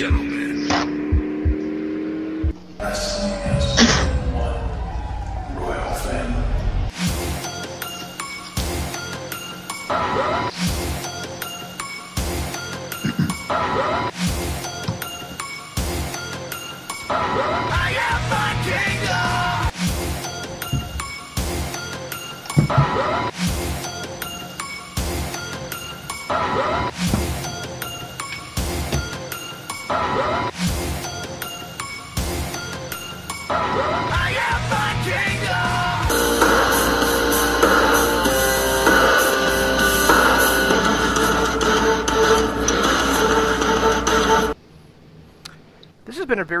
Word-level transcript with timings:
gentlemen. 0.00 0.49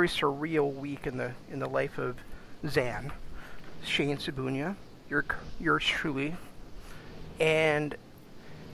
Very 0.00 0.08
surreal 0.08 0.72
week 0.72 1.06
in 1.06 1.18
the 1.18 1.32
in 1.52 1.58
the 1.58 1.68
life 1.68 1.98
of 1.98 2.16
Zan, 2.66 3.12
Shane 3.84 4.16
Sabunia, 4.16 4.74
your 5.10 5.26
yours 5.60 5.84
truly, 5.84 6.36
and 7.38 7.94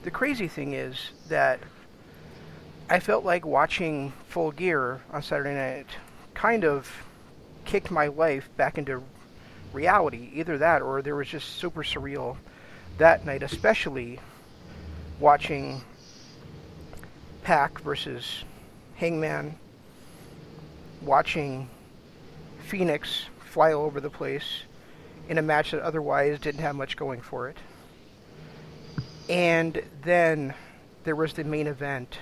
the 0.03 0.09
crazy 0.09 0.47
thing 0.47 0.71
is 0.71 1.11
that 1.27 1.59
I 2.89 3.01
felt 3.01 3.25
like 3.25 3.45
watching 3.45 4.13
Full 4.29 4.51
Gear 4.51 5.01
on 5.11 5.21
Saturday 5.21 5.53
night 5.53 5.87
kind 6.33 6.63
of 6.63 6.89
kicked 7.65 7.91
my 7.91 8.07
life 8.07 8.47
back 8.55 8.77
into 8.77 9.03
reality. 9.73 10.29
Either 10.33 10.57
that, 10.57 10.81
or 10.81 11.01
there 11.01 11.17
was 11.17 11.27
just 11.27 11.57
super 11.57 11.83
surreal 11.83 12.37
that 12.99 13.25
night, 13.25 13.43
especially 13.43 14.21
watching 15.19 15.81
Pac 17.43 17.81
versus 17.81 18.45
Hangman 18.95 19.57
watching 21.01 21.69
Fenix 22.65 23.25
fly 23.39 23.73
all 23.73 23.85
over 23.85 23.99
the 23.99 24.09
place 24.09 24.63
in 25.29 25.37
a 25.37 25.41
match 25.41 25.71
that 25.71 25.81
otherwise 25.81 26.39
didn't 26.39 26.61
have 26.61 26.75
much 26.75 26.95
going 26.95 27.21
for 27.21 27.49
it. 27.49 27.57
And 29.29 29.81
then 30.03 30.53
there 31.03 31.15
was 31.15 31.33
the 31.33 31.43
main 31.43 31.67
event, 31.67 32.19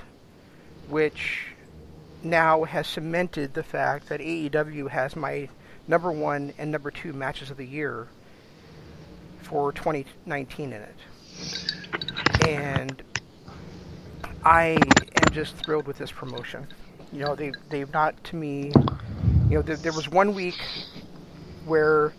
which 0.90 1.48
now 2.24 2.64
has 2.64 2.88
cemented 2.88 3.54
the 3.54 3.64
fact 3.64 4.10
that 4.10 4.20
AEW 4.20 4.90
has 4.90 5.16
my 5.16 5.48
number 5.88 6.12
one 6.12 6.54
and 6.58 6.72
number 6.72 6.90
two 6.90 7.14
matches 7.14 7.52
of 7.52 7.58
the 7.58 7.66
year 7.66 8.08
for 9.44 9.72
2019 9.72 10.74
in 10.74 10.82
it. 10.82 10.96
And 12.48 13.04
I 14.44 14.78
am 15.24 15.32
just 15.32 15.56
thrilled 15.58 15.86
with 15.86 15.98
this 15.98 16.12
promotion. 16.12 16.68
You 17.16 17.24
know, 17.24 17.34
they 17.34 17.54
they've 17.70 17.94
not 17.94 18.22
to 18.26 18.36
me. 18.36 18.74
You 19.50 19.56
know, 19.56 19.62
there, 19.62 19.78
there 19.78 19.94
was 19.94 20.10
one 20.10 20.36
week 20.36 20.60
where 21.64 22.12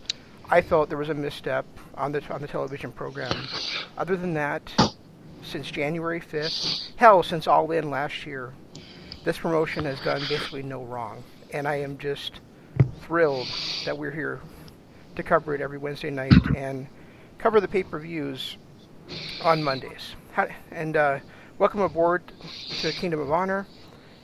I 0.49 0.63
felt 0.63 0.89
there 0.89 0.97
was 0.97 1.11
a 1.11 1.15
misstep 1.15 1.67
on 1.97 2.13
the 2.13 2.23
on 2.33 2.41
the 2.41 2.49
television 2.49 2.93
program. 2.93 3.47
Other 3.99 4.17
than 4.17 4.33
that, 4.35 4.73
since 5.43 5.71
January 5.71 6.19
5th, 6.19 6.97
hell, 6.97 7.23
since 7.23 7.47
All 7.47 7.71
In 7.73 7.91
last 7.91 8.25
year, 8.25 8.55
this 9.23 9.37
promotion 9.37 9.85
has 9.85 10.01
done 10.01 10.23
basically 10.31 10.63
no 10.63 10.83
wrong, 10.83 11.23
and 11.53 11.69
I 11.69 11.75
am 11.75 11.99
just 11.99 12.41
thrilled 13.03 13.49
that 13.85 13.99
we're 13.99 14.11
here 14.11 14.41
to 15.15 15.23
cover 15.23 15.55
it 15.55 15.61
every 15.61 15.77
Wednesday 15.77 16.09
night 16.09 16.33
and 16.57 16.87
cover 17.37 17.61
the 17.61 17.69
pay-per-views 17.69 18.57
on 19.45 19.63
Mondays. 19.63 20.15
And 20.71 20.97
uh, 20.97 21.19
welcome 21.59 21.81
aboard 21.81 22.23
to 22.81 22.93
Kingdom 22.93 23.21
of 23.21 23.31
Honor. 23.31 23.67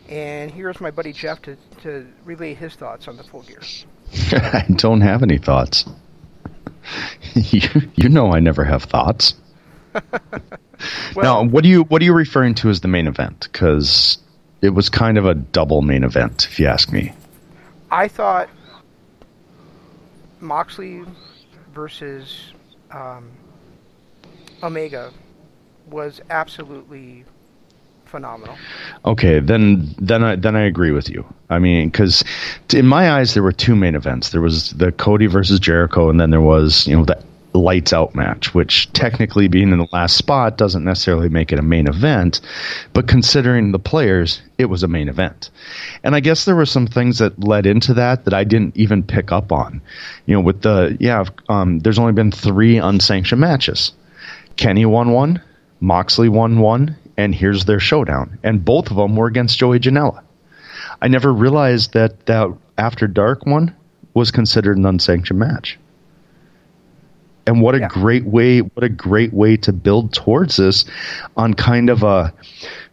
And 0.08 0.50
here's 0.50 0.80
my 0.80 0.90
buddy 0.90 1.12
Jeff 1.12 1.40
to, 1.42 1.56
to 1.82 2.06
relay 2.24 2.54
his 2.54 2.74
thoughts 2.74 3.08
on 3.08 3.16
the 3.16 3.24
full 3.24 3.42
gear. 3.42 3.60
I 4.32 4.66
don't 4.76 5.00
have 5.00 5.22
any 5.22 5.38
thoughts. 5.38 5.84
you, 7.34 7.68
you 7.94 8.08
know 8.08 8.32
I 8.32 8.40
never 8.40 8.64
have 8.64 8.84
thoughts. 8.84 9.34
now, 11.16 11.44
what 11.44 11.62
do 11.62 11.68
you 11.68 11.82
what 11.84 12.00
are 12.02 12.04
you 12.04 12.14
referring 12.14 12.54
to 12.56 12.70
as 12.70 12.80
the 12.80 12.88
main 12.88 13.06
event? 13.06 13.48
Because 13.50 14.18
it 14.62 14.70
was 14.70 14.88
kind 14.88 15.18
of 15.18 15.26
a 15.26 15.34
double 15.34 15.82
main 15.82 16.04
event, 16.04 16.46
if 16.50 16.58
you 16.58 16.66
ask 16.66 16.92
me. 16.92 17.12
I 17.90 18.08
thought 18.08 18.48
Moxley 20.40 21.04
versus 21.74 22.52
um, 22.90 23.30
Omega 24.62 25.12
was 25.86 26.20
absolutely 26.30 27.24
phenomenal. 28.12 28.56
Okay, 29.05 29.41
then 29.41 29.93
then 29.99 30.23
I 30.23 30.37
then 30.37 30.55
I 30.55 30.62
agree 30.67 30.93
with 30.93 31.09
you. 31.09 31.25
I 31.50 31.59
mean, 31.59 31.89
because 31.89 32.23
in 32.73 32.87
my 32.87 33.11
eyes 33.11 33.34
there 33.34 33.43
were 33.43 33.53
two 33.53 33.75
main 33.75 33.97
events. 33.97 34.31
There 34.31 34.43
was 34.43 34.71
the 34.73 34.93
Cody 34.93 35.27
versus 35.27 35.59
Jericho, 35.59 36.09
and 36.09 36.21
then 36.21 36.31
there 36.31 36.41
was 36.41 36.87
you 36.87 36.97
know 36.97 37.05
the 37.05 37.21
lights 37.55 37.93
out 37.93 38.15
match, 38.15 38.55
which 38.55 38.93
technically 38.93 39.49
being 39.49 39.73
in 39.73 39.78
the 39.78 39.89
last 39.93 40.17
spot 40.17 40.56
doesn't 40.56 40.84
necessarily 40.84 41.28
make 41.28 41.53
it 41.53 41.59
a 41.59 41.62
main 41.62 41.87
event, 41.87 42.41
but 42.93 43.09
considering 43.09 43.73
the 43.73 43.78
players, 43.78 44.41
it 44.59 44.67
was 44.67 44.83
a 44.83 44.89
main 44.89 45.09
event. 45.09 45.50
And 46.03 46.15
I 46.15 46.21
guess 46.21 46.44
there 46.44 46.56
were 46.56 46.67
some 46.67 46.87
things 46.87 47.19
that 47.19 47.43
led 47.43 47.67
into 47.67 47.94
that 47.94 48.25
that 48.25 48.34
I 48.34 48.44
didn't 48.44 48.77
even 48.77 49.03
pick 49.03 49.33
up 49.33 49.53
on. 49.53 49.83
You 50.27 50.34
know, 50.34 50.41
with 50.41 50.62
the 50.62 50.97
yeah, 51.00 51.25
um, 51.49 51.81
there's 51.81 51.99
only 51.99 52.12
been 52.12 52.31
three 52.31 52.77
unsanctioned 52.77 53.41
matches. 53.41 53.93
Kenny 54.56 54.84
won 54.84 55.11
one, 55.11 55.41
Moxley 55.81 56.29
won 56.29 56.61
one, 56.61 56.97
and 57.17 57.34
here's 57.34 57.65
their 57.65 57.81
showdown. 57.81 58.39
And 58.43 58.65
both 58.65 58.91
of 58.91 58.97
them 58.97 59.17
were 59.17 59.27
against 59.27 59.59
Joey 59.59 59.78
Janela. 59.81 60.23
I 61.00 61.09
never 61.09 61.33
realized 61.33 61.93
that 61.95 62.27
that 62.27 62.49
After 62.78 63.06
Dark 63.06 63.47
one 63.47 63.75
was 64.15 64.31
considered 64.31 64.77
an 64.78 64.87
unsanctioned 64.87 65.39
match. 65.39 65.78
And 67.45 67.61
what 67.61 67.75
a 67.75 67.81
Yeah. 67.81 67.89
great 67.89 68.25
way! 68.25 68.61
What 68.61 68.84
a 68.84 68.89
great 68.89 69.33
way 69.33 69.56
to 69.59 69.73
build 69.73 70.12
towards 70.12 70.56
this 70.56 70.84
on 71.37 71.55
kind 71.55 71.91
of 71.91 72.05
a 72.05 72.33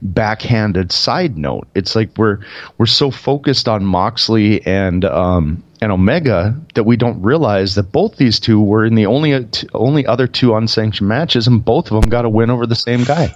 backhanded 0.01 0.91
side 0.91 1.37
note. 1.37 1.67
It's 1.75 1.95
like 1.95 2.09
we're 2.17 2.39
we're 2.79 2.87
so 2.87 3.11
focused 3.11 3.67
on 3.69 3.85
Moxley 3.85 4.65
and 4.65 5.05
um, 5.05 5.63
and 5.81 5.91
Omega 5.91 6.59
that 6.73 6.83
we 6.83 6.97
don't 6.97 7.21
realize 7.21 7.75
that 7.75 7.91
both 7.91 8.15
these 8.17 8.39
two 8.39 8.59
were 8.59 8.83
in 8.85 8.95
the 8.95 9.05
only 9.05 9.47
only 9.75 10.07
other 10.07 10.25
two 10.25 10.55
unsanctioned 10.55 11.07
matches, 11.07 11.45
and 11.45 11.63
both 11.63 11.91
of 11.91 12.01
them 12.01 12.09
got 12.09 12.25
a 12.25 12.29
win 12.29 12.49
over 12.49 12.65
the 12.65 12.75
same 12.75 13.03
guy. 13.03 13.35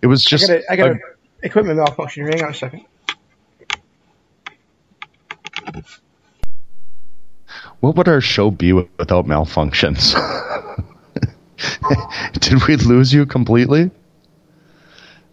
It 0.00 0.06
was 0.06 0.24
just 0.24 0.50
I 0.50 0.56
got 0.56 0.62
a, 0.62 0.72
I 0.72 0.76
got 0.76 0.88
a- 0.88 0.94
a 0.94 0.98
equipment 1.42 1.76
malfunction. 1.78 2.26
Hang 2.26 2.42
on 2.42 2.50
a 2.50 2.54
second. 2.54 2.84
What 7.80 7.96
would 7.96 8.08
our 8.08 8.20
show 8.20 8.50
be 8.50 8.72
without 8.72 9.26
malfunctions? 9.26 10.14
did 12.40 12.66
we 12.68 12.76
lose 12.76 13.12
you 13.12 13.26
completely? 13.26 13.90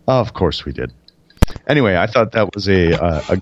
Oh, 0.08 0.20
of 0.20 0.34
course 0.34 0.66
we 0.66 0.72
did. 0.72 0.92
Anyway, 1.68 1.96
I 1.96 2.08
thought 2.08 2.32
that 2.32 2.54
was 2.56 2.68
a, 2.68 3.00
uh, 3.00 3.22
a 3.30 3.42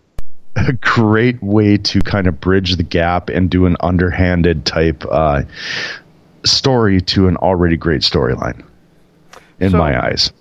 a 0.58 0.74
great 0.74 1.42
way 1.44 1.78
to 1.78 2.02
kind 2.02 2.26
of 2.26 2.42
bridge 2.42 2.78
the 2.78 2.84
gap 2.84 3.30
and 3.30 3.50
do 3.50 3.68
an 3.68 3.78
underhanded 3.80 4.66
type 4.66 5.06
uh, 5.10 5.44
story 6.48 7.02
to 7.02 7.28
an 7.28 7.38
already 7.38 7.78
great 7.78 8.02
storyline. 8.02 8.66
In 9.60 9.72
So- 9.72 9.78
my 9.78 10.06
eyes, 10.06 10.32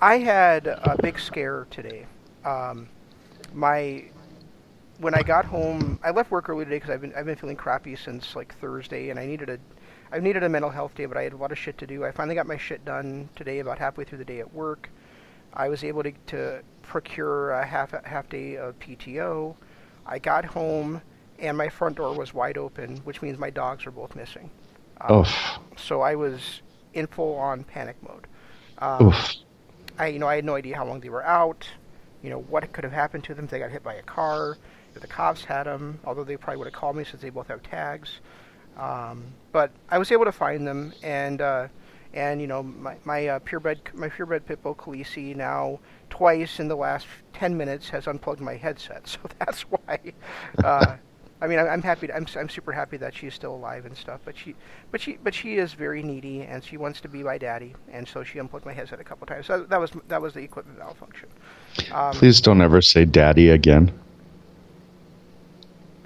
I 0.00 0.18
had 0.18 0.66
a 0.66 0.96
big 1.00 1.18
scare 1.18 1.66
today. 1.70 2.06
Um, 2.44 2.88
my 3.54 4.04
when 4.98 5.14
I 5.14 5.22
got 5.22 5.44
home, 5.44 5.98
I 6.04 6.10
left 6.10 6.30
work 6.30 6.48
early 6.48 6.64
today 6.64 6.76
because 6.76 6.90
I've 6.90 7.00
been 7.00 7.12
I've 7.16 7.26
been 7.26 7.36
feeling 7.36 7.56
crappy 7.56 7.96
since 7.96 8.36
like 8.36 8.54
Thursday, 8.60 9.10
and 9.10 9.18
I 9.18 9.26
needed 9.26 9.48
a 9.48 9.58
I've 10.12 10.22
needed 10.22 10.42
a 10.44 10.48
mental 10.48 10.70
health 10.70 10.94
day, 10.94 11.06
but 11.06 11.16
I 11.16 11.22
had 11.22 11.32
a 11.32 11.36
lot 11.36 11.50
of 11.50 11.58
shit 11.58 11.78
to 11.78 11.86
do. 11.86 12.04
I 12.04 12.12
finally 12.12 12.34
got 12.34 12.46
my 12.46 12.56
shit 12.56 12.84
done 12.84 13.28
today, 13.34 13.58
about 13.58 13.78
halfway 13.78 14.04
through 14.04 14.18
the 14.18 14.24
day 14.24 14.40
at 14.40 14.54
work. 14.54 14.90
I 15.54 15.68
was 15.68 15.82
able 15.82 16.02
to, 16.04 16.12
to 16.28 16.62
procure 16.82 17.50
a 17.52 17.64
half 17.66 17.92
half 18.04 18.28
day 18.28 18.56
of 18.56 18.78
PTO. 18.78 19.56
I 20.06 20.18
got 20.18 20.44
home, 20.44 21.00
and 21.38 21.56
my 21.56 21.68
front 21.68 21.96
door 21.96 22.14
was 22.14 22.34
wide 22.34 22.58
open, 22.58 22.98
which 22.98 23.22
means 23.22 23.38
my 23.38 23.50
dogs 23.50 23.86
are 23.86 23.90
both 23.90 24.14
missing. 24.14 24.50
Um, 25.00 25.20
Oof. 25.20 25.34
So 25.76 26.00
I 26.00 26.14
was 26.14 26.62
in 26.92 27.06
full 27.06 27.36
on 27.36 27.64
panic 27.64 27.96
mode. 28.02 28.26
Um, 28.78 29.08
Oof. 29.08 29.32
I 29.98 30.08
you 30.08 30.18
know 30.18 30.26
I 30.26 30.36
had 30.36 30.44
no 30.44 30.54
idea 30.54 30.76
how 30.76 30.86
long 30.86 31.00
they 31.00 31.08
were 31.08 31.24
out. 31.24 31.68
You 32.22 32.30
know 32.30 32.40
what 32.40 32.70
could 32.72 32.84
have 32.84 32.92
happened 32.92 33.24
to 33.24 33.34
them 33.34 33.44
if 33.44 33.50
they 33.50 33.58
got 33.58 33.70
hit 33.70 33.82
by 33.82 33.94
a 33.94 34.02
car, 34.02 34.56
if 34.94 35.00
the 35.00 35.06
cops 35.06 35.44
had 35.44 35.64
them. 35.64 36.00
Although 36.04 36.24
they 36.24 36.36
probably 36.36 36.58
would 36.58 36.66
have 36.66 36.74
called 36.74 36.96
me 36.96 37.04
since 37.04 37.22
they 37.22 37.30
both 37.30 37.48
have 37.48 37.62
tags. 37.62 38.20
Um, 38.76 39.24
but 39.52 39.70
I 39.88 39.98
was 39.98 40.10
able 40.10 40.24
to 40.24 40.32
find 40.32 40.66
them, 40.66 40.92
and 41.02 41.40
uh, 41.40 41.68
and 42.12 42.40
you 42.40 42.46
know 42.46 42.62
my 42.62 42.96
my 43.04 43.28
uh, 43.28 43.38
purebred 43.40 43.80
my 43.94 44.08
purebred 44.08 44.46
pit 44.46 44.62
bull 44.62 44.74
Khaleesi 44.74 45.36
now 45.36 45.78
twice 46.10 46.60
in 46.60 46.68
the 46.68 46.76
last 46.76 47.06
ten 47.32 47.56
minutes 47.56 47.88
has 47.90 48.06
unplugged 48.06 48.40
my 48.40 48.56
headset, 48.56 49.06
so 49.08 49.18
that's 49.38 49.62
why. 49.62 49.98
Uh, 50.62 50.96
I 51.44 51.46
mean, 51.46 51.58
I'm, 51.58 51.68
I'm 51.68 51.82
happy. 51.82 52.06
To, 52.06 52.16
I'm 52.16 52.26
I'm 52.36 52.48
super 52.48 52.72
happy 52.72 52.96
that 52.96 53.14
she's 53.14 53.34
still 53.34 53.54
alive 53.54 53.84
and 53.84 53.94
stuff. 53.94 54.20
But 54.24 54.34
she, 54.38 54.54
but 54.90 54.98
she, 55.02 55.18
but 55.22 55.34
she 55.34 55.56
is 55.58 55.74
very 55.74 56.02
needy, 56.02 56.40
and 56.40 56.64
she 56.64 56.78
wants 56.78 57.02
to 57.02 57.08
be 57.08 57.22
my 57.22 57.36
daddy, 57.36 57.74
and 57.92 58.08
so 58.08 58.24
she 58.24 58.38
unplugged 58.38 58.64
my 58.64 58.72
headset 58.72 58.98
a 58.98 59.04
couple 59.04 59.26
times. 59.26 59.44
So 59.46 59.64
that 59.64 59.78
was 59.78 59.90
that 60.08 60.22
was 60.22 60.32
the 60.32 60.40
equipment 60.40 60.78
malfunction. 60.78 61.28
Um, 61.92 62.12
Please 62.14 62.40
don't 62.40 62.62
ever 62.62 62.80
say 62.80 63.04
daddy 63.04 63.50
again. 63.50 63.92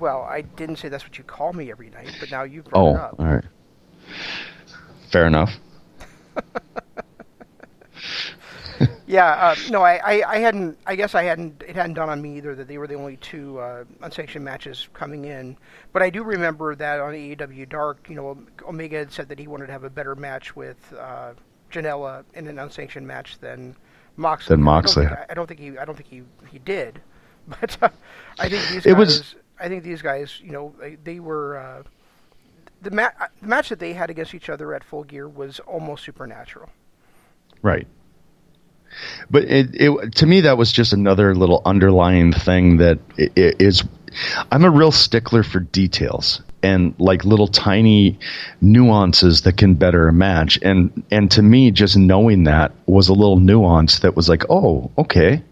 Well, 0.01 0.23
I 0.25 0.41
didn't 0.41 0.77
say 0.77 0.89
that's 0.89 1.05
what 1.05 1.19
you 1.19 1.25
call 1.25 1.53
me 1.53 1.71
every 1.71 1.91
night, 1.91 2.17
but 2.19 2.33
now 2.33 2.43
you've 2.43 2.65
brought 2.65 2.81
Oh, 2.85 2.91
it 2.91 3.01
up. 3.01 3.15
all 3.21 3.27
right. 3.27 3.45
Fair 5.13 5.27
enough. 5.29 5.53
Yeah, 9.09 9.27
uh, 9.27 9.55
no, 9.71 9.81
I, 9.83 9.95
I, 10.05 10.23
I 10.35 10.39
hadn't. 10.39 10.79
I 10.87 10.95
guess 10.95 11.15
I 11.15 11.23
hadn't. 11.23 11.63
It 11.67 11.75
hadn't 11.75 11.95
dawned 11.95 12.11
on 12.11 12.21
me 12.21 12.37
either 12.37 12.55
that 12.55 12.69
they 12.69 12.77
were 12.77 12.87
the 12.87 12.95
only 12.95 13.17
two 13.17 13.59
uh, 13.59 13.85
unsanctioned 14.03 14.45
matches 14.45 14.87
coming 14.93 15.25
in. 15.25 15.57
But 15.95 16.03
I 16.03 16.11
do 16.11 16.23
remember 16.23 16.75
that 16.77 17.01
on 17.01 17.15
AEW 17.15 17.69
Dark, 17.71 18.07
you 18.11 18.15
know, 18.17 18.39
Omega 18.69 18.99
had 18.99 19.11
said 19.11 19.31
that 19.31 19.39
he 19.39 19.47
wanted 19.49 19.67
to 19.67 19.73
have 19.73 19.85
a 19.85 19.89
better 19.91 20.15
match 20.15 20.55
with 20.55 20.77
uh, 20.99 21.33
Janela 21.73 22.23
in 22.35 22.47
an 22.49 22.59
unsanctioned 22.59 23.07
match 23.07 23.39
than 23.39 23.75
Moxley. 24.19 24.53
Than 24.57 24.63
Moxley. 24.63 25.07
I 25.07 25.09
don't 25.09 25.17
think, 25.17 25.31
I 25.31 25.35
don't 25.35 25.47
think 25.47 25.61
he. 25.61 25.79
I 25.79 25.85
don't 25.87 25.97
think 25.97 26.09
he 26.09 26.23
he 26.51 26.59
did. 26.59 27.01
But 27.61 27.79
uh, 27.83 27.89
I 28.39 28.51
think 28.51 28.63
these 28.69 28.85
It 28.85 28.91
guys. 28.91 28.99
was- 28.99 29.35
I 29.59 29.69
think 29.69 29.85
these 29.85 30.03
guys. 30.03 30.39
You 30.45 30.53
know, 30.53 30.75
they, 30.79 30.97
they 30.97 31.19
were. 31.19 31.57
Uh, 31.57 31.83
the, 32.83 32.91
ma- 32.91 33.09
uh, 33.19 33.29
the 33.41 33.49
match 33.49 33.71
that 33.71 33.79
they 33.79 33.95
had 33.95 34.11
against 34.11 34.35
each 34.35 34.51
other 34.51 34.75
at 34.75 34.85
Full 34.85 35.03
Gear 35.05 35.27
was 35.27 35.61
almost 35.61 36.05
supernatural. 36.05 36.69
Right. 37.63 37.87
But 39.31 39.45
it, 39.45 39.69
it 39.75 40.15
to 40.17 40.27
me 40.27 40.43
that 40.43 40.59
was 40.59 40.73
just 40.73 40.93
another 40.93 41.35
little 41.35 41.63
underlying 41.65 42.33
thing 42.33 42.79
that 42.79 42.99
i- 43.19 43.31
i- 43.37 43.55
is 43.59 43.85
I'm 44.51 44.65
a 44.65 44.71
real 44.71 44.93
stickler 44.93 45.43
for 45.43 45.61
details 45.61 46.41
and 46.63 46.95
like 46.99 47.25
little 47.25 47.47
tiny 47.47 48.19
nuances 48.61 49.43
that 49.43 49.57
can 49.57 49.75
better 49.75 50.11
match. 50.13 50.59
And 50.63 51.05
and 51.11 51.31
to 51.33 51.43
me 51.43 51.71
just 51.71 51.97
knowing 51.97 52.45
that 52.45 52.73
was 52.87 53.09
a 53.09 53.15
little 53.15 53.39
nuance 53.39 54.01
that 54.01 54.17
was 54.17 54.29
like 54.29 54.45
oh 54.51 54.91
okay. 54.99 55.43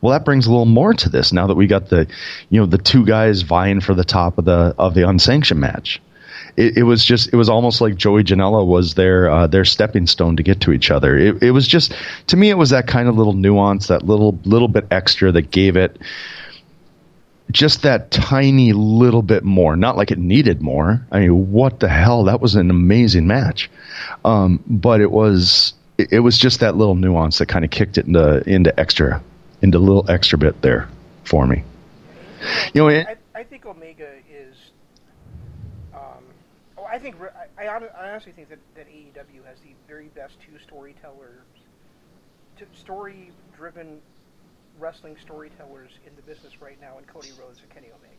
Well 0.00 0.12
that 0.12 0.24
brings 0.24 0.46
a 0.46 0.50
little 0.50 0.64
more 0.64 0.94
to 0.94 1.08
this 1.08 1.32
now 1.32 1.48
that 1.48 1.54
we 1.56 1.66
got 1.66 1.88
the 1.88 2.06
you 2.50 2.60
know 2.60 2.66
the 2.66 2.78
two 2.78 3.04
guys 3.04 3.42
vying 3.42 3.80
for 3.80 3.94
the 3.94 4.04
top 4.04 4.38
of 4.38 4.44
the 4.44 4.74
of 4.78 4.94
the 4.94 5.08
unsanctioned 5.08 5.60
match 5.60 6.00
it, 6.56 6.78
it 6.78 6.82
was 6.82 7.04
just 7.04 7.32
it 7.32 7.36
was 7.36 7.48
almost 7.48 7.80
like 7.80 7.96
Joey 7.96 8.24
Janela 8.24 8.66
was 8.66 8.94
their 8.94 9.30
uh, 9.30 9.46
their 9.46 9.64
stepping 9.64 10.06
stone 10.06 10.36
to 10.36 10.42
get 10.42 10.60
to 10.62 10.72
each 10.72 10.90
other. 10.90 11.16
It, 11.16 11.42
it 11.42 11.50
was 11.50 11.66
just 11.66 11.94
to 12.28 12.36
me 12.36 12.50
it 12.50 12.58
was 12.58 12.70
that 12.70 12.86
kind 12.86 13.08
of 13.08 13.16
little 13.16 13.32
nuance, 13.32 13.88
that 13.88 14.04
little 14.04 14.38
little 14.44 14.68
bit 14.68 14.86
extra 14.90 15.32
that 15.32 15.50
gave 15.50 15.76
it 15.76 15.98
just 17.50 17.82
that 17.82 18.10
tiny 18.10 18.72
little 18.72 19.22
bit 19.22 19.42
more. 19.44 19.76
Not 19.76 19.96
like 19.96 20.10
it 20.10 20.18
needed 20.18 20.60
more. 20.60 21.06
I 21.10 21.20
mean, 21.20 21.52
what 21.52 21.80
the 21.80 21.88
hell? 21.88 22.24
That 22.24 22.40
was 22.40 22.56
an 22.56 22.70
amazing 22.70 23.26
match, 23.26 23.70
um, 24.24 24.62
but 24.66 25.00
it 25.00 25.10
was 25.10 25.74
it, 25.96 26.12
it 26.12 26.20
was 26.20 26.38
just 26.38 26.60
that 26.60 26.76
little 26.76 26.94
nuance 26.94 27.38
that 27.38 27.46
kind 27.46 27.64
of 27.64 27.70
kicked 27.70 27.98
it 27.98 28.06
into 28.06 28.48
into 28.48 28.78
extra 28.78 29.22
into 29.62 29.78
a 29.78 29.80
little 29.80 30.08
extra 30.10 30.38
bit 30.38 30.60
there 30.62 30.88
for 31.24 31.46
me. 31.46 31.64
You 32.72 32.82
know, 32.82 32.88
it, 32.88 33.06
I, 33.34 33.40
I 33.40 33.44
think 33.44 33.66
Omega 33.66 34.08
is. 34.30 34.54
Um, 35.94 36.24
oh, 36.76 36.86
I 36.98 37.00
think 37.00 37.16
I, 37.56 37.66
I, 37.68 38.10
honestly 38.10 38.32
think 38.32 38.48
that, 38.48 38.58
that 38.74 38.88
AEW 38.88 39.46
has 39.46 39.60
the 39.60 39.70
very 39.86 40.08
best 40.16 40.34
two 40.40 40.58
storytellers, 40.58 41.46
t- 42.58 42.64
story-driven 42.74 44.00
wrestling 44.80 45.16
storytellers 45.22 45.92
in 46.04 46.16
the 46.16 46.22
business 46.22 46.60
right 46.60 46.76
now, 46.80 46.98
in 46.98 47.04
Cody 47.04 47.28
Rhodes 47.40 47.60
and 47.60 47.70
Kenny 47.70 47.86
Omega. 47.86 48.16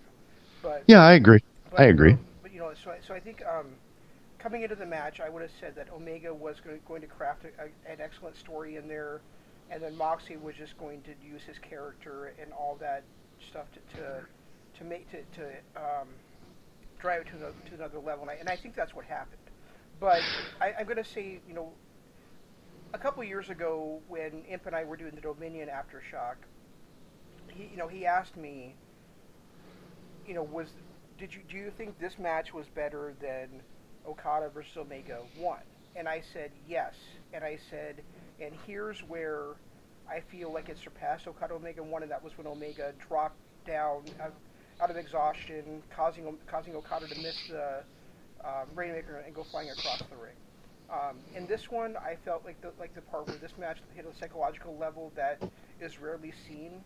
But 0.61 0.83
yeah, 0.87 1.01
I 1.01 1.13
agree. 1.13 1.41
but, 1.69 1.81
I 1.81 1.83
agree. 1.85 2.15
But 2.41 2.53
you 2.53 2.59
know, 2.59 2.71
so 2.81 2.91
I- 2.91 2.99
so 3.05 3.13
I 3.13 3.19
think 3.19 3.43
um, 3.45 3.67
coming 4.37 4.61
into 4.61 4.75
the 4.75 4.85
match, 4.85 5.19
I 5.19 5.27
would 5.27 5.41
have 5.41 5.51
said 5.59 5.75
that 5.75 5.91
Omega 5.91 6.33
was 6.33 6.61
going, 6.61 6.79
going 6.87 7.01
to 7.01 7.07
craft 7.07 7.43
a, 7.43 7.63
a, 7.63 7.91
an 7.91 7.99
excellent 7.99 8.37
story 8.37 8.77
in 8.77 8.87
there, 8.87 9.19
and 9.69 9.83
then 9.83 9.93
Moxie 9.97 10.37
was 10.37 10.55
just 10.55 10.77
going 10.77 11.01
to 11.01 11.11
use 11.21 11.41
his 11.41 11.57
character 11.57 12.33
and 12.41 12.53
all 12.53 12.77
that 12.79 13.03
stuff 13.49 13.65
to 13.73 13.97
to, 13.97 14.21
to 14.77 14.83
make 14.85 15.11
to, 15.11 15.17
to 15.35 15.47
um, 15.75 16.07
drive 17.00 17.22
it 17.22 17.28
to 17.28 17.36
another, 17.38 17.54
to 17.69 17.75
another 17.75 18.00
level. 18.00 18.24
And 18.24 18.31
I, 18.31 18.34
and 18.36 18.50
I 18.50 18.56
think 18.56 18.75
that's 18.75 18.94
what 18.94 19.06
happened. 19.06 19.42
But 20.00 20.22
I, 20.62 20.74
I'm 20.80 20.86
going 20.86 20.98
to 20.98 21.10
say, 21.10 21.40
you 21.48 21.54
know, 21.54 21.72
a 22.94 22.98
couple 22.98 23.24
years 23.24 23.50
ago 23.50 24.01
when 24.07 24.44
Imp 24.50 24.66
and 24.66 24.75
I 24.75 24.84
were 24.84 24.98
doing 24.98 25.12
the 25.13 25.22
Dominion 25.22 25.69
aftershock, 25.69 26.36
he, 27.50 27.69
you 27.72 27.78
know, 27.78 27.88
he 27.88 28.06
asked 28.06 28.38
me, 28.38 28.75
you 30.28 30.34
know, 30.34 30.44
was 30.44 30.68
did 31.18 31.34
you 31.34 31.42
do 31.50 31.57
you 31.57 31.72
think 31.78 32.00
this 32.00 32.18
match 32.18 32.54
was 32.54 32.66
better 32.68 33.13
than 33.22 33.62
Okada 34.07 34.50
versus 34.50 34.78
Omega 34.78 35.19
one? 35.38 35.60
And 35.96 36.07
I 36.07 36.22
said 36.34 36.51
yes. 36.68 36.94
And 37.34 37.44
I 37.44 37.57
said, 37.69 38.01
and 38.40 38.54
here's 38.66 39.00
where 39.04 39.56
I 40.10 40.22
feel 40.31 40.51
like 40.51 40.69
it 40.69 40.78
surpassed 40.78 41.28
Okada 41.28 41.56
Omega 41.56 41.84
one, 41.84 42.04
and 42.04 42.12
that 42.12 42.24
was 42.24 42.38
when 42.38 42.48
Omega 42.48 42.94
dropped 43.07 43.38
down 43.66 44.04
out, 44.22 44.34
out 44.81 44.89
of 44.89 44.97
exhaustion, 44.97 45.83
causing 45.95 46.37
causing 46.47 46.75
Okada 46.75 47.07
to 47.07 47.21
miss 47.21 47.35
the 47.49 47.83
um, 48.43 48.67
Rainmaker 48.75 49.23
and 49.25 49.33
go 49.35 49.43
flying 49.43 49.69
across 49.69 49.99
the 50.09 50.15
ring. 50.15 50.35
Um, 50.89 51.17
in 51.35 51.45
this 51.45 51.69
one, 51.69 51.97
I 51.97 52.17
felt 52.25 52.43
like 52.45 52.59
the 52.61 52.71
like 52.79 52.95
the 52.95 53.01
part 53.01 53.27
where 53.27 53.37
this 53.37 53.51
match 53.57 53.77
hit 53.95 54.05
a 54.05 54.17
psychological 54.19 54.77
level 54.77 55.11
that 55.15 55.41
is 55.79 55.99
rarely 55.99 56.33
seen 56.47 56.81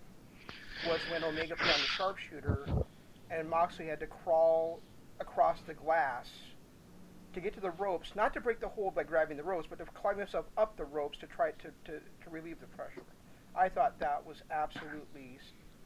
was 0.87 0.99
when 1.11 1.23
Omega 1.23 1.55
put 1.55 1.67
on 1.67 1.79
the 1.79 1.87
sharpshooter 1.97 2.67
and 3.31 3.49
Moxley 3.49 3.87
had 3.87 3.99
to 3.99 4.07
crawl 4.07 4.81
across 5.19 5.57
the 5.67 5.73
glass 5.73 6.27
to 7.33 7.39
get 7.39 7.53
to 7.55 7.61
the 7.61 7.71
ropes, 7.71 8.11
not 8.15 8.33
to 8.33 8.41
break 8.41 8.59
the 8.59 8.67
hold 8.67 8.93
by 8.93 9.03
grabbing 9.03 9.37
the 9.37 9.43
ropes, 9.43 9.65
but 9.69 9.79
to 9.79 9.85
climb 9.85 10.17
himself 10.17 10.45
up 10.57 10.77
the 10.77 10.85
ropes 10.85 11.17
to 11.19 11.27
try 11.27 11.51
to, 11.51 11.69
to, 11.85 11.99
to 11.99 12.29
relieve 12.29 12.59
the 12.59 12.67
pressure. 12.67 13.01
I 13.55 13.69
thought 13.69 13.99
that 13.99 14.23
was 14.25 14.37
absolutely 14.51 15.39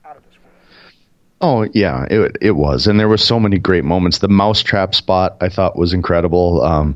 out 0.03 0.17
of 0.17 0.23
this 0.23 0.35
world. 0.35 1.06
Oh 1.39 1.67
yeah, 1.73 2.05
it 2.09 2.35
it 2.41 2.51
was, 2.51 2.87
and 2.87 2.99
there 2.99 3.07
were 3.07 3.17
so 3.17 3.39
many 3.39 3.59
great 3.59 3.83
moments. 3.83 4.17
The 4.17 4.27
mousetrap 4.27 4.95
spot 4.95 5.37
I 5.39 5.49
thought 5.49 5.77
was 5.77 5.93
incredible. 5.93 6.63
Um, 6.63 6.95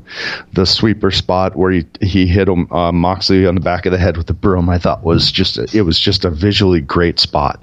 the 0.52 0.66
sweeper 0.66 1.12
spot 1.12 1.54
where 1.54 1.70
he 1.70 1.86
he 2.00 2.26
hit 2.26 2.48
uh, 2.48 2.90
Moxley 2.92 3.46
on 3.46 3.54
the 3.54 3.60
back 3.60 3.86
of 3.86 3.92
the 3.92 3.98
head 3.98 4.16
with 4.16 4.26
the 4.26 4.34
broom 4.34 4.68
I 4.68 4.78
thought 4.78 5.04
was 5.04 5.30
just 5.30 5.58
a, 5.58 5.68
it 5.72 5.82
was 5.82 5.98
just 5.98 6.24
a 6.24 6.30
visually 6.30 6.80
great 6.80 7.20
spot, 7.20 7.62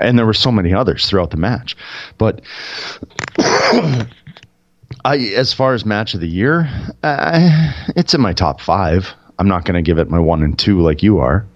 and 0.00 0.18
there 0.18 0.24
were 0.24 0.32
so 0.32 0.50
many 0.50 0.72
others 0.72 1.06
throughout 1.06 1.30
the 1.30 1.36
match. 1.36 1.76
But 2.16 2.40
I, 5.04 5.18
as 5.36 5.52
far 5.52 5.74
as 5.74 5.84
match 5.84 6.14
of 6.14 6.20
the 6.20 6.28
year, 6.28 6.68
I, 7.02 7.74
it's 7.96 8.14
in 8.14 8.20
my 8.20 8.32
top 8.32 8.60
five. 8.60 9.12
I'm 9.38 9.48
not 9.48 9.64
going 9.64 9.74
to 9.74 9.82
give 9.82 9.98
it 9.98 10.08
my 10.08 10.18
one 10.18 10.42
and 10.42 10.58
two 10.58 10.80
like 10.80 11.02
you 11.02 11.18
are, 11.18 11.46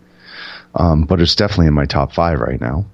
um, 0.75 1.05
but 1.05 1.21
it's 1.21 1.35
definitely 1.35 1.67
in 1.67 1.75
my 1.75 1.87
top 1.87 2.13
five 2.13 2.41
right 2.41 2.61
now. 2.61 2.85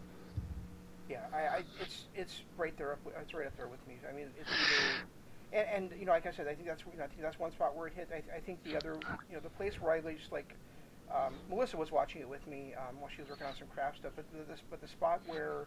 Yeah, 1.10 1.18
I, 1.32 1.38
I 1.38 1.62
it's 1.80 2.04
it's 2.14 2.42
right 2.56 2.76
there. 2.78 2.92
Up, 2.92 2.98
it's 3.20 3.34
right 3.34 3.46
up 3.46 3.56
there 3.56 3.68
with 3.68 3.86
me. 3.88 3.96
I 4.08 4.14
mean, 4.14 4.28
it's 4.40 4.50
either, 4.50 5.66
and, 5.74 5.90
and 5.90 6.00
you 6.00 6.06
know, 6.06 6.12
like 6.12 6.25
I 6.25 6.25
said, 6.36 6.46
I 6.46 6.54
think 6.54 6.66
that's 6.68 6.82
you 6.90 6.98
know, 6.98 7.04
I 7.04 7.08
think 7.08 7.22
that's 7.22 7.38
one 7.38 7.52
spot 7.52 7.76
where 7.76 7.86
it 7.86 7.94
hit. 7.94 8.08
I, 8.12 8.36
I 8.36 8.40
think 8.40 8.62
the 8.64 8.76
other, 8.76 8.98
you 9.28 9.36
know, 9.36 9.40
the 9.40 9.50
place 9.50 9.74
where 9.80 9.92
I 9.92 10.00
just 10.00 10.32
like, 10.32 10.54
um, 11.10 11.34
Melissa 11.48 11.76
was 11.76 11.90
watching 11.90 12.20
it 12.20 12.28
with 12.28 12.46
me 12.46 12.74
um, 12.74 13.00
while 13.00 13.10
she 13.14 13.22
was 13.22 13.30
working 13.30 13.46
on 13.46 13.54
some 13.58 13.68
craft 13.68 13.98
stuff. 13.98 14.12
But 14.16 14.26
the, 14.32 14.44
this, 14.44 14.60
but 14.70 14.80
the 14.80 14.88
spot 14.88 15.20
where 15.26 15.66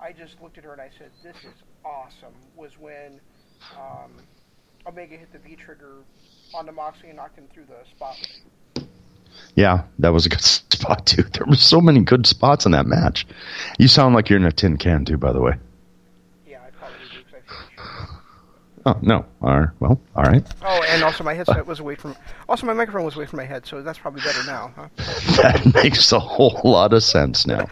I 0.00 0.12
just 0.12 0.40
looked 0.42 0.58
at 0.58 0.64
her 0.64 0.72
and 0.72 0.80
I 0.80 0.90
said, 0.98 1.10
"This 1.22 1.36
is 1.36 1.62
awesome," 1.84 2.34
was 2.56 2.78
when 2.78 3.20
um, 3.78 4.12
Omega 4.86 5.16
hit 5.16 5.32
the 5.32 5.38
V 5.38 5.56
trigger 5.56 5.98
onto 6.54 6.72
Moxley 6.72 7.08
and 7.08 7.16
knocked 7.16 7.38
him 7.38 7.48
through 7.52 7.66
the 7.66 7.88
spotlight. 7.90 8.42
Yeah, 9.54 9.84
that 9.98 10.12
was 10.12 10.26
a 10.26 10.28
good 10.28 10.40
spot 10.42 11.06
too. 11.06 11.22
There 11.22 11.46
were 11.46 11.56
so 11.56 11.80
many 11.80 12.00
good 12.00 12.26
spots 12.26 12.66
in 12.66 12.72
that 12.72 12.86
match. 12.86 13.26
You 13.78 13.88
sound 13.88 14.14
like 14.14 14.28
you're 14.28 14.38
in 14.38 14.44
a 14.44 14.52
tin 14.52 14.76
can 14.76 15.04
too, 15.04 15.16
by 15.16 15.32
the 15.32 15.40
way. 15.40 15.54
Yeah, 16.46 16.60
I 16.66 16.70
probably 16.70 16.98
do 17.12 17.18
because 17.18 17.34
I 17.34 17.40
finished. 17.48 18.12
Oh 18.84 18.98
no. 19.00 19.24
Well, 19.40 20.00
all 20.16 20.24
right. 20.24 20.44
Oh, 20.62 20.82
and 20.88 21.04
also 21.04 21.22
my 21.22 21.34
headset 21.34 21.66
was 21.66 21.80
away 21.80 21.94
from. 21.94 22.16
Also, 22.48 22.66
my 22.66 22.72
microphone 22.72 23.04
was 23.04 23.16
away 23.16 23.26
from 23.26 23.36
my 23.36 23.44
head, 23.44 23.64
so 23.66 23.82
that's 23.82 23.98
probably 23.98 24.22
better 24.22 24.42
now. 24.44 24.72
Huh? 24.74 24.88
That 25.42 25.72
makes 25.74 26.12
a 26.12 26.18
whole 26.18 26.60
lot 26.64 26.92
of 26.92 27.02
sense 27.02 27.46
now. 27.46 27.68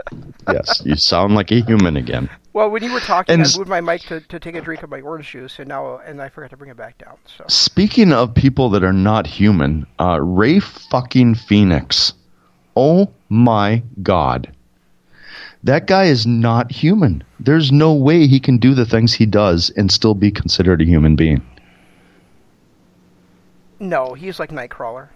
Yes, 0.50 0.82
you 0.84 0.96
sound 0.96 1.34
like 1.34 1.50
a 1.50 1.60
human 1.60 1.96
again. 1.96 2.28
Well, 2.52 2.70
when 2.70 2.82
you 2.82 2.92
were 2.92 3.00
talking, 3.00 3.34
And 3.34 3.42
I 3.42 3.58
moved 3.58 3.68
my 3.68 3.80
mic 3.80 4.02
to, 4.02 4.20
to 4.20 4.40
take 4.40 4.54
a 4.56 4.60
drink 4.60 4.82
of 4.82 4.90
my 4.90 5.00
orange 5.00 5.30
juice, 5.30 5.58
and 5.58 5.68
now 5.68 5.98
and 5.98 6.20
I 6.20 6.28
forgot 6.28 6.50
to 6.50 6.56
bring 6.56 6.70
it 6.70 6.76
back 6.76 6.98
down. 6.98 7.16
So 7.36 7.44
Speaking 7.48 8.12
of 8.12 8.34
people 8.34 8.70
that 8.70 8.84
are 8.84 8.92
not 8.92 9.26
human, 9.26 9.86
uh, 10.00 10.20
Rey 10.20 10.60
fucking 10.60 11.34
Fenix. 11.36 12.12
Oh 12.76 13.12
my 13.28 13.82
god. 14.02 14.52
That 15.64 15.86
guy 15.86 16.04
is 16.04 16.26
not 16.26 16.72
human. 16.72 17.22
There's 17.38 17.70
no 17.70 17.92
way 17.94 18.26
he 18.26 18.40
can 18.40 18.58
do 18.58 18.74
the 18.74 18.86
things 18.86 19.12
he 19.12 19.26
does 19.26 19.70
and 19.76 19.90
still 19.92 20.14
be 20.14 20.30
considered 20.30 20.80
a 20.80 20.86
human 20.86 21.16
being. 21.16 21.42
no, 23.78 24.14
he's 24.14 24.38
like 24.38 24.50
Nightcrawler. 24.50 25.08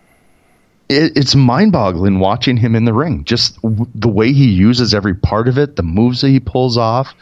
it, 0.89 1.17
it's 1.17 1.35
mind-boggling 1.35 2.19
watching 2.19 2.57
him 2.57 2.75
in 2.75 2.85
the 2.85 2.93
ring. 2.95 3.25
Just 3.25 3.61
w- 3.63 3.87
the 3.95 4.09
way 4.09 4.33
he 4.33 4.51
uses 4.51 4.95
every 4.95 5.15
part 5.15 5.49
of 5.49 5.59
it, 5.59 5.77
the 5.77 5.83
moves 5.83 6.21
that 6.21 6.29
he 6.29 6.41
pulls 6.41 6.77
off, 6.77 7.15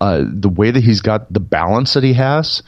uh, 0.00 0.22
the 0.26 0.48
way 0.48 0.70
that 0.70 0.82
he's 0.82 1.00
got 1.00 1.32
the 1.32 1.40
balance 1.40 1.94
that 1.94 2.04
he 2.04 2.14
has. 2.14 2.62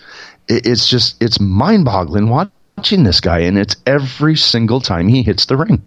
It, 0.48 0.66
it's 0.66 0.88
just 0.88 1.22
it's 1.22 1.40
mind-boggling 1.40 2.28
watching 2.28 3.04
this 3.04 3.20
guy, 3.20 3.40
and 3.40 3.58
it's 3.58 3.76
every 3.86 4.36
single 4.36 4.80
time 4.80 5.08
he 5.08 5.22
hits 5.22 5.46
the 5.46 5.56
ring. 5.56 5.82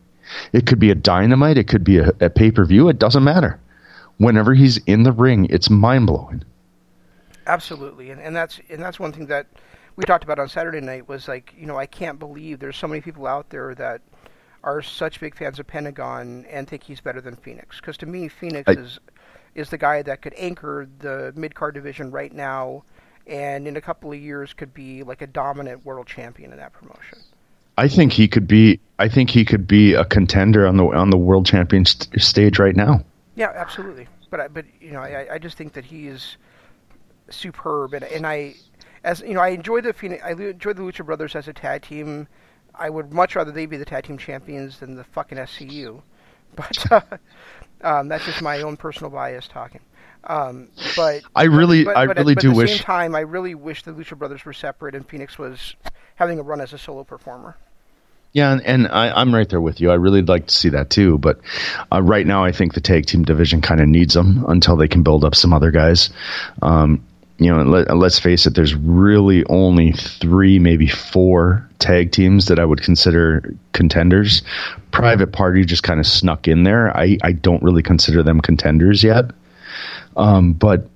It 0.54 0.66
could 0.66 0.80
be 0.80 0.92
a 0.92 0.96
dynamite, 0.96 1.58
it 1.58 1.68
could 1.68 1.84
be 1.84 2.00
a, 2.00 2.12
a 2.20 2.30
pay-per-view. 2.30 2.90
It 2.90 3.00
doesn't 3.00 3.24
matter. 3.24 3.60
Whenever 4.18 4.54
he's 4.54 4.78
in 4.86 5.04
the 5.04 5.12
ring, 5.12 5.46
it's 5.50 5.70
mind-blowing. 5.70 6.44
Absolutely, 7.46 8.10
and, 8.12 8.20
and 8.20 8.36
that's 8.36 8.60
and 8.70 8.82
that's 8.82 9.00
one 9.00 9.14
thing 9.14 9.28
that 9.28 9.48
we 9.96 10.04
talked 10.04 10.24
about 10.24 10.38
on 10.38 10.50
Saturday 10.50 10.82
night 10.82 11.08
was 11.08 11.28
like 11.28 11.54
you 11.58 11.66
know 11.66 11.78
I 11.78 11.86
can't 11.86 12.20
believe 12.20 12.60
there's 12.60 12.76
so 12.78 12.88
many 12.88 13.00
people 13.02 13.26
out 13.26 13.50
there 13.50 13.74
that 13.76 14.02
are 14.64 14.82
such 14.82 15.20
big 15.22 15.36
fans 15.36 15.60
of 15.60 15.68
Pentagon 15.68 16.46
and 16.50 16.68
think 16.68 16.84
he's 16.84 17.00
better 17.00 17.22
than 17.22 17.38
Fenix 17.38 17.80
because 17.80 17.96
to 17.98 18.06
me 18.06 18.28
Fenix 18.28 18.68
I- 18.68 18.74
is 18.74 19.00
is 19.56 19.70
the 19.70 19.78
guy 19.78 20.02
that 20.02 20.22
could 20.22 20.34
anchor 20.38 20.88
the 21.00 21.34
mid 21.36 21.56
card 21.56 21.74
division 21.74 22.12
right 22.12 22.34
now, 22.34 22.84
and 23.26 23.68
in 23.68 23.78
a 23.78 23.82
couple 23.82 24.12
of 24.12 24.20
years 24.20 24.54
could 24.54 24.74
be 24.74 25.04
like 25.04 25.22
a 25.22 25.28
dominant 25.28 25.86
world 25.86 26.08
champion 26.08 26.52
in 26.52 26.58
that 26.58 26.74
promotion. 26.74 27.20
I 27.78 27.88
think 27.88 28.12
he 28.12 28.28
could 28.28 28.48
be. 28.48 28.80
I 29.00 29.08
think 29.08 29.30
he 29.30 29.46
could 29.46 29.68
be 29.68 29.94
a 29.94 30.04
contender 30.04 30.68
on 30.68 30.78
the 30.78 30.86
on 30.86 31.12
the 31.12 31.18
world 31.18 31.46
champion 31.46 31.86
st- 31.86 32.22
stage 32.22 32.60
right 32.60 32.76
now. 32.76 33.04
Yeah, 33.38 33.52
absolutely. 33.56 34.08
But 34.32 34.40
I, 34.40 34.48
but 34.48 34.66
you 34.82 34.92
know, 34.92 35.00
I, 35.00 35.36
I 35.36 35.38
just 35.38 35.58
think 35.58 35.74
that 35.74 35.86
he 35.86 36.08
is 36.08 36.38
superb, 37.30 37.94
and 37.94 38.04
and 38.04 38.26
I, 38.26 38.56
as 39.04 39.22
you 39.22 39.36
know, 39.36 39.42
I 39.42 39.50
enjoy 39.50 39.82
the 39.82 39.94
Fenix, 39.94 40.24
I 40.26 40.32
enjoy 40.32 40.74
the 40.74 40.82
Lucha 40.82 41.06
Brothers 41.06 41.36
as 41.36 41.48
a 41.48 41.54
tag 41.54 41.84
team. 41.84 42.28
I 42.74 42.90
would 42.90 43.14
much 43.14 43.36
rather 43.36 43.52
they 43.52 43.68
be 43.68 43.78
the 43.78 43.86
tag 43.86 44.06
team 44.06 44.18
champions 44.18 44.80
than 44.80 44.96
the 44.96 45.04
fucking 45.04 45.38
SCU, 45.38 46.02
but 46.56 46.92
uh, 46.92 47.02
um, 47.82 48.08
that's 48.08 48.26
just 48.26 48.42
my 48.42 48.62
own 48.62 48.76
personal 48.76 49.12
bias 49.12 49.48
talking. 49.48 49.82
Um, 50.24 50.70
but 50.96 51.22
I 51.36 51.44
really- 51.44 51.84
but, 51.86 51.96
I 51.96 52.08
but 52.08 52.18
really 52.18 52.32
at, 52.32 52.36
but 52.38 52.42
do 52.42 52.50
at 52.50 52.54
the 52.54 52.58
wish- 52.58 52.70
same 52.72 52.80
time, 52.80 53.16
I 53.16 53.20
really 53.20 53.54
wish 53.54 53.84
the 53.84 53.92
Lucha 53.92 54.18
Brothers 54.18 54.46
were 54.46 54.54
separate 54.54 54.96
and 54.96 55.08
Fenix 55.08 55.38
was 55.38 55.76
having 56.16 56.40
a 56.40 56.44
run 56.44 56.60
as 56.60 56.74
a 56.74 56.80
solo 56.80 57.04
performer. 57.04 57.56
Yeah, 58.38 58.52
and, 58.52 58.62
and 58.68 58.88
I, 58.90 59.10
I'm 59.20 59.34
right 59.34 59.50
there 59.50 59.60
with 59.60 59.82
you. 59.82 59.90
I 59.90 59.96
really 59.96 60.22
like 60.22 60.46
to 60.46 60.54
see 60.54 60.70
that 60.70 60.92
too. 60.92 61.18
But 61.18 61.40
uh, 61.92 62.04
right 62.04 62.24
now, 62.24 62.46
I 62.46 62.52
think 62.52 62.76
the 62.76 62.82
tag 62.82 63.08
team 63.08 63.24
division 63.24 63.62
kind 63.62 63.82
of 63.82 63.88
needs 63.88 64.14
them 64.14 64.46
until 64.48 64.76
they 64.76 64.88
can 64.88 65.02
build 65.02 65.26
up 65.26 65.34
some 65.34 65.54
other 65.54 65.72
guys. 65.72 66.12
Um, 66.62 67.04
you 67.40 67.50
know, 67.50 67.64
let, 67.64 67.98
let's 67.98 68.20
face 68.20 68.46
it. 68.46 68.54
There's 68.54 68.76
really 68.76 69.44
only 69.46 69.92
three, 69.92 70.60
maybe 70.60 70.86
four 70.86 71.68
tag 71.80 72.12
teams 72.12 72.46
that 72.46 72.60
I 72.60 72.66
would 72.66 72.80
consider 72.80 73.56
contenders. 73.74 74.44
Private 74.92 75.32
Party 75.32 75.66
just 75.66 75.82
kind 75.82 76.00
of 76.00 76.06
snuck 76.06 76.48
in 76.48 76.62
there. 76.62 76.96
I, 76.96 77.18
I 77.24 77.32
don't 77.32 77.64
really 77.64 77.82
consider 77.82 78.22
them 78.22 78.42
contenders 78.42 79.04
yet. 79.04 79.32
Um, 80.16 80.54
but 80.54 80.88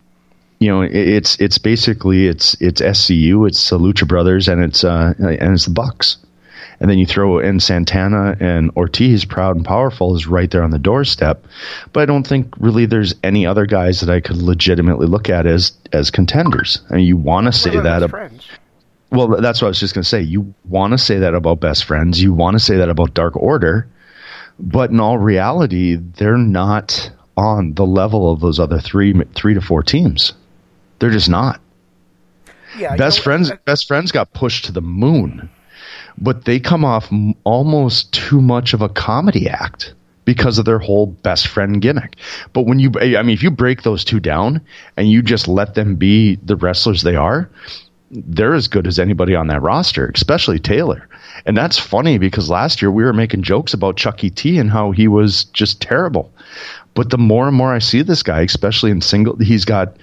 you 0.60 0.68
know, 0.68 0.84
it, 0.84 0.94
it's 0.94 1.42
it's 1.42 1.58
basically 1.58 2.28
it's 2.28 2.54
it's 2.62 2.82
SCU, 2.82 3.48
it's 3.48 3.68
the 3.68 3.80
Lucha 3.80 4.08
Brothers, 4.08 4.48
and 4.48 4.64
it's 4.64 4.84
uh, 4.84 5.16
and 5.18 5.56
it's 5.56 5.66
the 5.66 5.72
Bucks. 5.72 6.18
And 6.82 6.90
then 6.90 6.98
you 6.98 7.06
throw 7.06 7.40
in 7.40 7.60
Santana 7.60 8.36
and 8.40 8.72
Ortiz, 8.76 9.24
proud 9.24 9.56
and 9.56 9.64
powerful, 9.64 10.16
is 10.16 10.28
right 10.28 10.50
there 10.50 10.64
on 10.64 10.72
the 10.72 10.80
doorstep. 10.80 11.46
But 11.94 12.02
I 12.02 12.06
don't 12.08 12.26
think 12.26 12.54
really 12.60 12.86
there's 12.88 13.14
any 13.24 13.46
other 13.46 13.66
guys 13.66 14.02
that 14.02 14.10
I 14.10 14.20
could 14.20 14.38
legitimately 14.38 15.08
look 15.08 15.30
at 15.30 15.46
as 15.46 15.72
as 15.94 16.10
contenders. 16.12 16.82
I 16.90 16.96
mean, 16.96 17.06
you 17.06 17.16
want 17.16 17.46
to 17.46 17.54
say 17.54 17.80
that. 17.80 18.04
ab- 18.04 18.10
friends? 18.10 18.48
well, 19.12 19.28
that's 19.28 19.62
what 19.62 19.68
I 19.68 19.70
was 19.70 19.80
just 19.80 19.94
going 19.94 20.04
to 20.04 20.10
say. 20.10 20.22
You 20.22 20.54
want 20.66 20.92
to 20.92 20.98
say 20.98 21.20
that 21.20 21.36
about 21.36 21.60
Best 21.60 21.84
Friends. 21.86 22.22
You 22.22 22.34
want 22.34 22.56
to 22.56 22.60
say 22.60 22.78
that 22.78 22.90
about 22.90 23.14
Dark 23.14 23.36
Order. 23.36 23.88
But 24.60 24.90
in 24.90 25.00
all 25.00 25.18
reality, 25.18 25.96
they're 25.96 26.38
not 26.38 27.12
on 27.38 27.74
the 27.74 27.86
level 27.86 28.32
of 28.32 28.40
those 28.40 28.60
other 28.60 28.80
three, 28.80 29.14
three 29.36 29.54
to 29.54 29.62
four 29.62 29.84
teams. 29.84 30.34
They're 31.00 31.10
just 31.10 31.30
not. 31.30 31.62
Yeah, 32.78 32.94
you 32.94 32.98
Best 32.98 33.20
know, 33.20 33.24
friends, 33.24 33.52
best 33.66 33.88
friends 33.88 34.12
got 34.12 34.34
pushed 34.34 34.66
to 34.66 34.72
the 34.72 34.82
moon, 34.82 35.50
but 36.18 36.46
they 36.46 36.60
come 36.60 36.86
off 36.86 37.12
m- 37.12 37.34
almost 37.44 38.12
too 38.14 38.42
much 38.42 38.74
of 38.74 38.82
a 38.82 38.90
comedy 38.90 39.48
act 39.50 39.94
because 40.26 40.58
of 40.58 40.66
their 40.66 40.80
whole 40.80 41.08
best 41.08 41.48
friend 41.48 41.82
gimmick. 41.82 42.16
But 42.54 42.64
when 42.64 42.80
you, 42.80 42.92
I 43.00 43.22
mean, 43.24 43.34
if 43.34 43.44
you 43.44 43.52
break 43.52 43.84
those 43.84 44.04
two 44.04 44.20
down 44.20 44.62
and 44.98 45.10
you 45.10 45.22
just 45.22 45.48
let 45.48 45.76
them 45.76 45.96
be 45.96 46.36
the 46.44 46.56
wrestlers 46.56 47.02
they 47.02 47.16
are, 47.16 47.50
they're 48.12 48.54
as 48.54 48.68
good 48.68 48.88
as 48.88 49.00
anybody 49.00 49.36
on 49.36 49.48
that 49.48 49.62
roster, 49.62 50.12
especially 50.14 50.60
Taylor. 50.60 51.08
And 51.46 51.58
that's 51.58 51.80
funny 51.80 52.18
because 52.18 52.50
last 52.50 52.82
year 52.82 52.92
we 52.92 53.04
were 53.04 53.14
making 53.14 53.44
jokes 53.44 53.74
about 53.74 53.98
Chuckie 53.98 54.30
T 54.30 54.60
and 54.60 54.70
how 54.70 54.92
he 54.92 55.08
was 55.08 55.46
just 55.46 55.82
terrible. 55.82 56.32
But 56.94 57.10
the 57.10 57.18
more 57.18 57.48
and 57.48 57.56
more 57.56 57.74
I 57.74 57.80
see 57.80 58.02
this 58.02 58.22
guy, 58.22 58.42
especially 58.42 58.92
in 58.92 59.02
single, 59.02 59.38
he's 59.38 59.64
got 59.64 59.96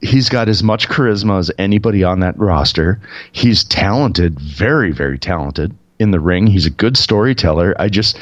he's 0.00 0.28
got 0.28 0.48
as 0.48 0.62
much 0.62 0.88
charisma 0.88 1.38
as 1.38 1.50
anybody 1.58 2.04
on 2.04 2.20
that 2.20 2.38
roster. 2.38 3.00
He's 3.32 3.64
talented, 3.64 4.38
very, 4.38 4.92
very 4.92 5.18
talented 5.18 5.76
in 5.98 6.10
the 6.12 6.20
ring. 6.20 6.46
He's 6.46 6.66
a 6.66 6.70
good 6.70 6.96
storyteller. 6.96 7.74
I 7.78 7.88
just, 7.88 8.18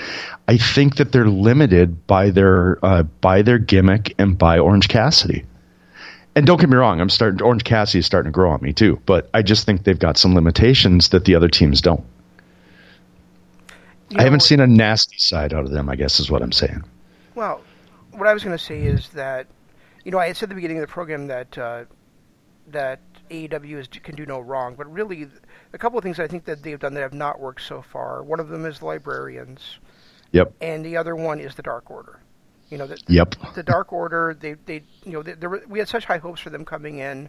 I 0.49 0.57
think 0.57 0.97
that 0.97 1.13
they're 1.13 1.29
limited 1.29 2.07
by 2.07 2.31
their 2.31 2.85
uh, 2.85 3.03
by 3.03 3.43
their 3.43 3.59
gimmick 3.59 4.15
and 4.19 4.39
by 4.39 4.59
Orange 4.59 4.89
Cassidy. 4.89 5.45
And 6.35 6.47
don't 6.47 6.61
get 6.61 6.69
me 6.69 6.77
wrong, 6.77 7.01
I'm 7.01 7.09
starting. 7.09 7.43
Orange 7.43 7.65
Cassidy 7.65 8.01
is 8.01 8.07
starting 8.07 8.31
to 8.31 8.35
grow 8.35 8.51
on 8.51 8.61
me 8.63 8.73
too. 8.73 9.01
But 9.07 9.29
I 9.33 9.43
just 9.43 9.65
think 9.65 9.85
they've 9.85 9.99
got 9.99 10.19
some 10.19 10.35
limitations 10.35 11.09
that 11.09 11.25
the 11.25 11.35
other 11.35 11.49
teams 11.49 11.81
don't. 11.81 12.05
you 14.11 14.19
I 14.19 14.23
haven't 14.23 14.41
seen 14.41 14.61
a 14.61 14.67
nasty 14.67 15.17
side 15.19 15.55
out 15.55 15.65
of 15.65 15.71
them. 15.71 15.89
I 15.89 15.97
guess 15.97 16.21
is 16.21 16.31
what 16.31 16.43
I'm 16.43 16.53
saying. 16.53 16.85
Well, 17.35 17.63
what 18.13 18.27
I 18.27 18.35
was 18.35 18.45
going 18.45 18.57
to 18.57 18.63
say 18.63 18.83
is 18.83 19.09
that, 19.11 19.47
you 20.07 20.13
know, 20.13 20.21
I 20.21 20.33
said 20.35 20.45
at 20.45 20.49
the 20.51 20.55
beginning 20.55 20.77
of 20.79 20.83
the 20.83 20.93
program 20.93 21.27
that 21.27 21.59
uh, 21.59 21.85
that 22.69 23.01
AEW 23.29 23.79
is, 23.81 23.89
can 23.89 24.15
do 24.15 24.25
no 24.25 24.39
wrong, 24.39 24.77
but 24.77 24.91
really, 24.93 25.27
a 25.73 25.79
couple 25.79 25.99
of 25.99 26.05
things 26.05 26.21
I 26.21 26.29
think 26.29 26.45
that 26.45 26.63
they've 26.63 26.79
done 26.79 26.95
that 26.95 27.01
have 27.01 27.13
not 27.13 27.41
worked 27.41 27.63
so 27.63 27.83
far. 27.83 28.23
One 28.23 28.39
of 28.39 28.49
them 28.49 28.65
is 28.67 28.79
the 28.79 28.87
Librarians, 28.87 29.81
Yep. 30.31 30.55
and 30.61 30.85
the 30.87 30.97
other 30.97 31.17
one 31.17 31.41
is 31.41 31.57
the 31.57 31.63
Dark 31.63 31.91
Order. 31.91 32.21
You 32.71 32.79
know, 32.79 32.87
the, 32.87 33.01
Yep. 33.09 33.35
the 33.57 33.65
Dark 33.65 33.93
Order. 33.93 34.37
They, 34.39 34.53
they, 34.55 34.83
you 35.05 35.13
know, 35.13 35.23
they, 35.25 35.33
there 35.33 35.51
were, 35.51 35.63
we 35.69 35.81
had 35.81 35.89
such 35.89 36.05
high 36.05 36.19
hopes 36.19 36.41
for 36.41 36.51
them 36.51 36.65
coming 36.65 36.99
in. 37.01 37.29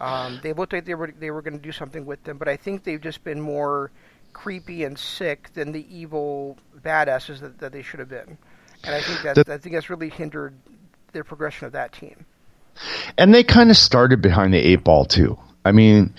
Um, 0.00 0.40
they 0.42 0.54
looked 0.54 0.72
like 0.72 0.86
they 0.86 0.94
were 0.94 1.12
they 1.18 1.30
were 1.30 1.42
going 1.42 1.58
to 1.58 1.62
do 1.62 1.72
something 1.72 2.06
with 2.06 2.24
them, 2.24 2.38
but 2.38 2.48
I 2.48 2.56
think 2.56 2.84
they've 2.84 3.00
just 3.00 3.22
been 3.22 3.40
more 3.40 3.90
creepy 4.32 4.84
and 4.84 4.98
sick 4.98 5.50
than 5.52 5.72
the 5.72 5.86
evil 5.94 6.56
badasses 6.82 7.40
that, 7.40 7.58
that 7.58 7.72
they 7.72 7.82
should 7.82 8.00
have 8.00 8.08
been. 8.08 8.38
And 8.82 8.94
I 8.94 9.00
think 9.02 9.22
That- 9.22 9.48
I 9.50 9.58
think 9.58 9.74
that's 9.74 9.90
really 9.90 10.08
hindered 10.08 10.54
their 11.14 11.24
progression 11.24 11.66
of 11.66 11.72
that 11.72 11.92
team. 11.92 12.26
And 13.16 13.32
they 13.32 13.44
kind 13.44 13.70
of 13.70 13.76
started 13.76 14.20
behind 14.20 14.52
the 14.52 14.58
eight 14.58 14.84
ball 14.84 15.06
too. 15.06 15.38
I 15.64 15.72
mean, 15.72 16.12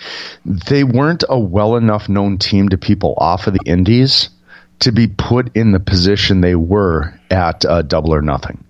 they 0.43 0.83
weren't 0.83 1.23
a 1.29 1.37
well 1.37 1.75
enough 1.75 2.09
known 2.09 2.39
team 2.39 2.69
to 2.69 2.77
people 2.77 3.13
off 3.17 3.45
of 3.45 3.53
the 3.53 3.63
indies 3.65 4.29
to 4.79 4.91
be 4.91 5.07
put 5.07 5.55
in 5.55 5.71
the 5.71 5.79
position 5.79 6.41
they 6.41 6.55
were 6.55 7.13
at 7.29 7.63
uh, 7.63 7.83
Double 7.83 8.13
or 8.13 8.21
Nothing. 8.21 8.63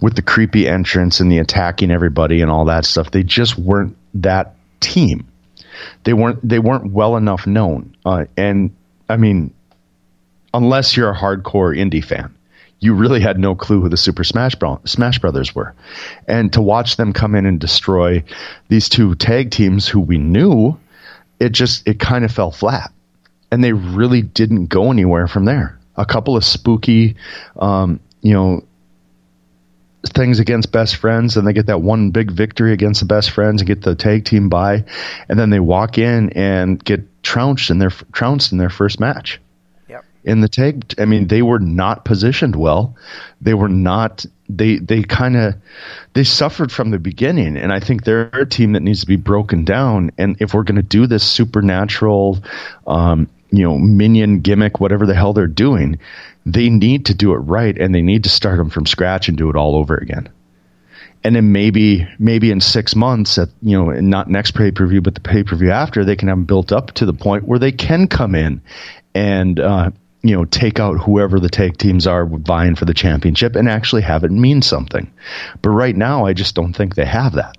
With 0.00 0.14
the 0.14 0.22
creepy 0.22 0.68
entrance 0.68 1.20
and 1.20 1.30
the 1.30 1.38
attacking 1.38 1.90
everybody 1.90 2.40
and 2.40 2.50
all 2.50 2.66
that 2.66 2.84
stuff, 2.84 3.10
they 3.10 3.22
just 3.24 3.58
weren't 3.58 3.96
that 4.14 4.54
team. 4.80 5.26
They 6.04 6.12
weren't 6.12 6.46
they 6.46 6.58
weren't 6.58 6.92
well 6.92 7.16
enough 7.16 7.46
known. 7.46 7.96
Uh, 8.04 8.26
and 8.36 8.74
I 9.08 9.16
mean, 9.16 9.52
unless 10.54 10.96
you're 10.96 11.10
a 11.10 11.16
hardcore 11.16 11.76
indie 11.76 12.04
fan, 12.04 12.35
you 12.78 12.94
really 12.94 13.20
had 13.20 13.38
no 13.38 13.54
clue 13.54 13.80
who 13.80 13.88
the 13.88 13.96
Super 13.96 14.24
Smash 14.24 14.54
Bro- 14.54 14.82
Smash 14.84 15.18
Brothers 15.18 15.54
were. 15.54 15.74
And 16.28 16.52
to 16.52 16.60
watch 16.60 16.96
them 16.96 17.12
come 17.12 17.34
in 17.34 17.46
and 17.46 17.58
destroy 17.58 18.22
these 18.68 18.88
two 18.88 19.14
tag 19.14 19.50
teams 19.50 19.88
who 19.88 20.00
we 20.00 20.18
knew, 20.18 20.78
it 21.40 21.50
just 21.50 21.86
it 21.88 21.98
kind 21.98 22.24
of 22.24 22.32
fell 22.32 22.50
flat. 22.50 22.92
And 23.50 23.62
they 23.62 23.72
really 23.72 24.22
didn't 24.22 24.66
go 24.66 24.90
anywhere 24.90 25.26
from 25.26 25.44
there. 25.44 25.78
A 25.96 26.04
couple 26.04 26.36
of 26.36 26.44
spooky 26.44 27.16
um, 27.58 28.00
you 28.20 28.32
know 28.32 28.64
things 30.08 30.38
against 30.38 30.72
best 30.72 30.96
friends 30.96 31.36
and 31.36 31.46
they 31.46 31.52
get 31.52 31.66
that 31.66 31.80
one 31.80 32.10
big 32.10 32.30
victory 32.30 32.72
against 32.72 33.00
the 33.00 33.06
best 33.06 33.30
friends 33.30 33.60
and 33.60 33.66
get 33.66 33.82
the 33.82 33.94
tag 33.94 34.24
team 34.24 34.48
by 34.48 34.84
and 35.28 35.38
then 35.38 35.50
they 35.50 35.58
walk 35.58 35.98
in 35.98 36.30
and 36.30 36.82
get 36.84 37.00
trounced 37.22 37.70
in 37.70 37.78
their 37.78 37.90
trounced 38.12 38.52
in 38.52 38.58
their 38.58 38.70
first 38.70 39.00
match. 39.00 39.40
In 40.26 40.40
the 40.40 40.48
tag 40.48 40.94
i 40.98 41.04
mean 41.04 41.28
they 41.28 41.40
were 41.40 41.60
not 41.60 42.04
positioned 42.04 42.56
well. 42.56 42.96
They 43.40 43.54
were 43.54 43.68
not 43.68 44.26
they 44.48 44.78
they 44.78 45.02
kind 45.02 45.36
of 45.36 45.54
they 46.12 46.24
suffered 46.24 46.72
from 46.72 46.90
the 46.90 46.98
beginning. 46.98 47.56
And 47.56 47.72
i 47.72 47.80
think 47.80 48.04
they're 48.04 48.28
a 48.32 48.46
team 48.46 48.72
that 48.72 48.82
needs 48.82 49.00
to 49.00 49.06
be 49.06 49.16
broken 49.16 49.64
down. 49.64 50.10
And 50.18 50.36
if 50.40 50.52
we're 50.52 50.64
going 50.64 50.76
to 50.76 50.82
do 50.82 51.06
this 51.06 51.24
supernatural 51.24 52.42
um 52.86 53.28
you 53.50 53.62
know 53.62 53.78
minion 53.78 54.40
gimmick 54.40 54.80
whatever 54.80 55.06
the 55.06 55.14
hell 55.14 55.32
they're 55.32 55.46
doing 55.46 56.00
they 56.44 56.68
need 56.68 57.06
to 57.06 57.14
do 57.14 57.32
it 57.32 57.38
right 57.38 57.78
and 57.78 57.94
they 57.94 58.02
need 58.02 58.24
to 58.24 58.30
start 58.30 58.58
them 58.58 58.70
from 58.70 58.86
scratch 58.86 59.28
and 59.28 59.38
do 59.38 59.48
it 59.50 59.56
all 59.56 59.74
over 59.76 59.96
again. 59.96 60.28
And 61.24 61.34
then 61.34 61.50
maybe 61.50 62.06
maybe 62.18 62.50
in 62.50 62.60
six 62.60 62.94
months 62.94 63.38
at 63.38 63.48
you 63.62 63.78
know 63.78 63.90
not 64.00 64.28
next 64.28 64.52
pay 64.52 64.72
per 64.72 64.86
view 64.86 65.00
but 65.00 65.14
the 65.14 65.20
pay 65.20 65.44
per 65.44 65.54
view 65.54 65.70
after 65.70 66.04
they 66.04 66.16
can 66.16 66.28
have 66.28 66.38
them 66.38 66.44
built 66.44 66.72
up 66.72 66.92
to 66.94 67.06
the 67.06 67.14
point 67.14 67.44
where 67.44 67.60
they 67.60 67.72
can 67.72 68.08
come 68.08 68.34
in 68.34 68.60
and 69.14 69.58
uh, 69.58 69.90
you 70.28 70.36
know, 70.36 70.44
take 70.44 70.80
out 70.80 70.98
whoever 70.98 71.38
the 71.38 71.48
tag 71.48 71.78
teams 71.78 72.06
are 72.06 72.26
vying 72.26 72.74
for 72.74 72.84
the 72.84 72.94
championship 72.94 73.56
and 73.56 73.68
actually 73.68 74.02
have 74.02 74.24
it 74.24 74.30
mean 74.30 74.62
something. 74.62 75.12
But 75.62 75.70
right 75.70 75.96
now, 75.96 76.26
I 76.26 76.32
just 76.32 76.54
don't 76.54 76.72
think 76.72 76.94
they 76.94 77.04
have 77.04 77.34
that. 77.34 77.56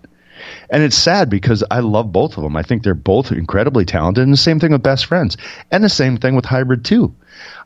And 0.70 0.84
it's 0.84 0.98
sad 0.98 1.30
because 1.30 1.64
I 1.72 1.80
love 1.80 2.12
both 2.12 2.38
of 2.38 2.44
them. 2.44 2.56
I 2.56 2.64
think 2.64 2.84
they're 2.84 2.94
both 2.94 3.32
incredibly 3.32 3.86
talented. 3.86 4.24
And 4.24 4.34
the 4.34 4.38
same 4.38 4.60
thing 4.60 4.72
with 4.72 4.84
Best 4.84 5.06
Friends. 5.06 5.38
And 5.72 5.84
the 5.84 5.90
same 5.90 6.18
thing 6.18 6.36
with 6.36 6.46
Hybrid 6.46 6.84
2. 6.86 7.14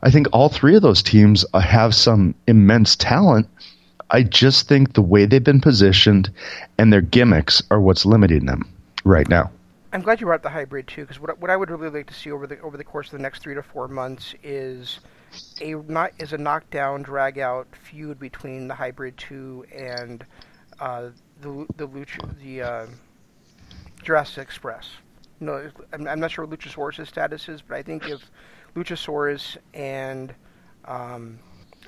I 0.02 0.10
think 0.10 0.28
all 0.32 0.48
three 0.48 0.76
of 0.76 0.82
those 0.82 1.02
teams 1.02 1.44
uh, 1.52 1.60
have 1.60 1.94
some 1.94 2.34
immense 2.46 2.96
talent. 2.96 3.48
I 4.10 4.22
just 4.22 4.68
think 4.68 4.92
the 4.92 5.02
way 5.02 5.24
they've 5.24 5.42
been 5.42 5.60
positioned 5.60 6.30
and 6.78 6.92
their 6.92 7.00
gimmicks 7.00 7.62
are 7.70 7.80
what's 7.80 8.04
limiting 8.04 8.46
them 8.46 8.68
right 9.04 9.28
now. 9.28 9.50
I'm 9.94 10.00
glad 10.00 10.22
you 10.22 10.26
brought 10.26 10.36
up 10.36 10.42
the 10.42 10.48
hybrid 10.48 10.88
too, 10.88 11.02
because 11.02 11.20
what, 11.20 11.38
what 11.38 11.50
I 11.50 11.56
would 11.56 11.70
really 11.70 11.90
like 11.90 12.06
to 12.06 12.14
see 12.14 12.30
over 12.32 12.46
the 12.46 12.58
over 12.60 12.78
the 12.78 12.84
course 12.84 13.08
of 13.08 13.12
the 13.12 13.22
next 13.22 13.42
three 13.42 13.54
to 13.54 13.62
four 13.62 13.88
months 13.88 14.34
is 14.42 15.00
a 15.60 15.74
not 15.74 16.12
is 16.18 16.32
a 16.32 16.38
knockdown 16.38 17.02
drag 17.02 17.38
out 17.38 17.66
feud 17.76 18.18
between 18.18 18.68
the 18.68 18.74
hybrid 18.74 19.18
two 19.18 19.66
and 19.70 20.24
uh, 20.80 21.10
the 21.42 21.66
the 21.76 21.86
Lucha, 21.86 22.38
the 22.42 22.62
uh, 22.62 22.86
Jurassic 24.02 24.42
Express. 24.42 24.88
No, 25.40 25.70
I'm, 25.92 26.08
I'm 26.08 26.20
not 26.20 26.30
sure 26.30 26.46
what 26.46 26.58
Luchasaurus' 26.58 27.06
status 27.06 27.50
is, 27.50 27.60
but 27.60 27.76
I 27.76 27.82
think 27.82 28.08
if 28.08 28.30
Luchasaurus 28.74 29.58
and 29.74 30.34
um, 30.86 31.38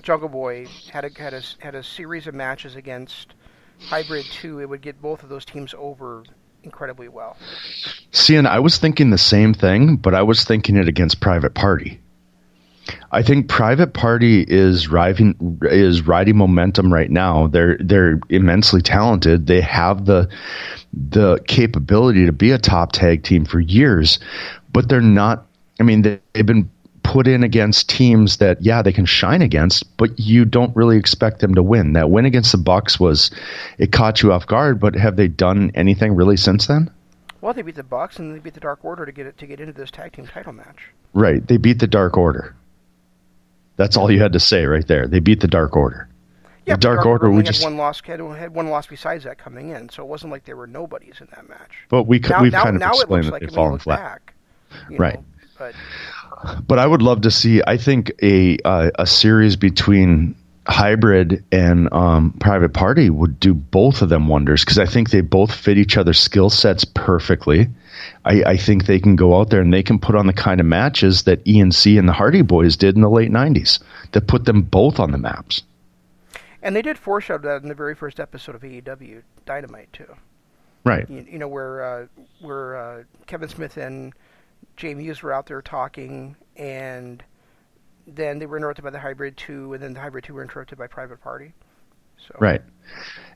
Jungle 0.02 0.28
Boy 0.28 0.66
had 0.92 1.06
a, 1.06 1.10
had 1.18 1.32
a 1.32 1.42
had 1.58 1.74
a 1.74 1.82
series 1.82 2.26
of 2.26 2.34
matches 2.34 2.76
against 2.76 3.34
Hybrid 3.80 4.26
Two, 4.26 4.60
it 4.60 4.68
would 4.68 4.82
get 4.82 5.00
both 5.00 5.22
of 5.22 5.30
those 5.30 5.46
teams 5.46 5.74
over 5.78 6.22
incredibly 6.64 7.08
well. 7.08 7.36
See, 8.12 8.36
and 8.36 8.46
I 8.46 8.60
was 8.60 8.78
thinking 8.78 9.10
the 9.10 9.18
same 9.18 9.54
thing, 9.54 9.96
but 9.96 10.14
I 10.14 10.22
was 10.22 10.44
thinking 10.44 10.76
it 10.76 10.88
against 10.88 11.20
Private 11.20 11.54
Party. 11.54 12.00
I 13.10 13.22
think 13.22 13.48
Private 13.48 13.94
Party 13.94 14.44
is 14.46 14.88
riding 14.88 15.58
is 15.62 16.02
riding 16.02 16.36
momentum 16.36 16.92
right 16.92 17.10
now. 17.10 17.46
They're 17.46 17.78
they're 17.78 18.20
immensely 18.28 18.82
talented. 18.82 19.46
They 19.46 19.62
have 19.62 20.04
the 20.04 20.28
the 20.92 21.38
capability 21.46 22.26
to 22.26 22.32
be 22.32 22.50
a 22.50 22.58
top 22.58 22.92
tag 22.92 23.22
team 23.22 23.46
for 23.46 23.60
years, 23.60 24.18
but 24.72 24.88
they're 24.88 25.00
not. 25.00 25.46
I 25.80 25.82
mean, 25.82 26.02
they, 26.02 26.20
they've 26.32 26.46
been 26.46 26.70
put 27.04 27.28
in 27.28 27.44
against 27.44 27.88
teams 27.88 28.38
that 28.38 28.60
yeah 28.62 28.82
they 28.82 28.92
can 28.92 29.04
shine 29.06 29.42
against, 29.42 29.96
but 29.96 30.18
you 30.18 30.44
don't 30.44 30.74
really 30.74 30.96
expect 30.96 31.38
them 31.38 31.54
to 31.54 31.62
win. 31.62 31.92
That 31.92 32.10
win 32.10 32.24
against 32.24 32.50
the 32.50 32.58
Bucks 32.58 32.98
was 32.98 33.30
it 33.78 33.92
caught 33.92 34.22
you 34.22 34.32
off 34.32 34.46
guard, 34.46 34.80
but 34.80 34.94
have 34.96 35.14
they 35.14 35.28
done 35.28 35.70
anything 35.74 36.16
really 36.16 36.36
since 36.36 36.66
then? 36.66 36.90
Well, 37.40 37.52
they 37.54 37.62
beat 37.62 37.76
the 37.76 37.82
Bucks 37.84 38.18
and 38.18 38.34
they 38.34 38.38
beat 38.40 38.54
the 38.54 38.60
Dark 38.60 38.84
Order 38.84 39.06
to 39.06 39.12
get 39.12 39.26
it 39.26 39.38
to 39.38 39.46
get 39.46 39.60
into 39.60 39.74
this 39.74 39.90
tag 39.92 40.12
team 40.12 40.26
title 40.26 40.52
match. 40.54 40.88
Right. 41.12 41.46
They 41.46 41.58
beat 41.58 41.78
the 41.78 41.86
Dark 41.86 42.16
Order. 42.16 42.56
That's 43.76 43.96
all 43.96 44.10
you 44.10 44.20
had 44.20 44.32
to 44.32 44.40
say 44.40 44.64
right 44.66 44.86
there. 44.86 45.06
They 45.06 45.20
beat 45.20 45.40
the 45.40 45.48
Dark 45.48 45.76
Order. 45.76 46.08
Yeah, 46.64 46.74
the 46.74 46.78
but 46.78 46.80
Dark 46.80 47.06
Order, 47.06 47.30
we 47.30 47.42
just, 47.42 47.62
had 47.62 47.68
one 47.68 47.76
loss. 47.76 48.00
Had, 48.00 48.20
had 48.20 48.54
one 48.54 48.68
loss 48.68 48.86
besides 48.86 49.24
that 49.24 49.36
coming 49.36 49.70
in, 49.70 49.90
so 49.90 50.02
it 50.02 50.06
wasn't 50.06 50.32
like 50.32 50.44
there 50.44 50.56
were 50.56 50.66
nobodies 50.66 51.16
in 51.20 51.26
that 51.34 51.46
match. 51.48 51.72
but 51.90 52.04
we 52.04 52.18
Now, 52.20 52.40
we've 52.42 52.52
now, 52.52 52.62
kind 52.62 52.76
of 52.76 52.80
now 52.80 52.92
it 52.92 52.94
explained 52.94 53.24
that 53.26 53.32
like 53.32 53.40
they've 53.42 53.52
fallen 53.52 53.78
flat. 53.78 54.00
back, 54.00 54.34
Right. 54.98 55.16
know, 55.16 55.24
but 55.58 55.74
But 56.66 56.78
I 56.78 56.86
would 56.86 57.02
love 57.02 57.22
to 57.22 57.30
see. 57.30 57.62
I 57.66 57.76
think 57.76 58.12
a 58.22 58.58
uh, 58.64 58.90
a 58.98 59.06
series 59.06 59.56
between 59.56 60.34
Hybrid 60.66 61.44
and 61.52 61.92
um, 61.92 62.32
Private 62.40 62.72
Party 62.72 63.10
would 63.10 63.38
do 63.38 63.54
both 63.54 64.02
of 64.02 64.08
them 64.08 64.28
wonders 64.28 64.64
because 64.64 64.78
I 64.78 64.86
think 64.86 65.10
they 65.10 65.20
both 65.20 65.54
fit 65.54 65.78
each 65.78 65.96
other's 65.96 66.18
skill 66.18 66.50
sets 66.50 66.84
perfectly. 66.84 67.68
I, 68.24 68.42
I 68.44 68.56
think 68.56 68.86
they 68.86 68.98
can 68.98 69.16
go 69.16 69.38
out 69.38 69.50
there 69.50 69.60
and 69.60 69.72
they 69.72 69.82
can 69.82 69.98
put 69.98 70.14
on 70.14 70.26
the 70.26 70.32
kind 70.32 70.60
of 70.60 70.66
matches 70.66 71.24
that 71.24 71.40
E&C 71.46 71.96
and 71.98 72.08
the 72.08 72.12
Hardy 72.12 72.42
Boys 72.42 72.76
did 72.76 72.94
in 72.96 73.02
the 73.02 73.10
late 73.10 73.30
'90s 73.30 73.78
that 74.12 74.26
put 74.26 74.44
them 74.44 74.62
both 74.62 74.98
on 74.98 75.12
the 75.12 75.18
maps. 75.18 75.62
and 76.62 76.74
they 76.74 76.82
did 76.82 76.98
foreshadow 76.98 77.48
that 77.48 77.62
in 77.62 77.68
the 77.68 77.74
very 77.74 77.94
first 77.94 78.18
episode 78.18 78.54
of 78.54 78.62
AEW 78.62 79.22
Dynamite 79.46 79.92
too. 79.92 80.14
Right. 80.84 81.08
You, 81.08 81.26
you 81.30 81.38
know 81.38 81.48
where 81.48 81.82
uh, 81.84 82.06
where 82.40 82.76
uh, 82.76 83.02
Kevin 83.26 83.48
Smith 83.48 83.76
and 83.76 84.12
Jay 84.76 84.94
Mewes 84.94 85.22
were 85.22 85.32
out 85.32 85.46
there 85.46 85.62
talking, 85.62 86.36
and 86.56 87.22
then 88.06 88.38
they 88.38 88.46
were 88.46 88.56
interrupted 88.56 88.84
by 88.84 88.90
the 88.90 88.98
Hybrid 88.98 89.36
Two, 89.36 89.72
and 89.72 89.82
then 89.82 89.94
the 89.94 90.00
Hybrid 90.00 90.24
Two 90.24 90.34
were 90.34 90.42
interrupted 90.42 90.78
by 90.78 90.86
Private 90.86 91.20
Party. 91.20 91.54
So 92.26 92.36
Right. 92.40 92.62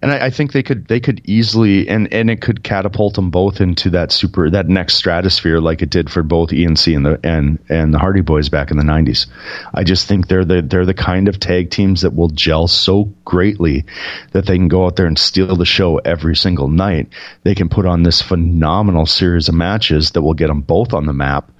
And 0.00 0.12
I, 0.12 0.26
I 0.26 0.30
think 0.30 0.52
they 0.52 0.62
could 0.62 0.86
they 0.86 1.00
could 1.00 1.20
easily 1.24 1.88
and, 1.88 2.12
and 2.12 2.30
it 2.30 2.40
could 2.40 2.62
catapult 2.62 3.14
them 3.14 3.30
both 3.30 3.60
into 3.60 3.90
that 3.90 4.12
super 4.12 4.48
that 4.50 4.68
next 4.68 4.94
stratosphere 4.94 5.60
like 5.60 5.82
it 5.82 5.90
did 5.90 6.10
for 6.10 6.22
both 6.22 6.52
E&C 6.52 6.94
and 6.94 7.04
the 7.04 7.18
and 7.24 7.58
and 7.68 7.92
the 7.92 7.98
Hardy 7.98 8.20
Boys 8.20 8.48
back 8.48 8.70
in 8.70 8.76
the 8.76 8.84
nineties. 8.84 9.26
I 9.74 9.82
just 9.82 10.06
think 10.06 10.28
they're 10.28 10.44
the 10.44 10.62
they're 10.62 10.86
the 10.86 10.94
kind 10.94 11.26
of 11.26 11.40
tag 11.40 11.70
teams 11.70 12.02
that 12.02 12.14
will 12.14 12.28
gel 12.28 12.68
so 12.68 13.04
greatly 13.24 13.84
that 14.32 14.46
they 14.46 14.56
can 14.56 14.68
go 14.68 14.86
out 14.86 14.96
there 14.96 15.06
and 15.06 15.18
steal 15.18 15.56
the 15.56 15.66
show 15.66 15.98
every 15.98 16.36
single 16.36 16.68
night. 16.68 17.08
They 17.42 17.56
can 17.56 17.68
put 17.68 17.86
on 17.86 18.04
this 18.04 18.22
phenomenal 18.22 19.06
series 19.06 19.48
of 19.48 19.54
matches 19.56 20.12
that 20.12 20.22
will 20.22 20.34
get 20.34 20.46
them 20.46 20.60
both 20.60 20.92
on 20.92 21.06
the 21.06 21.12
map. 21.12 21.50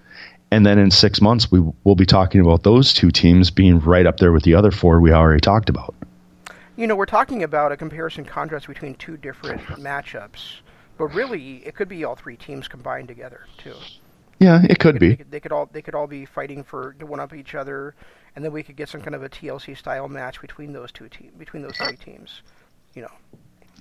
And 0.50 0.64
then 0.64 0.78
in 0.78 0.90
six 0.90 1.20
months, 1.20 1.50
we 1.50 1.60
will 1.84 1.94
be 1.94 2.06
talking 2.06 2.40
about 2.40 2.62
those 2.62 2.94
two 2.94 3.10
teams 3.10 3.50
being 3.50 3.80
right 3.80 4.06
up 4.06 4.16
there 4.16 4.32
with 4.32 4.44
the 4.44 4.54
other 4.54 4.70
four 4.70 4.98
we 4.98 5.12
already 5.12 5.40
talked 5.40 5.68
about. 5.68 5.94
You 6.78 6.86
know, 6.86 6.94
we're 6.94 7.06
talking 7.06 7.42
about 7.42 7.72
a 7.72 7.76
comparison 7.76 8.24
contrast 8.24 8.68
between 8.68 8.94
two 8.94 9.16
different 9.16 9.60
matchups, 9.62 10.60
but 10.96 11.06
really 11.06 11.56
it 11.66 11.74
could 11.74 11.88
be 11.88 12.04
all 12.04 12.14
three 12.14 12.36
teams 12.36 12.68
combined 12.68 13.08
together 13.08 13.46
too. 13.56 13.74
Yeah, 14.38 14.62
it 14.62 14.78
could 14.78 14.94
They 14.94 14.98
be. 15.08 15.16
could, 15.16 15.30
they 15.32 15.40
could 15.40 15.50
all 15.50 15.68
they 15.72 15.82
could 15.82 15.96
all 15.96 16.06
be 16.06 16.24
fighting 16.24 16.62
for 16.62 16.92
to 17.00 17.06
one 17.06 17.18
up 17.18 17.34
each 17.34 17.56
other, 17.56 17.96
and 18.36 18.44
then 18.44 18.52
we 18.52 18.62
could 18.62 18.76
get 18.76 18.88
some 18.88 19.00
kind 19.00 19.16
of 19.16 19.24
a 19.24 19.28
TLC 19.28 19.76
style 19.76 20.08
match 20.08 20.40
between 20.40 20.72
those 20.72 20.92
two 20.92 21.08
teams, 21.08 21.32
between 21.36 21.64
those 21.64 21.76
three 21.76 21.96
teams. 21.96 22.42
You 22.94 23.02
know, 23.02 23.12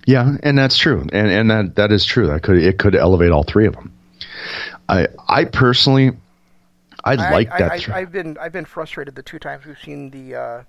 Yeah, 0.04 0.36
and 0.42 0.58
that's 0.58 0.76
true, 0.76 1.06
and 1.12 1.28
and 1.28 1.48
that 1.52 1.76
that 1.76 1.92
is 1.92 2.04
true. 2.04 2.26
That 2.26 2.42
could 2.42 2.56
it 2.56 2.80
could 2.80 2.96
elevate 2.96 3.30
all 3.30 3.44
three 3.44 3.68
of 3.68 3.74
them. 3.74 3.96
I 4.88 5.06
I 5.28 5.44
personally, 5.44 6.16
I, 7.04 7.12
I, 7.12 7.30
like 7.30 7.48
that. 7.58 7.88
I, 7.88 8.00
I've 8.00 8.10
been 8.10 8.36
I've 8.38 8.50
been 8.52 8.64
frustrated 8.64 9.14
the 9.14 9.22
two 9.22 9.38
times 9.38 9.66
we've 9.66 9.78
seen 9.78 10.10
the 10.10 10.34
uh, 10.34 10.62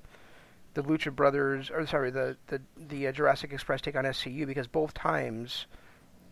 the 0.81 0.87
Lucha 0.87 1.13
Brothers, 1.15 1.69
or 1.69 1.85
sorry, 1.87 2.11
the 2.11 2.37
the 2.47 2.61
the 2.77 3.07
uh, 3.07 3.11
Jurassic 3.11 3.51
Express 3.53 3.81
take 3.81 3.95
on 3.95 4.05
SCU 4.05 4.45
because 4.45 4.67
both 4.67 4.93
times 4.93 5.65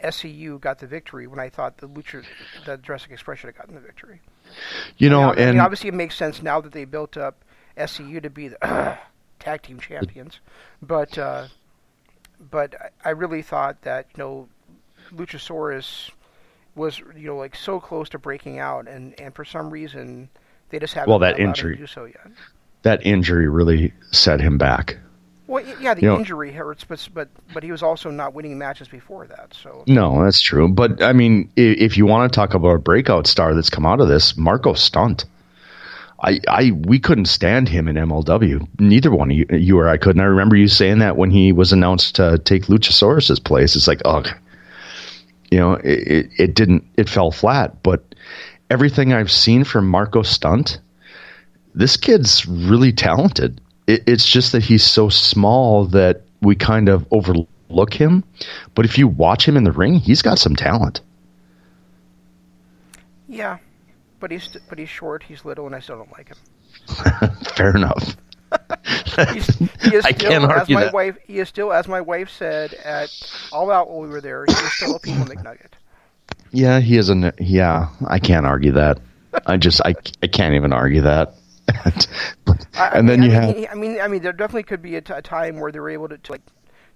SCU 0.04 0.60
got 0.60 0.80
the 0.80 0.88
victory 0.88 1.28
when 1.28 1.40
I 1.40 1.50
thought 1.50 1.78
the 1.78 1.88
Lucha 1.90 2.24
the 2.66 2.78
Jurassic 2.78 3.12
Express 3.12 3.40
should 3.40 3.48
have 3.48 3.58
gotten 3.58 3.76
the 3.76 3.82
victory. 3.82 4.22
you 4.98 5.10
know, 5.10 5.32
I 5.32 5.36
mean, 5.36 5.48
and 5.50 5.62
obviously 5.62 5.90
it 5.90 5.94
makes 5.94 6.16
sense 6.16 6.42
now 6.42 6.62
that 6.62 6.72
they 6.72 6.86
built 6.86 7.18
up 7.18 7.44
SCU 7.78 8.22
to 8.22 8.30
be 8.30 8.50
the 8.50 8.98
tag 9.40 9.62
team 9.64 9.80
champions, 9.80 10.40
but 10.82 11.18
uh, 11.18 11.48
but 12.52 12.76
I- 13.04 13.10
really 13.10 13.42
thought 13.42 13.82
that 13.82 14.08
you 14.16 14.24
know 14.24 14.48
Luchasaurus 15.14 16.12
was 16.76 17.00
you 17.00 17.28
know 17.28 17.38
like 17.38 17.56
so 17.56 17.80
close 17.80 18.10
to 18.10 18.20
breaking 18.20 18.60
out, 18.60 18.88
and 18.88 19.20
and 19.20 19.34
for 19.36 19.44
some 19.46 19.70
reason 19.72 20.30
they 20.70 20.80
just 20.80 20.94
haven't 20.94 21.10
Well, 21.10 21.20
that 21.20 21.40
injury. 21.40 21.76
to 21.76 21.82
do 21.82 21.88
so 21.88 22.06
yet. 22.06 22.28
That 22.84 23.06
injury 23.06 23.48
really 23.48 23.94
set 24.12 24.40
him 24.40 24.58
back. 24.58 24.98
Well, 25.48 25.64
yeah, 25.80 25.94
the 25.94 26.02
You 26.02 26.08
know- 26.10 26.18
injury 26.20 26.52
hurts, 26.52 26.84
but 26.84 27.08
but 27.14 27.30
but 27.54 27.64
he 27.64 27.72
was 27.72 27.82
also 27.82 28.12
not 28.12 28.34
winning 28.34 28.58
matches 28.58 28.88
before 28.90 29.28
that, 29.28 29.54
so 29.54 29.84
No, 29.88 30.24
that's 30.24 30.42
true. 30.42 30.68
But 30.68 31.02
I 31.02 31.14
mean, 31.14 31.50
i- 31.58 31.62
if 31.62 31.98
you 31.98 32.06
want 32.06 32.32
to 32.32 32.36
talk 32.36 32.54
about 32.54 32.70
a 32.76 32.80
breakout 32.80 33.28
star 33.28 33.54
that's 33.56 33.70
come 33.70 33.86
out 33.86 34.02
of 34.02 34.08
this, 34.08 34.36
Marco 34.38 34.74
Stunt. 34.74 35.26
I, 36.20 36.40
I, 36.48 36.72
we 36.72 36.98
couldn't 36.98 37.26
stand 37.28 37.70
him 37.70 37.88
in 37.88 37.96
MLW. 37.96 38.68
Neither 38.80 39.12
one 39.12 39.30
of 39.30 39.38
you, 39.38 39.46
you 39.52 39.78
or 39.78 39.88
I 39.88 39.98
could. 39.98 40.16
And 40.16 40.22
I 40.22 40.26
remember 40.26 40.56
you 40.56 40.68
saying 40.68 40.98
that 40.98 41.16
when 41.16 41.30
he 41.30 41.52
was 41.52 41.72
announced 41.72 42.16
to 42.16 42.40
take 42.40 42.64
Luchasaurus's 42.66 43.40
place. 43.40 43.76
It's 43.76 43.88
like, 43.88 44.02
ugh, 44.04 44.28
you 45.52 45.60
know, 45.60 45.74
it, 45.74 45.86
it, 46.08 46.30
it 46.40 46.56
didn't, 46.56 46.86
it 46.98 47.08
fell 47.08 47.30
flat. 47.30 47.84
But 47.84 48.16
everything 48.72 49.14
I've 49.14 49.30
seen 49.32 49.64
from 49.64 49.88
Marco 49.88 50.24
Stunt, 50.24 50.80
this 51.78 51.96
kid's 51.98 52.46
really 52.48 52.92
talented. 52.92 53.62
It, 53.88 54.04
it's 54.08 54.26
just 54.28 54.52
that 54.54 54.64
he's 54.64 54.84
so 54.84 55.10
small 55.10 55.86
that 55.88 56.24
we 56.42 56.56
kind 56.56 56.90
of 56.90 57.06
overlook 57.12 57.94
him. 57.94 58.24
But 58.76 58.86
if 58.86 58.98
you 58.98 59.08
watch 59.08 59.48
him 59.48 59.56
in 59.58 59.64
the 59.64 59.72
ring, 59.72 59.96
he's 59.96 60.22
got 60.22 60.40
some 60.40 60.56
talent. 60.56 61.02
yeah. 63.28 63.58
But 64.20 64.32
he's 64.32 64.50
but 64.68 64.80
he's 64.80 64.90
short, 64.90 65.24
he's 65.24 65.46
little, 65.46 65.68
and 65.68 65.76
I 65.76 65.80
still 65.80 65.98
don't 65.98 66.12
like 66.12 66.30
him. 66.30 66.38
Fair 67.56 67.76
enough. 67.76 68.18
He's, 69.34 69.48
he 69.82 69.96
is 69.96 70.06
I 70.06 70.12
still, 70.12 70.30
can't 70.30 70.46
as 70.46 70.50
argue 70.50 70.76
my 70.76 70.86
that. 70.86 70.94
wife, 70.94 71.18
he 71.26 71.40
is 71.40 71.50
still, 71.50 71.74
as 71.74 71.88
my 71.88 72.02
wife 72.02 72.30
said 72.30 72.74
at 72.76 73.10
All 73.52 73.70
Out 73.70 73.90
when 73.92 74.02
we 74.04 74.08
were 74.08 74.22
there, 74.22 74.46
he 74.46 74.54
is 74.54 74.74
still 74.74 74.96
a 74.96 75.00
people 75.00 75.26
McNugget. 75.26 75.74
Yeah, 76.52 76.80
he 76.80 76.98
is 76.98 77.10
a. 77.10 77.34
Yeah, 77.40 77.90
I 78.08 78.20
can't 78.20 78.46
argue 78.46 78.74
that. 78.74 79.00
I 79.46 79.58
just 79.58 79.82
I, 79.86 79.96
I 80.24 80.28
can't 80.28 80.56
even 80.56 80.72
argue 80.74 81.02
that. 81.02 81.34
I, 81.70 81.92
I 82.76 82.88
and 82.94 83.10
then 83.10 83.22
mean, 83.22 83.32
you 83.32 83.38
I 83.38 83.42
have 83.42 83.56
mean, 83.56 83.68
I 83.72 83.76
mean, 83.76 84.02
I 84.02 84.08
mean, 84.08 84.22
there 84.22 84.34
definitely 84.34 84.64
could 84.64 84.82
be 84.82 84.96
a, 84.96 85.02
t- 85.02 85.14
a 85.14 85.22
time 85.22 85.60
where 85.60 85.72
they're 85.72 85.90
able 85.90 86.10
to, 86.10 86.18
to 86.18 86.32
like 86.32 86.42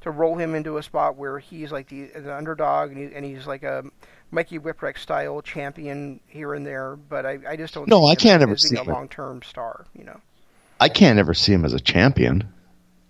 to 0.01 0.11
roll 0.11 0.35
him 0.37 0.55
into 0.55 0.77
a 0.77 0.83
spot 0.83 1.15
where 1.17 1.39
he's 1.39 1.71
like 1.71 1.87
the, 1.89 2.05
the 2.07 2.35
underdog 2.35 2.91
and, 2.91 2.97
he, 2.97 3.15
and 3.15 3.25
he's 3.25 3.45
like 3.45 3.63
a 3.63 3.83
Mikey 4.31 4.59
Whipwreck 4.59 4.97
style 4.97 5.41
champion 5.41 6.19
here 6.27 6.53
and 6.53 6.65
there. 6.65 6.95
But 6.95 7.25
I, 7.25 7.39
I 7.47 7.55
just 7.55 7.73
don't. 7.73 7.87
No, 7.87 8.05
I 8.05 8.15
can't 8.15 8.41
ever 8.41 8.57
see 8.57 8.75
a 8.77 8.83
long 8.83 9.09
term 9.09 9.41
star. 9.43 9.85
You 9.97 10.05
know. 10.05 10.19
I 10.79 10.89
can't 10.89 11.19
ever 11.19 11.33
see 11.33 11.53
him 11.53 11.65
as 11.65 11.73
a 11.73 11.79
champion. 11.79 12.47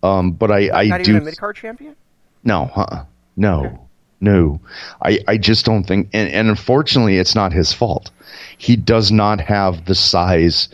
Um, 0.04 0.32
but 0.32 0.52
I, 0.52 0.69
I 0.71 0.86
Not 0.88 1.04
do 1.04 1.12
even 1.12 1.21
a 1.21 1.26
mid 1.26 1.38
card 1.38 1.56
champion. 1.56 1.95
no, 2.43 2.71
uh-uh. 2.76 3.06
no, 3.36 3.88
no. 4.19 4.60
I, 5.02 5.19
I 5.28 5.38
just 5.38 5.63
don't 5.63 5.84
think, 5.84 6.10
and, 6.12 6.28
and 6.28 6.50
unfortunately, 6.50 7.17
it's 7.17 7.36
not 7.36 7.54
his 7.54 7.71
fault. 7.71 8.10
He 8.58 8.76
does 8.76 9.12
not 9.12 9.39
have 9.41 9.86
the 9.86 9.93
size 9.93 10.69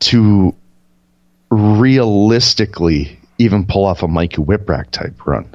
to 0.00 0.54
realistically 1.50 3.18
even 3.38 3.66
pull 3.66 3.84
off 3.84 4.02
a 4.02 4.08
Mikey 4.08 4.38
Whipwreck 4.38 4.90
type 4.90 5.26
run. 5.26 5.54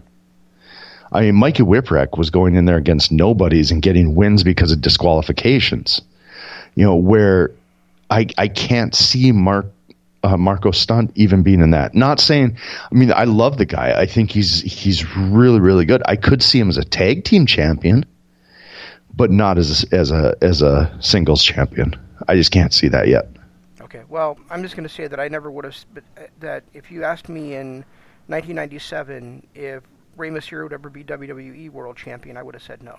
I 1.11 1.21
mean, 1.21 1.35
Mikey 1.35 1.63
Whipwreck 1.63 2.17
was 2.17 2.29
going 2.29 2.55
in 2.55 2.65
there 2.65 2.77
against 2.77 3.11
nobodies 3.11 3.71
and 3.71 3.81
getting 3.81 4.15
wins 4.15 4.43
because 4.43 4.71
of 4.71 4.79
disqualifications. 4.81 6.01
You 6.75 6.85
know, 6.85 6.95
where 6.95 7.51
I 8.09 8.27
I 8.37 8.47
can't 8.47 8.95
see 8.95 9.31
Mark 9.33 9.67
uh, 10.23 10.37
Marco 10.37 10.71
Stunt 10.71 11.11
even 11.15 11.43
being 11.43 11.61
in 11.61 11.71
that. 11.71 11.93
Not 11.93 12.19
saying, 12.19 12.57
I 12.91 12.95
mean, 12.95 13.11
I 13.11 13.25
love 13.25 13.57
the 13.57 13.65
guy. 13.65 13.93
I 13.99 14.05
think 14.05 14.31
he's 14.31 14.61
he's 14.61 15.15
really 15.15 15.59
really 15.59 15.85
good. 15.85 16.01
I 16.05 16.15
could 16.15 16.41
see 16.41 16.59
him 16.59 16.69
as 16.69 16.77
a 16.77 16.85
tag 16.85 17.25
team 17.25 17.45
champion, 17.45 18.05
but 19.13 19.31
not 19.31 19.57
as 19.57 19.85
as 19.91 20.11
a 20.11 20.35
as 20.41 20.61
a 20.61 20.95
singles 21.01 21.43
champion. 21.43 21.95
I 22.27 22.35
just 22.35 22.51
can't 22.51 22.73
see 22.73 22.87
that 22.89 23.07
yet. 23.07 23.27
Okay. 23.93 24.05
Well, 24.07 24.39
I'm 24.49 24.63
just 24.63 24.77
going 24.77 24.87
to 24.87 24.93
say 24.93 25.07
that 25.07 25.19
I 25.19 25.27
never 25.27 25.51
would 25.51 25.65
have. 25.65 25.75
But 25.93 26.03
uh, 26.17 26.21
that 26.39 26.63
if 26.73 26.91
you 26.91 27.03
asked 27.03 27.27
me 27.27 27.55
in 27.55 27.83
1997 28.27 29.45
if 29.53 29.83
Rey 30.15 30.29
Mysterio 30.29 30.63
would 30.63 30.73
ever 30.73 30.89
be 30.89 31.03
WWE 31.03 31.69
World 31.71 31.97
Champion, 31.97 32.37
I 32.37 32.43
would 32.43 32.55
have 32.55 32.63
said 32.63 32.83
no. 32.83 32.97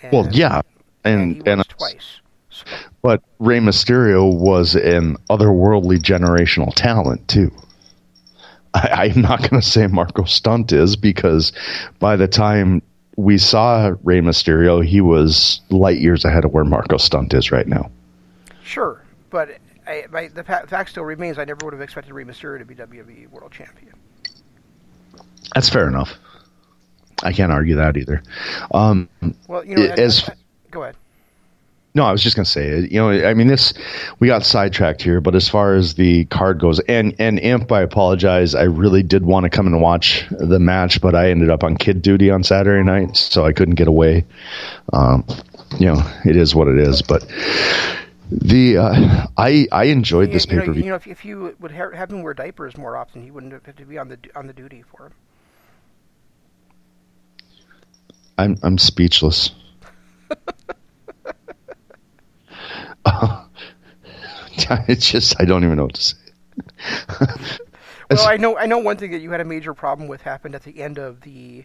And, 0.00 0.12
Well, 0.12 0.28
yeah, 0.30 0.60
and, 1.04 1.38
and 1.38 1.48
and 1.48 1.68
twice. 1.68 2.20
So, 2.48 2.64
but 3.02 3.22
Rey 3.40 3.58
Mysterio 3.58 4.32
was 4.32 4.76
an 4.76 5.16
otherworldly 5.28 5.98
generational 5.98 6.72
talent 6.74 7.26
too. 7.26 7.50
I, 8.72 9.10
I'm 9.12 9.20
not 9.20 9.40
going 9.40 9.60
to 9.60 9.68
say 9.68 9.88
Marco 9.88 10.24
Stunt 10.24 10.70
is 10.70 10.94
because 10.94 11.52
by 11.98 12.14
the 12.14 12.28
time 12.28 12.82
we 13.16 13.36
saw 13.36 13.94
Rey 14.04 14.20
Mysterio, 14.20 14.84
he 14.84 15.00
was 15.00 15.60
light 15.70 15.98
years 15.98 16.24
ahead 16.24 16.44
of 16.44 16.52
where 16.52 16.64
Marco 16.64 16.98
Stunt 16.98 17.34
is 17.34 17.50
right 17.50 17.66
now. 17.66 17.90
sure, 18.62 19.02
but 19.30 19.58
I, 19.90 20.04
my, 20.10 20.28
the 20.28 20.44
fa- 20.44 20.66
fact 20.68 20.90
still 20.90 21.04
remains: 21.04 21.38
I 21.38 21.44
never 21.44 21.64
would 21.64 21.72
have 21.74 21.82
expected 21.82 22.12
Rey 22.14 22.24
Mysterio 22.24 22.58
to 22.58 22.64
be 22.64 22.74
WWE 22.74 23.28
World 23.30 23.52
Champion. 23.52 23.94
That's 25.54 25.68
fair 25.68 25.88
enough. 25.88 26.12
I 27.22 27.32
can't 27.32 27.52
argue 27.52 27.76
that 27.76 27.96
either. 27.96 28.22
Um, 28.72 29.08
Well, 29.48 29.64
you 29.64 29.76
know, 29.76 29.82
It- 29.82 29.98
I- 29.98 30.02
as- 30.02 30.28
I- 30.28 30.32
go 30.70 30.82
ahead. 30.84 30.96
No, 31.92 32.04
I 32.04 32.12
was 32.12 32.22
just 32.22 32.36
gonna 32.36 32.44
say, 32.46 32.86
you 32.88 33.00
know, 33.00 33.10
I 33.10 33.34
mean, 33.34 33.48
this 33.48 33.74
we 34.20 34.28
got 34.28 34.44
sidetracked 34.44 35.02
here, 35.02 35.20
but 35.20 35.34
as 35.34 35.48
far 35.48 35.74
as 35.74 35.94
the 35.94 36.24
card 36.26 36.60
goes, 36.60 36.78
and 36.78 37.16
and 37.18 37.40
Imp, 37.40 37.72
I 37.72 37.80
apologize. 37.82 38.54
I 38.54 38.62
really 38.62 39.02
did 39.02 39.24
want 39.24 39.42
to 39.42 39.50
come 39.50 39.66
and 39.66 39.82
watch 39.82 40.24
the 40.30 40.60
match, 40.60 41.00
but 41.00 41.16
I 41.16 41.30
ended 41.30 41.50
up 41.50 41.64
on 41.64 41.76
kid 41.76 42.00
duty 42.00 42.30
on 42.30 42.44
Saturday 42.44 42.84
night, 42.84 43.16
so 43.16 43.44
I 43.44 43.52
couldn't 43.52 43.74
get 43.74 43.88
away. 43.88 44.24
Um, 44.92 45.24
you 45.80 45.86
know, 45.86 46.00
it 46.24 46.36
is 46.36 46.54
what 46.54 46.68
it 46.68 46.78
is. 46.78 47.02
But 47.02 47.24
the 48.30 48.76
uh, 48.78 49.26
I 49.36 49.66
I 49.72 49.84
enjoyed 49.84 50.28
You- 50.28 50.34
this 50.34 50.46
pay 50.46 50.56
per 50.60 50.72
view. 50.72 50.82
you 50.84 50.88
know, 50.90 50.94
if, 50.96 51.06
if 51.06 51.24
you 51.24 51.56
would 51.60 51.72
ha- 51.72 51.90
have 51.94 52.10
him 52.10 52.22
wear 52.22 52.34
diapers 52.34 52.76
more 52.76 52.96
often, 52.96 53.22
he 53.22 53.30
wouldn't 53.30 53.52
have 53.52 53.76
to 53.76 53.84
be 53.84 53.98
on 53.98 54.08
the 54.08 54.18
on 54.34 54.46
the 54.46 54.52
duty 54.52 54.82
for 54.82 55.06
him. 55.06 55.12
I'm 58.38 58.56
I'm 58.62 58.78
speechless. 58.78 59.50
Uh, 63.04 63.44
it's 64.88 65.10
just 65.10 65.40
I 65.40 65.44
don't 65.44 65.64
even 65.64 65.76
know 65.76 65.84
what 65.84 65.94
to 65.94 66.02
say. 66.02 66.16
Well, 68.10 68.26
I 68.26 68.36
know 68.36 68.56
I 68.56 68.66
know 68.66 68.78
one 68.78 68.96
thing 68.96 69.12
that 69.12 69.20
you 69.20 69.30
had 69.30 69.40
a 69.40 69.44
major 69.44 69.72
problem 69.74 70.08
with 70.08 70.20
happened 70.22 70.54
at 70.54 70.62
the 70.64 70.80
end 70.82 70.98
of 70.98 71.20
the 71.20 71.64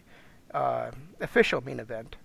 uh, 0.54 0.90
official 1.20 1.60
main 1.60 1.80
event. 1.80 2.16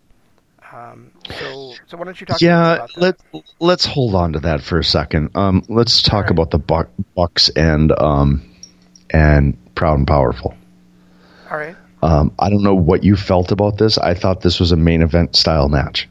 Um, 0.74 1.12
so, 1.30 1.74
so 1.88 1.98
why 1.98 2.06
don't 2.06 2.20
you 2.20 2.26
talk 2.26 2.42
yeah 2.42 2.86
let 2.96 3.20
let's 3.60 3.86
hold 3.86 4.16
on 4.16 4.34
to 4.34 4.40
that 4.40 4.62
for 4.62 4.80
a 4.80 4.84
second 4.84 5.36
um 5.36 5.64
let's 5.68 6.02
talk 6.02 6.26
Alright. 6.26 6.32
about 6.32 6.52
the 6.52 6.60
Buck, 6.60 6.90
bucks 7.16 7.50
and 7.50 7.92
um 8.00 8.42
and 9.10 9.58
proud 9.76 9.98
and 9.98 10.08
powerful 10.08 10.56
All 11.50 11.58
right. 11.58 11.76
um 12.02 12.32
i 12.40 12.50
don't 12.50 12.64
know 12.64 12.76
what 12.76 13.04
you 13.04 13.16
felt 13.18 13.52
about 13.52 13.78
this 13.78 13.98
i 13.98 14.14
thought 14.14 14.42
this 14.42 14.60
was 14.60 14.72
a 14.72 14.78
main 14.78 15.02
event 15.02 15.36
style 15.36 15.68
match 15.68 16.08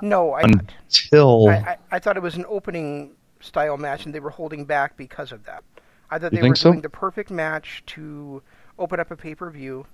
No, 0.00 0.32
I, 0.32 0.42
until 0.42 1.48
I, 1.48 1.54
I 1.56 1.76
I 1.92 1.98
thought 1.98 2.16
it 2.16 2.22
was 2.22 2.36
an 2.36 2.44
opening 2.48 3.16
style 3.40 3.76
match, 3.76 4.04
and 4.06 4.14
they 4.14 4.20
were 4.20 4.30
holding 4.30 4.64
back 4.64 4.96
because 4.96 5.32
of 5.32 5.44
that. 5.44 5.64
I 6.10 6.18
thought 6.18 6.32
they 6.32 6.42
were 6.42 6.54
so? 6.54 6.70
doing 6.70 6.82
the 6.82 6.88
perfect 6.90 7.30
match 7.30 7.82
to 7.86 8.42
open 8.78 9.00
up 9.00 9.10
a 9.10 9.16
pay 9.16 9.34
per 9.34 9.50
view, 9.50 9.86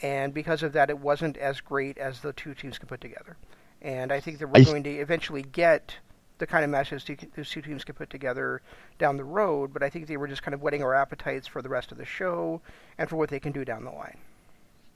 and 0.00 0.32
because 0.32 0.62
of 0.62 0.72
that, 0.74 0.90
it 0.90 0.98
wasn't 0.98 1.36
as 1.36 1.60
great 1.60 1.98
as 1.98 2.20
the 2.20 2.32
two 2.32 2.54
teams 2.54 2.78
could 2.78 2.88
put 2.88 3.00
together. 3.00 3.36
And 3.82 4.12
I 4.12 4.20
think 4.20 4.38
that 4.38 4.48
we're 4.48 4.60
I- 4.60 4.64
going 4.64 4.82
to 4.84 4.90
eventually 4.90 5.42
get 5.42 5.96
the 6.38 6.46
kind 6.46 6.64
of 6.64 6.70
matches 6.70 7.04
those 7.34 7.50
two 7.50 7.62
teams 7.62 7.82
could 7.82 7.96
put 7.96 8.10
together 8.10 8.62
down 8.98 9.16
the 9.16 9.24
road. 9.24 9.72
But 9.72 9.82
I 9.82 9.90
think 9.90 10.06
they 10.06 10.16
were 10.16 10.28
just 10.28 10.42
kind 10.42 10.54
of 10.54 10.62
whetting 10.62 10.82
our 10.82 10.94
appetites 10.94 11.48
for 11.48 11.62
the 11.62 11.68
rest 11.68 11.90
of 11.90 11.98
the 11.98 12.04
show 12.04 12.60
and 12.96 13.08
for 13.08 13.16
what 13.16 13.28
they 13.28 13.40
can 13.40 13.52
do 13.52 13.64
down 13.64 13.84
the 13.84 13.90
line. 13.90 14.16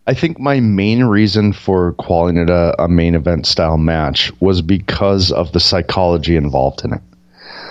I 0.07 0.15
think 0.15 0.39
my 0.41 0.59
main 0.61 1.05
reason 1.05 1.53
for 1.53 1.93
calling 1.93 2.37
it 2.37 2.51
a, 2.51 2.83
a 2.83 2.89
main 2.89 3.15
event 3.15 3.47
style 3.47 3.77
match 3.77 4.33
was 4.41 4.63
because 4.63 5.31
of 5.31 5.53
the 5.53 5.61
psychology 5.61 6.37
involved 6.37 6.85
in 6.85 6.95
it. 6.95 7.03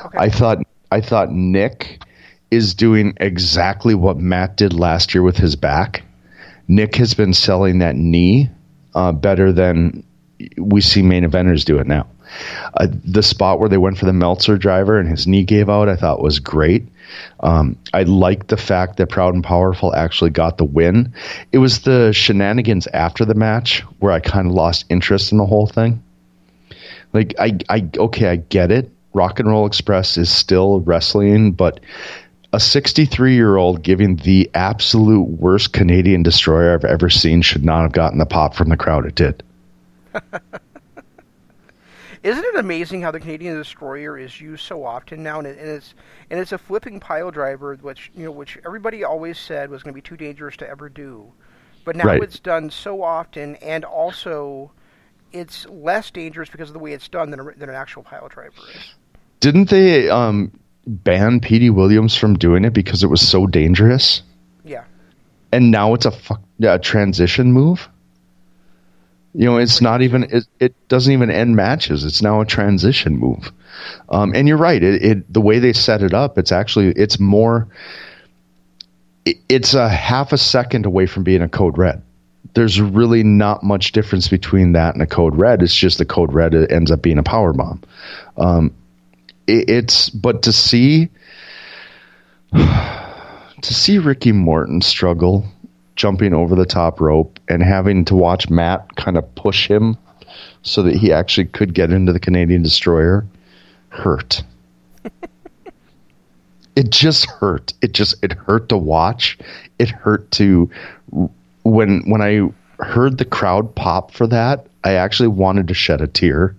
Okay. 0.05 0.17
I 0.17 0.29
thought 0.29 0.59
I 0.91 1.01
thought 1.01 1.31
Nick 1.31 2.03
is 2.49 2.73
doing 2.73 3.13
exactly 3.17 3.95
what 3.95 4.17
Matt 4.17 4.57
did 4.57 4.73
last 4.73 5.13
year 5.13 5.23
with 5.23 5.37
his 5.37 5.55
back. 5.55 6.03
Nick 6.71 6.95
has 6.95 7.13
been 7.13 7.34
selling 7.34 7.79
that 7.79 7.97
knee 7.97 8.49
uh, 8.95 9.12
better 9.12 9.51
than 9.51 10.05
we 10.57 10.79
see 10.79 11.01
main 11.01 11.29
eventers 11.29 11.65
do 11.65 11.77
it 11.79 11.86
now. 11.86 12.07
Uh, 12.75 12.88
the 13.03 13.21
spot 13.21 13.60
where 13.60 13.67
they 13.67 13.77
went 13.77 13.97
for 13.97 14.05
the 14.05 14.13
Meltzer 14.13 14.57
driver 14.57 14.97
and 14.97 15.10
his 15.10 15.27
knee 15.27 15.43
gave 15.43 15.69
out, 15.69 15.89
I 15.89 15.97
thought 15.97 16.21
was 16.21 16.39
great. 16.39 16.88
Um, 17.41 17.77
I 17.93 18.03
liked 18.03 18.47
the 18.47 18.55
fact 18.55 18.95
that 18.97 19.10
Proud 19.10 19.34
and 19.34 19.43
Powerful 19.43 19.93
actually 19.93 20.29
got 20.29 20.57
the 20.57 20.63
win. 20.63 21.13
It 21.51 21.57
was 21.57 21.81
the 21.81 22.13
shenanigans 22.13 22.88
after 22.93 23.25
the 23.25 23.36
match 23.36 23.81
where 23.99 24.13
I 24.13 24.21
kind 24.21 24.47
of 24.47 24.53
lost 24.53 24.86
interest 24.88 25.34
in 25.34 25.39
the 25.39 25.45
whole 25.45 25.67
thing. 25.67 26.01
Like 27.12 27.36
I, 27.38 27.57
I 27.67 27.89
okay, 27.97 28.29
I 28.29 28.38
get 28.38 28.71
it. 28.71 28.89
Rock 29.13 29.41
and 29.41 29.49
Roll 29.49 29.65
Express 29.65 30.17
is 30.17 30.29
still 30.29 30.79
wrestling, 30.79 31.51
but 31.51 31.81
a 32.53 32.59
63 32.59 33.33
year 33.33 33.55
old 33.55 33.81
giving 33.81 34.17
the 34.17 34.49
absolute 34.53 35.23
worst 35.23 35.73
Canadian 35.73 36.23
destroyer 36.23 36.73
I've 36.73 36.85
ever 36.85 37.09
seen 37.09 37.41
should 37.41 37.63
not 37.63 37.83
have 37.83 37.93
gotten 37.93 38.17
the 38.19 38.25
pop 38.25 38.55
from 38.55 38.69
the 38.69 38.77
crowd 38.77 39.05
it 39.05 39.15
did. 39.15 39.43
Isn't 42.23 42.43
it 42.45 42.55
amazing 42.55 43.01
how 43.01 43.09
the 43.09 43.19
Canadian 43.19 43.55
destroyer 43.55 44.15
is 44.17 44.39
used 44.39 44.63
so 44.63 44.85
often 44.85 45.23
now, 45.23 45.39
and, 45.39 45.47
it, 45.47 45.57
and 45.57 45.69
it's 45.69 45.95
and 46.29 46.39
it's 46.39 46.51
a 46.51 46.57
flipping 46.59 46.99
pile 46.99 47.31
driver, 47.31 47.75
which 47.81 48.11
you 48.15 48.25
know, 48.25 48.31
which 48.31 48.59
everybody 48.63 49.03
always 49.03 49.39
said 49.39 49.71
was 49.71 49.81
going 49.81 49.91
to 49.93 49.95
be 49.95 50.07
too 50.07 50.17
dangerous 50.17 50.55
to 50.57 50.69
ever 50.69 50.87
do, 50.87 51.31
but 51.83 51.95
now 51.95 52.05
Right. 52.05 52.21
it's 52.21 52.39
done 52.39 52.69
so 52.69 53.01
often, 53.01 53.55
and 53.55 53.83
also 53.83 54.71
it's 55.31 55.65
less 55.67 56.11
dangerous 56.11 56.49
because 56.49 56.69
of 56.69 56.73
the 56.73 56.79
way 56.79 56.93
it's 56.93 57.07
done 57.07 57.31
than, 57.31 57.39
a, 57.39 57.43
than 57.53 57.69
an 57.69 57.75
actual 57.75 58.03
pile 58.03 58.27
driver 58.27 58.53
is. 58.75 58.93
Didn't 59.39 59.69
they 59.69 60.07
um, 60.07 60.51
ban 60.87 61.39
Petey 61.39 61.69
Williams 61.69 62.15
from 62.15 62.35
doing 62.35 62.65
it 62.65 62.73
because 62.73 63.03
it 63.03 63.07
was 63.07 63.27
so 63.27 63.47
dangerous? 63.47 64.21
Yeah, 64.63 64.83
And 65.51 65.71
now 65.71 65.93
it's 65.93 66.05
a 66.05 66.11
fuck, 66.11 66.41
a 66.61 66.79
transition 66.79 67.51
move. 67.51 67.87
You 69.33 69.45
know, 69.45 69.57
it's 69.57 69.81
not 69.81 70.01
even 70.01 70.23
it, 70.23 70.45
it 70.59 70.87
doesn't 70.89 71.11
even 71.11 71.31
end 71.31 71.55
matches. 71.55 72.03
It's 72.03 72.21
now 72.21 72.41
a 72.41 72.45
transition 72.45 73.17
move. 73.17 73.51
Um, 74.09 74.33
and 74.35 74.47
you're 74.47 74.57
right. 74.57 74.81
It, 74.81 75.03
it 75.03 75.33
the 75.33 75.39
way 75.39 75.59
they 75.59 75.73
set 75.73 76.03
it 76.03 76.13
up, 76.13 76.37
it's 76.37 76.51
actually 76.51 76.87
it's 76.91 77.19
more. 77.19 77.67
It, 79.23 79.37
it's 79.47 79.73
a 79.73 79.87
half 79.87 80.33
a 80.33 80.37
second 80.37 80.85
away 80.85 81.05
from 81.05 81.23
being 81.23 81.41
a 81.41 81.47
code 81.47 81.77
red. 81.77 82.01
There's 82.53 82.81
really 82.81 83.23
not 83.23 83.63
much 83.63 83.93
difference 83.93 84.27
between 84.27 84.73
that 84.73 84.95
and 84.95 85.01
a 85.01 85.07
code 85.07 85.35
red. 85.35 85.63
It's 85.63 85.75
just 85.75 85.97
the 85.99 86.05
code 86.05 86.33
red 86.33 86.53
ends 86.53 86.91
up 86.91 87.01
being 87.01 87.17
a 87.17 87.23
power 87.23 87.53
bomb. 87.53 87.81
Um, 88.35 88.73
it, 89.47 89.69
it's 89.69 90.10
but 90.10 90.43
to 90.43 90.51
see 90.51 91.10
to 92.54 93.73
see 93.73 93.97
Ricky 93.97 94.32
Morton 94.32 94.82
struggle 94.82 95.45
jumping 95.95 96.34
over 96.34 96.56
the 96.56 96.65
top 96.65 96.99
rope 96.99 97.39
and 97.47 97.62
having 97.62 98.06
to 98.06 98.15
watch 98.15 98.49
Matt 98.49 98.95
kind 98.95 99.17
of 99.17 99.36
push 99.36 99.67
him 99.67 99.97
so 100.63 100.84
that 100.84 100.95
he 100.95 101.12
actually 101.12 101.45
could 101.45 101.73
get 101.73 101.91
into 101.91 102.13
the 102.13 102.19
Canadian 102.19 102.63
destroyer 102.63 103.25
hurt. 103.89 104.43
it 106.75 106.89
just 106.89 107.25
hurt. 107.25 107.73
It 107.82 107.93
just 107.93 108.23
it 108.23 108.34
hurt 108.34 108.69
to 108.69 108.77
watch. 108.77 109.38
It 109.80 109.89
hurt 109.89 110.32
to 110.32 110.69
when 111.63 112.10
when 112.10 112.21
I 112.21 112.51
heard 112.84 113.17
the 113.17 113.25
crowd 113.25 113.75
pop 113.75 114.12
for 114.12 114.27
that, 114.27 114.67
I 114.84 114.93
actually 114.93 115.30
wanted 115.30 115.67
to 115.67 115.73
shed 115.73 116.01
a 116.01 116.08
tear. 116.08 116.56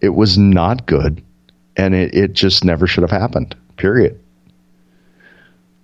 It 0.00 0.10
was 0.10 0.36
not 0.36 0.86
good 0.86 1.22
and 1.76 1.94
it, 1.94 2.14
it 2.14 2.32
just 2.32 2.64
never 2.64 2.86
should 2.86 3.02
have 3.02 3.10
happened. 3.10 3.56
Period. 3.76 4.20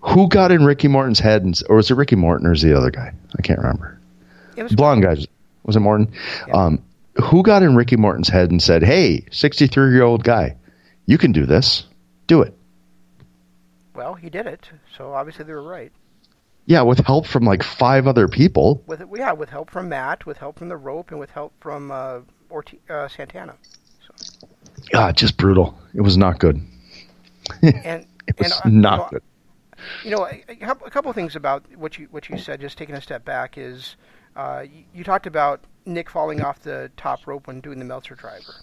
Who 0.00 0.29
got 0.29 0.50
in 0.50 0.64
Ricky 0.64 0.88
Martin's 0.88 1.18
head, 1.18 1.42
and, 1.42 1.61
or 1.68 1.76
was 1.76 1.90
it 1.90 1.94
Ricky 1.94 2.16
Martin 2.16 2.46
or 2.46 2.53
it 2.53 2.61
the 2.61 2.76
other 2.76 2.90
guy? 2.90 3.12
I 3.38 3.42
can't 3.42 3.59
remember. 3.59 3.98
It 4.57 4.62
was 4.62 4.72
Blonde 4.72 5.03
guy 5.03 5.16
was 5.64 5.76
it 5.76 5.81
Morton? 5.81 6.12
Um, 6.53 6.83
who 7.16 7.42
got 7.42 7.62
in 7.62 7.76
Ricky 7.76 7.96
Martin's 7.96 8.29
head 8.29 8.50
and 8.50 8.62
said, 8.62 8.83
"Hey, 8.83 9.26
sixty-three-year-old 9.31 10.24
guy, 10.24 10.57
you 11.07 11.18
can 11.18 11.33
do 11.33 11.46
this. 11.46 11.85
Do 12.26 12.42
it." 12.42 12.55
well, 14.00 14.14
he 14.14 14.31
did 14.31 14.46
it. 14.46 14.70
So 14.96 15.12
obviously 15.12 15.44
they 15.44 15.53
were 15.53 15.62
right. 15.62 15.92
Yeah, 16.64 16.83
with 16.83 17.05
help 17.05 17.26
from 17.26 17.44
like 17.44 17.62
five 17.62 18.07
other 18.07 18.29
people. 18.29 18.83
With 18.87 19.03
yeah, 19.14 19.33
with 19.33 19.50
help 19.50 19.70
from 19.70 19.88
Matt, 19.90 20.24
with 20.24 20.38
help 20.38 20.59
from 20.59 20.68
the 20.68 20.76
rope, 20.76 21.11
and 21.11 21.20
with 21.20 21.31
help 21.31 21.53
from 21.61 21.90
uh, 21.90 22.20
Orti- 22.50 22.79
uh, 22.88 23.09
Santana. 23.09 23.55
Ah, 24.94 25.12
just 25.12 25.36
brutal. 25.36 25.78
It 25.94 26.00
was 26.02 26.16
not 26.16 26.38
good. 26.38 26.60
And 27.62 28.06
It 28.26 28.38
was 28.38 28.60
and 28.64 28.86
uh, 28.86 28.90
not 28.90 28.92
you 28.92 28.98
know, 28.98 29.08
good. 29.10 29.22
You 30.04 30.10
know, 30.10 30.26
a, 30.26 30.44
a 30.52 30.56
couple- 30.56 30.86
a 30.86 30.90
couple 30.90 31.10
of 31.10 31.14
things 31.16 31.34
about 31.36 31.64
what 31.76 31.98
you 31.98 32.06
what 32.10 32.28
you 32.28 32.38
said. 32.38 32.60
Just 32.60 32.78
taking 32.78 32.94
a 32.94 33.00
step 33.00 33.24
back 33.24 33.58
is 33.58 33.96
uh, 34.36 34.64
you, 34.70 34.84
you 34.94 35.04
talked 35.04 35.26
about 35.26 35.64
Nick 35.86 36.08
falling 36.10 36.40
off 36.42 36.60
the 36.60 36.90
top 36.96 37.26
rope 37.26 37.46
when 37.46 37.60
doing 37.60 37.78
the 37.78 37.84
Meltzer 37.84 38.14
driver, 38.14 38.54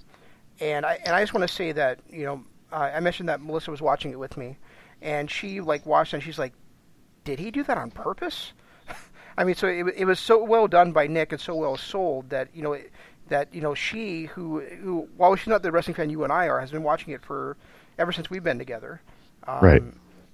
and 0.61 0.85
I 0.85 0.99
and 1.05 1.15
I 1.15 1.21
just 1.21 1.33
want 1.33 1.45
to 1.47 1.53
say 1.53 1.71
that 1.73 1.99
you 2.09 2.23
know 2.23 2.43
uh, 2.71 2.91
I 2.93 2.99
mentioned 2.99 3.27
that 3.29 3.41
Melissa 3.41 3.71
was 3.71 3.81
watching 3.81 4.11
it 4.11 4.19
with 4.19 4.37
me, 4.37 4.57
and 5.01 5.29
she 5.29 5.59
like 5.59 5.85
watched 5.85 6.13
and 6.13 6.21
she's 6.23 6.39
like, 6.39 6.53
did 7.25 7.39
he 7.39 7.51
do 7.51 7.63
that 7.63 7.77
on 7.77 7.91
purpose? 7.91 8.53
I 9.37 9.43
mean, 9.43 9.55
so 9.55 9.67
it, 9.67 9.85
it 9.97 10.05
was 10.05 10.19
so 10.19 10.41
well 10.43 10.67
done 10.67 10.91
by 10.93 11.07
Nick 11.07 11.31
and 11.31 11.41
so 11.41 11.55
well 11.55 11.77
sold 11.77 12.29
that 12.29 12.49
you 12.53 12.61
know 12.61 12.73
it, 12.73 12.91
that 13.29 13.53
you 13.53 13.61
know 13.61 13.73
she 13.73 14.25
who 14.25 14.59
who 14.61 15.07
while 15.17 15.35
she's 15.35 15.47
not 15.47 15.61
the 15.63 15.71
wrestling 15.71 15.95
fan 15.95 16.09
you 16.09 16.23
and 16.23 16.31
I 16.33 16.47
are 16.47 16.59
has 16.59 16.71
been 16.71 16.83
watching 16.83 17.13
it 17.13 17.21
for 17.21 17.57
ever 17.97 18.11
since 18.11 18.29
we've 18.29 18.43
been 18.43 18.57
together. 18.59 19.01
Um, 19.47 19.59
Right. 19.61 19.83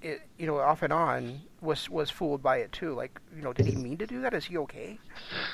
It, 0.02 0.20
you 0.38 0.46
know, 0.46 0.58
off 0.58 0.82
and 0.82 0.92
on 0.92 1.40
was 1.62 1.88
was 1.88 2.10
fooled 2.10 2.42
by 2.42 2.58
it 2.58 2.72
too. 2.72 2.92
Like, 2.92 3.18
you 3.34 3.40
know, 3.42 3.54
did 3.54 3.64
he 3.64 3.74
mean 3.74 3.96
to 3.98 4.06
do 4.06 4.20
that? 4.20 4.34
Is 4.34 4.44
he 4.44 4.58
okay? 4.58 4.98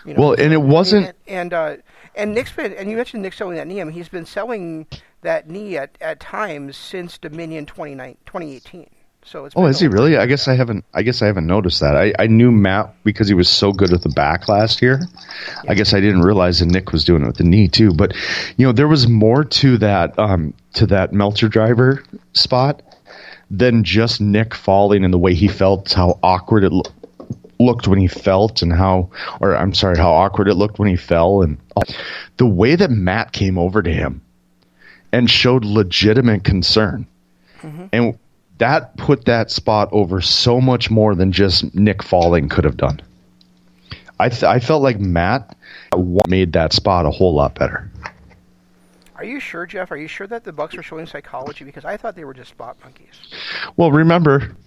You 0.05 0.15
know, 0.15 0.21
Well, 0.21 0.33
and 0.33 0.53
it 0.53 0.61
wasn't. 0.61 1.07
and 1.07 1.15
and, 1.29 1.55
uh, 1.55 1.77
and 2.17 2.35
Nick's 2.35 2.51
been 2.53 2.73
and 2.73 2.91
you 2.91 2.97
mentioned 2.97 3.23
Nick 3.23 3.33
selling 3.35 3.57
that 3.57 3.69
knee. 3.69 3.81
I 3.81 3.85
mean, 3.85 3.93
he's 3.95 4.09
been 4.09 4.27
selling 4.27 4.89
that 5.23 5.49
knee 5.49 5.77
at, 5.77 5.97
at 6.01 6.19
times 6.19 6.77
since 6.77 7.17
Dominion 7.17 7.65
29 7.65 8.17
2018. 8.27 8.91
So 9.23 9.45
it's 9.45 9.55
Oh, 9.57 9.67
is 9.67 9.79
he 9.79 9.87
really? 9.87 10.17
I 10.17 10.27
guess 10.27 10.49
I 10.49 10.55
haven't. 10.55 10.85
I 10.95 11.03
guess 11.03 11.23
I 11.23 11.27
haven't 11.27 11.47
noticed 11.47 11.81
that. 11.81 11.95
I, 11.97 12.13
I 12.19 12.27
knew 12.27 12.51
Matt 12.51 12.95
because 13.05 13.29
he 13.29 13.35
was 13.35 13.49
so 13.49 13.73
good 13.73 13.91
with 13.93 14.03
the 14.03 14.09
back 14.09 14.49
last 14.49 14.81
year. 14.83 15.01
I 15.69 15.75
guess 15.75 15.93
I 15.93 16.01
didn't 16.01 16.23
realize 16.23 16.59
that 16.61 16.67
Nick 16.67 16.91
was 16.93 17.05
doing 17.05 17.23
it 17.23 17.27
with 17.27 17.37
the 17.37 17.45
knee 17.45 17.69
too. 17.69 17.93
But 17.93 18.15
you 18.57 18.67
know, 18.67 18.73
there 18.73 18.89
was 18.89 19.07
more 19.09 19.45
to 19.45 19.77
that 19.79 20.19
um, 20.19 20.55
to 20.75 20.87
that 20.87 21.13
Meltzer 21.13 21.49
driver 21.49 22.03
spot 22.33 22.83
than 23.51 23.85
just 23.85 24.21
Nick 24.21 24.55
falling 24.55 25.05
and 25.05 25.13
the 25.13 25.19
way 25.19 25.35
he 25.35 25.49
felt, 25.49 25.93
how 25.93 26.19
awkward 26.23 26.65
it 26.65 26.73
lo- 26.73 26.83
looked 27.59 27.87
when 27.89 27.99
he 27.99 28.07
felt, 28.09 28.63
and 28.63 28.73
how, 28.73 29.11
or 29.41 29.55
I'm 29.57 29.75
sorry, 29.75 29.99
how 29.99 30.13
awkward 30.13 30.49
it 30.49 30.55
looked 30.55 30.79
when 30.79 30.89
he 30.89 30.97
fell, 30.97 31.43
and 31.43 31.59
all- 31.77 31.83
the 32.37 32.47
way 32.47 32.75
that 32.77 32.91
Matt 32.91 33.33
came 33.33 33.59
over 33.59 33.83
to 33.83 33.93
him 33.93 34.23
and 35.13 35.29
showed 35.29 35.65
legitimate 35.65 36.43
concern 36.45 37.07
and 37.93 38.17
that 38.61 38.97
put 38.97 39.25
that 39.25 39.51
spot 39.51 39.89
over 39.91 40.21
so 40.21 40.61
much 40.61 40.91
more 40.91 41.15
than 41.15 41.33
just 41.33 41.75
Nick 41.75 42.03
falling 42.03 42.49
could 42.49 42.65
have 42.65 42.77
done. 42.77 43.01
I 44.19 44.29
th- 44.29 44.45
I 44.45 44.61
felt 44.61 44.83
like 44.83 45.01
Matt 45.01 45.57
made 46.29 46.53
that 46.53 46.73
spot 46.73 47.07
a 47.07 47.11
whole 47.11 47.35
lot 47.35 47.55
better. 47.55 47.91
Are 49.17 49.25
you 49.25 49.41
sure, 49.41 49.67
Jeff? 49.67 49.91
Are 49.91 49.97
you 49.97 50.09
sure 50.09 50.27
that 50.27 50.45
the 50.45 50.53
Bucks 50.53 50.77
are 50.77 50.83
showing 50.83 51.07
psychology? 51.07 51.65
Because 51.65 51.85
I 51.85 51.97
thought 51.97 52.17
they 52.17 52.25
were 52.25 52.33
just 52.33 52.51
spot 52.51 52.77
monkeys. 52.83 53.21
Well, 53.77 53.93
remember 53.93 54.57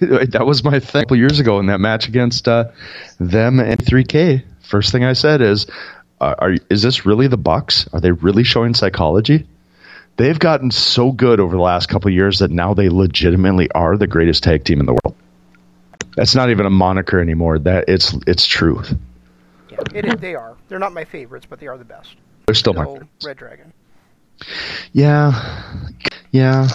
that 0.00 0.44
was 0.46 0.64
my 0.64 0.80
thing 0.80 1.00
a 1.00 1.04
couple 1.04 1.16
years 1.16 1.38
ago 1.38 1.58
in 1.58 1.66
that 1.66 1.80
match 1.80 2.08
against 2.08 2.48
uh, 2.48 2.70
them 3.18 3.60
and 3.60 3.78
3K. 3.78 4.42
First 4.62 4.90
thing 4.90 5.04
I 5.04 5.12
said 5.12 5.42
is, 5.42 5.66
uh, 6.20 6.34
"Are 6.38 6.54
is 6.70 6.82
this 6.82 7.04
really 7.04 7.28
the 7.28 7.36
Bucks? 7.36 7.88
Are 7.92 8.00
they 8.00 8.12
really 8.12 8.44
showing 8.44 8.74
psychology?" 8.74 9.46
They've 10.16 10.38
gotten 10.38 10.70
so 10.70 11.10
good 11.10 11.40
over 11.40 11.56
the 11.56 11.62
last 11.62 11.88
couple 11.88 12.08
of 12.08 12.14
years 12.14 12.38
that 12.38 12.50
now 12.50 12.74
they 12.74 12.88
legitimately 12.88 13.70
are 13.72 13.96
the 13.96 14.06
greatest 14.06 14.44
tag 14.44 14.64
team 14.64 14.78
in 14.80 14.86
the 14.86 14.92
world. 14.92 15.16
That's 16.14 16.36
not 16.36 16.50
even 16.50 16.66
a 16.66 16.70
moniker 16.70 17.18
anymore. 17.20 17.58
That 17.58 17.86
it's 17.88 18.14
it's 18.26 18.46
truth. 18.46 18.96
Yeah, 19.70 19.78
it 19.92 20.04
is, 20.04 20.14
they 20.20 20.36
are. 20.36 20.56
They're 20.68 20.78
not 20.78 20.92
my 20.92 21.04
favorites, 21.04 21.46
but 21.48 21.58
they 21.58 21.66
are 21.66 21.76
the 21.76 21.84
best. 21.84 22.14
They're 22.46 22.54
still 22.54 22.74
my 22.74 22.84
favorites. 22.84 23.24
Red 23.24 23.36
Dragon. 23.36 23.72
Yeah, 24.92 25.80
yeah, 26.30 26.68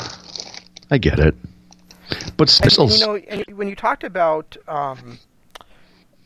I 0.91 0.97
get 0.97 1.19
it, 1.19 1.35
but 2.35 2.49
still, 2.49 2.85
and, 2.85 2.93
you 2.93 3.05
know, 3.05 3.15
and 3.15 3.57
when 3.57 3.69
you 3.69 3.75
talked 3.75 4.03
about 4.03 4.57
um, 4.67 5.19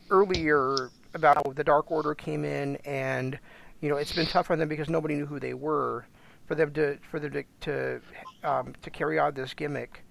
earlier 0.09 0.89
about 1.13 1.37
how 1.37 1.51
the 1.53 1.63
Dark 1.63 1.91
Order 1.91 2.15
came 2.15 2.43
in, 2.45 2.77
and 2.77 3.37
you 3.81 3.89
know, 3.89 3.97
it's 3.97 4.13
been 4.13 4.25
tough 4.25 4.49
on 4.49 4.57
them 4.57 4.69
because 4.69 4.89
nobody 4.89 5.15
knew 5.15 5.27
who 5.27 5.39
they 5.39 5.53
were 5.53 6.05
for 6.45 6.55
them 6.55 6.71
to 6.73 6.97
for 7.09 7.19
them 7.19 7.31
to 7.31 7.43
to, 7.61 8.01
um, 8.43 8.73
to 8.81 8.89
carry 8.89 9.19
on 9.19 9.33
this 9.33 9.53
gimmick. 9.53 10.03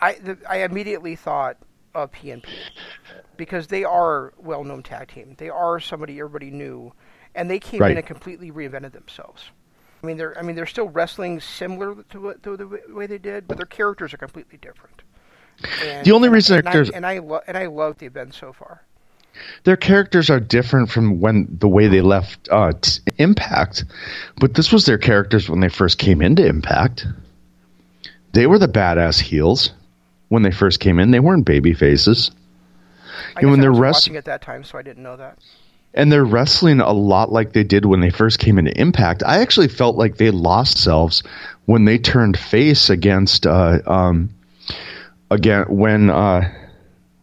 I 0.00 0.14
the, 0.14 0.38
I 0.48 0.58
immediately 0.58 1.16
thought 1.16 1.56
of 1.94 2.12
PNP 2.12 2.44
because 3.36 3.66
they 3.68 3.84
are 3.84 4.34
well-known 4.36 4.82
tag 4.82 5.08
team. 5.08 5.34
They 5.38 5.48
are 5.48 5.80
somebody 5.80 6.18
everybody 6.18 6.50
knew, 6.50 6.92
and 7.34 7.50
they 7.50 7.58
came 7.58 7.80
Right. 7.80 7.92
in 7.92 7.96
and 7.96 8.06
completely 8.06 8.50
reinvented 8.50 8.92
themselves. 8.92 9.50
I 10.02 10.06
mean, 10.06 10.16
they're 10.18 10.38
I 10.38 10.42
mean 10.42 10.56
they're 10.56 10.66
still 10.66 10.88
wrestling 10.88 11.40
similar 11.40 12.02
to, 12.10 12.20
what, 12.20 12.42
to 12.42 12.56
the 12.56 12.80
way 12.90 13.06
they 13.06 13.18
did, 13.18 13.48
but 13.48 13.56
their 13.56 13.66
characters 13.66 14.12
are 14.12 14.18
completely 14.18 14.58
different. 14.58 15.02
And, 15.82 16.04
The 16.04 16.12
only 16.12 16.28
reason 16.28 16.58
and 16.58 16.66
their 16.66 16.84
I, 16.84 16.90
and 16.94 17.06
I 17.06 17.18
lo- 17.18 17.40
and 17.46 17.56
I 17.56 17.66
love 17.66 17.96
the 17.98 18.06
event 18.06 18.34
so 18.34 18.52
far. 18.52 18.82
Their 19.64 19.76
characters 19.76 20.30
are 20.30 20.40
different 20.40 20.90
from 20.90 21.20
when 21.20 21.46
the 21.60 21.68
way 21.68 21.88
they 21.88 22.00
left 22.00 22.48
uh, 22.50 22.72
Impact, 23.18 23.84
but 24.38 24.54
this 24.54 24.72
was 24.72 24.84
their 24.86 24.98
characters 24.98 25.48
when 25.48 25.60
they 25.60 25.68
first 25.68 25.98
came 25.98 26.22
into 26.22 26.46
Impact. 26.46 27.06
They 28.32 28.46
were 28.46 28.58
the 28.58 28.68
badass 28.68 29.20
heels 29.20 29.70
when 30.28 30.42
they 30.42 30.50
first 30.50 30.80
came 30.80 30.98
in. 30.98 31.10
They 31.10 31.20
weren't 31.20 31.46
baby 31.46 31.72
faces, 31.74 32.30
I 33.34 33.40
guess 33.40 33.50
when 33.50 33.60
they're 33.60 33.70
was 33.70 33.80
wrest- 33.80 34.06
watching 34.06 34.16
at 34.16 34.24
that 34.26 34.42
time, 34.42 34.64
so 34.64 34.76
I 34.78 34.82
didn't 34.82 35.02
know 35.02 35.16
that. 35.16 35.38
and 35.94 36.12
they're 36.12 36.24
wrestling 36.24 36.80
a 36.80 36.92
lot 36.92 37.32
like 37.32 37.52
they 37.52 37.64
did 37.64 37.84
when 37.86 38.00
they 38.00 38.10
first 38.10 38.38
came 38.38 38.58
into 38.58 38.78
Impact. 38.78 39.22
I 39.24 39.38
actually 39.40 39.68
felt 39.68 39.96
like 39.96 40.16
they 40.18 40.30
lost 40.30 40.78
selves 40.78 41.22
when 41.64 41.84
they 41.86 41.96
turned 41.98 42.38
face 42.38 42.90
against 42.90 43.46
uh, 43.46 43.78
um, 43.86 44.30
again 45.30 45.64
when 45.68 46.10
uh, 46.10 46.52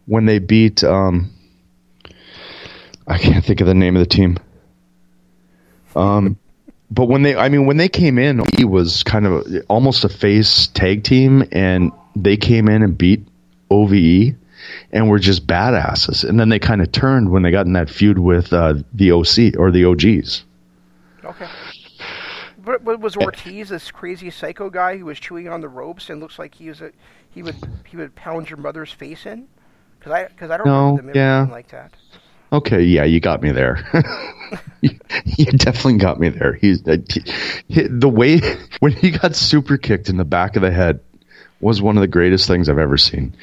when 0.06 0.26
they 0.26 0.38
beat 0.40 0.82
um, 0.82 1.30
I 3.06 3.18
can't 3.18 3.44
think 3.44 3.60
of 3.60 3.66
the 3.66 3.74
name 3.74 3.96
of 3.96 4.00
the 4.00 4.06
team. 4.06 4.38
Um, 5.94 6.38
but 6.90 7.06
when 7.06 7.22
they, 7.22 7.36
I 7.36 7.48
mean, 7.48 7.66
when 7.66 7.76
they 7.76 7.88
came 7.88 8.18
in, 8.18 8.42
he 8.56 8.64
was 8.64 9.02
kind 9.02 9.26
of 9.26 9.46
almost 9.68 10.04
a 10.04 10.08
face 10.08 10.68
tag 10.68 11.04
team, 11.04 11.44
and 11.52 11.92
they 12.16 12.36
came 12.36 12.68
in 12.68 12.82
and 12.82 12.96
beat 12.96 13.26
OVE, 13.70 14.34
and 14.92 15.08
were 15.08 15.18
just 15.18 15.46
badasses. 15.46 16.28
And 16.28 16.38
then 16.40 16.48
they 16.48 16.58
kind 16.58 16.80
of 16.80 16.90
turned 16.92 17.30
when 17.30 17.42
they 17.42 17.50
got 17.50 17.66
in 17.66 17.74
that 17.74 17.90
feud 17.90 18.18
with 18.18 18.52
uh, 18.52 18.74
the 18.92 19.12
OC 19.12 19.58
or 19.58 19.70
the 19.70 19.84
OGs. 19.84 20.44
Okay. 21.24 21.48
But, 22.64 22.82
but 22.82 23.00
was 23.00 23.16
Ortiz 23.16 23.68
this 23.68 23.90
crazy 23.90 24.30
psycho 24.30 24.70
guy 24.70 24.96
who 24.96 25.04
was 25.04 25.20
chewing 25.20 25.48
on 25.48 25.60
the 25.60 25.68
ropes 25.68 26.08
and 26.08 26.18
looks 26.20 26.38
like 26.38 26.54
he 26.54 26.68
was 26.68 26.80
a 26.80 26.92
he 27.30 27.42
would 27.42 27.56
he 27.86 27.96
would 27.96 28.14
pound 28.14 28.48
your 28.48 28.56
mother's 28.58 28.90
face 28.90 29.26
in? 29.26 29.46
Because 29.98 30.12
I 30.12 30.28
because 30.28 30.50
I 30.50 30.56
don't 30.56 30.66
No, 30.66 30.90
remember 30.92 31.12
them 31.12 31.16
yeah. 31.48 31.52
like 31.52 31.68
that. 31.68 31.92
Okay, 32.54 32.82
yeah, 32.82 33.04
you 33.04 33.18
got 33.18 33.42
me 33.42 33.50
there. 33.50 33.84
you, 34.80 34.90
you 35.24 35.46
definitely 35.46 35.98
got 35.98 36.20
me 36.20 36.28
there. 36.28 36.52
He's 36.54 36.86
uh, 36.86 36.98
he, 37.12 37.22
he- 37.68 37.88
the 37.88 38.08
way 38.08 38.40
when 38.80 38.92
he 38.92 39.10
got 39.10 39.34
super 39.34 39.76
kicked 39.76 40.08
in 40.08 40.16
the 40.16 40.24
back 40.24 40.54
of 40.56 40.62
the 40.62 40.70
head 40.70 41.00
was 41.60 41.82
one 41.82 41.96
of 41.96 42.00
the 42.00 42.06
greatest 42.08 42.46
things 42.46 42.68
I've 42.68 42.78
ever 42.78 42.96
seen. 42.96 43.34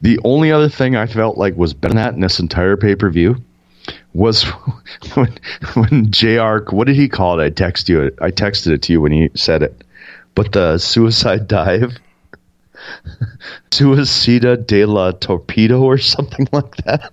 The 0.00 0.18
only 0.24 0.50
other 0.52 0.68
thing 0.68 0.96
I 0.96 1.06
felt 1.06 1.36
like 1.36 1.56
was 1.56 1.74
better 1.74 1.94
than 1.94 2.02
that 2.02 2.14
in 2.14 2.20
this 2.20 2.38
entire 2.40 2.76
pay 2.76 2.94
per 2.94 3.10
view 3.10 3.36
was 4.14 4.44
when 5.14 5.36
when 5.74 6.10
Jr. 6.10 6.58
What 6.70 6.86
did 6.86 6.96
he 6.96 7.08
call 7.08 7.40
it? 7.40 7.44
I 7.44 7.50
text 7.50 7.88
you. 7.88 8.12
I 8.20 8.30
texted 8.30 8.68
it 8.72 8.82
to 8.82 8.92
you 8.92 9.00
when 9.00 9.12
he 9.12 9.30
said 9.34 9.62
it. 9.62 9.84
But 10.34 10.52
the 10.52 10.78
suicide 10.78 11.46
dive, 11.48 11.92
Suicida 13.70 14.56
de 14.66 14.84
la 14.84 15.12
Torpedo 15.12 15.82
or 15.82 15.98
something 15.98 16.48
like 16.52 16.76
that. 16.84 17.12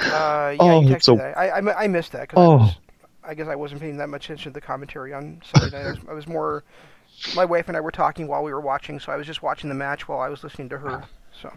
Uh, 0.00 0.50
yeah, 0.52 0.56
Oh, 0.60 0.80
you 0.82 0.94
texted 0.94 1.02
so- 1.02 1.16
that. 1.16 1.36
I, 1.36 1.48
I, 1.50 1.84
I 1.84 1.88
missed 1.88 2.12
that. 2.12 2.28
'cause 2.28 2.36
Oh. 2.38 2.52
I, 2.52 2.56
was, 2.56 2.76
I 3.24 3.34
guess 3.34 3.48
I 3.48 3.54
wasn't 3.56 3.80
paying 3.80 3.96
that 3.98 4.08
much 4.08 4.24
attention 4.26 4.52
to 4.52 4.54
the 4.54 4.60
commentary 4.64 5.12
on 5.12 5.42
Sunday 5.44 5.76
night. 5.76 5.86
I 5.86 5.90
was, 5.90 5.98
I 6.10 6.12
was 6.14 6.26
more. 6.26 6.64
My 7.34 7.44
wife 7.44 7.66
and 7.68 7.76
I 7.76 7.80
were 7.80 7.90
talking 7.90 8.28
while 8.28 8.44
we 8.44 8.52
were 8.52 8.60
watching, 8.60 9.00
so 9.00 9.10
I 9.12 9.16
was 9.16 9.26
just 9.26 9.42
watching 9.42 9.68
the 9.68 9.74
match 9.74 10.06
while 10.08 10.20
I 10.20 10.28
was 10.28 10.44
listening 10.44 10.68
to 10.70 10.78
her. 10.78 11.02
So 11.42 11.52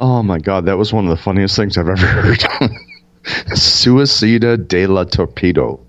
Oh 0.00 0.22
my 0.22 0.38
god, 0.38 0.66
that 0.66 0.78
was 0.78 0.92
one 0.92 1.04
of 1.06 1.10
the 1.10 1.22
funniest 1.22 1.56
things 1.56 1.76
I've 1.76 1.88
ever 1.88 2.06
heard. 2.06 2.38
Suicida 3.48 4.56
de 4.68 4.86
la 4.86 5.04
Torpedo. 5.04 5.80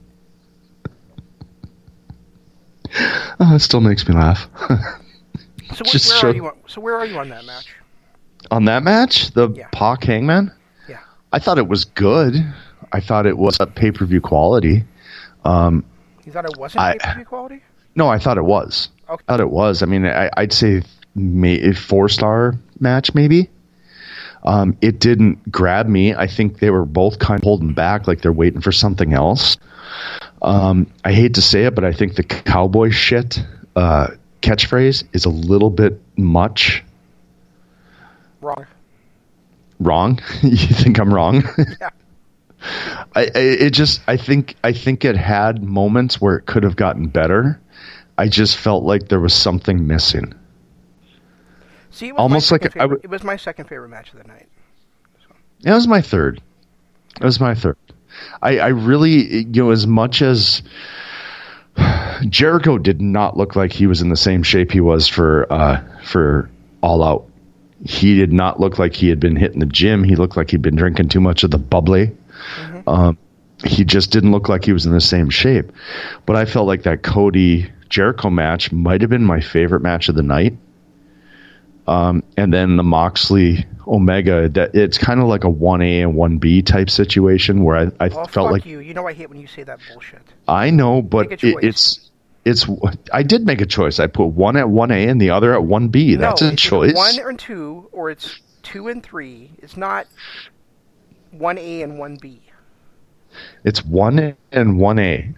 Oh, 3.39 3.55
it 3.55 3.59
still 3.59 3.81
makes 3.81 4.07
me 4.07 4.15
laugh. 4.15 4.49
So 5.75 5.83
wh- 5.85 6.23
where 6.23 6.31
are 6.31 6.35
you? 6.35 6.45
On, 6.47 6.53
so 6.67 6.81
where 6.81 6.95
are 6.97 7.05
you 7.05 7.17
on 7.17 7.29
that 7.29 7.45
match? 7.45 7.67
on 8.49 8.65
that 8.65 8.83
match, 8.83 9.31
the 9.31 9.49
Yeah. 9.51 9.67
Pac 9.71 10.03
Hangman. 10.03 10.51
I 11.31 11.39
thought 11.39 11.57
it 11.57 11.67
was 11.67 11.85
good. 11.85 12.35
I 12.91 12.99
thought 12.99 13.25
it 13.25 13.37
was 13.37 13.57
pay 13.75 13.91
per 13.91 14.05
view 14.05 14.21
quality. 14.21 14.83
You 16.25 16.31
thought 16.31 16.45
it 16.45 16.57
wasn't 16.57 16.81
pay 16.93 16.97
per 16.99 17.15
view 17.15 17.25
quality? 17.25 17.61
No, 17.95 18.09
I 18.09 18.19
thought 18.19 18.37
it 18.37 18.43
was. 18.43 18.89
Okay. 19.09 19.23
I 19.27 19.31
thought 19.31 19.39
it 19.39 19.49
was. 19.49 19.83
I 19.83 19.85
mean, 19.85 20.05
I, 20.05 20.29
I'd 20.35 20.53
say 20.53 20.83
may, 21.15 21.59
a 21.61 21.73
four 21.73 22.09
star 22.09 22.55
match 22.79 23.13
maybe. 23.13 23.49
Um, 24.43 24.77
it 24.81 24.99
didn't 24.99 25.51
grab 25.51 25.87
me. 25.87 26.15
I 26.15 26.27
think 26.27 26.59
they 26.59 26.71
were 26.71 26.85
both 26.85 27.19
kind 27.19 27.39
of 27.39 27.43
holding 27.43 27.73
back, 27.73 28.07
like 28.07 28.21
they're 28.21 28.33
waiting 28.33 28.61
for 28.61 28.71
something 28.71 29.13
else. 29.13 29.57
Um, 30.41 30.91
I 31.05 31.13
hate 31.13 31.35
to 31.35 31.41
say 31.41 31.65
it, 31.65 31.75
but 31.75 31.83
I 31.83 31.93
think 31.93 32.15
the 32.15 32.23
cowboy 32.23 32.89
shit 32.89 33.39
uh, 33.75 34.07
catchphrase 34.41 35.03
is 35.13 35.25
a 35.25 35.29
little 35.29 35.69
bit 35.69 36.01
much. 36.17 36.83
Wrong. 38.41 38.65
Wrong? 39.83 40.19
you 40.43 40.55
think 40.57 40.99
I'm 40.99 41.13
wrong? 41.13 41.43
Yeah. 41.79 41.89
I, 43.15 43.21
I 43.23 43.29
it 43.39 43.69
just 43.71 44.01
I 44.07 44.17
think 44.17 44.55
I 44.63 44.71
think 44.71 45.03
it 45.03 45.17
had 45.17 45.63
moments 45.63 46.21
where 46.21 46.35
it 46.35 46.45
could 46.45 46.61
have 46.61 46.75
gotten 46.75 47.07
better. 47.07 47.59
I 48.19 48.27
just 48.27 48.55
felt 48.55 48.83
like 48.83 49.07
there 49.09 49.19
was 49.19 49.33
something 49.33 49.87
missing. 49.87 50.35
See, 51.89 52.09
it 52.09 52.11
was 52.11 52.19
Almost 52.19 52.51
like 52.51 52.61
second 52.61 52.73
favorite, 52.79 52.89
would- 52.97 53.03
it 53.03 53.09
was 53.09 53.23
my 53.23 53.35
second 53.35 53.65
favorite 53.67 53.89
match 53.89 54.13
of 54.13 54.19
the 54.21 54.27
night. 54.27 54.47
It 55.65 55.71
was 55.71 55.87
my 55.87 56.01
third. 56.01 56.39
It 57.19 57.23
was 57.23 57.39
my 57.39 57.55
third. 57.55 57.77
I, 58.43 58.59
I 58.59 58.67
really, 58.67 59.37
you 59.39 59.63
know, 59.63 59.71
as 59.71 59.87
much 59.87 60.21
as 60.21 60.61
Jericho 62.29 62.77
did 62.77 63.01
not 63.01 63.37
look 63.37 63.55
like 63.55 63.73
he 63.73 63.87
was 63.87 64.03
in 64.03 64.09
the 64.09 64.15
same 64.17 64.43
shape 64.43 64.71
he 64.71 64.81
was 64.81 65.07
for 65.07 65.51
uh, 65.51 65.81
for 66.03 66.47
All 66.81 67.03
Out. 67.03 67.27
He 67.83 68.15
did 68.15 68.31
not 68.31 68.59
look 68.59 68.77
like 68.79 68.93
he 68.95 69.09
had 69.09 69.19
been 69.19 69.35
hitting 69.35 69.59
the 69.59 69.65
gym. 69.65 70.03
He 70.03 70.15
looked 70.15 70.37
like 70.37 70.51
he'd 70.51 70.61
been 70.61 70.75
drinking 70.75 71.09
too 71.09 71.21
much 71.21 71.43
of 71.43 71.51
the 71.51 71.57
bubbly. 71.57 72.11
Um, 72.85 73.17
he 73.63 73.83
just 73.83 74.11
didn't 74.11 74.31
look 74.31 74.49
like 74.49 74.65
he 74.65 74.73
was 74.73 74.85
in 74.85 74.91
the 74.91 75.01
same 75.01 75.29
shape. 75.29 75.71
But 76.25 76.35
I 76.35 76.45
felt 76.45 76.67
like 76.67 76.83
that 76.83 77.01
Cody 77.03 77.71
Jericho 77.89 78.29
match 78.29 78.71
might 78.71 79.01
have 79.01 79.09
been 79.09 79.23
my 79.23 79.41
favorite 79.41 79.81
match 79.81 80.09
of 80.09 80.15
the 80.15 80.23
night. 80.23 80.57
Um, 81.87 82.23
and 82.37 82.53
then 82.53 82.77
the 82.77 82.83
Moxley 82.83 83.65
Omega, 83.87 84.47
that 84.49 84.75
it's 84.75 84.97
kind 84.99 85.19
of 85.19 85.27
like 85.27 85.43
a 85.43 85.49
one 85.49 85.81
A 85.81 86.01
and 86.01 86.15
one 86.15 86.37
B 86.37 86.61
type 86.61 86.89
situation 86.89 87.63
where 87.63 87.75
I, 87.75 87.83
I 87.99 88.05
Oh, 88.09 88.09
felt 88.09 88.31
fuck 88.31 88.51
like 88.51 88.65
you. 88.65 88.79
You 88.79 88.93
know 88.93 89.07
I 89.07 89.13
hate 89.13 89.29
when 89.29 89.39
you 89.39 89.47
say 89.47 89.63
that 89.63 89.79
bullshit. 89.91 90.21
I 90.47 90.69
know, 90.69 91.01
but 91.01 91.31
it, 91.31 91.43
it's 91.43 92.10
it's 92.45 92.65
I 93.13 93.23
did 93.23 93.45
make 93.45 93.61
a 93.61 93.65
choice. 93.65 93.99
I 93.99 94.07
put 94.07 94.27
one 94.27 94.57
at 94.57 94.69
one 94.69 94.91
A 94.91 95.07
and 95.07 95.21
the 95.21 95.29
other 95.29 95.53
at 95.53 95.63
one 95.63 95.89
B. 95.89 96.15
That's 96.15 96.41
a 96.41 96.55
choice. 96.55 96.95
one 96.95 97.19
and 97.19 97.37
two, 97.39 97.87
or 97.91 98.09
it's 98.09 98.39
two 98.63 98.87
and 98.87 99.03
three. 99.03 99.51
It's 99.59 99.77
not 99.77 100.07
one 101.31 101.57
A 101.57 101.81
and 101.81 101.99
one 101.99 102.17
B. 102.17 102.41
It's 103.63 103.85
one 103.85 104.35
and 104.51 104.77
one 104.79 104.99
A, 104.99 105.33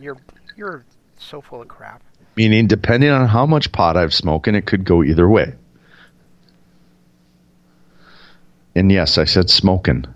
You're 0.00 0.16
you're 0.56 0.84
so 1.18 1.40
full 1.40 1.62
of 1.62 1.68
crap. 1.68 2.02
meaning 2.36 2.66
depending 2.66 3.10
on 3.10 3.28
how 3.28 3.46
much 3.46 3.70
pot 3.70 3.96
I've 3.96 4.12
smoked, 4.12 4.48
and 4.48 4.56
it 4.56 4.66
could 4.66 4.84
go 4.84 5.02
either 5.04 5.28
way. 5.28 5.54
And 8.74 8.90
yes, 8.90 9.18
I 9.18 9.24
said 9.24 9.48
smoking. 9.50 10.06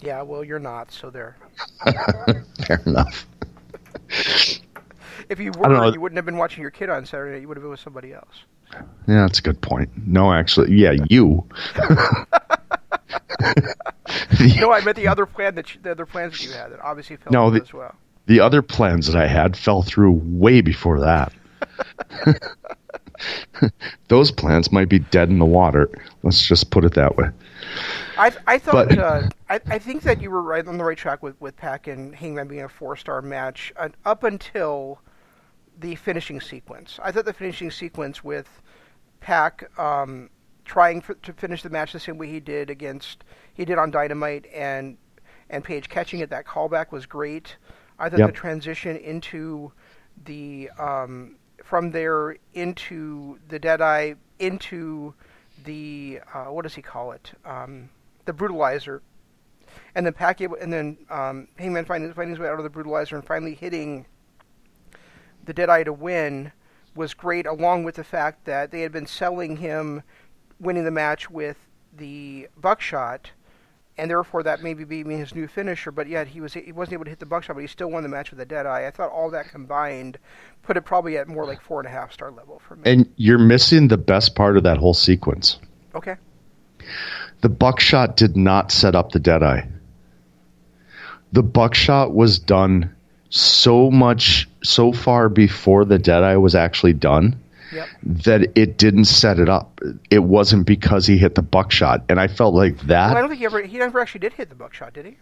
Yeah, 0.00 0.22
well, 0.22 0.42
you're 0.42 0.58
not. 0.58 0.90
So 0.90 1.10
there. 1.10 1.36
Fair 2.66 2.82
enough. 2.86 3.26
If 5.28 5.38
you 5.38 5.52
were, 5.52 5.92
you 5.92 6.00
wouldn't 6.00 6.16
have 6.16 6.24
been 6.26 6.36
watching 6.38 6.62
your 6.62 6.70
kid 6.70 6.90
on 6.90 7.06
Saturday. 7.06 7.34
night. 7.34 7.42
You 7.42 7.48
would 7.48 7.56
have 7.56 7.62
been 7.62 7.70
with 7.70 7.80
somebody 7.80 8.12
else. 8.12 8.42
Yeah, 8.72 9.22
that's 9.26 9.38
a 9.38 9.42
good 9.42 9.60
point. 9.60 9.90
No, 10.06 10.32
actually, 10.32 10.74
yeah, 10.74 10.92
you. 11.08 11.46
No, 14.58 14.72
I 14.72 14.82
meant 14.84 14.96
the 14.96 15.06
other 15.08 15.26
plan 15.26 15.54
that 15.54 15.74
you, 15.74 15.80
the 15.82 15.90
other 15.92 16.06
plans 16.06 16.32
that 16.38 16.44
you 16.44 16.52
had 16.52 16.72
that 16.72 16.80
obviously 16.80 17.16
fell 17.16 17.32
No, 17.32 17.50
through 17.50 17.58
the- 17.60 17.64
as 17.64 17.72
well. 17.72 17.94
the 18.26 18.40
other 18.40 18.62
plans 18.62 19.06
that 19.06 19.16
I 19.16 19.26
had 19.26 19.56
fell 19.56 19.82
through 19.82 20.20
way 20.24 20.60
before 20.60 21.00
that. 21.00 21.32
Those 24.08 24.30
plans 24.32 24.72
might 24.72 24.88
be 24.88 24.98
dead 24.98 25.28
in 25.28 25.38
the 25.38 25.44
water. 25.44 25.88
Let's 26.22 26.46
just 26.46 26.70
put 26.70 26.84
it 26.84 26.94
that 26.94 27.16
way. 27.16 27.28
I 28.20 28.32
I 28.46 28.58
thought 28.58 28.88
But- 28.90 28.98
uh, 28.98 29.28
I 29.48 29.60
I 29.70 29.78
think 29.78 30.02
that 30.02 30.20
you 30.20 30.30
were 30.30 30.42
right 30.42 30.66
on 30.66 30.76
the 30.78 30.84
right 30.84 30.98
track 30.98 31.22
with 31.22 31.40
with 31.40 31.56
Pac 31.56 31.86
and 31.86 32.14
Hangman 32.14 32.48
being 32.48 32.62
a 32.62 32.68
four 32.68 32.96
star 32.96 33.22
match 33.22 33.72
uh, 33.76 33.88
up 34.04 34.24
until 34.24 35.00
the 35.78 35.94
finishing 35.94 36.40
sequence. 36.40 36.98
I 37.02 37.10
thought 37.12 37.24
the 37.24 37.32
finishing 37.32 37.70
sequence 37.70 38.22
with 38.22 38.60
Pac 39.20 39.70
um, 39.78 40.28
trying 40.66 41.00
for, 41.00 41.14
to 41.14 41.32
finish 41.32 41.62
the 41.62 41.70
match 41.70 41.92
the 41.92 42.00
same 42.00 42.18
way 42.18 42.28
he 42.28 42.40
did 42.40 42.68
against 42.68 43.24
he 43.54 43.64
did 43.64 43.78
on 43.78 43.90
Dynamite 43.90 44.46
and 44.54 44.98
and 45.48 45.64
Page 45.64 45.88
catching 45.88 46.20
it 46.20 46.30
that 46.30 46.44
callback 46.46 46.92
was 46.92 47.06
great. 47.06 47.56
I 47.98 48.08
thought 48.10 48.18
Yep. 48.20 48.28
the 48.28 48.36
transition 48.36 48.96
into 48.96 49.72
the 50.26 50.70
um, 50.78 51.36
from 51.64 51.90
there 51.90 52.36
into 52.52 53.38
the 53.48 53.58
Deadeye 53.58 54.14
into 54.38 55.14
the 55.64 56.20
uh, 56.34 56.44
what 56.46 56.62
does 56.62 56.74
he 56.74 56.82
call 56.82 57.12
it? 57.12 57.32
Um, 57.46 57.88
the 58.30 58.44
brutalizer, 58.44 59.00
and 59.94 60.06
then 60.06 60.12
Pac 60.12 60.40
able, 60.40 60.56
and 60.56 60.72
then 60.72 60.96
um, 61.10 61.48
Hangman 61.58 61.84
finding, 61.84 62.12
finding 62.12 62.30
his 62.30 62.38
way 62.38 62.48
out 62.48 62.58
of 62.58 62.64
the 62.64 62.70
brutalizer 62.70 63.14
and 63.14 63.24
finally 63.24 63.54
hitting 63.54 64.06
the 65.44 65.52
Deadeye 65.52 65.84
to 65.84 65.92
win 65.92 66.52
was 66.94 67.14
great. 67.14 67.46
Along 67.46 67.84
with 67.84 67.96
the 67.96 68.04
fact 68.04 68.44
that 68.44 68.70
they 68.70 68.82
had 68.82 68.92
been 68.92 69.06
selling 69.06 69.56
him 69.56 70.02
winning 70.60 70.84
the 70.84 70.90
match 70.90 71.30
with 71.30 71.56
the 71.96 72.48
buckshot, 72.56 73.30
and 73.98 74.10
therefore 74.10 74.42
that 74.44 74.62
maybe 74.62 74.84
being 74.84 75.10
his 75.10 75.34
new 75.34 75.48
finisher. 75.48 75.90
But 75.90 76.08
yet 76.08 76.28
he 76.28 76.40
was 76.40 76.54
he 76.54 76.72
wasn't 76.72 76.94
able 76.94 77.04
to 77.04 77.10
hit 77.10 77.18
the 77.18 77.26
buckshot, 77.26 77.56
but 77.56 77.62
he 77.62 77.66
still 77.66 77.90
won 77.90 78.02
the 78.02 78.08
match 78.08 78.30
with 78.30 78.38
the 78.38 78.46
Deadeye. 78.46 78.86
I 78.86 78.90
thought 78.90 79.10
all 79.10 79.30
that 79.30 79.48
combined 79.50 80.18
put 80.62 80.76
it 80.76 80.82
probably 80.82 81.16
at 81.16 81.26
more 81.26 81.46
like 81.46 81.60
four 81.60 81.80
and 81.80 81.88
a 81.88 81.90
half 81.90 82.12
star 82.12 82.30
level 82.30 82.60
for 82.66 82.76
me. 82.76 82.82
And 82.84 83.12
you're 83.16 83.38
missing 83.38 83.88
the 83.88 83.98
best 83.98 84.36
part 84.36 84.56
of 84.56 84.62
that 84.64 84.78
whole 84.78 84.94
sequence. 84.94 85.58
okay. 85.94 86.16
The 87.40 87.48
buckshot 87.48 88.16
did 88.16 88.36
not 88.36 88.70
set 88.72 88.94
up 88.94 89.12
the 89.12 89.18
Deadeye. 89.18 89.62
The 91.32 91.42
buckshot 91.42 92.12
was 92.12 92.38
done 92.38 92.94
so 93.30 93.90
much, 93.90 94.48
so 94.64 94.92
far 94.92 95.28
before 95.28 95.84
the 95.84 95.98
Deadeye 95.98 96.36
was 96.36 96.54
actually 96.54 96.92
done 96.94 97.36
Yep. 97.72 97.88
that 98.02 98.58
it 98.58 98.76
didn't 98.76 99.04
set 99.04 99.38
it 99.38 99.48
up. 99.48 99.80
It 100.10 100.18
wasn't 100.24 100.66
because 100.66 101.06
he 101.06 101.16
hit 101.18 101.36
the 101.36 101.42
buckshot. 101.42 102.02
And 102.08 102.18
I 102.18 102.26
felt 102.26 102.52
like 102.54 102.76
that. 102.88 103.08
Well, 103.10 103.16
I 103.16 103.20
don't 103.20 103.28
think 103.28 103.38
he 103.38 103.44
ever 103.46 103.62
he 103.62 103.78
never 103.78 104.00
actually 104.00 104.20
did 104.20 104.32
hit 104.32 104.48
the 104.48 104.56
buckshot, 104.56 104.92
did 104.92 105.06
he? 105.06 105.16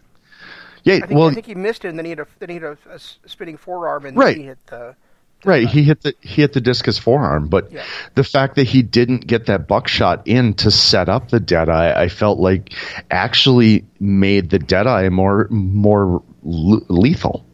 yeah, 0.85 0.95
I 0.95 1.01
think, 1.01 1.11
well, 1.19 1.29
I 1.29 1.35
think 1.35 1.45
he 1.45 1.55
missed 1.55 1.85
it, 1.85 1.89
and 1.89 1.99
then 1.99 2.07
he 2.07 2.11
had 2.11 2.21
a 2.21 2.27
then 2.39 2.49
he 2.49 2.55
had 2.55 2.65
a, 2.65 2.79
a 2.91 2.99
spinning 3.27 3.59
forearm, 3.59 4.07
and 4.07 4.17
Right. 4.17 4.33
then 4.35 4.41
he 4.41 4.47
hit 4.47 4.67
the. 4.69 4.97
Right, 5.45 5.69
he 5.69 5.85
hit 5.85 6.03
the 6.03 6.15
he 6.21 6.43
hit 6.43 6.53
the 6.53 6.61
discus 6.61 6.99
forearm, 6.99 7.49
but 7.49 7.71
Yeah. 7.71 7.83
the 8.17 8.25
fact 8.25 8.57
that 8.57 8.65
he 8.65 8.83
didn't 8.83 9.27
get 9.27 9.47
that 9.47 9.69
buckshot 9.69 10.27
in 10.27 10.55
to 10.55 10.71
set 10.71 11.09
up 11.09 11.29
the 11.31 11.39
Deadeye, 11.39 11.93
I 11.97 12.09
felt 12.09 12.39
like 12.41 12.73
actually 13.11 13.85
made 14.01 14.51
the 14.51 14.59
Deadeye 14.59 15.09
more 15.11 15.47
more 15.51 16.23
l- 16.45 16.83
lethal. 16.89 17.45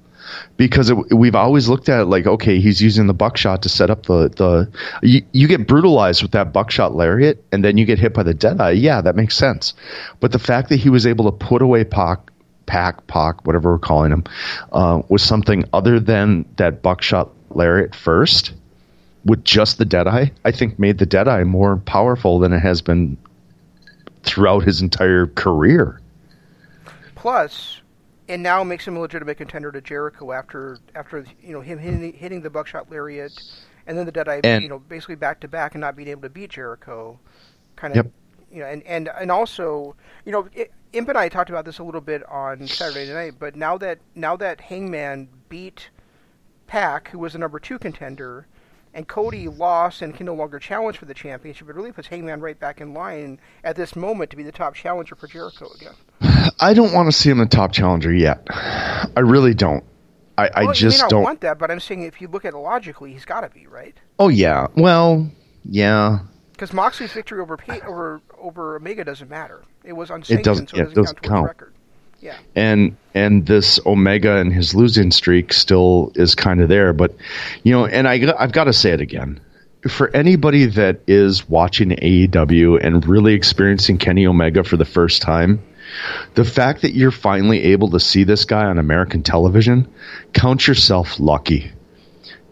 Because 0.56 0.88
it, 0.90 0.96
we've 1.14 1.34
always 1.34 1.68
looked 1.68 1.88
at 1.88 2.00
it 2.00 2.04
like, 2.06 2.26
okay, 2.26 2.58
he's 2.58 2.80
using 2.80 3.06
the 3.06 3.14
buckshot 3.14 3.62
to 3.62 3.68
set 3.68 3.90
up 3.90 4.06
the 4.06 4.30
the. 4.30 4.70
You, 5.02 5.22
you 5.32 5.46
get 5.48 5.66
brutalized 5.66 6.22
with 6.22 6.32
that 6.32 6.52
buckshot 6.52 6.94
lariat, 6.94 7.44
and 7.52 7.62
then 7.64 7.76
you 7.76 7.84
get 7.84 7.98
hit 7.98 8.14
by 8.14 8.22
the 8.22 8.34
Deadeye. 8.34 8.70
Yeah, 8.72 9.02
that 9.02 9.14
makes 9.16 9.36
sense. 9.36 9.74
But 10.20 10.32
the 10.32 10.38
fact 10.38 10.70
that 10.70 10.76
he 10.76 10.88
was 10.90 11.06
able 11.06 11.26
to 11.26 11.32
put 11.32 11.60
away 11.60 11.84
Pac, 11.84 12.30
Pac, 12.66 13.06
Pac, 13.06 13.46
whatever 13.46 13.72
we're 13.72 13.78
calling 13.78 14.12
him, 14.12 14.24
uh, 14.72 15.02
was 15.08 15.22
something 15.22 15.64
other 15.72 16.00
than 16.00 16.46
that 16.56 16.82
buckshot 16.82 17.30
lariat 17.56 17.94
first, 17.94 18.52
with 19.24 19.44
just 19.44 19.78
the 19.78 19.84
Deadeye, 19.84 20.26
I 20.44 20.50
think 20.50 20.78
made 20.78 20.98
the 20.98 21.06
Deadeye 21.06 21.44
more 21.44 21.76
powerful 21.78 22.38
than 22.38 22.52
it 22.52 22.60
has 22.60 22.82
been 22.82 23.16
throughout 24.22 24.64
his 24.64 24.80
entire 24.80 25.26
career. 25.28 26.00
Plus, 27.14 27.80
and 28.28 28.42
now 28.42 28.62
makes 28.64 28.86
him 28.86 28.96
a 28.96 29.00
legitimate 29.00 29.36
contender 29.36 29.72
to 29.72 29.80
Jericho 29.80 30.32
after 30.32 30.78
after 30.94 31.24
you 31.42 31.52
know 31.52 31.60
him 31.60 31.78
hitting, 31.78 32.12
hitting 32.12 32.42
the 32.42 32.50
buckshot 32.50 32.90
lariat, 32.90 33.32
and 33.86 33.96
then 33.96 34.06
the 34.06 34.12
Deadeye, 34.12 34.40
And- 34.44 34.62
you 34.62 34.68
know, 34.68 34.78
basically 34.78 35.14
back 35.16 35.40
to 35.40 35.48
back 35.48 35.74
and 35.74 35.80
not 35.80 35.96
being 35.96 36.08
able 36.08 36.22
to 36.22 36.30
beat 36.30 36.50
Jericho, 36.50 37.18
kind 37.76 37.92
of. 37.92 38.04
Yep. 38.04 38.12
You 38.52 38.60
know, 38.60 38.66
and, 38.66 38.84
and, 38.84 39.10
and 39.18 39.32
also, 39.32 39.96
you 40.24 40.30
know, 40.30 40.48
it, 40.54 40.70
Imp 40.92 41.08
and 41.08 41.18
I 41.18 41.28
talked 41.28 41.50
about 41.50 41.64
this 41.64 41.80
a 41.80 41.82
little 41.82 42.00
bit 42.00 42.22
on 42.28 42.68
Saturday 42.68 43.12
night. 43.12 43.34
But 43.36 43.56
now 43.56 43.76
that 43.78 43.98
now 44.14 44.36
that 44.36 44.60
Hangman 44.60 45.28
beat 45.48 45.88
Pac, 46.74 47.10
who 47.10 47.20
was 47.20 47.34
the 47.34 47.38
number 47.38 47.60
two 47.60 47.78
contender, 47.78 48.48
and 48.94 49.06
Cody 49.06 49.46
lost 49.46 50.02
and 50.02 50.12
can 50.12 50.26
no 50.26 50.34
longer 50.34 50.58
challenge 50.58 50.98
for 50.98 51.04
the 51.04 51.14
championship, 51.14 51.68
it 51.68 51.74
really 51.76 51.92
puts 51.92 52.08
Hangman 52.08 52.40
right 52.40 52.58
back 52.58 52.80
in 52.80 52.92
line 52.92 53.38
at 53.62 53.76
this 53.76 53.94
moment 53.94 54.30
to 54.30 54.36
be 54.36 54.42
the 54.42 54.50
top 54.50 54.74
challenger 54.74 55.14
for 55.14 55.28
Jericho 55.28 55.68
again. 55.76 55.94
I 56.58 56.74
don't 56.74 56.92
want 56.92 57.06
to 57.06 57.16
see 57.16 57.30
him 57.30 57.38
the 57.38 57.46
top 57.46 57.70
challenger 57.70 58.12
yet. 58.12 58.48
I 58.50 59.20
really 59.20 59.54
don't. 59.54 59.84
I, 60.36 60.50
I 60.52 60.72
just 60.72 60.80
you 60.82 60.88
may 60.88 61.02
not 61.02 61.10
don't. 61.10 61.22
want 61.22 61.40
that, 61.42 61.60
but 61.60 61.70
I'm 61.70 61.78
saying 61.78 62.02
if 62.02 62.20
you 62.20 62.26
look 62.26 62.44
at 62.44 62.54
it 62.54 62.58
logically, 62.58 63.12
he's 63.12 63.24
got 63.24 63.42
to 63.42 63.50
be 63.50 63.68
right. 63.68 63.96
Oh 64.18 64.26
yeah. 64.26 64.66
Well, 64.76 65.30
yeah. 65.64 66.18
Because 66.50 66.72
Moxley's 66.72 67.12
victory 67.12 67.40
over 67.40 67.56
over 67.86 68.20
over 68.36 68.74
Omega 68.74 69.04
doesn't 69.04 69.30
matter. 69.30 69.62
It 69.84 69.92
was 69.92 70.10
unsanctioned, 70.10 70.42
doesn't- 70.44 70.70
so 70.70 70.76
it 70.76 70.80
it 70.80 70.82
doesn't, 70.86 71.02
doesn't 71.04 71.22
count 71.22 71.56
count. 71.56 71.70
Yeah. 72.24 72.38
and 72.56 72.96
and 73.12 73.44
this 73.44 73.78
Omega 73.84 74.38
and 74.38 74.50
his 74.50 74.74
losing 74.74 75.10
streak 75.10 75.52
still 75.52 76.10
is 76.14 76.34
kind 76.34 76.62
of 76.62 76.70
there. 76.70 76.94
But 76.94 77.14
you 77.64 77.72
know, 77.72 77.84
and 77.84 78.08
I 78.08 78.14
I've 78.38 78.52
got 78.52 78.64
to 78.64 78.72
say 78.72 78.92
it 78.92 79.02
again. 79.02 79.40
For 79.90 80.08
anybody 80.16 80.64
that 80.64 81.00
is 81.06 81.46
watching 81.46 81.90
AEW 81.90 82.82
and 82.82 83.06
really 83.06 83.34
experiencing 83.34 83.98
Kenny 83.98 84.26
Omega 84.26 84.64
for 84.64 84.78
the 84.78 84.86
first 84.86 85.20
time, 85.20 85.62
the 86.34 86.46
fact 86.46 86.80
that 86.80 86.94
you're 86.94 87.10
finally 87.10 87.62
able 87.64 87.90
to 87.90 88.00
see 88.00 88.24
this 88.24 88.46
guy 88.46 88.64
on 88.64 88.78
American 88.78 89.22
television, 89.22 89.86
count 90.32 90.66
yourself 90.66 91.20
lucky. 91.20 91.70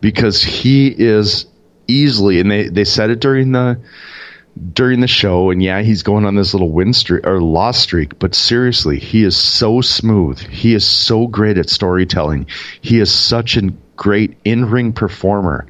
Because 0.03 0.43
he 0.43 0.89
is 0.89 1.47
easily 1.89 2.41
and 2.41 2.51
they, 2.51 2.69
they 2.69 2.85
said 2.85 3.09
it 3.09 3.21
during 3.21 3.53
the 3.53 3.81
during 4.73 5.01
the 5.01 5.09
show, 5.09 5.51
and 5.51 5.63
yeah, 5.63 5.83
he's 5.83 6.03
going 6.03 6.25
on 6.25 6.35
this 6.35 6.53
little 6.53 6.71
win 6.71 6.93
streak 6.93 7.27
or 7.27 7.41
loss 7.41 7.79
streak, 7.79 8.19
but 8.19 8.35
seriously, 8.35 8.99
he 8.99 9.25
is 9.25 9.37
so 9.37 9.81
smooth. 9.81 10.39
He 10.39 10.75
is 10.75 10.87
so 10.87 11.27
great 11.27 11.59
at 11.59 11.71
storytelling. 11.71 12.47
He 12.81 13.01
is 13.01 13.13
such 13.13 13.57
a 13.57 13.71
great 13.97 14.37
in 14.45 14.67
ring 14.67 14.93
performer. 14.93 15.67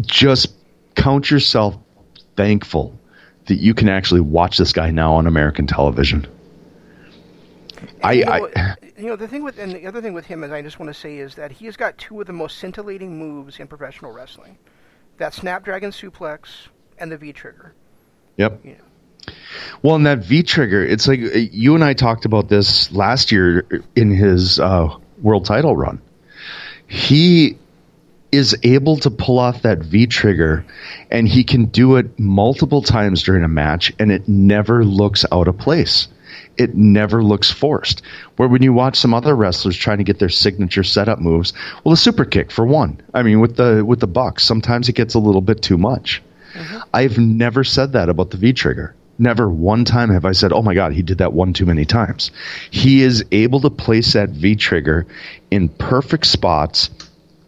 Just 0.00 0.54
count 0.94 1.30
yourself 1.30 1.76
thankful 2.36 2.98
that 3.46 3.56
you 3.56 3.74
can 3.74 3.88
actually 3.88 4.20
watch 4.20 4.58
this 4.58 4.72
guy 4.72 4.90
now 4.90 5.14
on 5.14 5.26
American 5.26 5.66
television. 5.66 6.26
I, 8.02 8.12
you 8.12 8.24
know, 8.24 8.50
I 8.54 8.76
you 8.96 9.06
know 9.06 9.16
the 9.16 9.26
thing 9.26 9.42
with 9.42 9.58
and 9.58 9.72
the 9.72 9.86
other 9.86 10.00
thing 10.00 10.12
with 10.12 10.26
him 10.26 10.44
is 10.44 10.52
I 10.52 10.62
just 10.62 10.78
want 10.78 10.88
to 10.88 10.94
say 10.94 11.18
is 11.18 11.34
that 11.34 11.50
he 11.50 11.66
has 11.66 11.76
got 11.76 11.98
two 11.98 12.20
of 12.20 12.26
the 12.26 12.32
most 12.32 12.58
scintillating 12.58 13.18
moves 13.18 13.58
in 13.58 13.66
professional 13.66 14.12
wrestling. 14.12 14.58
That 15.18 15.34
Snapdragon 15.34 15.90
suplex 15.90 16.68
and 16.98 17.10
the 17.10 17.16
V 17.16 17.32
trigger. 17.32 17.74
yep. 18.36 18.60
You 18.64 18.72
know. 18.72 19.34
Well, 19.82 19.96
and 19.96 20.06
that 20.06 20.18
V 20.20 20.42
trigger, 20.42 20.84
it's 20.84 21.06
like 21.06 21.20
uh, 21.20 21.38
you 21.38 21.74
and 21.74 21.84
I 21.84 21.94
talked 21.94 22.24
about 22.24 22.48
this 22.48 22.90
last 22.92 23.32
year 23.32 23.66
in 23.94 24.10
his 24.10 24.58
uh, 24.58 24.96
world 25.20 25.44
title 25.44 25.76
run. 25.76 26.00
He 26.86 27.58
is 28.30 28.56
able 28.62 28.96
to 28.98 29.10
pull 29.10 29.38
off 29.38 29.62
that 29.62 29.78
V 29.78 30.06
trigger, 30.06 30.64
and 31.10 31.28
he 31.28 31.44
can 31.44 31.66
do 31.66 31.96
it 31.96 32.18
multiple 32.18 32.82
times 32.82 33.22
during 33.22 33.44
a 33.44 33.48
match, 33.48 33.92
and 33.98 34.10
it 34.10 34.26
never 34.26 34.84
looks 34.84 35.24
out 35.30 35.48
of 35.48 35.58
place. 35.58 36.08
It 36.56 36.74
never 36.74 37.22
looks 37.22 37.50
forced. 37.50 38.02
Where 38.36 38.48
when 38.48 38.62
you 38.62 38.72
watch 38.72 38.96
some 38.96 39.14
other 39.14 39.34
wrestlers 39.34 39.76
trying 39.76 39.98
to 39.98 40.04
get 40.04 40.18
their 40.18 40.28
signature 40.28 40.82
setup 40.82 41.18
moves, 41.18 41.52
well, 41.84 41.90
the 41.90 41.96
super 41.96 42.24
kick 42.24 42.50
for 42.50 42.66
one. 42.66 43.00
I 43.12 43.22
mean, 43.22 43.40
with 43.40 43.56
the 43.56 43.84
with 43.84 44.00
the 44.00 44.06
Bucks, 44.06 44.44
sometimes 44.44 44.88
it 44.88 44.94
gets 44.94 45.14
a 45.14 45.18
little 45.18 45.40
bit 45.40 45.62
too 45.62 45.78
much. 45.78 46.22
Mm-hmm. 46.52 46.80
I've 46.92 47.18
never 47.18 47.64
said 47.64 47.92
that 47.92 48.08
about 48.08 48.30
the 48.30 48.36
V 48.36 48.52
trigger. 48.52 48.94
Never 49.18 49.48
one 49.48 49.84
time 49.84 50.10
have 50.10 50.24
I 50.24 50.32
said, 50.32 50.52
"Oh 50.52 50.62
my 50.62 50.74
God, 50.74 50.92
he 50.92 51.02
did 51.02 51.18
that 51.18 51.32
one 51.32 51.52
too 51.52 51.66
many 51.66 51.84
times." 51.84 52.30
He 52.70 53.02
is 53.02 53.24
able 53.30 53.60
to 53.60 53.70
place 53.70 54.14
that 54.14 54.30
V 54.30 54.56
trigger 54.56 55.06
in 55.50 55.68
perfect 55.68 56.26
spots 56.26 56.90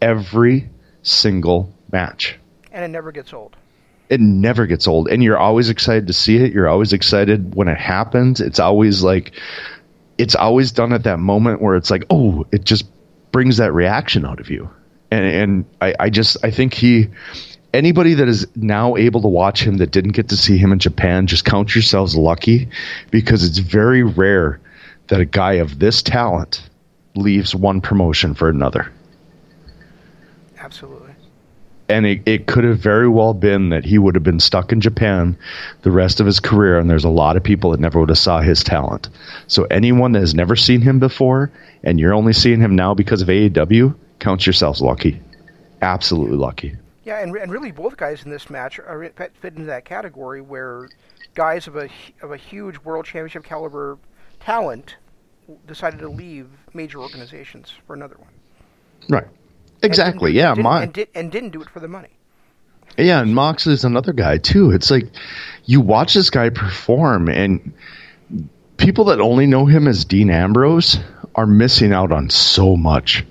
every 0.01 0.69
single 1.01 1.73
match. 1.91 2.37
And 2.71 2.83
it 2.83 2.89
never 2.89 3.11
gets 3.11 3.33
old. 3.33 3.55
It 4.09 4.19
never 4.21 4.67
gets 4.67 4.87
old, 4.87 5.07
and 5.09 5.23
you're 5.23 5.37
always 5.37 5.69
excited 5.69 6.07
to 6.07 6.13
see 6.13 6.37
it. 6.37 6.53
You're 6.53 6.69
always 6.69 6.93
excited 6.93 7.55
when 7.55 7.67
it 7.67 7.77
happens. 7.77 8.39
It's 8.39 8.59
always 8.59 9.01
like, 9.01 9.31
it's 10.17 10.35
always 10.35 10.71
done 10.71 10.93
at 10.93 11.03
that 11.03 11.17
moment 11.17 11.61
where 11.61 11.75
it's 11.75 11.89
like, 11.89 12.03
oh, 12.11 12.45
it 12.51 12.63
just 12.63 12.85
brings 13.31 13.57
that 13.57 13.73
reaction 13.73 14.25
out 14.25 14.39
of 14.39 14.49
you. 14.49 14.69
And 15.09 15.25
and 15.25 15.65
I, 15.81 15.95
I 15.99 16.09
just 16.09 16.37
I 16.43 16.51
think 16.51 16.73
he 16.73 17.09
anybody 17.75 18.13
that 18.15 18.27
is 18.27 18.47
now 18.55 18.95
able 18.95 19.21
to 19.21 19.27
watch 19.27 19.61
him 19.61 19.77
that 19.77 19.91
didn't 19.91 20.13
get 20.13 20.29
to 20.29 20.37
see 20.37 20.57
him 20.57 20.71
in 20.71 20.79
Japan, 20.79 21.27
just 21.27 21.45
count 21.45 21.75
yourselves 21.75 22.15
lucky 22.15 22.69
because 23.11 23.43
it's 23.43 23.59
very 23.59 24.01
rare 24.01 24.59
that 25.07 25.19
a 25.19 25.25
guy 25.25 25.53
of 25.53 25.77
this 25.77 26.01
talent 26.01 26.67
leaves 27.15 27.53
one 27.53 27.81
promotion 27.81 28.33
for 28.33 28.49
another. 28.49 28.91
Absolutely. 30.57 31.13
And 31.87 32.07
it, 32.07 32.23
it 32.25 32.47
could 32.47 32.63
have 32.63 32.79
very 32.79 33.07
well 33.07 33.35
been 33.35 33.69
that 33.69 33.85
he 33.85 33.99
would 33.99 34.15
have 34.15 34.23
been 34.23 34.39
stuck 34.39 34.71
in 34.71 34.81
Japan 34.81 35.37
the 35.83 35.91
rest 35.91 36.19
of 36.19 36.25
his 36.25 36.39
career, 36.39 36.79
and 36.79 36.89
there's 36.89 37.03
a 37.03 37.09
lot 37.09 37.37
of 37.37 37.43
people 37.43 37.69
that 37.71 37.79
never 37.79 37.99
would 37.99 38.09
have 38.09 38.17
saw 38.17 38.41
his 38.41 38.63
talent. 38.63 39.09
So 39.47 39.65
anyone 39.65 40.13
that 40.13 40.21
has 40.21 40.33
never 40.33 40.55
seen 40.55 40.81
him 40.81 40.97
before, 40.97 41.51
and 41.83 41.99
you're 41.99 42.15
only 42.15 42.33
seeing 42.33 42.59
him 42.59 42.75
now 42.75 42.95
because 42.95 43.21
of 43.21 43.27
AEW, 43.27 43.95
count 44.17 44.47
yourselves 44.47 44.81
lucky. 44.81 45.21
Absolutely 45.83 46.37
lucky. 46.37 46.75
Yeah, 47.05 47.19
and, 47.21 47.35
and 47.35 47.51
really 47.51 47.71
both 47.71 47.97
guys 47.97 48.23
in 48.23 48.31
this 48.31 48.49
match 48.49 48.79
are 48.79 49.09
fit 49.15 49.33
fit 49.39 49.53
into 49.53 49.67
that 49.67 49.85
category 49.85 50.41
where 50.41 50.89
guys 51.35 51.67
of 51.67 51.75
a 51.75 51.87
of 52.21 52.31
a 52.31 52.37
huge 52.37 52.79
world 52.79 53.05
championship 53.05 53.43
caliber 53.43 53.97
talent 54.39 54.95
decided 55.67 55.99
to 55.99 56.09
leave 56.09 56.47
major 56.73 56.99
organizations 56.99 57.71
for 57.85 57.93
another 57.93 58.15
one. 58.17 58.31
Right. 59.07 59.27
Exactly. 59.83 60.31
didn't- 60.33 60.39
Yeah. 60.41 60.49
didn't- 60.55 60.63
My, 60.63 60.83
and, 60.83 60.93
did, 60.93 61.07
and 61.13 61.31
didn't 61.31 61.51
do 61.51 61.61
it 61.61 61.69
for 61.69 61.79
the 61.79 61.87
money. 61.87 62.09
Yeah, 62.97 63.21
and 63.21 63.35
Mox 63.35 63.67
is 63.67 63.83
another 63.85 64.13
guy 64.13 64.37
too. 64.39 64.71
It's 64.71 64.89
like 64.89 65.05
you 65.65 65.81
watch 65.81 66.13
this 66.15 66.29
guy 66.31 66.49
perform, 66.49 67.27
and 67.27 67.73
people 68.77 69.05
that 69.05 69.19
only 69.19 69.45
know 69.45 69.65
him 69.65 69.87
as 69.87 70.05
Dean 70.05 70.29
Ambrose 70.31 70.97
are 71.35 71.45
missing 71.45 71.91
out 71.93 72.11
on 72.11 72.29
so 72.29 72.75
much 72.77 73.25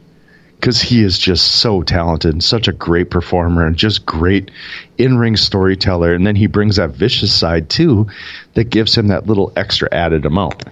because 0.56 0.80
he 0.80 1.02
is 1.02 1.18
just 1.18 1.46
so 1.46 1.82
talented 1.82 2.32
and 2.32 2.42
such 2.42 2.68
a 2.68 2.72
great 2.72 3.10
performer 3.10 3.66
and 3.66 3.76
just 3.76 4.06
great 4.06 4.50
in-ring 4.96 5.36
storyteller. 5.36 6.14
And 6.14 6.26
then 6.26 6.36
he 6.36 6.46
brings 6.46 6.76
that 6.76 6.90
vicious 6.90 7.34
side 7.34 7.68
too, 7.68 8.08
that 8.54 8.64
gives 8.64 8.96
him 8.96 9.08
that 9.08 9.26
little 9.26 9.52
extra 9.56 9.88
added 9.92 10.24
amount. 10.24 10.64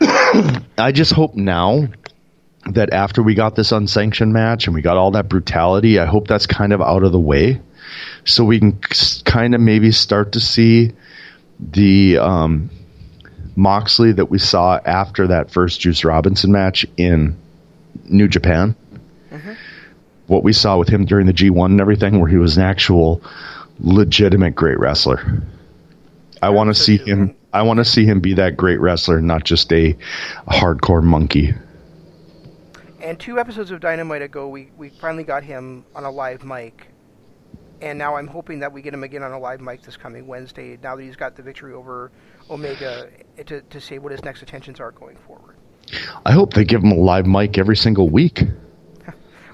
I 0.78 0.92
just 0.92 1.12
hope 1.12 1.34
now 1.34 1.88
that 2.72 2.92
after 2.92 3.22
we 3.22 3.34
got 3.34 3.54
this 3.54 3.72
unsanctioned 3.72 4.32
match 4.32 4.66
and 4.66 4.74
we 4.74 4.82
got 4.82 4.96
all 4.96 5.10
that 5.12 5.28
brutality, 5.28 5.98
I 5.98 6.06
hope 6.06 6.26
that's 6.26 6.46
kind 6.46 6.72
of 6.72 6.80
out 6.80 7.02
of 7.02 7.12
the 7.12 7.20
way 7.20 7.60
so 8.24 8.44
we 8.44 8.58
can 8.58 8.78
kind 9.24 9.54
of 9.54 9.60
maybe 9.60 9.92
start 9.92 10.32
to 10.32 10.40
see 10.40 10.92
the 11.58 12.18
um, 12.18 12.70
Moxley 13.56 14.12
that 14.12 14.26
we 14.26 14.38
saw 14.38 14.78
after 14.84 15.28
that 15.28 15.50
first 15.50 15.80
Juice 15.80 16.04
Robinson 16.04 16.52
match 16.52 16.86
in 16.96 17.36
New 18.04 18.28
Japan. 18.28 18.76
What 20.26 20.44
we 20.44 20.52
saw 20.52 20.78
with 20.78 20.88
him 20.88 21.04
during 21.04 21.26
the 21.26 21.32
G1 21.32 21.66
and 21.66 21.80
everything, 21.80 22.20
where 22.20 22.28
he 22.28 22.36
was 22.36 22.56
an 22.56 22.62
actual 22.62 23.22
legitimate 23.80 24.54
great 24.54 24.78
wrestler. 24.78 25.42
I 26.42 26.50
want 26.50 26.68
to 26.68 26.74
see 26.74 26.96
him. 26.96 27.34
I 27.52 27.62
want 27.62 27.78
to 27.78 27.84
see 27.84 28.04
him 28.04 28.20
be 28.20 28.34
that 28.34 28.56
great 28.56 28.80
wrestler, 28.80 29.20
not 29.20 29.44
just 29.44 29.72
a 29.72 29.96
hardcore 30.46 31.02
monkey. 31.02 31.54
And 33.02 33.18
two 33.18 33.38
episodes 33.38 33.70
of 33.70 33.80
Dynamite 33.80 34.22
ago, 34.22 34.48
we, 34.48 34.70
we 34.76 34.90
finally 34.90 35.24
got 35.24 35.42
him 35.42 35.84
on 35.94 36.04
a 36.04 36.10
live 36.10 36.44
mic. 36.44 36.88
And 37.80 37.98
now 37.98 38.16
I'm 38.16 38.26
hoping 38.26 38.60
that 38.60 38.72
we 38.72 38.82
get 38.82 38.92
him 38.92 39.04
again 39.04 39.22
on 39.22 39.32
a 39.32 39.38
live 39.38 39.60
mic 39.60 39.82
this 39.82 39.96
coming 39.96 40.26
Wednesday, 40.26 40.78
now 40.82 40.96
that 40.96 41.02
he's 41.02 41.16
got 41.16 41.34
the 41.34 41.42
victory 41.42 41.72
over 41.72 42.12
Omega, 42.50 43.08
eh, 43.38 43.42
to, 43.44 43.62
to 43.62 43.80
say 43.80 43.98
what 43.98 44.12
his 44.12 44.22
next 44.22 44.42
intentions 44.42 44.80
are 44.80 44.90
going 44.92 45.16
forward. 45.26 45.56
I 46.26 46.32
hope 46.32 46.52
they 46.52 46.64
give 46.64 46.82
him 46.84 46.92
a 46.92 46.96
live 46.96 47.26
mic 47.26 47.56
every 47.56 47.76
single 47.76 48.10
week. 48.10 48.42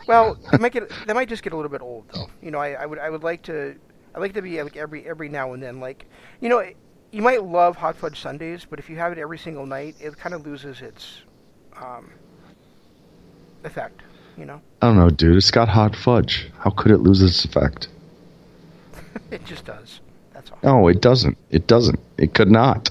Well, 0.09 0.39
they 0.53 0.59
might 0.59 0.73
get 0.73 0.89
that 1.07 1.15
might 1.15 1.29
just 1.29 1.43
get 1.43 1.53
a 1.53 1.57
little 1.57 1.71
bit 1.71 1.83
old 1.83 2.09
though. 2.13 2.29
You 2.41 2.53
know, 2.53 2.59
I, 2.59 2.75
I 2.75 2.87
would 2.87 2.99
I 3.01 3.11
would 3.11 3.25
like 3.25 3.43
to 3.45 3.75
I 4.15 4.21
like 4.21 4.35
to 4.35 4.43
be 4.43 4.63
like 4.63 4.77
every 4.77 5.05
every 5.05 5.29
now 5.29 5.53
and 5.53 5.61
then 5.61 5.81
like 5.81 6.07
you 6.41 6.49
know 6.49 6.65
you 7.11 7.23
might 7.23 7.43
love 7.43 7.77
hot 7.77 7.97
fudge 7.97 8.21
sundays, 8.21 8.65
but 8.69 8.79
if 8.79 8.89
you 8.89 8.97
have 8.97 9.11
it 9.11 9.19
every 9.19 9.39
single 9.39 9.67
night, 9.67 9.97
it 10.01 10.17
kind 10.17 10.35
of 10.35 10.47
loses 10.47 10.81
its 10.81 11.23
um, 11.81 12.13
effect. 13.65 14.03
You 14.37 14.45
know, 14.45 14.61
I 14.83 14.89
don't 14.89 14.97
know, 14.97 15.11
dude. 15.11 15.37
It's 15.37 15.51
got 15.51 15.69
hot 15.69 15.97
fudge. 15.97 16.51
How 16.59 16.71
could 16.71 16.91
it 16.91 16.99
lose 16.99 17.23
its 17.23 17.45
effect? 17.45 17.89
it 19.31 19.45
just 19.45 19.65
does. 19.65 20.01
That's 20.35 20.51
all. 20.51 20.59
No, 20.63 20.89
it 20.89 21.01
doesn't. 21.01 21.39
It 21.51 21.67
doesn't. 21.67 21.99
It 22.19 22.35
could 22.35 22.51
not. 22.51 22.91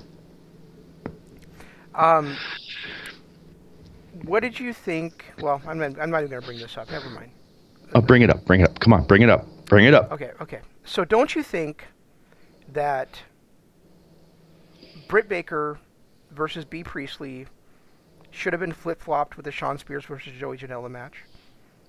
Um, 1.94 2.36
what 4.26 4.42
did 4.42 4.60
you 4.60 4.74
think? 4.74 5.26
Well, 5.40 5.62
I'm 5.68 5.78
not, 5.78 6.00
I'm 6.00 6.10
not 6.10 6.20
even 6.20 6.30
going 6.32 6.42
to 6.42 6.48
bring 6.48 6.60
this 6.60 6.78
up. 6.78 6.90
Never 6.92 7.10
mind. 7.10 7.32
Oh, 7.94 8.02
bring 8.02 8.22
it 8.22 8.30
up. 8.30 8.46
Bring 8.46 8.62
it 8.62 8.70
up. 8.70 8.80
Come 8.80 8.94
on, 8.94 9.06
bring 9.06 9.22
it 9.22 9.30
up. 9.30 9.46
Bring 9.66 9.86
it 9.86 9.94
up. 9.94 10.12
Okay, 10.12 10.32
okay. 10.42 10.60
So 10.84 11.06
don't 11.06 11.36
you 11.36 11.44
think 11.44 11.86
that 12.74 13.20
Britt 15.08 15.30
Baker 15.30 15.80
versus 16.32 16.66
Bea 16.66 16.84
Priestley 16.84 17.48
should 18.32 18.54
have 18.54 18.60
been 18.60 18.74
flip 18.74 19.02
flopped 19.02 19.38
with 19.38 19.46
the 19.46 19.52
Shawn 19.52 19.78
Spears 19.78 20.06
versus 20.06 20.34
Joey 20.38 20.58
Janela 20.58 20.90
match? 20.90 21.16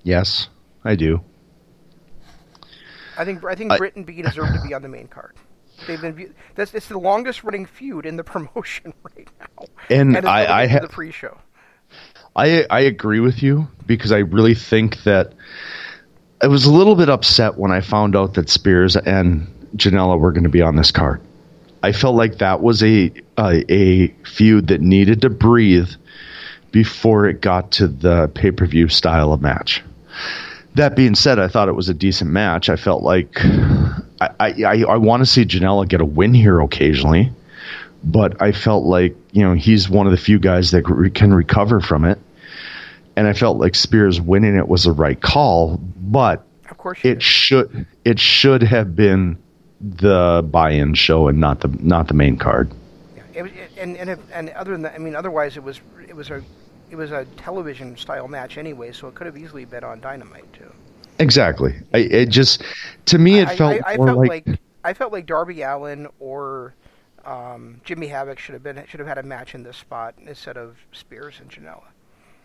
Yes, 0.03 0.49
I 0.84 0.95
do. 0.95 1.22
I 3.18 3.24
think 3.24 3.43
I 3.45 3.55
think 3.55 3.72
I- 3.72 3.78
Britt 3.78 3.97
and 3.97 4.05
Bea 4.07 4.22
deserve 4.22 4.53
to 4.55 4.61
be 4.66 4.74
on 4.74 4.82
the 4.82 4.89
main 4.89 5.09
card. 5.09 5.34
They've 5.87 6.01
been 6.01 6.34
that's 6.55 6.72
it's 6.74 6.89
the 6.89 6.99
longest 6.99 7.45
running 7.45 7.66
feud 7.66 8.07
in 8.07 8.16
the 8.16 8.24
promotion 8.34 8.93
right 9.03 9.28
now. 9.41 9.66
And 9.91 10.16
it's 10.16 10.26
I- 10.26 10.62
I 10.62 10.66
ha- 10.66 10.80
the 10.80 10.89
pre-show. 10.89 11.37
I 12.37 12.66
I 12.68 12.80
agree 12.80 13.20
with 13.20 13.43
you 13.43 13.68
because 13.87 14.12
I 14.12 14.18
really 14.18 14.55
think 14.55 15.03
that 15.05 15.32
I 16.43 16.49
was 16.49 16.66
a 16.66 16.72
little 16.72 16.95
bit 16.95 17.09
upset 17.09 17.57
when 17.57 17.72
I 17.72 17.80
found 17.80 18.14
out 18.14 18.34
that 18.34 18.51
Spears 18.51 18.97
and 18.97 19.47
Janela 19.76 20.18
were 20.18 20.32
going 20.32 20.45
to 20.45 20.51
be 20.51 20.62
on 20.62 20.76
this 20.76 20.91
card. 20.91 21.22
I 21.82 21.93
felt 21.93 22.14
like 22.14 22.39
that 22.39 22.61
was 22.61 22.82
a, 22.82 23.11
a 23.39 23.72
a 23.72 24.09
feud 24.24 24.68
that 24.68 24.80
needed 24.80 25.22
to 25.22 25.30
breathe 25.30 25.89
before 26.72 27.26
it 27.26 27.41
got 27.41 27.72
to 27.72 27.89
the 27.89 28.28
pay 28.34 28.51
per 28.51 28.66
view 28.66 28.89
style 28.89 29.32
of 29.32 29.41
match. 29.41 29.82
That 30.74 30.95
being 30.95 31.14
said, 31.14 31.39
I 31.39 31.49
thought 31.49 31.68
it 31.68 31.74
was 31.74 31.89
a 31.89 31.95
decent 31.95 32.30
match. 32.30 32.68
I 32.68 32.76
felt 32.76 33.03
like 33.03 33.39
I 33.41 34.30
I, 34.41 34.84
I 34.87 34.97
want 34.99 35.22
to 35.22 35.26
see 35.26 35.45
Janela 35.45 35.89
get 35.89 36.03
a 36.03 36.05
win 36.05 36.34
here 36.34 36.61
occasionally, 36.61 37.32
but 38.05 38.43
I 38.43 38.53
felt 38.53 38.84
like 38.84 39.16
you 39.32 39.43
know 39.43 39.55
he's 39.55 39.89
one 39.89 40.07
of 40.07 40.12
the 40.12 40.18
few 40.18 40.39
guys 40.39 40.72
that 40.72 40.89
re- 40.89 41.11
can 41.11 41.32
recover 41.32 41.80
from 41.80 42.05
it, 42.05 42.18
and 43.17 43.27
I 43.27 43.33
felt 43.33 43.57
like 43.59 43.75
Spears 43.75 44.21
winning 44.21 44.57
it 44.57 44.69
was 44.69 44.85
the 44.85 44.93
right 44.93 45.21
call. 45.21 45.79
But 45.79 46.45
Of 46.71 46.79
course, 46.79 47.01
it 47.03 47.14
did. 47.14 47.23
should 47.23 47.87
it 48.05 48.21
should 48.21 48.62
have 48.62 48.95
been 48.95 49.39
the 49.81 50.47
buy-in 50.51 50.95
show 50.95 51.29
and 51.29 51.39
not 51.41 51.61
the 51.61 51.69
not 51.81 52.09
the 52.09 52.14
main 52.14 52.37
card. 52.37 52.71
Yeah, 53.17 53.23
it 53.35 53.43
was, 53.43 53.53
and 53.79 53.97
and 53.97 54.11
if, 54.11 54.19
and 54.33 54.51
other 54.51 54.73
than 54.73 54.83
that, 54.83 54.95
I 54.95 54.99
mean, 54.99 55.17
otherwise 55.17 55.57
it 55.57 55.62
was 55.62 55.81
it 56.07 56.14
was 56.14 56.31
a 56.31 56.43
it 56.91 56.97
was 56.97 57.11
a 57.11 57.25
television 57.37 57.97
style 57.97 58.29
match 58.29 58.59
anyway, 58.59 58.93
so 58.93 59.09
it 59.09 59.14
could 59.14 59.27
have 59.27 59.37
easily 59.37 59.64
been 59.64 59.85
on 59.85 60.01
Dynamite 60.01 60.53
too. 60.53 60.71
Exactly. 61.19 61.75
I, 61.95 61.99
it 61.99 62.27
just 62.27 62.62
to 63.07 63.19
me 63.19 63.41
it 63.41 63.49
I, 63.49 63.57
felt 63.57 63.83
I, 63.85 63.95
I 63.95 63.97
more 63.97 64.07
felt 64.09 64.19
like, 64.19 64.47
like, 64.47 64.61
I 64.85 64.93
felt 64.93 65.12
like 65.12 65.27
Darby 65.27 65.62
Allin 65.62 66.07
or 66.21 66.75
um, 67.25 67.81
Jimmy 67.85 68.07
Havoc 68.07 68.39
should 68.39 68.53
have 68.53 68.62
been 68.62 68.83
should 68.87 69.01
have 69.01 69.09
had 69.09 69.19
a 69.19 69.23
match 69.23 69.55
in 69.55 69.62
this 69.62 69.77
spot 69.77 70.14
instead 70.25 70.57
of 70.57 70.77
Spears 70.93 71.41
and 71.41 71.51
Janela. 71.51 71.85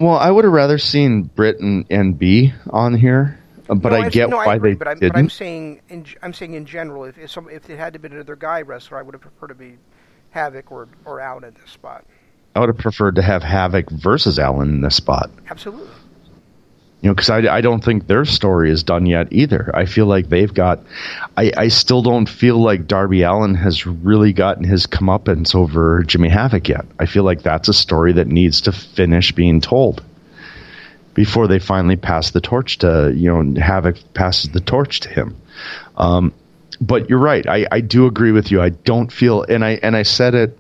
Well, 0.01 0.17
I 0.17 0.31
would 0.31 0.45
have 0.45 0.53
rather 0.53 0.79
seen 0.79 1.23
Britt 1.23 1.59
and, 1.59 1.85
and 1.91 2.17
Bea 2.17 2.53
on 2.71 2.95
here, 2.95 3.39
uh, 3.69 3.75
but 3.75 3.91
No, 3.91 3.97
I 3.97 4.09
get 4.09 4.29
no, 4.29 4.37
why 4.37 4.55
agree, 4.55 4.71
they 4.71 4.75
but 4.75 4.87
I'm, 4.87 4.97
didn't. 4.99 5.13
But 5.13 5.19
I'm 5.19 5.29
saying, 5.29 5.81
in, 5.89 6.05
I'm 6.23 6.33
saying 6.33 6.55
in 6.55 6.65
general, 6.65 7.03
if 7.03 7.19
if, 7.19 7.29
some, 7.29 7.47
if 7.49 7.69
it 7.69 7.77
had 7.77 7.93
to 7.93 7.99
be 7.99 8.07
another 8.07 8.35
guy 8.35 8.61
wrestler, 8.61 8.97
I 8.97 9.03
would 9.03 9.13
have 9.13 9.21
preferred 9.21 9.49
to 9.49 9.55
be 9.55 9.77
Havoc 10.31 10.71
or 10.71 10.87
or 11.05 11.19
Allin 11.19 11.43
in 11.43 11.53
this 11.53 11.69
spot. 11.69 12.03
I 12.55 12.59
would 12.59 12.69
have 12.69 12.79
preferred 12.79 13.15
to 13.15 13.21
have 13.21 13.43
Havoc 13.43 13.89
versus 13.91 14.39
Allin 14.39 14.69
in 14.69 14.81
this 14.81 14.95
spot. 14.95 15.29
Absolutely. 15.49 15.87
You 17.01 17.09
know, 17.09 17.15
because 17.15 17.31
I, 17.31 17.57
I 17.57 17.61
don't 17.61 17.83
think 17.83 18.05
their 18.05 18.25
story 18.25 18.69
is 18.69 18.83
done 18.83 19.07
yet 19.07 19.29
either. 19.31 19.71
I 19.75 19.85
feel 19.85 20.05
like 20.05 20.29
they've 20.29 20.53
got. 20.53 20.81
I, 21.35 21.51
I 21.57 21.67
still 21.69 22.03
don't 22.03 22.29
feel 22.29 22.57
like 22.57 22.85
Darby 22.85 23.23
Allin 23.23 23.55
has 23.55 23.87
really 23.87 24.33
gotten 24.33 24.63
his 24.63 24.85
comeuppance 24.85 25.55
over 25.55 26.03
Jimmy 26.03 26.29
Havoc 26.29 26.69
yet. 26.69 26.85
I 26.99 27.07
feel 27.07 27.23
like 27.23 27.41
that's 27.41 27.69
a 27.69 27.73
story 27.73 28.13
that 28.13 28.27
needs 28.27 28.61
to 28.61 28.71
finish 28.71 29.31
being 29.31 29.61
told 29.61 30.03
before 31.13 31.47
they 31.47 31.59
finally 31.59 31.95
pass 31.95 32.31
the 32.31 32.41
torch 32.41 32.77
to 32.79 33.11
you 33.15 33.31
know 33.33 33.59
Havoc 33.59 33.97
passes 34.13 34.51
the 34.51 34.61
torch 34.61 35.01
to 35.01 35.09
him. 35.09 35.35
Um, 35.97 36.33
but 36.79 37.09
you're 37.09 37.19
right. 37.19 37.45
I, 37.47 37.65
I 37.71 37.81
do 37.81 38.05
agree 38.05 38.31
with 38.31 38.51
you. 38.51 38.61
I 38.61 38.69
don't 38.69 39.11
feel, 39.11 39.43
and 39.43 39.63
I 39.63 39.79
and 39.83 39.95
I 39.95 40.03
said 40.03 40.35
it 40.35 40.57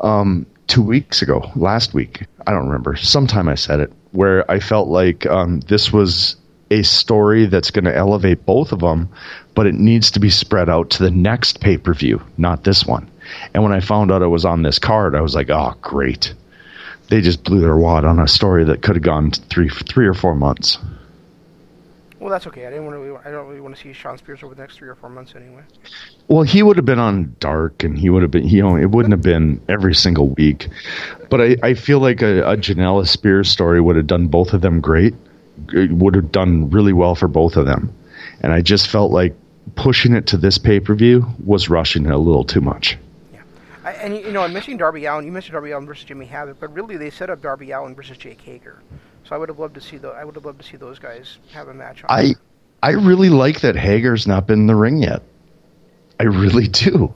um, 0.00 0.46
two 0.66 0.82
weeks 0.82 1.22
ago, 1.22 1.50
last 1.54 1.94
week. 1.94 2.26
I 2.46 2.52
don't 2.52 2.66
remember. 2.66 2.96
Sometime 2.96 3.48
I 3.48 3.54
said 3.54 3.80
it 3.80 3.92
where 4.12 4.50
I 4.50 4.60
felt 4.60 4.88
like 4.88 5.26
um, 5.26 5.60
this 5.60 5.92
was 5.92 6.36
a 6.70 6.82
story 6.82 7.46
that's 7.46 7.70
going 7.70 7.84
to 7.84 7.94
elevate 7.94 8.44
both 8.44 8.72
of 8.72 8.80
them, 8.80 9.08
but 9.54 9.66
it 9.66 9.74
needs 9.74 10.10
to 10.12 10.20
be 10.20 10.30
spread 10.30 10.68
out 10.68 10.90
to 10.90 11.02
the 11.02 11.10
next 11.10 11.60
pay 11.60 11.78
per 11.78 11.94
view, 11.94 12.20
not 12.36 12.64
this 12.64 12.84
one. 12.84 13.08
And 13.54 13.62
when 13.62 13.72
I 13.72 13.80
found 13.80 14.10
out 14.10 14.22
it 14.22 14.28
was 14.28 14.44
on 14.44 14.62
this 14.62 14.78
card, 14.78 15.14
I 15.14 15.20
was 15.20 15.34
like, 15.34 15.50
oh, 15.50 15.74
great. 15.82 16.34
They 17.08 17.20
just 17.20 17.44
blew 17.44 17.60
their 17.60 17.76
wad 17.76 18.04
on 18.04 18.18
a 18.18 18.26
story 18.26 18.64
that 18.64 18.82
could 18.82 18.96
have 18.96 19.04
gone 19.04 19.30
three, 19.30 19.68
three 19.68 20.06
or 20.06 20.14
four 20.14 20.34
months. 20.34 20.78
Well, 22.26 22.32
that's 22.32 22.48
okay. 22.48 22.66
I 22.66 22.70
didn't 22.70 22.86
want 22.86 22.96
to. 22.96 23.20
I 23.24 23.30
don't 23.30 23.46
really 23.46 23.60
want 23.60 23.76
to 23.76 23.80
see 23.80 23.92
Shawn 23.92 24.18
Spears 24.18 24.42
over 24.42 24.52
the 24.52 24.60
next 24.60 24.78
three 24.78 24.88
or 24.88 24.96
four 24.96 25.08
months 25.08 25.34
anyway. 25.36 25.62
Well, 26.26 26.42
he 26.42 26.60
would 26.60 26.76
have 26.76 26.84
been 26.84 26.98
on 26.98 27.36
Dark, 27.38 27.84
and 27.84 27.96
he 27.96 28.10
would 28.10 28.22
have 28.22 28.32
been, 28.32 28.48
you 28.48 28.62
know, 28.62 28.74
it 28.74 28.86
wouldn't 28.86 29.12
have 29.12 29.22
been 29.22 29.60
every 29.68 29.94
single 29.94 30.30
week. 30.30 30.66
But 31.30 31.40
I, 31.40 31.56
I 31.62 31.74
feel 31.74 32.00
like 32.00 32.22
a, 32.22 32.42
a 32.42 32.56
Janela 32.56 33.06
Spears 33.06 33.48
story 33.48 33.80
would 33.80 33.94
have 33.94 34.08
done 34.08 34.26
both 34.26 34.54
of 34.54 34.60
them 34.60 34.80
great. 34.80 35.14
It 35.68 35.92
would 35.92 36.16
have 36.16 36.32
done 36.32 36.68
really 36.68 36.92
well 36.92 37.14
for 37.14 37.28
both 37.28 37.54
of 37.54 37.64
them. 37.64 37.94
And 38.40 38.52
I 38.52 38.60
just 38.60 38.88
felt 38.88 39.12
like 39.12 39.36
pushing 39.76 40.12
it 40.12 40.26
to 40.26 40.36
this 40.36 40.58
pay 40.58 40.80
per 40.80 40.96
view 40.96 41.24
was 41.44 41.68
rushing 41.70 42.06
it 42.06 42.10
a 42.10 42.18
little 42.18 42.42
too 42.42 42.60
much. 42.60 42.98
Yeah. 43.32 43.42
I, 43.84 43.92
and 43.92 44.16
you 44.16 44.32
know, 44.32 44.42
I'm 44.42 44.52
missing 44.52 44.78
Darby 44.78 45.04
Allin. 45.04 45.26
You 45.26 45.30
mentioned 45.30 45.52
Darby 45.52 45.70
Allin 45.70 45.86
versus 45.86 46.02
Jimmy 46.02 46.26
Havoc, 46.26 46.58
but 46.58 46.74
really 46.74 46.96
they 46.96 47.10
set 47.10 47.30
up 47.30 47.40
Darby 47.40 47.70
Allin 47.70 47.94
versus 47.94 48.18
Jake 48.18 48.40
Hager. 48.40 48.82
So 49.28 49.34
I 49.34 49.38
would 49.38 49.48
have 49.48 49.58
loved 49.58 49.74
to 49.74 49.80
see 49.80 49.96
the. 49.96 50.08
I 50.08 50.24
would 50.24 50.34
have 50.36 50.44
loved 50.44 50.60
to 50.60 50.66
see 50.66 50.76
those 50.76 50.98
guys 50.98 51.38
have 51.52 51.68
a 51.68 51.74
match 51.74 52.04
on. 52.04 52.10
I 52.10 52.34
I 52.82 52.92
really 52.92 53.28
like 53.28 53.60
that 53.62 53.74
Hager's 53.76 54.26
not 54.26 54.46
been 54.46 54.60
in 54.60 54.66
the 54.66 54.74
ring 54.76 54.98
yet. 55.02 55.22
I 56.20 56.24
really 56.24 56.68
do. 56.84 57.14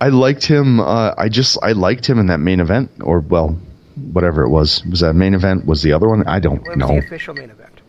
I 0.00 0.08
liked 0.08 0.44
him. 0.44 0.80
Uh, 0.80 1.14
I 1.16 1.28
just 1.28 1.58
I 1.62 1.72
liked 1.72 2.06
him 2.08 2.18
in 2.18 2.26
that 2.28 2.38
main 2.38 2.60
event, 2.60 2.90
or 3.00 3.20
well, 3.20 3.58
whatever 3.96 4.42
it 4.44 4.48
was. 4.48 4.84
Was 4.86 5.00
that 5.00 5.14
main 5.14 5.34
event? 5.34 5.66
Was 5.66 5.82
the 5.82 5.92
other 5.92 6.08
one? 6.08 6.26
I 6.26 6.38
don't 6.40 6.62
Well, 6.62 6.72
it 6.72 6.78
was 6.78 6.88
know. 6.88 7.00
the 7.00 7.06
official 7.06 7.34
main 7.34 7.50
event. 7.50 7.80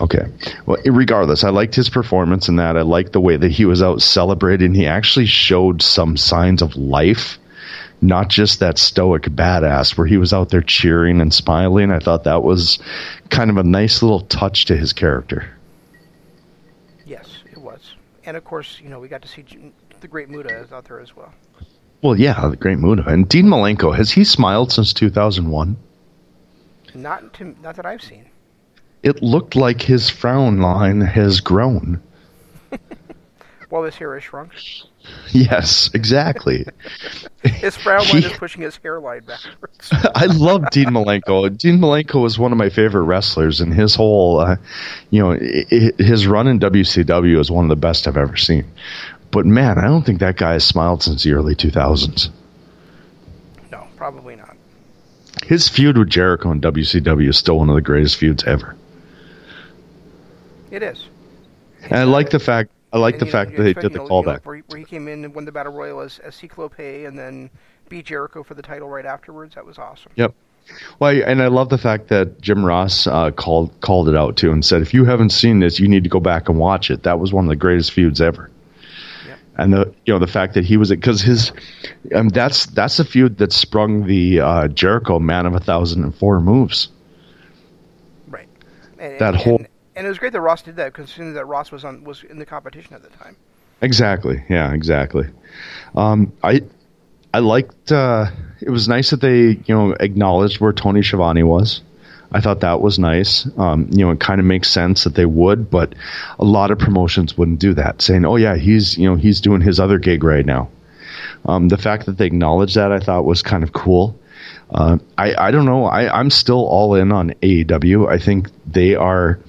Okay. 0.00 0.24
Well, 0.64 0.78
regardless, 0.86 1.44
I 1.44 1.50
liked 1.50 1.74
his 1.74 1.90
performance 1.90 2.48
in 2.48 2.56
that. 2.56 2.76
I 2.76 2.82
liked 2.82 3.12
the 3.12 3.20
way 3.20 3.36
that 3.36 3.50
he 3.50 3.66
was 3.66 3.82
out 3.82 4.00
celebrating. 4.00 4.72
He 4.74 4.86
actually 4.86 5.26
showed 5.26 5.82
some 5.82 6.16
signs 6.16 6.62
of 6.62 6.74
life, 6.74 7.38
not 8.00 8.28
just 8.28 8.60
that 8.60 8.78
stoic 8.78 9.24
badass 9.24 9.96
where 9.96 10.06
he 10.06 10.16
was 10.16 10.32
out 10.32 10.48
there 10.48 10.62
cheering 10.62 11.20
and 11.20 11.32
smiling. 11.32 11.90
I 11.90 11.98
thought 11.98 12.24
that 12.24 12.42
was 12.42 12.78
kind 13.28 13.50
of 13.50 13.56
a 13.56 13.62
nice 13.62 14.02
little 14.02 14.20
touch 14.20 14.66
to 14.66 14.76
his 14.76 14.92
character. 14.92 15.48
Yes, 17.04 17.42
it 17.50 17.58
was. 17.58 17.94
And 18.24 18.36
of 18.36 18.44
course, 18.44 18.80
you 18.82 18.88
know, 18.88 18.98
we 18.98 19.08
got 19.08 19.22
to 19.22 19.28
see 19.28 19.44
the 20.00 20.08
Great 20.08 20.28
Muta 20.30 20.48
is 20.60 20.72
out 20.72 20.86
there 20.86 21.00
as 21.00 21.14
well. 21.14 21.32
Well, 22.02 22.18
yeah, 22.18 22.48
the 22.48 22.56
great 22.56 22.78
Muta. 22.78 23.04
And 23.06 23.28
Dean 23.28 23.46
Malenko, 23.46 23.94
has 23.94 24.10
he 24.10 24.24
smiled 24.24 24.72
since 24.72 24.94
2001? 24.94 25.76
Not 26.94 27.34
to, 27.34 27.54
not 27.62 27.76
that 27.76 27.84
I've 27.84 28.02
seen. 28.02 28.24
It 29.02 29.22
looked 29.22 29.54
like 29.54 29.82
his 29.82 30.08
frown 30.08 30.60
line 30.60 31.02
has 31.02 31.40
grown. 31.40 32.02
Well, 33.70 33.84
his 33.84 33.94
hair 33.96 34.16
is 34.16 34.24
shrunk. 34.24 34.52
Yes, 35.32 35.88
exactly. 35.94 36.66
His 37.42 37.74
frown 37.76 38.00
line 38.08 38.20
He- 38.20 38.26
is 38.26 38.32
pushing 38.36 38.60
his 38.60 38.76
hairline 38.82 39.22
backwards. 39.24 39.88
I 40.14 40.26
love 40.26 40.68
Dean 40.70 40.88
Malenko. 40.88 41.56
Dean 41.56 41.78
Malenko 41.78 42.26
is 42.26 42.38
one 42.38 42.52
of 42.52 42.58
my 42.58 42.68
favorite 42.68 43.04
wrestlers, 43.04 43.62
and 43.62 43.72
his 43.72 43.94
whole, 43.94 44.40
uh, 44.40 44.56
you 45.08 45.22
know, 45.22 45.30
his 45.98 46.26
run 46.26 46.46
in 46.48 46.58
WCW 46.60 47.38
is 47.40 47.50
one 47.50 47.64
of 47.64 47.70
the 47.70 47.76
best 47.76 48.06
I've 48.06 48.18
ever 48.18 48.36
seen. 48.36 48.66
But 49.30 49.46
man, 49.46 49.78
I 49.78 49.84
don't 49.84 50.04
think 50.04 50.20
that 50.20 50.36
guy 50.36 50.52
has 50.54 50.64
smiled 50.64 51.02
since 51.02 51.22
the 51.22 51.32
early 51.32 51.54
2000s. 51.54 52.28
no, 53.72 53.86
probably 53.96 54.36
not. 54.36 54.54
His 55.44 55.66
feud 55.68 55.96
with 55.96 56.10
Jericho 56.10 56.50
in 56.50 56.60
WCW 56.60 57.28
is 57.30 57.38
still 57.38 57.58
one 57.58 57.70
of 57.70 57.74
the 57.74 57.80
greatest 57.82 58.16
feuds 58.16 58.44
ever. 58.44 58.76
It 60.70 60.82
is. 60.82 61.06
And 61.84 61.94
I 61.94 62.02
like 62.04 62.28
the 62.30 62.38
fact. 62.38 62.70
I 62.92 62.98
like 62.98 63.18
the 63.18 63.26
fact 63.26 63.56
that 63.56 63.62
they 63.62 63.72
did 63.72 63.92
the 63.92 63.98
know, 63.98 64.04
you 64.04 64.08
know, 64.08 64.22
callback. 64.22 64.44
where, 64.44 64.56
he, 64.56 64.62
where 64.66 64.78
he 64.78 64.84
came 64.84 65.06
in 65.08 65.24
and 65.24 65.34
won 65.34 65.44
the 65.44 65.52
battle 65.52 65.72
royal 65.72 66.00
as, 66.00 66.18
as 66.20 66.34
Ciclope 66.34 66.78
and 67.06 67.18
then 67.18 67.50
beat 67.88 68.06
Jericho 68.06 68.42
for 68.42 68.54
the 68.54 68.62
title 68.62 68.88
right 68.88 69.06
afterwards. 69.06 69.54
That 69.54 69.64
was 69.64 69.78
awesome. 69.78 70.12
Yep. 70.16 70.34
Well, 70.98 71.22
and 71.24 71.42
I 71.42 71.48
love 71.48 71.68
the 71.68 71.78
fact 71.78 72.08
that 72.08 72.40
Jim 72.40 72.64
Ross 72.64 73.06
uh, 73.06 73.30
called 73.32 73.80
called 73.80 74.08
it 74.08 74.16
out 74.16 74.36
too 74.36 74.52
and 74.52 74.64
said, 74.64 74.82
if 74.82 74.94
you 74.94 75.04
haven't 75.04 75.30
seen 75.30 75.60
this, 75.60 75.80
you 75.80 75.88
need 75.88 76.04
to 76.04 76.10
go 76.10 76.20
back 76.20 76.48
and 76.48 76.58
watch 76.58 76.90
it. 76.90 77.02
That 77.04 77.18
was 77.18 77.32
one 77.32 77.44
of 77.44 77.48
the 77.48 77.56
greatest 77.56 77.92
feuds 77.92 78.20
ever. 78.20 78.50
Yep. 79.26 79.38
And 79.56 79.72
the 79.72 79.94
you 80.06 80.12
know 80.12 80.18
the 80.18 80.26
fact 80.28 80.54
that 80.54 80.64
he 80.64 80.76
was 80.76 80.90
because 80.90 81.22
his 81.22 81.52
um, 82.14 82.28
that's 82.28 82.66
that's 82.66 82.98
the 82.98 83.04
feud 83.04 83.38
that 83.38 83.52
sprung 83.52 84.06
the 84.06 84.40
uh, 84.40 84.68
Jericho 84.68 85.18
Man 85.18 85.46
of 85.46 85.54
a 85.54 85.60
Thousand 85.60 86.04
and 86.04 86.14
Four 86.14 86.40
moves. 86.40 86.88
Right. 88.28 88.48
And, 88.98 89.18
That 89.18 89.34
and, 89.34 89.42
whole- 89.42 89.64
and, 89.96 90.06
it 90.06 90.08
was 90.08 90.18
great 90.18 90.32
that 90.32 90.40
Ross 90.40 90.62
did 90.62 90.76
that, 90.76 90.94
considering 90.94 91.34
that 91.34 91.46
Ross 91.46 91.70
was 91.70 91.84
on 91.84 92.04
was 92.04 92.22
in 92.24 92.38
the 92.38 92.46
competition 92.46 92.94
at 92.94 93.02
the 93.02 93.10
time. 93.10 93.36
Exactly. 93.82 94.44
Yeah. 94.48 94.72
Exactly. 94.72 95.26
Um, 95.94 96.32
I 96.42 96.62
I 97.32 97.38
liked. 97.38 97.92
Uh, 97.92 98.26
it 98.60 98.70
was 98.70 98.88
nice 98.88 99.10
that 99.10 99.20
they 99.20 99.50
you 99.64 99.74
know 99.74 99.92
acknowledged 99.92 100.60
where 100.60 100.72
Tony 100.72 101.02
Schiavone 101.02 101.42
was. 101.42 101.82
I 102.32 102.40
thought 102.40 102.60
that 102.60 102.80
was 102.80 102.98
nice. 102.98 103.48
Um, 103.58 103.88
you 103.90 104.04
know, 104.04 104.12
it 104.12 104.20
kind 104.20 104.40
of 104.40 104.46
makes 104.46 104.70
sense 104.70 105.04
that 105.04 105.14
they 105.14 105.26
would, 105.26 105.68
but 105.68 105.94
a 106.38 106.44
lot 106.44 106.70
of 106.70 106.78
promotions 106.78 107.36
wouldn't 107.36 107.58
do 107.58 107.74
that, 107.74 108.02
saying, 108.02 108.24
"Oh 108.24 108.36
yeah, 108.36 108.56
he's 108.56 108.96
you 108.96 109.08
know 109.08 109.16
he's 109.16 109.40
doing 109.40 109.60
his 109.60 109.80
other 109.80 109.98
gig 109.98 110.22
right 110.22 110.46
now." 110.46 110.68
Um, 111.44 111.68
the 111.68 111.78
fact 111.78 112.06
that 112.06 112.18
they 112.18 112.26
acknowledged 112.26 112.76
that 112.76 112.92
I 112.92 113.00
thought 113.00 113.24
was 113.24 113.42
kind 113.42 113.64
of 113.64 113.72
cool. 113.72 114.18
Uh, 114.70 114.98
I 115.18 115.34
I 115.34 115.50
don't 115.50 115.66
know. 115.66 115.84
I 115.84 116.18
I'm 116.18 116.30
still 116.30 116.64
all 116.66 116.94
in 116.94 117.10
on 117.12 117.30
AEW. 117.42 118.08
I 118.08 118.18
think 118.18 118.48
they 118.66 118.94
are 118.94 119.40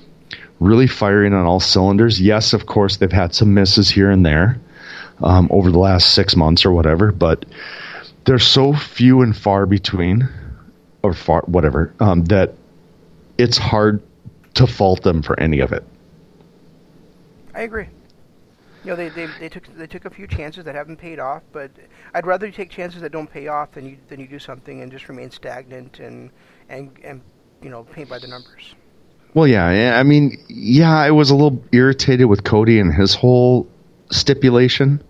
really 0.61 0.87
firing 0.87 1.33
on 1.33 1.45
all 1.45 1.59
cylinders. 1.59 2.21
Yes, 2.21 2.53
of 2.53 2.67
course 2.67 2.97
they've 2.97 3.11
had 3.11 3.33
some 3.33 3.53
misses 3.53 3.89
here 3.89 4.11
and 4.11 4.25
there 4.25 4.61
um, 5.21 5.49
over 5.51 5.71
the 5.71 5.79
last 5.79 6.13
six 6.13 6.35
months 6.35 6.65
or 6.65 6.71
whatever, 6.71 7.11
but 7.11 7.45
they're 8.25 8.39
so 8.39 8.71
few 8.71 9.21
and 9.23 9.35
far 9.35 9.65
between, 9.65 10.29
or 11.01 11.13
far 11.13 11.41
whatever 11.47 11.93
um, 11.99 12.23
that 12.25 12.53
it's 13.37 13.57
hard 13.57 14.01
to 14.53 14.67
fault 14.67 15.01
them 15.01 15.23
for 15.23 15.37
any 15.39 15.59
of 15.59 15.73
it. 15.73 15.83
I 17.55 17.61
agree. 17.61 17.87
You 18.83 18.91
know, 18.91 18.95
they, 18.95 19.09
they, 19.09 19.27
they 19.39 19.49
took 19.49 19.65
they 19.75 19.87
took 19.87 20.05
a 20.05 20.09
few 20.09 20.27
chances 20.27 20.63
that 20.65 20.75
haven't 20.75 20.97
paid 20.97 21.19
off, 21.19 21.43
but 21.51 21.71
I'd 22.13 22.25
rather 22.25 22.45
you 22.45 22.51
take 22.51 22.69
chances 22.69 23.01
that 23.01 23.11
don't 23.11 23.29
pay 23.29 23.47
off 23.47 23.71
than 23.71 23.87
you 23.87 23.97
than 24.09 24.19
you 24.19 24.27
do 24.27 24.39
something 24.39 24.81
and 24.81 24.91
just 24.91 25.09
remain 25.09 25.29
stagnant 25.31 25.99
and 25.99 26.31
and 26.69 26.91
and 27.03 27.21
you 27.61 27.69
know 27.69 27.83
paint 27.83 28.09
by 28.09 28.19
the 28.19 28.27
numbers. 28.27 28.75
Well, 29.33 29.47
yeah, 29.47 29.97
I 29.97 30.03
mean, 30.03 30.37
yeah, 30.49 30.93
I 30.93 31.11
was 31.11 31.29
a 31.29 31.35
little 31.35 31.63
irritated 31.71 32.27
with 32.27 32.43
Cody 32.43 32.79
and 32.79 32.93
his 32.93 33.15
whole 33.15 33.67
stipulation 34.11 35.01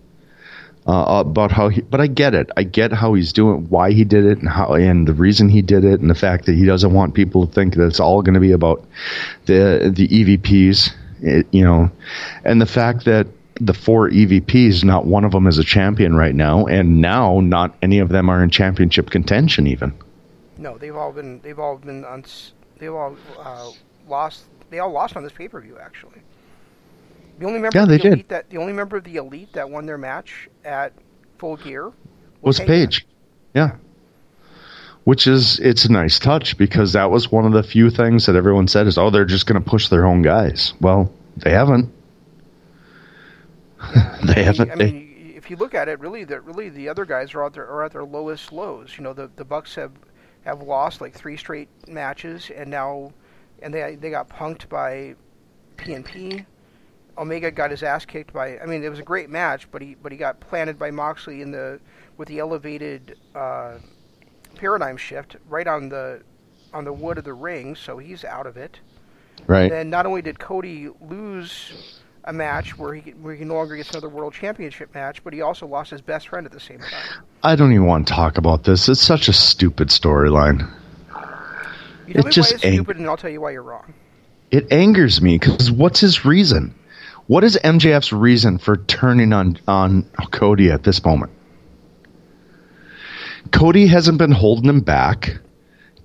uh, 0.86 1.24
about 1.26 1.50
how 1.50 1.68
he, 1.68 1.80
but 1.80 2.00
I 2.00 2.06
get 2.06 2.34
it. 2.34 2.50
I 2.56 2.62
get 2.62 2.92
how 2.92 3.14
he's 3.14 3.32
doing, 3.32 3.68
why 3.68 3.92
he 3.92 4.04
did 4.04 4.24
it, 4.24 4.38
and 4.38 4.48
how, 4.48 4.74
and 4.74 5.06
the 5.08 5.12
reason 5.12 5.48
he 5.48 5.62
did 5.62 5.84
it, 5.84 6.00
and 6.00 6.08
the 6.08 6.14
fact 6.14 6.46
that 6.46 6.54
he 6.54 6.64
doesn't 6.64 6.92
want 6.92 7.14
people 7.14 7.46
to 7.46 7.52
think 7.52 7.74
that 7.74 7.86
it's 7.86 7.98
all 8.00 8.22
going 8.22 8.34
to 8.34 8.40
be 8.40 8.52
about 8.52 8.84
the 9.46 9.92
the 9.94 10.06
EVPs, 10.06 10.92
it, 11.20 11.46
you 11.50 11.64
know, 11.64 11.90
and 12.44 12.60
the 12.60 12.66
fact 12.66 13.04
that 13.04 13.26
the 13.60 13.74
four 13.74 14.08
EVPs, 14.08 14.82
not 14.82 15.04
one 15.04 15.24
of 15.24 15.32
them 15.32 15.46
is 15.46 15.58
a 15.58 15.64
champion 15.64 16.14
right 16.16 16.34
now, 16.34 16.66
and 16.66 17.00
now 17.00 17.40
not 17.40 17.76
any 17.82 17.98
of 17.98 18.08
them 18.08 18.28
are 18.28 18.42
in 18.42 18.50
championship 18.50 19.10
contention 19.10 19.66
even. 19.66 19.92
No, 20.58 20.78
they've 20.78 20.96
all 20.96 21.12
been 21.12 21.40
they've 21.40 21.58
all 21.58 21.76
been 21.76 22.04
they've 22.78 22.92
all 22.92 23.16
uh, 23.38 23.70
lost 24.08 24.44
they 24.70 24.78
all 24.78 24.90
lost 24.90 25.16
on 25.16 25.22
this 25.22 25.32
pay 25.32 25.48
per 25.48 25.60
view 25.60 25.78
actually. 25.80 26.20
The 27.38 27.46
only 27.46 27.58
member 27.60 27.76
Yeah, 27.78 27.82
of 27.84 27.88
they 27.88 27.98
the 27.98 28.16
did. 28.16 28.28
that 28.28 28.50
the 28.50 28.58
only 28.58 28.72
member 28.72 28.96
of 28.96 29.04
the 29.04 29.16
elite 29.16 29.52
that 29.54 29.68
won 29.70 29.86
their 29.86 29.98
match 29.98 30.48
at 30.64 30.92
Full 31.38 31.56
Gear 31.56 31.92
was 32.40 32.58
Hangman. 32.58 32.86
Page. 32.86 33.06
Yeah. 33.54 33.76
Which 35.04 35.26
is 35.26 35.58
it's 35.58 35.84
a 35.84 35.90
nice 35.92 36.18
touch 36.18 36.56
because 36.56 36.92
that 36.92 37.10
was 37.10 37.32
one 37.32 37.44
of 37.44 37.52
the 37.52 37.62
few 37.62 37.90
things 37.90 38.26
that 38.26 38.36
everyone 38.36 38.68
said 38.68 38.86
is 38.86 38.96
oh 38.98 39.10
they're 39.10 39.24
just 39.24 39.46
going 39.46 39.62
to 39.62 39.68
push 39.68 39.88
their 39.88 40.06
own 40.06 40.22
guys. 40.22 40.74
Well, 40.80 41.12
they 41.36 41.50
haven't. 41.50 41.92
they 44.24 44.34
I 44.36 44.42
haven't. 44.42 44.68
mean, 44.68 44.72
I 44.72 44.76
they- 44.76 44.92
mean, 44.92 45.32
if 45.36 45.50
you 45.50 45.56
look 45.56 45.74
at 45.74 45.88
it, 45.88 45.98
really, 45.98 46.24
the 46.24 46.40
really 46.40 46.68
the 46.68 46.88
other 46.88 47.04
guys 47.04 47.34
are 47.34 47.42
out 47.44 47.52
there 47.54 47.66
are 47.66 47.84
at 47.84 47.92
their 47.92 48.04
lowest 48.04 48.52
lows. 48.52 48.94
You 48.96 49.02
know, 49.04 49.12
the 49.12 49.28
the 49.36 49.44
Bucks 49.44 49.74
have 49.74 49.90
have 50.44 50.62
lost 50.62 51.00
like 51.00 51.14
three 51.14 51.36
straight 51.36 51.68
matches, 51.88 52.50
and 52.54 52.70
now, 52.70 53.12
and 53.62 53.72
they 53.72 53.96
they 53.96 54.10
got 54.10 54.28
punked 54.28 54.68
by 54.68 55.14
PNP. 55.76 56.44
Omega 57.18 57.50
got 57.50 57.70
his 57.70 57.82
ass 57.82 58.04
kicked 58.04 58.32
by. 58.32 58.58
I 58.58 58.66
mean, 58.66 58.82
it 58.82 58.88
was 58.88 58.98
a 58.98 59.04
great 59.04 59.28
match, 59.28 59.70
but 59.70 59.82
he 59.82 59.94
but 59.94 60.12
he 60.12 60.18
got 60.18 60.40
planted 60.40 60.78
by 60.78 60.90
Moxley 60.90 61.42
in 61.42 61.50
the 61.50 61.80
with 62.16 62.28
the 62.28 62.38
elevated 62.38 63.18
uh, 63.34 63.78
paradigm 64.54 64.96
shift 64.96 65.36
right 65.48 65.66
on 65.66 65.88
the 65.88 66.22
on 66.72 66.84
the 66.84 66.92
wood 66.92 67.18
of 67.18 67.24
the 67.24 67.34
ring, 67.34 67.76
so 67.76 67.98
he's 67.98 68.24
out 68.24 68.46
of 68.46 68.56
it. 68.56 68.80
right. 69.46 69.70
Then 69.70 69.90
not 69.90 70.06
only 70.06 70.22
did 70.22 70.38
Cody 70.38 70.88
lose 71.00 72.00
a 72.24 72.32
match 72.32 72.78
where 72.78 72.94
he 72.94 73.10
where 73.10 73.34
he 73.34 73.44
no 73.44 73.54
longer 73.54 73.76
gets 73.76 73.90
another 73.90 74.08
world 74.08 74.32
championship 74.32 74.94
match, 74.94 75.22
but 75.24 75.32
he 75.32 75.42
also 75.42 75.66
lost 75.66 75.90
his 75.90 76.00
best 76.00 76.28
friend 76.28 76.46
at 76.46 76.52
the 76.52 76.60
same 76.60 76.78
time. 76.78 77.24
I 77.42 77.56
don't 77.56 77.72
even 77.72 77.86
want 77.86 78.06
to 78.08 78.14
talk 78.14 78.38
about 78.38 78.64
this. 78.64 78.88
It's 78.88 79.00
such 79.00 79.28
a 79.28 79.32
stupid 79.32 79.88
storyline. 79.88 80.70
You 82.14 82.22
tell 82.22 82.24
It 82.24 82.26
me 82.26 82.32
just 82.32 82.50
why 82.52 82.54
it's 82.56 82.64
ain't- 82.64 82.74
stupid, 82.76 82.96
and 82.98 83.06
I'll 83.08 83.16
tell 83.16 83.30
you 83.30 83.40
why 83.40 83.52
you're 83.52 83.62
wrong. 83.62 83.94
It 84.50 84.70
angers 84.70 85.22
me 85.22 85.38
because 85.38 85.70
what's 85.70 86.00
his 86.00 86.24
reason? 86.24 86.74
What 87.26 87.42
is 87.44 87.58
MJF's 87.64 88.12
reason 88.12 88.58
for 88.58 88.76
turning 88.76 89.32
on 89.32 89.56
on 89.66 90.02
Cody 90.30 90.70
at 90.70 90.82
this 90.82 91.02
moment? 91.04 91.32
Cody 93.50 93.86
hasn't 93.86 94.18
been 94.18 94.32
holding 94.32 94.68
him 94.68 94.80
back. 94.80 95.38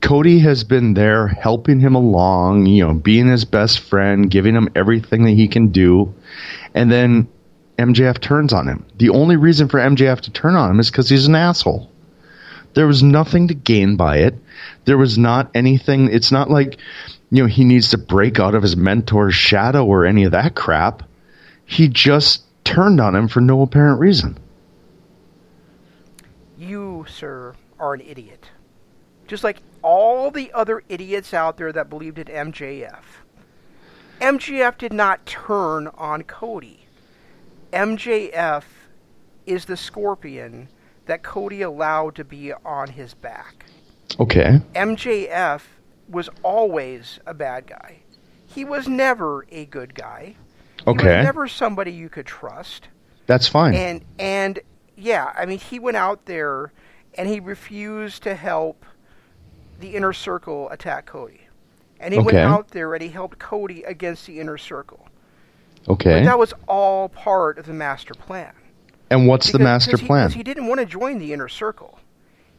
Cody 0.01 0.39
has 0.39 0.64
been 0.64 0.93
there 0.93 1.28
helping 1.28 1.80
him 1.80 1.95
along, 1.95 2.68
you 2.68 2.86
know, 2.86 2.93
being 2.93 3.28
his 3.28 3.45
best 3.45 3.80
friend, 3.80 4.30
giving 4.30 4.55
him 4.55 4.70
everything 4.76 5.24
that 5.26 5.32
he 5.32 5.47
can 5.47 5.68
do. 5.68 6.14
And 6.74 6.91
then 6.91 7.28
MJF 7.78 8.20
turns 8.22 8.53
on 8.53 8.68
him. 8.68 8.86
The 8.97 9.10
only 9.10 9.36
reason 9.36 9.68
for 9.68 9.80
MJF 9.80 10.22
to 10.22 10.32
turn 10.32 10.55
on 10.55 10.72
him 10.72 10.80
is 10.80 10.89
because 10.89 11.10
he's 11.10 11.28
an 11.28 11.36
asshole. 11.36 11.89
There 12.74 12.88
was 12.88 13.01
nothing 13.01 13.47
to 13.47 13.53
gain 13.53 13.95
by 13.95 14.18
it. 14.18 14.36
There 14.86 14.97
was 14.97 15.18
not 15.18 15.51
anything. 15.55 16.09
It's 16.11 16.32
not 16.32 16.49
like, 16.49 16.78
you 17.32 17.43
know, 17.43 17.47
he 17.47 17.63
needs 17.63 17.89
to 17.89 17.97
break 17.97 18.39
out 18.39 18.55
of 18.55 18.61
his 18.61 18.76
mentor's 18.76 19.36
shadow 19.36 19.86
or 19.86 20.05
any 20.05 20.26
of 20.26 20.32
that 20.32 20.55
crap. 20.55 21.03
He 21.65 21.88
just 21.88 22.43
turned 22.63 23.01
on 23.01 23.15
him 23.15 23.28
for 23.28 23.41
no 23.41 23.61
apparent 23.61 23.99
reason. 23.99 24.38
You, 26.57 27.05
sir, 27.09 27.55
are 27.80 27.93
an 27.93 28.01
idiot. 28.01 28.45
Just 29.28 29.43
like 29.43 29.57
all 29.82 30.32
the 30.32 30.51
other 30.53 30.84
idiots 30.89 31.34
out 31.34 31.57
there 31.57 31.72
that 31.72 31.89
believed 31.89 32.20
in 32.20 32.28
MJF. 32.28 33.03
MJF 34.22 34.78
did 34.78 34.93
not 34.93 35.26
turn 35.26 35.88
on 35.88 36.24
Cody. 36.24 36.86
MJF 37.72 38.63
is 39.45 39.65
the 39.65 39.78
scorpion 39.78 40.70
that 41.08 41.24
Cody 41.24 41.62
allowed 41.62 42.16
to 42.16 42.24
be 42.24 42.53
on 42.53 42.89
his 42.89 43.14
back. 43.14 43.66
Okay. 44.20 44.62
MJF 44.76 45.62
was 46.08 46.30
always 46.43 47.20
a 47.26 47.34
bad 47.34 47.68
guy. 47.68 47.99
He 48.45 48.64
was 48.64 48.88
never 48.88 49.45
a 49.51 49.66
good 49.66 49.93
guy. 49.95 50.36
He 50.84 50.91
Okay. 50.91 51.18
was 51.18 51.26
never 51.26 51.47
somebody 51.47 51.91
you 51.91 52.08
could 52.10 52.26
trust. 52.26 52.88
That's 53.26 53.47
fine. 53.47 53.74
And 53.74 54.05
and 54.20 54.60
yeah, 54.95 55.34
I 55.38 55.45
mean 55.45 55.60
he 55.60 55.80
went 55.80 55.97
out 55.97 56.26
there 56.26 56.72
and 57.18 57.28
he 57.28 57.39
refused 57.41 58.24
to 58.24 58.36
help 58.36 58.86
the 59.80 59.95
inner 59.95 60.14
circle 60.14 60.70
attack 60.70 61.05
Cody. 61.08 61.41
And 61.99 62.14
he 62.14 62.20
went 62.20 62.38
out 62.38 62.70
there 62.70 62.93
and 62.93 63.01
he 63.03 63.10
helped 63.10 63.39
Cody 63.39 63.84
against 63.84 64.28
the 64.28 64.39
inner 64.39 64.58
circle. 64.58 65.08
okay. 65.89 66.20
But 66.20 66.26
that 66.26 66.39
was 66.39 66.53
all 66.68 67.10
part 67.10 67.58
of 67.58 67.66
the 67.66 67.74
master 67.74 68.14
plan. 68.14 68.53
And 69.10 69.28
what's 69.28 69.51
the 69.51 69.60
master 69.60 69.91
because 69.91 70.01
he, 70.01 70.08
plan? 70.08 70.28
because 70.28 70.36
he 70.36 70.43
didn't 70.43 70.68
want 70.68 70.80
to 70.80 70.86
join 70.86 71.20
the 71.20 71.34
inner 71.34 71.47
circle. 71.47 71.99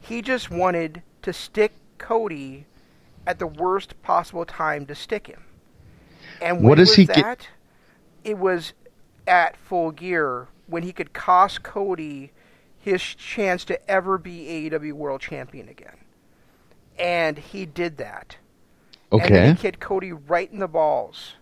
He 0.00 0.22
just 0.22 0.50
wanted 0.50 1.02
to 1.22 1.32
stick 1.32 1.72
Cody 1.98 2.66
at 3.26 3.38
the 3.38 3.46
worst 3.46 4.00
possible 4.02 4.44
time 4.44 4.86
to 4.86 4.94
stick 4.94 5.26
him. 5.26 5.44
And 6.40 6.58
when 6.58 6.68
What 6.68 6.78
does 6.78 6.88
was 6.90 6.96
he 6.96 7.06
get- 7.06 7.16
that? 7.16 7.48
It 8.24 8.38
was 8.38 8.72
at 9.26 9.56
full 9.56 9.90
gear 9.90 10.48
when 10.66 10.82
he 10.82 10.92
could 10.92 11.12
cost 11.12 11.62
Cody 11.62 12.32
his 12.78 13.02
chance 13.02 13.64
to 13.66 13.90
ever 13.90 14.16
be 14.18 14.46
AEW 14.70 14.92
World 14.92 15.20
Champion 15.20 15.68
again. 15.68 15.96
And 16.98 17.38
he 17.38 17.66
did 17.66 17.96
that. 17.98 18.36
Okay. 19.12 19.48
And 19.48 19.56
he 19.58 19.62
kicked 19.62 19.80
Cody 19.80 20.12
right 20.12 20.50
in 20.50 20.58
the 20.58 20.68
balls 20.68 21.34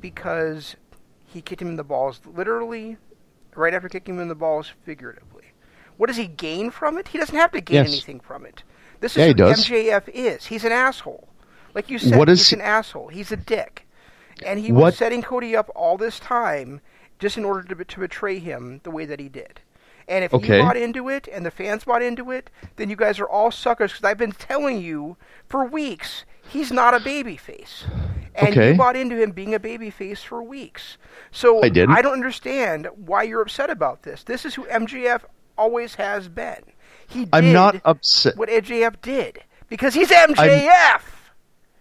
because 0.00 0.76
he 1.24 1.40
kicked 1.40 1.62
him 1.62 1.68
in 1.68 1.76
the 1.76 1.84
balls 1.84 2.20
literally 2.26 2.96
right 3.56 3.74
after 3.74 3.88
kicking 3.88 4.14
him 4.14 4.20
in 4.20 4.28
the 4.28 4.34
balls 4.34 4.72
figuratively. 4.84 5.44
What 5.96 6.08
does 6.08 6.16
he 6.16 6.26
gain 6.26 6.70
from 6.70 6.98
it? 6.98 7.08
He 7.08 7.18
doesn't 7.18 7.36
have 7.36 7.52
to 7.52 7.60
gain 7.60 7.76
Yes. 7.84 7.88
anything 7.88 8.20
from 8.20 8.44
it. 8.44 8.62
This 9.00 9.12
is 9.12 9.18
Yeah, 9.18 9.26
who 9.28 9.34
does. 9.34 9.64
MJF 9.68 10.08
is. 10.08 10.46
He's 10.46 10.64
an 10.64 10.72
asshole. 10.72 11.28
Like 11.74 11.90
you 11.90 11.98
said, 11.98 12.18
What 12.18 12.28
he's 12.28 12.48
he- 12.48 12.56
an 12.56 12.62
asshole. 12.62 13.08
He's 13.08 13.32
a 13.32 13.36
dick. 13.36 13.86
And 14.44 14.58
he 14.60 14.72
What- 14.72 14.82
was 14.84 14.96
setting 14.98 15.22
Cody 15.22 15.56
up 15.56 15.70
all 15.74 15.96
this 15.96 16.18
time 16.20 16.80
just 17.18 17.38
in 17.38 17.44
order 17.44 17.62
to, 17.74 17.84
to 17.84 18.00
betray 18.00 18.38
him 18.38 18.80
the 18.82 18.90
way 18.90 19.06
that 19.06 19.20
he 19.20 19.28
did. 19.28 19.60
And 20.08 20.24
if 20.24 20.32
Okay. 20.32 20.58
you 20.58 20.62
bought 20.62 20.76
into 20.76 21.08
it 21.08 21.26
and 21.32 21.44
the 21.44 21.50
fans 21.50 21.84
bought 21.84 22.02
into 22.02 22.30
it, 22.30 22.48
then 22.76 22.90
you 22.90 22.96
guys 22.96 23.18
are 23.18 23.28
all 23.28 23.50
suckers 23.50 23.92
because 23.92 24.04
I've 24.04 24.18
been 24.18 24.32
telling 24.32 24.80
you 24.80 25.16
for 25.48 25.64
weeks 25.64 26.24
he's 26.48 26.70
not 26.72 26.94
a 26.94 26.98
babyface. 27.00 27.84
And 28.34 28.48
Okay. 28.48 28.72
you 28.72 28.76
bought 28.76 28.96
into 28.96 29.16
him 29.20 29.30
being 29.30 29.54
a 29.54 29.58
babyface 29.60 30.18
for 30.18 30.42
weeks. 30.42 30.98
So 31.30 31.62
I 31.62 31.68
didn't. 31.70 31.94
don't 32.02 32.12
understand 32.12 32.86
why 32.96 33.22
you're 33.22 33.40
upset 33.42 33.70
about 33.70 34.02
this. 34.02 34.24
This 34.24 34.44
is 34.44 34.54
who 34.54 34.64
MJF 34.66 35.22
always 35.56 35.94
has 35.94 36.28
been. 36.28 36.62
He 37.08 37.20
did 37.24 37.30
I'm 37.34 37.52
not 37.52 37.80
upset. 37.84 38.36
what 38.36 38.48
MJF 38.50 39.00
did 39.00 39.38
because 39.68 39.94
he's 39.94 40.10
MJF. 40.10 41.00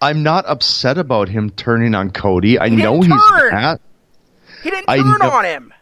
I'm 0.02 0.24
not 0.24 0.46
upset 0.48 0.98
about 0.98 1.30
him 1.30 1.50
turning 1.52 1.96
on 1.96 2.12
Cody. 2.12 2.60
I 2.60 2.70
He 2.70 2.76
know 2.76 3.02
didn't 3.02 3.14
he's 3.14 3.30
turn. 3.40 3.54
mad. 3.54 3.80
he 4.64 4.70
didn't 4.70 4.86
I 4.90 4.98
turn 4.98 5.18
know- 5.20 5.30
on 5.32 5.46
him. 5.46 5.74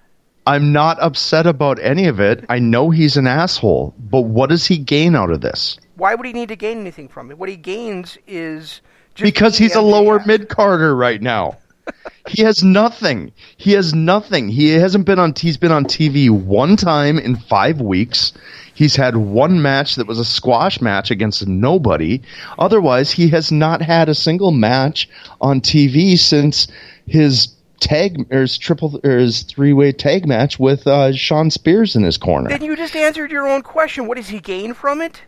I'm 0.45 0.73
not 0.73 1.01
upset 1.01 1.47
about 1.47 1.79
any 1.81 2.07
of 2.07 2.19
it. 2.19 2.45
I 2.49 2.59
know 2.59 2.89
he's 2.89 3.17
an 3.17 3.27
asshole, 3.27 3.93
but 3.97 4.21
what 4.21 4.49
does 4.49 4.65
he 4.65 4.77
gain 4.77 5.15
out 5.15 5.29
of 5.29 5.41
this? 5.41 5.77
Why 5.95 6.15
would 6.15 6.25
he 6.25 6.33
need 6.33 6.49
to 6.49 6.55
gain 6.55 6.79
anything 6.79 7.07
from 7.07 7.31
it? 7.31 7.37
What 7.37 7.49
he 7.49 7.55
gains 7.55 8.17
is 8.27 8.81
just 9.15 9.23
Because 9.23 9.57
he's 9.57 9.75
a 9.75 9.81
lower 9.81 10.21
mid 10.25 10.49
carder 10.49 10.95
right 10.95 11.21
now. 11.21 11.57
he 12.27 12.43
has 12.43 12.63
nothing. 12.63 13.31
He 13.57 13.73
has 13.73 13.93
nothing. 13.93 14.49
He 14.49 14.69
hasn't 14.69 15.05
been 15.05 15.19
on. 15.19 15.33
He's 15.37 15.57
been 15.57 15.71
on 15.71 15.85
TV 15.85 16.29
one 16.29 16.75
time 16.75 17.19
in 17.19 17.35
five 17.35 17.79
weeks. 17.81 18.33
He's 18.73 18.95
had 18.95 19.15
one 19.15 19.61
match 19.61 19.95
that 19.95 20.07
was 20.07 20.19
a 20.19 20.25
squash 20.25 20.81
match 20.81 21.11
against 21.11 21.45
nobody. 21.45 22.21
Otherwise, 22.57 23.11
he 23.11 23.29
has 23.29 23.51
not 23.51 23.81
had 23.81 24.09
a 24.09 24.15
single 24.15 24.51
match 24.51 25.09
on 25.39 25.61
TV 25.61 26.17
since 26.17 26.67
his 27.05 27.49
tag 27.83 28.25
or 28.31 28.41
his 28.41 28.57
triple 28.57 28.99
or 29.03 29.17
his 29.17 29.43
three 29.43 29.73
way 29.73 29.91
tag 29.91 30.25
match 30.27 30.57
with 30.57 30.87
uh, 30.87 31.13
Shawn 31.13 31.51
Spears 31.51 31.95
in 31.95 32.03
his 32.03 32.17
corner. 32.17 32.49
Then 32.49 32.63
you 32.63 32.75
just 32.75 32.95
answered 32.95 33.31
your 33.31 33.47
own 33.47 33.61
question. 33.61 34.07
What 34.07 34.17
does 34.17 34.29
he 34.29 34.39
gain 34.39 34.73
from 34.73 35.01
it? 35.01 35.21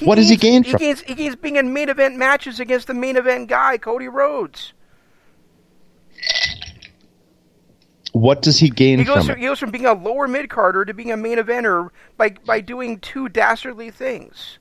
What 0.00 0.14
does 0.14 0.28
he 0.28 0.36
gain 0.36 0.62
he 0.62 0.70
from? 0.70 0.78
gains, 0.78 1.00
he 1.02 1.14
gains 1.14 1.36
being 1.36 1.56
in 1.56 1.72
main 1.72 1.88
event 1.88 2.16
matches 2.16 2.60
against 2.60 2.86
the 2.86 2.94
main 2.94 3.16
event 3.16 3.48
guy, 3.48 3.78
Cody 3.78 4.08
Rhodes. 4.08 4.72
What 8.12 8.42
does 8.42 8.58
he 8.58 8.70
gain 8.70 8.98
He 8.98 9.04
goes, 9.04 9.18
from 9.18 9.26
from, 9.26 9.36
it? 9.36 9.40
he 9.40 9.46
goes 9.46 9.58
from 9.58 9.70
being 9.70 9.86
a 9.86 9.92
lower 9.92 10.26
mid 10.26 10.48
carder 10.48 10.84
to 10.84 10.94
being 10.94 11.12
a 11.12 11.16
main 11.16 11.38
eventer 11.38 11.90
by 12.16 12.30
by 12.46 12.60
doing 12.60 12.98
two 13.00 13.28
dastardly 13.28 13.90
things. 13.90 14.58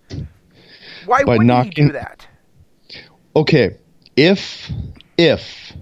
Why 1.05 1.23
By 1.23 1.37
wouldn't 1.37 1.65
he 1.65 1.69
do 1.69 1.91
that? 1.93 2.27
Okay, 3.35 3.77
if 4.15 4.71
if 5.17 5.73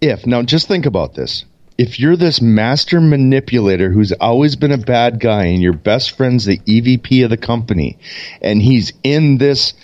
if 0.00 0.26
now 0.26 0.42
just 0.42 0.68
think 0.68 0.86
about 0.86 1.14
this. 1.14 1.44
If 1.76 2.00
you're 2.00 2.16
this 2.16 2.40
master 2.40 3.00
manipulator 3.00 3.90
who's 3.90 4.12
always 4.12 4.56
been 4.56 4.72
a 4.72 4.78
bad 4.78 5.20
guy 5.20 5.44
and 5.44 5.62
your 5.62 5.72
best 5.72 6.16
friend's 6.16 6.44
the 6.44 6.58
EVP 6.58 7.22
of 7.24 7.30
the 7.30 7.36
company 7.36 7.98
and 8.42 8.60
he's 8.60 8.92
in 9.04 9.38
this 9.38 9.74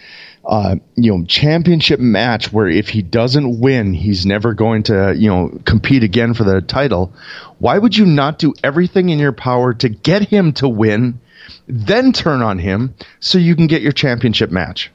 uh, 0.45 0.77
you 0.97 1.17
know 1.17 1.25
championship 1.25 2.01
match 2.01 2.53
where 2.53 2.69
if 2.69 2.89
he 2.89 3.01
doesn't 3.01 3.61
win 3.61 3.95
he's 3.95 4.27
never 4.27 4.53
going 4.53 4.83
to 4.83 5.15
you 5.17 5.29
know 5.29 5.59
compete 5.65 6.03
again 6.03 6.35
for 6.35 6.45
the 6.45 6.61
title 6.61 7.15
why 7.61 7.79
would 7.79 7.97
you 7.97 8.05
not 8.05 8.39
do 8.39 8.53
everything 8.63 9.09
in 9.09 9.19
your 9.19 9.33
power 9.33 9.73
to 9.73 9.89
get 9.89 10.29
him 10.29 10.53
to 10.53 10.69
win 10.69 11.19
then 11.67 12.13
turn 12.13 12.43
on 12.43 12.59
him 12.59 12.95
so 13.21 13.39
you 13.39 13.57
can 13.57 13.69
get 13.69 13.81
your 13.81 13.93
championship 13.93 14.51
match 14.51 14.93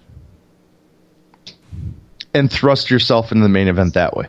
and 2.34 2.52
thrust 2.52 2.90
yourself 2.92 3.32
into 3.32 3.44
the 3.44 3.50
main 3.50 3.68
event 3.68 3.94
that 3.96 4.16
way. 4.16 4.28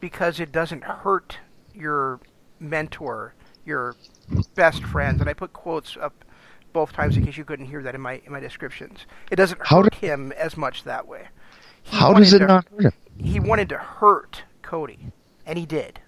Because 0.00 0.40
it 0.40 0.50
doesn't 0.50 0.82
hurt 0.82 1.38
your 1.74 2.20
mentor, 2.58 3.34
your 3.64 3.94
best 4.54 4.82
friend. 4.82 5.20
And 5.20 5.28
I 5.28 5.34
put 5.34 5.52
quotes 5.52 5.96
up 5.96 6.24
both 6.72 6.92
times 6.92 7.16
in 7.16 7.24
case 7.24 7.36
you 7.36 7.44
couldn't 7.44 7.66
hear 7.66 7.82
that 7.82 7.94
in 7.94 8.00
my 8.00 8.20
in 8.24 8.32
my 8.32 8.40
descriptions. 8.40 9.06
It 9.30 9.36
doesn't 9.36 9.60
How 9.64 9.82
hurt 9.82 9.94
him 9.94 10.32
as 10.32 10.56
much 10.56 10.84
that 10.84 11.06
way. 11.06 11.28
He 11.82 11.96
How 11.96 12.12
does 12.14 12.32
it 12.32 12.40
to- 12.40 12.46
not 12.46 12.66
hurt 12.70 12.84
him? 12.84 12.92
He 13.18 13.38
wanted 13.40 13.68
to 13.68 13.76
hurt 13.76 14.44
Cody, 14.62 15.12
and 15.44 15.58
he 15.58 15.66
did. 15.66 16.00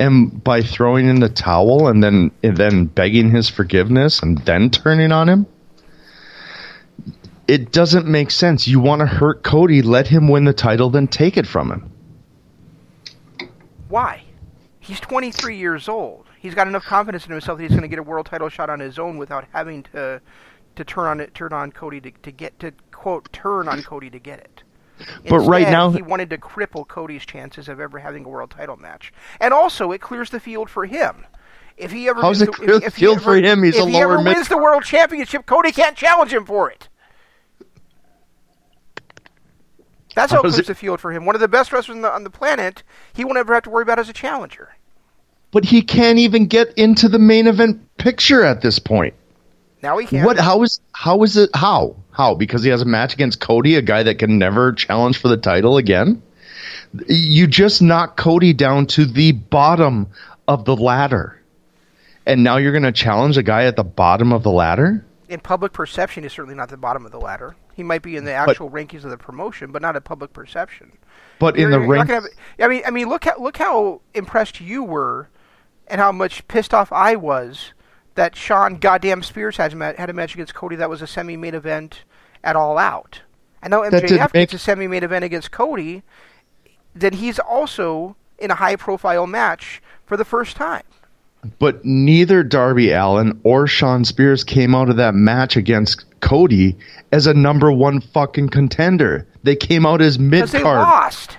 And 0.00 0.42
by 0.42 0.62
throwing 0.62 1.06
in 1.08 1.20
the 1.20 1.28
towel 1.28 1.88
and 1.88 2.02
then 2.02 2.30
and 2.42 2.56
then 2.56 2.86
begging 2.86 3.30
his 3.30 3.48
forgiveness 3.48 4.20
and 4.20 4.38
then 4.38 4.70
turning 4.70 5.12
on 5.12 5.28
him, 5.28 5.46
it 7.46 7.70
doesn't 7.72 8.06
make 8.06 8.30
sense. 8.30 8.66
You 8.66 8.80
want 8.80 9.00
to 9.00 9.06
hurt 9.06 9.42
Cody, 9.42 9.82
let 9.82 10.08
him 10.08 10.28
win 10.28 10.44
the 10.44 10.52
title, 10.52 10.90
then 10.90 11.06
take 11.06 11.36
it 11.36 11.46
from 11.46 11.70
him. 11.70 11.90
Why? 13.88 14.22
He's 14.80 15.00
23 15.00 15.56
years 15.56 15.88
old. 15.88 16.26
He's 16.38 16.54
got 16.54 16.68
enough 16.68 16.84
confidence 16.84 17.26
in 17.26 17.32
himself 17.32 17.58
that 17.58 17.62
he's 17.64 17.70
going 17.72 17.82
to 17.82 17.88
get 17.88 17.98
a 17.98 18.02
world 18.02 18.26
title 18.26 18.48
shot 18.48 18.70
on 18.70 18.80
his 18.80 18.98
own 18.98 19.18
without 19.18 19.46
having 19.52 19.82
to 19.84 20.20
to 20.76 20.84
turn 20.84 21.06
on 21.06 21.20
it, 21.20 21.32
turn 21.34 21.54
on 21.54 21.72
Cody 21.72 22.02
to, 22.02 22.10
to 22.10 22.30
get 22.30 22.58
to 22.60 22.70
quote 22.92 23.32
turn 23.32 23.66
on 23.66 23.82
Cody 23.82 24.10
to 24.10 24.18
get 24.18 24.40
it. 24.40 24.62
But 25.28 25.40
right 25.40 25.68
now- 25.68 25.90
he 25.90 26.02
wanted 26.02 26.28
to 26.30 26.38
cripple 26.38 26.86
Cody's 26.86 27.24
chances 27.24 27.68
of 27.68 27.80
ever 27.80 27.98
having 27.98 28.26
a 28.26 28.28
world 28.28 28.50
title 28.50 28.76
match, 28.76 29.10
and 29.40 29.54
also 29.54 29.90
it 29.92 30.02
clears 30.02 30.28
the 30.30 30.38
field 30.38 30.68
for 30.68 30.84
him. 30.84 31.24
If 31.78 31.92
he 31.92 32.08
ever 32.08 32.20
How's 32.20 32.42
it 32.42 32.46
the- 32.46 32.52
clear 32.52 32.70
if- 32.72 32.80
the 32.82 32.86
if 32.88 32.96
he 32.96 33.00
field 33.06 33.16
ever- 33.16 33.24
for 33.24 33.36
him? 33.36 33.62
He's 33.62 33.76
if 33.76 33.84
a 33.84 33.88
he 33.88 33.96
ever 33.98 34.18
mid- 34.18 34.36
wins 34.36 34.48
the 34.48 34.58
world 34.58 34.84
championship, 34.84 35.46
Cody 35.46 35.72
can't 35.72 35.96
challenge 35.96 36.32
him 36.32 36.44
for 36.44 36.70
it. 36.70 36.88
That's 40.16 40.32
how 40.32 40.40
clears 40.40 40.58
it- 40.58 40.66
the 40.66 40.74
field 40.74 40.98
for 40.98 41.12
him. 41.12 41.26
One 41.26 41.36
of 41.36 41.40
the 41.40 41.46
best 41.46 41.72
wrestlers 41.72 41.94
on 41.94 42.02
the, 42.02 42.12
on 42.12 42.24
the 42.24 42.30
planet, 42.30 42.82
he 43.12 43.24
won't 43.24 43.38
ever 43.38 43.54
have 43.54 43.62
to 43.64 43.70
worry 43.70 43.82
about 43.82 43.98
as 44.00 44.08
a 44.08 44.12
challenger. 44.12 44.70
But 45.52 45.64
he 45.66 45.82
can't 45.82 46.18
even 46.18 46.46
get 46.46 46.72
into 46.76 47.08
the 47.08 47.18
main 47.18 47.46
event 47.46 47.96
picture 47.98 48.42
at 48.42 48.62
this 48.62 48.78
point. 48.78 49.14
Now 49.82 49.98
he 49.98 50.06
can. 50.06 50.24
What? 50.24 50.38
How 50.38 50.62
is? 50.62 50.80
How 50.92 51.22
is 51.22 51.36
it? 51.36 51.50
How? 51.54 51.96
How? 52.10 52.34
Because 52.34 52.62
he 52.64 52.70
has 52.70 52.80
a 52.82 52.86
match 52.86 53.12
against 53.14 53.40
Cody, 53.40 53.76
a 53.76 53.82
guy 53.82 54.02
that 54.02 54.18
can 54.18 54.38
never 54.38 54.72
challenge 54.72 55.18
for 55.18 55.28
the 55.28 55.36
title 55.36 55.76
again. 55.76 56.22
You 57.08 57.46
just 57.46 57.82
knock 57.82 58.16
Cody 58.16 58.54
down 58.54 58.86
to 58.88 59.04
the 59.04 59.32
bottom 59.32 60.08
of 60.48 60.64
the 60.64 60.74
ladder, 60.74 61.40
and 62.24 62.42
now 62.42 62.56
you're 62.56 62.72
going 62.72 62.84
to 62.84 62.92
challenge 62.92 63.36
a 63.36 63.42
guy 63.42 63.64
at 63.64 63.76
the 63.76 63.84
bottom 63.84 64.32
of 64.32 64.42
the 64.42 64.50
ladder. 64.50 65.04
In 65.28 65.40
public 65.40 65.72
perception, 65.72 66.22
he's 66.22 66.32
certainly 66.32 66.54
not 66.54 66.68
the 66.68 66.76
bottom 66.76 67.04
of 67.04 67.10
the 67.12 67.18
ladder. 67.18 67.56
He 67.74 67.82
might 67.82 68.02
be 68.02 68.16
in 68.16 68.24
the 68.24 68.32
actual 68.32 68.70
rankings 68.70 69.04
of 69.04 69.10
the 69.10 69.18
promotion, 69.18 69.72
but 69.72 69.82
not 69.82 69.96
in 69.96 70.02
public 70.02 70.32
perception. 70.32 70.92
But 71.38 71.56
in 71.56 71.62
You're- 71.62 71.72
the 71.72 71.80
you're 71.80 71.88
ring, 71.88 72.06
have- 72.06 72.26
I 72.60 72.68
mean, 72.68 72.82
I 72.86 72.90
mean, 72.90 73.08
look 73.08 73.24
how 73.24 73.36
look 73.38 73.56
how 73.56 74.00
impressed 74.14 74.60
you 74.60 74.84
were, 74.84 75.28
and 75.88 76.00
how 76.00 76.12
much 76.12 76.46
pissed 76.48 76.72
off 76.72 76.92
I 76.92 77.16
was 77.16 77.72
that 78.14 78.36
Shawn 78.36 78.76
goddamn 78.76 79.22
Spears 79.22 79.56
had 79.56 79.74
a 79.74 79.94
had 79.98 80.08
a 80.10 80.12
match 80.12 80.34
against 80.34 80.54
Cody 80.54 80.76
that 80.76 80.88
was 80.88 81.02
a 81.02 81.06
semi-main 81.06 81.54
event 81.54 82.04
at 82.44 82.56
All 82.56 82.78
Out. 82.78 83.22
And 83.62 83.72
now 83.72 83.82
That 83.88 84.04
MJF 84.04 84.32
gets 84.32 84.54
a 84.54 84.58
semi-main 84.58 85.02
event 85.02 85.24
against 85.24 85.50
Cody. 85.50 86.02
Then 86.94 87.14
he's 87.14 87.38
also 87.38 88.16
in 88.38 88.50
a 88.50 88.54
high-profile 88.54 89.26
match 89.26 89.82
for 90.06 90.16
the 90.16 90.24
first 90.24 90.56
time. 90.56 90.84
But 91.58 91.84
neither 91.84 92.42
Darby 92.42 92.92
Allin 92.92 93.40
or 93.44 93.66
Shawn 93.66 94.04
Spears 94.04 94.44
came 94.44 94.74
out 94.74 94.88
of 94.90 94.96
that 94.96 95.14
match 95.14 95.56
against 95.56 96.04
Cody 96.20 96.76
as 97.12 97.26
a 97.26 97.34
number 97.34 97.70
one 97.72 98.00
fucking 98.00 98.48
contender. 98.48 99.26
They 99.42 99.56
came 99.56 99.86
out 99.86 100.00
as 100.02 100.18
mid 100.18 100.40
Because 100.40 100.52
they 100.52 100.62
card. 100.62 100.78
lost. 100.80 101.38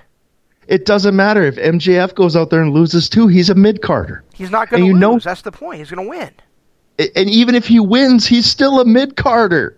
It 0.68 0.86
doesn't 0.86 1.16
matter 1.16 1.44
if 1.44 1.56
MJF 1.56 2.14
goes 2.16 2.36
out 2.36 2.50
there 2.50 2.62
and 2.62 2.74
loses 2.74 3.08
too. 3.10 3.28
He's 3.28 3.50
a 3.50 3.56
mid 3.56 3.82
carder. 3.82 4.24
He's 4.34 4.52
not 4.52 4.70
going 4.70 4.84
to 4.84 4.92
lose. 4.92 5.00
know- 5.00 5.20
That's 5.20 5.42
the 5.42 5.52
point. 5.52 5.80
He's 5.80 5.90
going 5.92 6.06
to 6.06 6.10
win. 6.10 6.32
and 7.16 7.30
even 7.30 7.56
if 7.56 7.68
he 7.68 7.80
wins, 7.80 8.26
he's 8.28 8.46
still 8.48 8.80
a 8.82 8.86
mid 8.86 9.16
carder. 9.16 9.78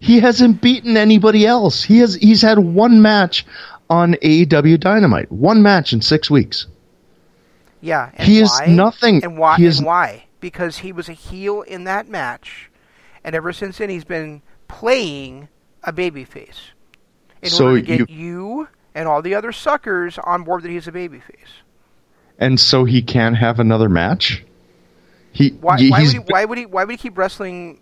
He 0.00 0.20
hasn't 0.20 0.60
beaten 0.62 0.96
anybody 0.96 1.44
else. 1.46 1.82
He 1.82 1.98
has 1.98 2.14
he's 2.14 2.40
had 2.42 2.58
one 2.58 3.02
match 3.02 3.44
on 3.90 4.14
AEW 4.14 4.78
Dynamite. 4.78 5.30
One 5.32 5.62
match 5.62 5.92
in 5.92 6.00
six 6.00 6.30
weeks. 6.30 6.66
Yeah, 7.80 8.10
and 8.14 8.26
He 8.28 8.40
is 8.40 8.50
why? 8.50 8.66
nothing. 8.66 9.22
And 9.22 9.38
why? 9.38 9.56
He 9.56 9.64
is- 9.66 9.78
and 9.78 9.86
why? 9.86 10.24
Because 10.40 10.78
he 10.78 10.92
was 10.92 11.08
a 11.08 11.12
heel 11.12 11.62
in 11.62 11.84
that 11.84 12.08
match, 12.08 12.70
and 13.24 13.34
ever 13.34 13.52
since 13.52 13.78
then 13.78 13.88
he's 13.90 14.04
been 14.04 14.42
playing 14.68 15.48
a 15.84 15.92
babyface 15.92 16.72
in 17.42 17.50
So 17.50 17.68
order 17.68 17.80
to 17.80 17.86
get 17.98 18.10
you... 18.10 18.68
and 18.94 19.08
all 19.08 19.22
the 19.22 19.34
other 19.34 19.52
suckers 19.52 20.18
on 20.18 20.42
board 20.44 20.62
that 20.62 20.70
he's 20.70 20.88
a 20.88 20.92
babyface. 20.92 21.62
And 22.38 22.58
so 22.60 22.84
he 22.84 23.02
can't 23.02 23.36
have 23.36 23.58
another 23.60 23.88
match? 23.88 24.44
He 25.32 25.50
Why? 25.50 25.88
why 25.88 26.02
would 26.02 26.12
he? 26.12 26.18
Why 26.18 26.44
would 26.44 26.58
he? 26.58 26.66
Why 26.66 26.84
would 26.84 26.92
he 26.92 26.96
keep 26.96 27.18
wrestling 27.18 27.80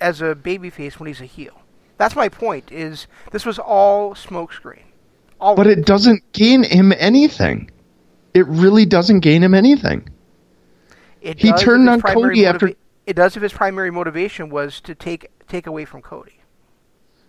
as 0.00 0.20
a 0.20 0.34
babyface 0.34 0.98
when 0.98 1.06
he's 1.08 1.20
a 1.20 1.24
heel? 1.26 1.60
That's 1.96 2.16
my 2.16 2.28
point. 2.28 2.70
Is 2.72 3.06
this 3.30 3.46
was 3.46 3.58
all 3.58 4.14
smokescreen? 4.14 4.82
All 5.40 5.54
But 5.56 5.66
it 5.66 5.86
doesn't 5.86 6.32
gain 6.32 6.62
him 6.64 6.92
anything. 6.96 7.70
It 8.34 8.46
really 8.48 8.84
doesn't 8.84 9.20
gain 9.20 9.42
him 9.42 9.54
anything. 9.54 10.08
It 11.22 11.38
he 11.38 11.52
turned 11.52 11.88
on 11.88 12.02
Cody 12.02 12.44
after- 12.46 12.72
It 13.06 13.14
does 13.16 13.36
if 13.36 13.42
his 13.42 13.52
primary 13.52 13.90
motivation 13.90 14.50
was 14.50 14.80
to 14.82 14.94
take 14.94 15.30
take 15.48 15.66
away 15.66 15.84
from 15.84 16.02
Cody. 16.02 16.32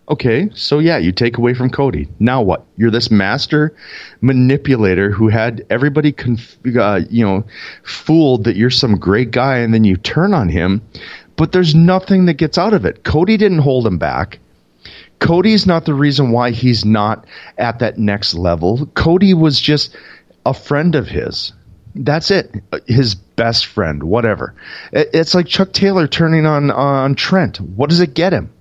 Okay, 0.07 0.49
so 0.53 0.79
yeah, 0.79 0.97
you 0.97 1.11
take 1.11 1.37
away 1.37 1.53
from 1.55 1.69
Cody. 1.69 2.07
Now 2.19 2.41
what? 2.41 2.63
You're 2.77 2.91
this 2.91 3.09
master 3.09 3.75
manipulator 4.21 5.09
who 5.11 5.29
had 5.29 5.65
everybody, 5.69 6.11
conf- 6.11 6.57
uh, 6.77 7.01
you 7.09 7.25
know, 7.25 7.43
fooled 7.83 8.43
that 8.43 8.55
you're 8.55 8.69
some 8.69 8.97
great 8.97 9.31
guy, 9.31 9.57
and 9.57 9.73
then 9.73 9.83
you 9.83 9.97
turn 9.97 10.33
on 10.33 10.49
him. 10.49 10.81
But 11.37 11.51
there's 11.51 11.73
nothing 11.73 12.25
that 12.25 12.35
gets 12.35 12.57
out 12.57 12.73
of 12.73 12.85
it. 12.85 13.03
Cody 13.03 13.35
didn't 13.35 13.59
hold 13.59 13.85
him 13.87 13.97
back. 13.97 14.39
Cody's 15.19 15.65
not 15.65 15.85
the 15.85 15.93
reason 15.93 16.31
why 16.31 16.51
he's 16.51 16.85
not 16.85 17.25
at 17.57 17.79
that 17.79 17.97
next 17.97 18.35
level. 18.35 18.85
Cody 18.93 19.33
was 19.33 19.59
just 19.59 19.95
a 20.45 20.53
friend 20.53 20.95
of 20.95 21.07
his. 21.07 21.53
That's 21.95 22.29
it. 22.29 22.53
His 22.87 23.15
best 23.15 23.67
friend, 23.67 24.03
whatever. 24.03 24.53
It's 24.91 25.33
like 25.33 25.47
Chuck 25.47 25.71
Taylor 25.71 26.07
turning 26.07 26.45
on 26.45 26.69
on 26.71 27.15
Trent. 27.15 27.59
What 27.61 27.89
does 27.89 28.01
it 28.01 28.13
get 28.13 28.33
him? 28.33 28.51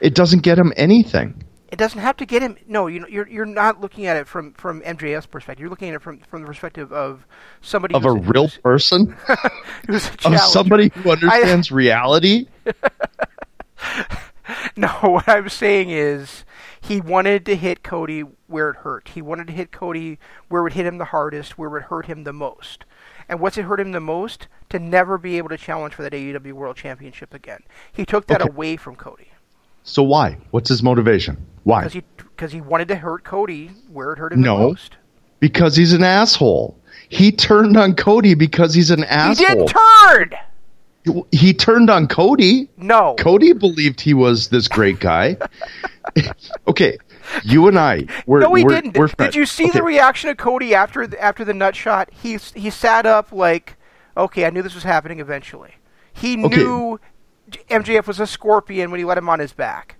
It 0.00 0.14
doesn't 0.14 0.40
get 0.40 0.58
him 0.58 0.72
anything. 0.76 1.44
It 1.70 1.78
doesn't 1.78 2.00
have 2.00 2.16
to 2.18 2.26
get 2.26 2.42
him. 2.42 2.56
No, 2.66 2.88
you 2.88 3.00
know, 3.00 3.06
you're 3.06 3.28
you're 3.28 3.46
not 3.46 3.80
looking 3.80 4.06
at 4.06 4.16
it 4.16 4.26
from 4.26 4.52
from 4.54 4.82
MJF's 4.82 5.26
perspective. 5.26 5.60
You're 5.60 5.70
looking 5.70 5.88
at 5.88 5.94
it 5.94 6.02
from 6.02 6.18
from 6.18 6.42
the 6.42 6.46
perspective 6.46 6.92
of 6.92 7.24
somebody 7.60 7.94
Of 7.94 8.04
a 8.04 8.12
real 8.12 8.48
person, 8.62 9.16
who's 9.86 10.10
a 10.24 10.34
of 10.34 10.40
somebody 10.40 10.90
who 10.94 11.12
understands 11.12 11.70
reality. 11.70 12.48
No, 14.76 14.88
what 15.02 15.28
I'm 15.28 15.48
saying 15.48 15.90
is 15.90 16.44
he 16.80 17.00
wanted 17.00 17.46
to 17.46 17.56
hit 17.56 17.82
Cody 17.82 18.24
where 18.52 18.70
it 18.70 18.76
hurt. 18.76 19.08
He 19.08 19.22
wanted 19.22 19.48
to 19.48 19.52
hit 19.52 19.72
Cody 19.72 20.18
where 20.48 20.60
it 20.60 20.64
would 20.64 20.72
hit 20.74 20.86
him 20.86 20.98
the 20.98 21.06
hardest, 21.06 21.58
where 21.58 21.68
it 21.68 21.72
would 21.72 21.82
hurt 21.84 22.06
him 22.06 22.22
the 22.24 22.32
most. 22.32 22.84
And 23.28 23.40
what's 23.40 23.56
it 23.58 23.62
hurt 23.64 23.80
him 23.80 23.92
the 23.92 24.00
most? 24.00 24.46
To 24.68 24.78
never 24.78 25.18
be 25.18 25.38
able 25.38 25.48
to 25.48 25.56
challenge 25.58 25.94
for 25.94 26.02
that 26.02 26.12
AEW 26.12 26.52
World 26.52 26.76
Championship 26.76 27.34
again. 27.34 27.62
He 27.92 28.04
took 28.04 28.26
that 28.28 28.42
Okay. 28.42 28.50
away 28.50 28.76
from 28.76 28.94
Cody 28.96 29.28
So 29.82 30.02
why? 30.02 30.36
What's 30.52 30.68
his 30.68 30.82
motivation? 30.82 31.36
Why? 31.64 31.80
because 31.80 31.92
he 31.94 32.02
because 32.16 32.52
he 32.52 32.60
wanted 32.60 32.88
to 32.88 32.96
hurt 32.96 33.24
Cody 33.24 33.70
where 33.90 34.12
it 34.12 34.18
hurt 34.18 34.32
him 34.32 34.42
No. 34.42 34.56
the 34.58 34.62
most. 34.68 34.96
Because 35.40 35.74
he's 35.74 35.92
an 35.92 36.04
asshole. 36.04 36.78
He 37.08 37.32
turned 37.32 37.76
on 37.76 37.94
Cody 37.94 38.34
because 38.34 38.74
he's 38.74 38.90
an 38.90 39.00
He 39.00 39.04
asshole. 39.06 39.46
He 39.46 39.54
didn't 39.54 39.68
turn. 39.68 40.30
He 41.32 41.52
turned 41.52 41.90
on 41.90 42.06
Cody. 42.06 42.68
No. 42.76 43.16
Cody 43.18 43.52
believed 43.52 44.00
he 44.00 44.14
was 44.14 44.48
this 44.48 44.68
great 44.68 45.00
guy. 45.00 45.36
okay, 46.68 46.96
you 47.44 47.68
and 47.68 47.78
I, 47.78 48.06
we're, 48.26 48.40
no, 48.40 48.54
he 48.54 48.64
we're, 48.64 48.70
didn't. 48.70 48.96
we're 48.96 49.08
Did 49.08 49.34
you 49.34 49.46
see 49.46 49.68
Okay, 49.68 49.78
the 49.78 49.82
reaction 49.82 50.30
of 50.30 50.36
Cody 50.36 50.74
after 50.74 51.06
the, 51.06 51.20
after 51.22 51.44
the 51.44 51.54
nut 51.54 51.76
shot? 51.76 52.10
He 52.12 52.38
he 52.54 52.70
sat 52.70 53.06
up 53.06 53.32
like, 53.32 53.76
okay, 54.16 54.44
I 54.46 54.50
knew 54.50 54.62
this 54.62 54.74
was 54.74 54.84
happening 54.84 55.20
eventually. 55.20 55.74
He 56.12 56.36
Okay. 56.44 56.56
knew 56.56 57.00
MJF 57.68 58.06
was 58.06 58.20
a 58.20 58.26
scorpion 58.26 58.90
when 58.90 58.98
he 58.98 59.04
let 59.04 59.18
him 59.18 59.28
on 59.28 59.38
his 59.38 59.52
back. 59.52 59.96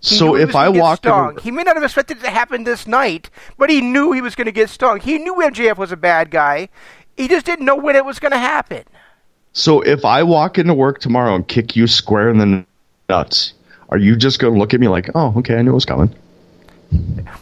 He 0.00 0.16
So 0.16 0.34
if 0.34 0.56
I 0.56 0.68
walked 0.68 1.06
a- 1.06 1.34
he 1.42 1.50
may 1.50 1.62
not 1.62 1.76
have 1.76 1.84
expected 1.84 2.18
it 2.18 2.22
to 2.22 2.30
happen 2.30 2.64
this 2.64 2.86
night, 2.86 3.30
but 3.58 3.68
he 3.70 3.80
knew 3.80 4.12
he 4.12 4.20
was 4.22 4.34
going 4.34 4.46
to 4.46 4.52
get 4.52 4.70
stung. 4.70 5.00
He 5.00 5.18
knew 5.18 5.34
MJF 5.36 5.76
was 5.76 5.92
a 5.92 5.96
bad 5.96 6.30
guy. 6.30 6.68
He 7.16 7.28
just 7.28 7.44
didn't 7.44 7.66
know 7.66 7.76
when 7.76 7.96
it 7.96 8.04
was 8.04 8.18
going 8.18 8.32
to 8.32 8.38
happen. 8.38 8.84
So 9.52 9.80
if 9.82 10.04
I 10.04 10.22
walk 10.22 10.58
into 10.58 10.72
work 10.74 11.00
tomorrow 11.00 11.34
and 11.34 11.46
kick 11.46 11.76
you 11.76 11.86
square 11.86 12.30
in 12.30 12.38
the 12.38 12.64
nuts, 13.08 13.52
are 13.90 13.98
you 13.98 14.16
just 14.16 14.38
going 14.38 14.54
to 14.54 14.58
look 14.58 14.72
at 14.72 14.80
me 14.80 14.88
like, 14.88 15.10
oh, 15.14 15.34
okay, 15.38 15.56
I 15.56 15.62
knew 15.62 15.72
it 15.72 15.74
was 15.74 15.84
coming? 15.84 16.14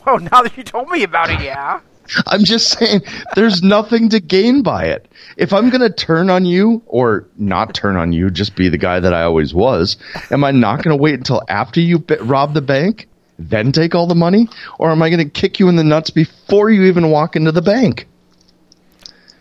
Well, 0.06 0.18
now 0.18 0.42
that 0.42 0.56
you 0.56 0.62
told 0.62 0.88
me 0.90 1.02
about 1.02 1.30
it, 1.30 1.40
yeah. 1.40 1.80
I'm 2.26 2.44
just 2.44 2.78
saying, 2.78 3.02
there's 3.34 3.62
nothing 3.62 4.08
to 4.10 4.20
gain 4.20 4.62
by 4.62 4.86
it. 4.86 5.06
If 5.36 5.52
I'm 5.52 5.68
going 5.68 5.82
to 5.82 5.90
turn 5.90 6.30
on 6.30 6.46
you 6.46 6.82
or 6.86 7.26
not 7.36 7.74
turn 7.74 7.96
on 7.96 8.12
you, 8.12 8.30
just 8.30 8.56
be 8.56 8.68
the 8.70 8.78
guy 8.78 9.00
that 9.00 9.12
I 9.12 9.22
always 9.24 9.52
was, 9.52 9.96
am 10.30 10.42
I 10.44 10.50
not 10.52 10.82
going 10.82 10.96
to 10.96 11.02
wait 11.02 11.14
until 11.14 11.42
after 11.48 11.80
you 11.80 11.98
b- 11.98 12.16
rob 12.20 12.54
the 12.54 12.62
bank, 12.62 13.08
then 13.38 13.72
take 13.72 13.94
all 13.94 14.06
the 14.06 14.14
money? 14.14 14.48
Or 14.78 14.90
am 14.90 15.02
I 15.02 15.10
going 15.10 15.22
to 15.22 15.30
kick 15.30 15.60
you 15.60 15.68
in 15.68 15.76
the 15.76 15.84
nuts 15.84 16.10
before 16.10 16.70
you 16.70 16.84
even 16.84 17.10
walk 17.10 17.36
into 17.36 17.52
the 17.52 17.62
bank? 17.62 18.08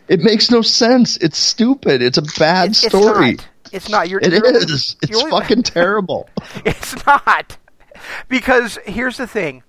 It 0.10 0.22
makes 0.22 0.50
no 0.52 0.62
sense. 0.62 1.18
It's 1.18 1.38
stupid. 1.38 2.02
It's 2.02 2.18
a 2.18 2.24
bad 2.40 2.70
It's, 2.72 2.80
story. 2.80 3.32
It's 3.32 3.38
not. 3.42 3.74
It's 3.74 3.90
not. 3.90 4.10
You're, 4.10 4.20
It 4.22 4.32
you're 4.34 4.46
is. 4.56 4.96
you're 5.08 5.22
It's 5.22 5.30
fucking 5.30 5.64
terrible. 5.64 6.30
It's 6.66 7.06
not. 7.06 7.58
Because 8.28 8.78
here's 8.86 9.18
the 9.18 9.28
thing. 9.28 9.64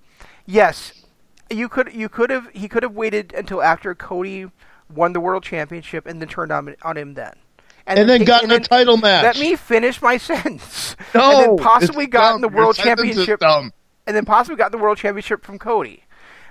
Yes, 0.49 0.93
you 1.51 1.69
could 1.69 1.93
you 1.93 2.09
could 2.09 2.31
have 2.31 2.49
he 2.53 2.67
could 2.67 2.81
have 2.81 2.95
waited 2.95 3.33
until 3.33 3.61
after 3.61 3.93
Cody 3.93 4.47
won 4.91 5.13
the 5.13 5.19
world 5.19 5.43
championship 5.43 6.07
and 6.07 6.19
then 6.19 6.27
turned 6.27 6.51
on 6.51 6.75
on 6.81 6.97
him 6.97 7.13
then. 7.13 7.35
And 7.85 8.09
then 8.09 8.19
take- 8.19 8.27
gotten 8.27 8.49
a 8.49 8.59
title 8.59 8.97
match. 8.97 9.23
Let 9.23 9.39
me 9.39 9.55
finish 9.55 10.01
my 10.01 10.17
sentence. 10.31 10.95
No, 11.13 11.31
and 11.31 11.39
then 11.39 11.57
possibly 11.63 12.07
gotten 12.07 12.41
dumb. 12.41 12.49
the 12.51 12.57
world 12.57 12.79
Your 12.79 12.83
sentence 12.83 13.17
is 13.17 13.25
championship. 13.27 13.73
And 14.07 14.15
then 14.15 14.25
possibly 14.25 14.57
got 14.57 14.71
the 14.71 14.79
world 14.79 14.97
championship 14.97 15.45
from 15.45 15.59
Cody. 15.59 16.05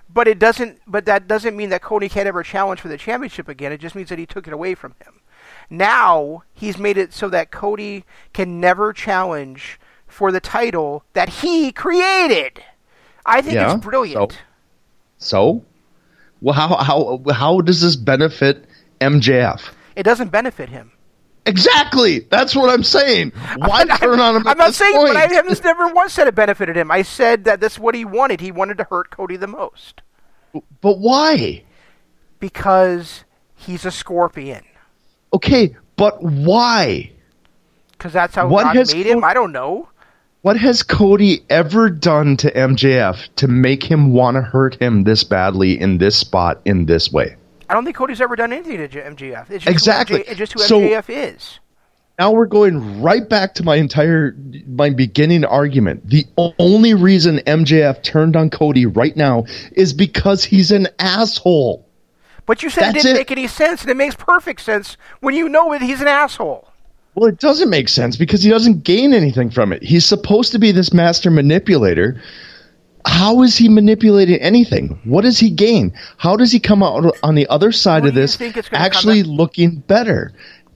But 0.08 0.28
it 0.28 0.38
doesn't. 0.38 0.78
But 0.86 1.04
that 1.06 1.26
doesn't 1.26 1.56
mean 1.56 1.70
that 1.70 1.82
Cody 1.82 2.08
can't 2.08 2.28
ever 2.28 2.44
challenge 2.44 2.80
for 2.80 2.88
the 2.88 2.98
championship 2.98 3.48
again. 3.48 3.72
It 3.72 3.80
just 3.80 3.96
means 3.96 4.10
that 4.10 4.18
he 4.20 4.26
took 4.26 4.46
it 4.46 4.52
away 4.52 4.76
from 4.76 4.94
him. 5.02 5.22
Now 5.68 6.44
he's 6.54 6.78
made 6.78 6.98
it 6.98 7.12
so 7.12 7.28
that 7.30 7.50
Cody 7.50 8.04
can 8.32 8.60
never 8.60 8.92
challenge 8.92 9.80
for 10.06 10.30
the 10.30 10.40
title 10.40 11.02
that 11.14 11.28
he 11.40 11.72
created. 11.72 12.62
I 13.28 13.42
think 13.42 13.54
Yeah, 13.54 13.74
it's 13.74 13.84
brilliant. 13.84 14.32
so- 14.32 14.38
So, 15.18 15.64
well, 16.40 16.54
how 16.54 16.76
how 16.76 17.22
how 17.32 17.60
does 17.60 17.80
this 17.80 17.96
benefit 17.96 18.64
MJF? 19.00 19.60
It 19.96 20.04
doesn't 20.04 20.30
benefit 20.30 20.68
him. 20.68 20.92
Exactly. 21.44 22.20
That's 22.30 22.54
what 22.54 22.68
I'm 22.70 22.82
saying. 22.84 23.32
Why 23.56 23.84
turn 23.84 24.20
on 24.20 24.36
him? 24.36 24.46
I'm 24.46 24.58
not 24.58 24.74
saying, 24.74 24.94
point? 24.94 25.08
but 25.08 25.16
I 25.16 25.26
haven't 25.32 25.64
never 25.64 25.88
once 25.88 26.12
said 26.12 26.28
it 26.28 26.34
benefited 26.34 26.76
him. 26.76 26.90
I 26.90 27.02
said 27.02 27.44
that 27.44 27.60
that's 27.60 27.78
what 27.78 27.94
he 27.94 28.04
wanted. 28.04 28.40
He 28.40 28.52
wanted 28.52 28.78
to 28.78 28.84
hurt 28.84 29.10
Cody 29.10 29.36
the 29.36 29.46
most 29.46 30.02
But 30.80 30.98
why? 30.98 31.64
because 32.38 33.24
he's 33.56 33.84
a 33.84 33.90
scorpion. 33.90 34.62
Okay, 35.32 35.74
but 35.96 36.22
why? 36.22 37.12
Because 37.92 38.12
that's 38.12 38.34
how 38.34 38.46
What 38.48 38.74
God 38.74 38.86
made 38.94 39.06
him. 39.06 39.20
Co- 39.22 39.26
I 39.26 39.34
don't 39.34 39.52
know. 39.52 39.88
What 40.42 40.56
has 40.56 40.82
Cody 40.82 41.42
ever 41.50 41.90
done 41.90 42.36
to 42.38 42.50
MJF 42.52 43.28
to 43.36 43.48
make 43.48 43.82
him 43.82 44.12
want 44.12 44.36
to 44.36 44.40
hurt 44.42 44.80
him 44.80 45.04
this 45.04 45.24
badly 45.24 45.78
in 45.78 45.98
this 45.98 46.16
spot 46.16 46.60
in 46.64 46.86
this 46.86 47.10
way? 47.12 47.36
I 47.68 47.74
don't 47.74 47.84
think 47.84 47.96
Cody's 47.96 48.20
ever 48.20 48.36
done 48.36 48.52
anything 48.52 48.76
to 48.88 49.02
MJF. 49.02 49.50
It's 49.50 49.64
just 49.64 49.66
Exactly. 49.68 50.18
Who 50.18 50.24
MJ, 50.24 50.28
it's 50.30 50.38
just 50.38 50.52
who 50.54 50.60
So- 50.60 50.80
MJF 50.80 51.10
is. 51.10 51.58
now 52.20 52.30
we're 52.30 52.46
going 52.46 53.02
right 53.02 53.28
back 53.28 53.54
to 53.56 53.64
my 53.64 53.76
entire 53.76 54.34
my 54.68 54.90
beginning 54.90 55.44
argument. 55.44 56.08
The 56.08 56.24
only 56.58 56.94
reason 56.94 57.38
MJF 57.40 58.02
turned 58.02 58.36
on 58.36 58.48
Cody 58.48 58.86
right 58.86 59.16
now 59.16 59.44
is 59.72 59.92
because 59.92 60.44
he's 60.44 60.70
an 60.70 60.86
asshole. 61.00 61.84
But 62.46 62.62
you 62.62 62.70
said 62.70 62.90
it 62.96 63.02
didn't 63.02 63.16
it. 63.16 63.18
make 63.18 63.30
any 63.32 63.46
sense, 63.48 63.82
and 63.82 63.90
it 63.90 63.96
makes 63.96 64.14
perfect 64.14 64.60
sense 64.62 64.96
when 65.20 65.34
you 65.34 65.48
know 65.50 65.72
that 65.72 65.82
he's 65.82 66.00
an 66.00 66.08
asshole. 66.08 66.67
Well, 67.18 67.28
it 67.28 67.38
doesn't 67.40 67.68
make 67.68 67.88
sense 67.88 68.16
because 68.16 68.42
he 68.44 68.50
doesn't 68.50 68.84
gain 68.84 69.12
anything 69.12 69.50
from 69.50 69.72
it. 69.72 69.82
He's 69.82 70.06
supposed 70.06 70.52
to 70.52 70.58
be 70.60 70.70
this 70.70 70.92
master 70.92 71.30
manipulator. 71.32 72.20
How 73.06 73.42
is 73.42 73.56
he 73.56 73.68
manipulating 73.68 74.36
anything? 74.40 75.00
What 75.04 75.22
does 75.22 75.38
he 75.40 75.50
gain? 75.50 75.92
How 76.18 76.36
does 76.36 76.52
he 76.52 76.60
come 76.60 76.82
out 76.82 77.16
on 77.24 77.34
the 77.34 77.48
other 77.48 77.72
side 77.72 78.02
Who 78.02 78.08
of 78.10 78.14
do 78.14 78.20
you 78.20 78.26
this 78.26 78.36
think 78.36 78.56
it's 78.56 78.68
gonna 78.68 78.78
come 78.78 78.86
actually 78.86 79.20
out- 79.20 79.26
looking 79.26 79.76
better? 79.80 80.32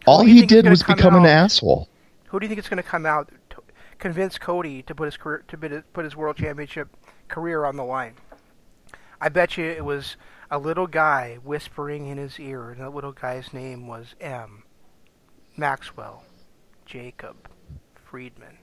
All 0.06 0.22
do 0.22 0.26
you 0.28 0.34
he 0.34 0.40
think 0.40 0.50
is 0.50 0.56
did 0.56 0.62
gonna 0.64 0.70
was 0.72 0.82
come 0.82 0.96
become 0.96 1.14
an 1.14 1.20
out? 1.22 1.28
asshole. 1.44 1.88
Who 2.26 2.40
do 2.40 2.46
you 2.46 2.48
think 2.48 2.58
is 2.58 2.68
going 2.68 2.82
to 2.82 2.88
come 2.88 3.04
out 3.06 3.30
to 3.50 3.62
convince 3.98 4.38
Cody 4.38 4.82
to 4.84 4.94
put 4.96 5.04
his 5.04 5.16
career, 5.18 5.44
to 5.48 5.82
put 5.92 6.04
his 6.04 6.16
world 6.16 6.36
championship 6.36 6.88
career 7.28 7.64
on 7.66 7.76
the 7.76 7.84
line? 7.84 8.14
I 9.20 9.28
bet 9.28 9.56
you 9.58 9.64
it 9.66 9.84
was 9.84 10.16
a 10.50 10.58
little 10.58 10.86
guy 10.88 11.38
whispering 11.44 12.06
in 12.08 12.18
his 12.18 12.40
ear, 12.40 12.70
and 12.70 12.80
that 12.80 12.94
little 12.94 13.12
guy's 13.12 13.52
name 13.52 13.86
was 13.86 14.14
M. 14.20 14.64
Maxwell, 15.56 16.24
Jacob, 16.92 17.36
Friedman. 17.94 18.58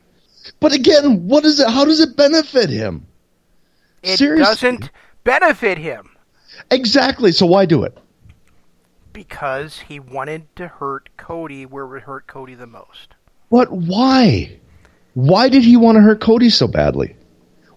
But 0.60 0.72
again, 0.72 1.28
what 1.28 1.46
is 1.46 1.60
it? 1.60 1.68
How 1.68 1.84
does 1.84 2.00
it 2.00 2.16
benefit 2.16 2.70
him? 2.70 3.08
It 4.04 4.18
Seriously. 4.20 4.44
doesn't 4.44 4.92
benefit 5.24 5.78
him 5.80 6.12
Exactly. 6.70 7.32
So 7.32 7.46
why 7.48 7.66
do 7.66 7.84
it? 7.84 7.98
because 9.12 9.80
he 9.80 10.00
wanted 10.00 10.56
to 10.56 10.68
hurt 10.68 11.10
Cody 11.18 11.66
where 11.66 11.84
it 11.86 11.90
would 11.90 12.04
hurt 12.04 12.28
Cody 12.28 12.54
the 12.54 12.68
most. 12.68 13.16
But 13.50 13.72
why? 13.72 14.58
Why 15.16 15.50
did 15.50 15.64
he 15.64 15.76
want 15.76 15.98
to 15.98 16.02
hurt 16.02 16.22
Cody 16.22 16.50
so 16.50 16.68
badly? 16.68 17.16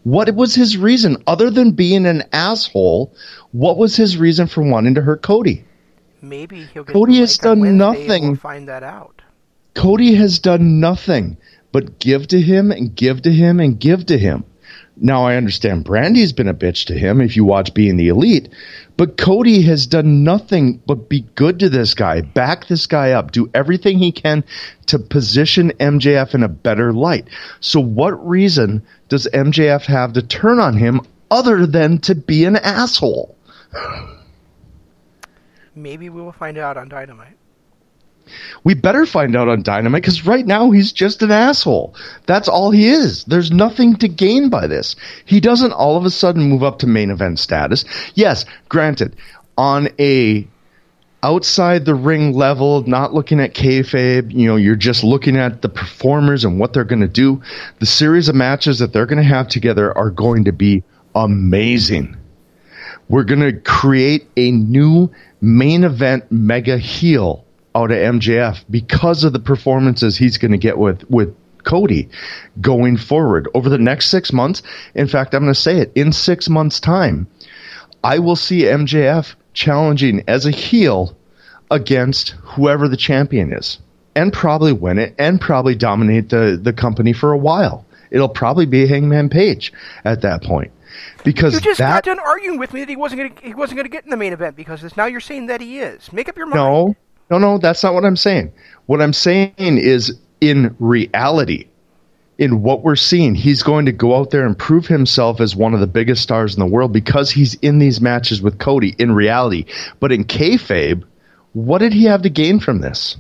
What 0.05 0.33
was 0.35 0.55
his 0.55 0.77
reason 0.77 1.17
other 1.27 1.51
than 1.51 1.73
being 1.73 2.07
an 2.07 2.25
asshole? 2.33 3.15
What 3.53 3.79
was 3.79 3.97
his 3.97 4.19
reason 4.19 4.47
for 4.47 4.63
wanting 4.63 4.95
to 4.95 5.01
hurt 5.01 5.23
Cody? 5.23 5.65
Maybe 6.21 6.65
he'll 6.67 6.85
get 6.85 6.93
Cody 6.93 7.19
has 7.19 7.39
done 7.39 7.61
Wednesday 7.61 7.77
nothing. 7.79 8.27
We'll 8.27 8.37
find 8.37 8.69
that 8.69 8.83
out. 8.83 9.22
Cody 9.75 10.15
has 10.15 10.39
done 10.39 10.81
nothing 10.81 11.37
but 11.73 11.99
give 11.99 12.29
to 12.29 12.41
him 12.41 12.71
and 12.71 12.95
give 12.95 13.23
to 13.23 13.33
him 13.33 13.61
and 13.61 13.79
give 13.81 14.07
to 14.07 14.19
him. 14.19 14.45
Now 14.97 15.25
I 15.25 15.37
understand 15.37 15.85
Brandi's 15.85 16.33
been 16.33 16.49
a 16.49 16.55
bitch 16.55 16.85
to 16.87 16.95
him 16.95 17.21
if 17.21 17.35
you 17.35 17.45
watch 17.45 17.73
Being 17.73 17.97
the 17.97 18.09
Elite, 18.09 18.51
but 18.97 19.17
Cody 19.17 19.63
has 19.63 19.87
done 19.87 20.23
nothing 20.23 20.83
but 20.87 21.09
be 21.09 21.23
good 21.35 21.59
to 21.61 21.71
this 21.71 21.95
guy, 21.95 22.21
back 22.21 22.67
this 22.67 22.87
guy 22.87 23.13
up, 23.13 23.33
do 23.33 23.51
everything 23.55 23.99
he 23.99 24.13
can 24.13 24.45
to 24.87 24.99
position 24.99 25.73
MJF 25.81 26.35
in 26.35 26.43
a 26.43 26.49
better 26.49 26.93
light. 26.93 27.27
So 27.61 27.81
what 27.81 28.29
reason 28.29 28.83
does 29.09 29.27
MJF 29.33 29.87
have 29.87 30.13
to 30.13 30.23
turn 30.23 30.61
on 30.61 30.77
him 30.77 31.01
other 31.31 31.67
than 31.67 31.99
to 32.01 32.15
be 32.15 32.45
an 32.45 32.57
asshole? 32.57 33.35
Maybe 35.75 36.11
we 36.11 36.21
will 36.21 36.33
find 36.33 36.59
out 36.59 36.77
on 36.77 36.91
Dynamite. 36.91 37.39
We 38.65 38.75
better 38.75 39.07
find 39.07 39.37
out 39.37 39.49
on 39.49 39.63
Dynamite 39.63 40.03
because 40.03 40.27
right 40.27 40.47
now 40.47 40.71
he's 40.71 40.93
just 40.93 41.23
an 41.23 41.31
asshole. 41.31 41.95
That's 42.27 42.49
all 42.49 42.71
he 42.71 42.89
is. 42.89 43.25
There's 43.25 43.51
nothing 43.51 43.97
to 43.97 44.09
gain 44.09 44.49
by 44.49 44.67
this. 44.67 44.97
He 45.25 45.41
doesn't 45.41 45.73
all 45.73 45.97
of 45.97 46.05
a 46.05 46.11
sudden 46.11 46.49
move 46.49 46.63
up 46.63 46.79
to 46.81 46.87
main 46.87 47.11
event 47.11 47.39
status. 47.39 47.85
Yes, 48.15 48.45
granted, 48.69 49.17
on 49.57 49.89
a 49.99 50.47
outside 51.23 51.85
the 51.85 51.95
ring 51.95 52.33
level, 52.33 52.83
not 52.87 53.15
looking 53.15 53.41
at 53.41 53.55
kayfabe, 53.55 54.33
you 54.33 54.49
know, 54.49 54.57
you're 54.57 54.75
just 54.75 55.05
looking 55.05 55.37
at 55.37 55.63
the 55.63 55.69
performers 55.69 56.45
and 56.45 56.59
what 56.59 56.73
they're 56.73 56.85
going 56.85 57.01
to 57.03 57.09
do. 57.09 57.43
The 57.79 57.87
series 57.87 58.29
of 58.29 58.35
matches 58.35 58.81
that 58.81 58.93
they're 58.93 59.07
going 59.07 59.23
to 59.23 59.29
have 59.29 59.49
together 59.49 59.97
are 59.97 60.11
going 60.11 60.45
to 60.45 60.53
be 60.53 60.83
amazing. 61.15 62.17
We're 63.09 63.25
going 63.25 63.41
to 63.41 63.53
create 63.53 64.29
a 64.37 64.51
new 64.51 65.11
main 65.41 65.85
event 65.85 66.31
mega 66.31 66.79
heel 66.79 67.45
out 67.75 67.91
of 67.91 67.97
MJF 67.97 68.65
because 68.71 69.25
of 69.25 69.33
the 69.33 69.39
performances 69.39 70.17
he's 70.17 70.39
going 70.39 70.53
to 70.53 70.59
get 70.59 70.79
with, 70.79 71.09
with 71.11 71.35
Cody 71.65 72.09
going 72.61 72.97
forward 72.97 73.49
over 73.55 73.69
the 73.69 73.79
next 73.79 74.09
six 74.09 74.33
months. 74.33 74.63
In 74.95 75.07
fact, 75.07 75.35
I'm 75.35 75.43
going 75.43 75.55
to 75.55 75.61
say 75.61 75.79
it 75.79 75.93
in 75.95 76.13
six 76.13 76.49
months' 76.49 76.81
time, 76.81 77.27
I 78.05 78.19
will 78.19 78.37
see 78.37 78.63
MJF 78.63 79.35
challenging 79.55 80.25
as 80.27 80.47
a 80.47 80.51
heel 80.51 81.17
against 81.71 82.31
whoever 82.43 82.89
the 82.89 82.97
champion 82.97 83.53
is 83.53 83.79
and 84.15 84.33
probably 84.33 84.73
win 84.73 84.99
it 84.99 85.15
and 85.19 85.41
probably 85.41 85.75
dominate 85.75 86.29
the, 86.29 86.59
the 86.61 86.73
company 86.73 87.13
for 87.13 87.33
a 87.33 87.39
while. 87.39 87.87
It'll 88.11 88.29
probably 88.29 88.67
be 88.67 88.87
Hangman 88.87 89.31
Page 89.31 89.73
at 90.05 90.21
that 90.23 90.43
point. 90.43 90.71
Because 91.25 91.55
You 91.55 91.61
just 91.61 91.79
that 91.79 92.05
got 92.05 92.17
done 92.17 92.19
arguing 92.19 92.59
with 92.59 92.75
me 92.75 92.81
that 92.81 92.89
he 92.89 92.97
wasn't 92.97 93.21
going 93.21 93.35
to 93.35 93.43
he 93.43 93.55
wasn't 93.55 93.79
going 93.79 93.87
to 93.87 93.91
get 93.91 94.05
in 94.05 94.11
the 94.11 94.17
main 94.17 94.35
event 94.35 94.57
because 94.57 94.97
now 94.97 95.07
you're 95.07 95.21
saying 95.21 95.47
that 95.47 95.63
he 95.63 95.79
is. 95.79 96.13
Make 96.13 96.29
up 96.29 96.37
your 96.37 96.47
mind. 96.47 96.57
No, 96.57 96.97
No, 97.33 97.39
no, 97.39 97.57
that's 97.57 97.83
not 97.83 97.95
what 97.95 98.05
I'm 98.05 98.19
saying. 98.19 98.53
What 98.85 99.01
I'm 99.01 99.15
saying 99.15 99.55
is 99.57 100.19
in 100.43 100.77
reality, 100.79 101.67
in 102.37 102.61
what 102.61 102.83
we're 102.83 102.95
seeing, 102.95 103.35
he's 103.35 103.63
going 103.63 103.87
to 103.87 103.93
go 103.93 104.17
out 104.17 104.29
there 104.29 104.45
and 104.45 104.59
prove 104.59 104.87
himself 104.87 105.41
as 105.41 105.57
one 105.57 105.73
of 105.73 105.81
the 105.81 105.87
biggest 105.87 106.23
stars 106.23 106.53
in 106.53 106.61
the 106.61 106.67
world 106.67 106.93
because 106.93 107.31
he's 107.31 107.55
in 107.55 107.79
these 107.79 108.03
matches 108.03 108.43
with 108.43 108.59
Cody 108.59 108.95
in 108.99 109.13
reality. 109.13 109.65
But 109.99 110.13
in 110.13 110.25
kayfabe, 110.25 111.05
what 111.55 111.79
did 111.79 111.95
he 111.95 112.05
have 112.05 112.21
to 112.21 112.29
gain 112.29 112.61
from 112.61 112.83
this? 112.83 113.17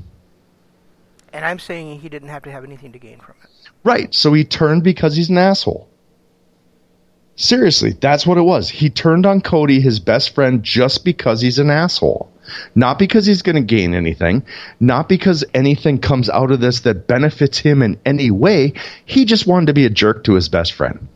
And 1.32 1.46
I'm 1.46 1.58
saying 1.58 2.00
he 2.00 2.10
didn't 2.10 2.28
have 2.28 2.42
to 2.42 2.50
have 2.50 2.64
anything 2.64 2.92
to 2.92 2.98
gain 2.98 3.18
from 3.18 3.36
it. 3.42 3.48
Right. 3.82 4.14
So 4.14 4.34
he 4.34 4.44
turned 4.44 4.84
because 4.84 5.16
he's 5.16 5.30
an 5.30 5.38
asshole. 5.38 5.88
Seriously, 7.43 7.90
that's 7.90 8.24
what 8.24 8.38
it 8.38 8.43
was. 8.43 8.68
He 8.68 8.88
turned 8.88 9.26
on 9.26 9.40
Cody, 9.40 9.80
his 9.80 9.99
best 9.99 10.32
friend, 10.32 10.62
just 10.62 11.05
because 11.05 11.40
he's 11.40 11.59
an 11.59 11.70
asshole. 11.70 12.30
Not 12.76 13.01
because 13.01 13.26
he's 13.26 13.43
going 13.43 13.57
to 13.57 13.62
gain 13.62 13.95
anything, 13.95 14.45
not 14.78 15.09
because 15.09 15.45
anything 15.53 15.99
comes 15.99 16.30
out 16.30 16.53
of 16.53 16.61
this 16.61 16.82
that 16.82 17.09
benefits 17.09 17.59
him 17.59 17.82
in 17.82 17.99
any 18.07 18.30
way. 18.30 18.74
He 19.07 19.24
just 19.24 19.45
wanted 19.45 19.66
to 19.66 19.72
be 19.72 19.84
a 19.86 19.90
jerk 19.90 20.22
to 20.24 20.34
his 20.34 20.49
best 20.49 20.72
friend. 20.72 21.09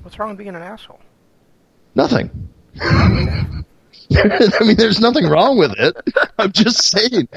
What's 0.00 0.18
wrong 0.18 0.30
with 0.30 0.38
being 0.38 0.48
an 0.48 0.62
asshole? 0.62 1.00
Nothing. 1.94 2.48
I 4.14 4.64
mean, 4.64 4.76
there's 4.76 5.00
nothing 5.00 5.26
wrong 5.26 5.58
with 5.58 5.72
it. 5.78 5.96
I'm 6.38 6.52
just 6.52 6.82
saying. 6.82 7.28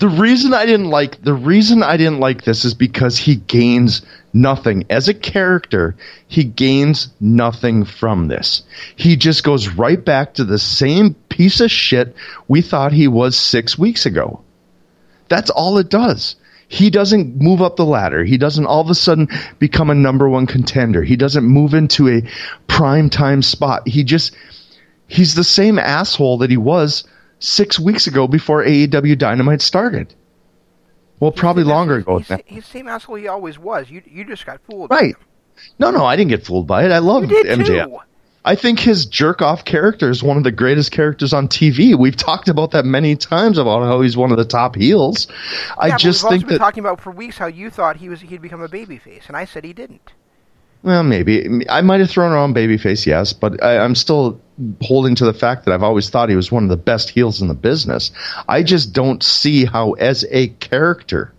The 0.00 0.08
reason 0.08 0.52
I 0.52 0.66
didn't 0.66 0.90
like 0.90 1.22
the 1.22 1.34
reason 1.34 1.82
I 1.82 1.96
didn't 1.96 2.20
like 2.20 2.44
this 2.44 2.64
is 2.64 2.74
because 2.74 3.16
he 3.16 3.36
gains 3.36 4.02
nothing 4.32 4.84
as 4.90 5.08
a 5.08 5.14
character. 5.14 5.96
He 6.26 6.44
gains 6.44 7.08
nothing 7.20 7.84
from 7.84 8.28
this. 8.28 8.62
He 8.96 9.16
just 9.16 9.44
goes 9.44 9.68
right 9.68 10.02
back 10.02 10.34
to 10.34 10.44
the 10.44 10.58
same 10.58 11.14
piece 11.28 11.60
of 11.60 11.70
shit 11.70 12.14
we 12.46 12.60
thought 12.60 12.92
he 12.92 13.08
was 13.08 13.36
six 13.36 13.78
weeks 13.78 14.06
ago. 14.06 14.42
That's 15.28 15.50
all 15.50 15.78
it 15.78 15.88
does. 15.88 16.36
He 16.68 16.90
doesn't 16.90 17.40
move 17.40 17.62
up 17.62 17.76
the 17.76 17.86
ladder. 17.86 18.24
He 18.24 18.36
doesn't 18.36 18.66
all 18.66 18.82
of 18.82 18.90
a 18.90 18.94
sudden 18.94 19.28
become 19.58 19.88
a 19.88 19.94
number 19.94 20.28
one 20.28 20.46
contender. 20.46 21.02
He 21.02 21.16
doesn't 21.16 21.44
move 21.44 21.72
into 21.72 22.08
a 22.08 22.22
prime 22.66 23.08
time 23.08 23.40
spot. 23.40 23.88
He 23.88 24.04
just 24.04 24.34
he's 25.08 25.34
the 25.34 25.44
same 25.44 25.78
asshole 25.78 26.38
that 26.38 26.50
he 26.50 26.56
was 26.56 27.04
six 27.40 27.78
weeks 27.78 28.06
ago 28.06 28.28
before 28.28 28.64
AEW 28.64 29.18
Dynamite 29.18 29.60
started. 29.62 30.14
Well, 31.20 31.32
probably 31.32 31.64
He's- 31.64 31.74
longer 31.74 31.96
ago. 31.96 32.18
He's, 32.18 32.40
he's 32.46 32.64
the 32.64 32.70
same 32.70 32.86
asshole 32.88 33.16
he 33.16 33.26
always 33.26 33.58
was. 33.58 33.90
You 33.90 34.02
you 34.06 34.24
just 34.24 34.46
got 34.46 34.60
fooled. 34.70 34.90
Right. 34.90 35.16
No, 35.80 35.90
no, 35.90 36.04
I 36.04 36.14
didn't 36.14 36.30
get 36.30 36.46
fooled 36.46 36.68
by 36.68 36.84
it. 36.84 36.92
I 36.92 36.98
love 36.98 37.24
MJF. 37.24 37.66
too. 37.66 37.98
I 38.44 38.54
think 38.54 38.78
his 38.78 39.04
jerk 39.04 39.42
off 39.42 39.64
character 39.64 40.08
is 40.08 40.22
one 40.22 40.36
of 40.36 40.44
the 40.44 40.52
greatest 40.52 40.92
characters 40.92 41.32
on 41.32 41.48
TV. 41.48 41.98
We've 41.98 42.16
talked 42.16 42.48
about 42.48 42.70
that 42.70 42.84
many 42.84 43.16
times 43.16 43.58
about 43.58 43.82
how 43.82 44.00
he's 44.00 44.16
one 44.16 44.30
of 44.30 44.38
the 44.38 44.44
top 44.44 44.76
heels. 44.76 45.26
I 45.76 45.96
just 45.96 46.22
we've 46.22 46.30
think 46.30 46.42
also 46.44 46.46
been 46.46 46.54
that 46.54 46.58
talking 46.58 46.80
about 46.80 47.00
for 47.00 47.10
weeks 47.10 47.36
how 47.36 47.46
you 47.48 47.68
thought 47.68 47.96
he 47.96 48.08
was 48.08 48.20
he'd 48.20 48.40
become 48.40 48.62
a 48.62 48.68
babyface, 48.68 49.26
and 49.26 49.36
I 49.36 49.44
said 49.44 49.64
he 49.64 49.72
didn't. 49.72 50.12
Well, 50.82 51.02
maybe 51.02 51.68
I 51.68 51.80
might 51.80 52.00
have 52.00 52.10
thrown 52.10 52.32
around 52.32 52.54
babyface, 52.54 53.04
yes, 53.04 53.32
but 53.32 53.62
I, 53.62 53.78
I'm 53.78 53.94
still 53.94 54.40
holding 54.80 55.14
to 55.16 55.24
the 55.24 55.34
fact 55.34 55.64
that 55.64 55.74
I've 55.74 55.82
always 55.82 56.08
thought 56.08 56.28
he 56.28 56.36
was 56.36 56.52
one 56.52 56.62
of 56.62 56.68
the 56.68 56.76
best 56.76 57.10
heels 57.10 57.42
in 57.42 57.48
the 57.48 57.54
business. 57.54 58.12
I 58.48 58.62
just 58.62 58.92
don't 58.92 59.22
see 59.22 59.64
how, 59.64 59.92
as 59.92 60.24
a 60.30 60.48
character, 60.48 61.32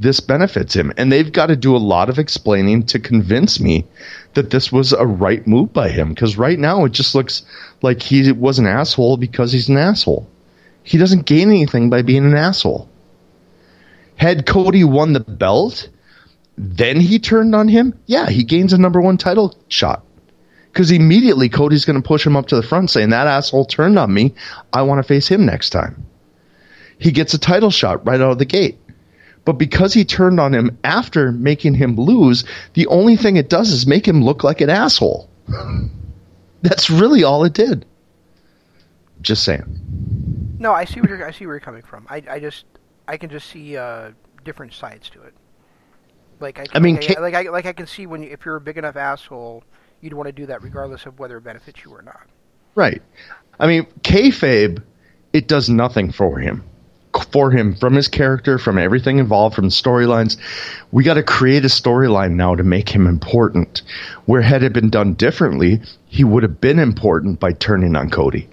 this 0.00 0.18
benefits 0.18 0.74
him, 0.74 0.92
and 0.96 1.10
they've 1.10 1.32
got 1.32 1.46
to 1.46 1.56
do 1.56 1.76
a 1.76 1.78
lot 1.78 2.08
of 2.08 2.18
explaining 2.18 2.84
to 2.86 2.98
convince 2.98 3.60
me 3.60 3.86
that 4.34 4.50
this 4.50 4.72
was 4.72 4.92
a 4.92 5.06
right 5.06 5.46
move 5.46 5.72
by 5.72 5.88
him. 5.88 6.08
Because 6.08 6.36
right 6.36 6.58
now, 6.58 6.84
it 6.84 6.92
just 6.92 7.14
looks 7.14 7.42
like 7.80 8.02
he 8.02 8.32
was 8.32 8.58
an 8.58 8.66
asshole 8.66 9.16
because 9.16 9.52
he's 9.52 9.68
an 9.68 9.76
asshole. 9.76 10.28
He 10.82 10.98
doesn't 10.98 11.26
gain 11.26 11.48
anything 11.48 11.90
by 11.90 12.02
being 12.02 12.24
an 12.24 12.36
asshole. 12.36 12.88
Had 14.16 14.46
Cody 14.46 14.84
won 14.84 15.12
the 15.12 15.20
belt, 15.20 15.88
then 16.56 17.00
he 17.00 17.18
turned 17.18 17.54
on 17.54 17.68
him, 17.68 17.98
yeah, 18.06 18.28
he 18.28 18.44
gains 18.44 18.72
a 18.72 18.78
number 18.78 19.00
one 19.00 19.18
title 19.18 19.56
shot. 19.68 20.04
Because 20.72 20.90
immediately 20.90 21.48
Cody's 21.48 21.84
going 21.84 22.00
to 22.00 22.06
push 22.06 22.26
him 22.26 22.36
up 22.36 22.46
to 22.48 22.56
the 22.56 22.62
front 22.62 22.90
saying, 22.90 23.10
That 23.10 23.28
asshole 23.28 23.64
turned 23.64 23.98
on 23.98 24.12
me. 24.12 24.34
I 24.72 24.82
want 24.82 24.98
to 24.98 25.06
face 25.06 25.28
him 25.28 25.46
next 25.46 25.70
time. 25.70 26.04
He 26.98 27.12
gets 27.12 27.34
a 27.34 27.38
title 27.38 27.70
shot 27.70 28.04
right 28.06 28.20
out 28.20 28.32
of 28.32 28.38
the 28.38 28.44
gate. 28.44 28.78
But 29.44 29.54
because 29.54 29.92
he 29.92 30.04
turned 30.04 30.40
on 30.40 30.54
him 30.54 30.78
after 30.82 31.30
making 31.30 31.74
him 31.74 31.96
lose, 31.96 32.44
the 32.72 32.86
only 32.86 33.16
thing 33.16 33.36
it 33.36 33.50
does 33.50 33.70
is 33.70 33.86
make 33.86 34.06
him 34.06 34.24
look 34.24 34.42
like 34.42 34.60
an 34.60 34.70
asshole. 34.70 35.28
That's 36.62 36.88
really 36.88 37.24
all 37.24 37.44
it 37.44 37.52
did. 37.52 37.84
Just 39.20 39.44
saying. 39.44 40.56
No, 40.58 40.72
I 40.72 40.86
see 40.86 41.00
where 41.00 41.18
you're, 41.18 41.26
I 41.26 41.30
see 41.30 41.46
where 41.46 41.56
you're 41.56 41.60
coming 41.60 41.82
from. 41.82 42.06
I, 42.08 42.22
I 42.28 42.40
just 42.40 42.64
I 43.06 43.16
can 43.16 43.30
just 43.30 43.48
see 43.50 43.76
uh, 43.76 44.12
different 44.44 44.72
sides 44.72 45.10
to 45.10 45.22
it. 45.22 45.34
Like 46.44 46.58
I, 46.58 46.66
I 46.74 46.78
mean, 46.78 46.96
like, 46.96 47.16
I, 47.16 47.20
like 47.20 47.34
I 47.34 47.42
like 47.48 47.66
I 47.66 47.72
can 47.72 47.86
see 47.86 48.06
when 48.06 48.22
you, 48.22 48.30
if 48.30 48.44
you're 48.44 48.56
a 48.56 48.60
big 48.60 48.76
enough 48.76 48.96
asshole, 48.96 49.64
you'd 50.02 50.12
want 50.12 50.26
to 50.26 50.32
do 50.32 50.44
that 50.46 50.62
regardless 50.62 51.06
of 51.06 51.18
whether 51.18 51.38
it 51.38 51.40
benefits 51.40 51.82
you 51.82 51.90
or 51.90 52.02
not. 52.02 52.26
Right. 52.74 53.00
I 53.58 53.66
mean, 53.66 53.86
kayfabe, 54.02 54.82
it 55.32 55.48
does 55.48 55.70
nothing 55.70 56.12
for 56.12 56.38
him. 56.38 56.62
For 57.30 57.50
him, 57.50 57.76
from 57.76 57.94
his 57.94 58.08
character, 58.08 58.58
from 58.58 58.76
everything 58.76 59.18
involved, 59.18 59.54
from 59.54 59.66
the 59.66 59.70
storylines, 59.70 60.36
we 60.90 61.02
got 61.02 61.14
to 61.14 61.22
create 61.22 61.64
a 61.64 61.68
storyline 61.68 62.32
now 62.32 62.56
to 62.56 62.64
make 62.64 62.88
him 62.88 63.06
important. 63.06 63.82
Where 64.26 64.42
had 64.42 64.64
it 64.64 64.74
been 64.74 64.90
done 64.90 65.14
differently, 65.14 65.80
he 66.06 66.24
would 66.24 66.42
have 66.42 66.60
been 66.60 66.78
important 66.78 67.40
by 67.40 67.52
turning 67.52 67.96
on 67.96 68.10
Cody. 68.10 68.50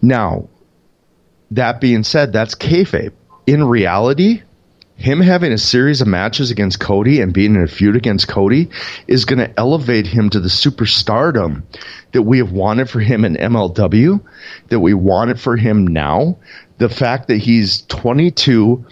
Now, 0.00 0.48
that 1.50 1.80
being 1.80 2.04
said, 2.04 2.32
that's 2.32 2.54
kayfabe. 2.54 3.12
In 3.46 3.64
reality, 3.64 4.42
him 4.96 5.20
having 5.20 5.52
a 5.52 5.58
series 5.58 6.00
of 6.00 6.06
matches 6.06 6.50
against 6.50 6.80
Cody 6.80 7.20
and 7.20 7.32
being 7.32 7.56
in 7.56 7.62
a 7.62 7.66
feud 7.66 7.96
against 7.96 8.28
Cody 8.28 8.70
is 9.08 9.24
going 9.24 9.40
to 9.40 9.58
elevate 9.58 10.06
him 10.06 10.30
to 10.30 10.40
the 10.40 10.48
superstardom 10.48 11.62
that 12.12 12.22
we 12.22 12.38
have 12.38 12.52
wanted 12.52 12.88
for 12.88 13.00
him 13.00 13.24
in 13.24 13.34
MLW, 13.34 14.20
that 14.68 14.80
we 14.80 14.94
wanted 14.94 15.40
for 15.40 15.56
him 15.56 15.86
now. 15.86 16.38
The 16.78 16.88
fact 16.88 17.28
that 17.28 17.38
he's 17.38 17.82
22, 17.82 18.86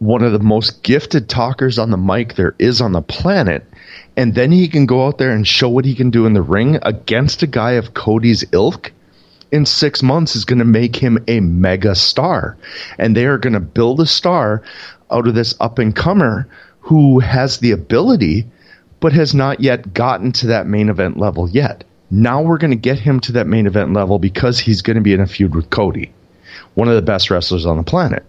one 0.00 0.22
of 0.22 0.32
the 0.32 0.40
most 0.40 0.82
gifted 0.82 1.28
talkers 1.28 1.78
on 1.78 1.90
the 1.90 1.96
mic 1.96 2.34
there 2.34 2.56
is 2.58 2.80
on 2.80 2.92
the 2.92 3.02
planet, 3.02 3.64
and 4.16 4.34
then 4.34 4.50
he 4.50 4.68
can 4.68 4.86
go 4.86 5.06
out 5.06 5.18
there 5.18 5.30
and 5.30 5.46
show 5.46 5.68
what 5.68 5.84
he 5.84 5.94
can 5.94 6.10
do 6.10 6.26
in 6.26 6.32
the 6.32 6.42
ring 6.42 6.78
against 6.82 7.44
a 7.44 7.46
guy 7.46 7.72
of 7.72 7.94
Cody's 7.94 8.44
ilk 8.52 8.92
in 9.50 9.64
six 9.64 10.02
months 10.02 10.36
is 10.36 10.44
going 10.44 10.58
to 10.58 10.64
make 10.64 10.96
him 10.96 11.24
a 11.26 11.40
mega 11.40 11.94
star. 11.94 12.56
And 12.98 13.16
they 13.16 13.26
are 13.26 13.38
going 13.38 13.54
to 13.54 13.60
build 13.60 14.00
a 14.00 14.06
star 14.06 14.62
out 15.10 15.26
of 15.26 15.34
this 15.34 15.54
up 15.60 15.78
and 15.78 15.94
comer 15.94 16.48
who 16.80 17.20
has 17.20 17.58
the 17.58 17.72
ability, 17.72 18.46
but 19.00 19.12
has 19.12 19.34
not 19.34 19.60
yet 19.60 19.92
gotten 19.92 20.32
to 20.32 20.48
that 20.48 20.66
main 20.66 20.88
event 20.88 21.18
level 21.18 21.48
yet. 21.48 21.84
Now 22.10 22.42
we're 22.42 22.58
going 22.58 22.70
to 22.70 22.76
get 22.76 22.98
him 22.98 23.20
to 23.20 23.32
that 23.32 23.46
main 23.46 23.66
event 23.66 23.92
level 23.92 24.18
because 24.18 24.58
he's 24.58 24.82
going 24.82 24.96
to 24.96 25.02
be 25.02 25.12
in 25.12 25.20
a 25.20 25.26
feud 25.26 25.54
with 25.54 25.70
Cody, 25.70 26.12
one 26.74 26.88
of 26.88 26.94
the 26.94 27.02
best 27.02 27.30
wrestlers 27.30 27.66
on 27.66 27.76
the 27.76 27.82
planet. 27.82 28.24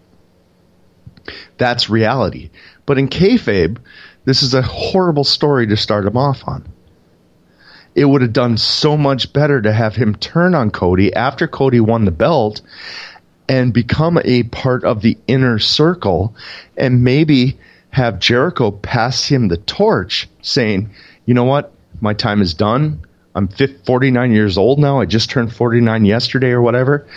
That's 1.57 1.89
reality. 1.89 2.49
But 2.85 2.97
in 2.97 3.07
kayfabe, 3.07 3.77
this 4.25 4.43
is 4.43 4.53
a 4.53 4.61
horrible 4.61 5.23
story 5.23 5.67
to 5.67 5.77
start 5.77 6.05
him 6.05 6.17
off 6.17 6.43
on 6.45 6.67
it 7.95 8.05
would 8.05 8.21
have 8.21 8.33
done 8.33 8.57
so 8.57 8.95
much 8.95 9.33
better 9.33 9.61
to 9.61 9.73
have 9.73 9.95
him 9.95 10.15
turn 10.15 10.55
on 10.55 10.71
Cody 10.71 11.13
after 11.13 11.47
Cody 11.47 11.79
won 11.79 12.05
the 12.05 12.11
belt 12.11 12.61
and 13.49 13.73
become 13.73 14.19
a 14.23 14.43
part 14.43 14.83
of 14.83 15.01
the 15.01 15.17
inner 15.27 15.57
circle 15.57 16.35
and 16.77 17.03
maybe 17.03 17.57
have 17.89 18.19
Jericho 18.19 18.69
pass 18.69 19.25
him 19.25 19.47
the 19.47 19.57
torch 19.57 20.29
saying, 20.43 20.91
you 21.25 21.33
know 21.33 21.43
what? 21.43 21.73
My 21.99 22.13
time 22.13 22.41
is 22.41 22.53
done. 22.53 23.01
I'm 23.33 23.47
49 23.47 24.31
years 24.31 24.57
old 24.57 24.79
now. 24.79 25.01
I 25.01 25.05
just 25.05 25.31
turned 25.31 25.53
49 25.53 26.05
yesterday 26.05 26.51
or 26.51 26.61
whatever. 26.61 27.07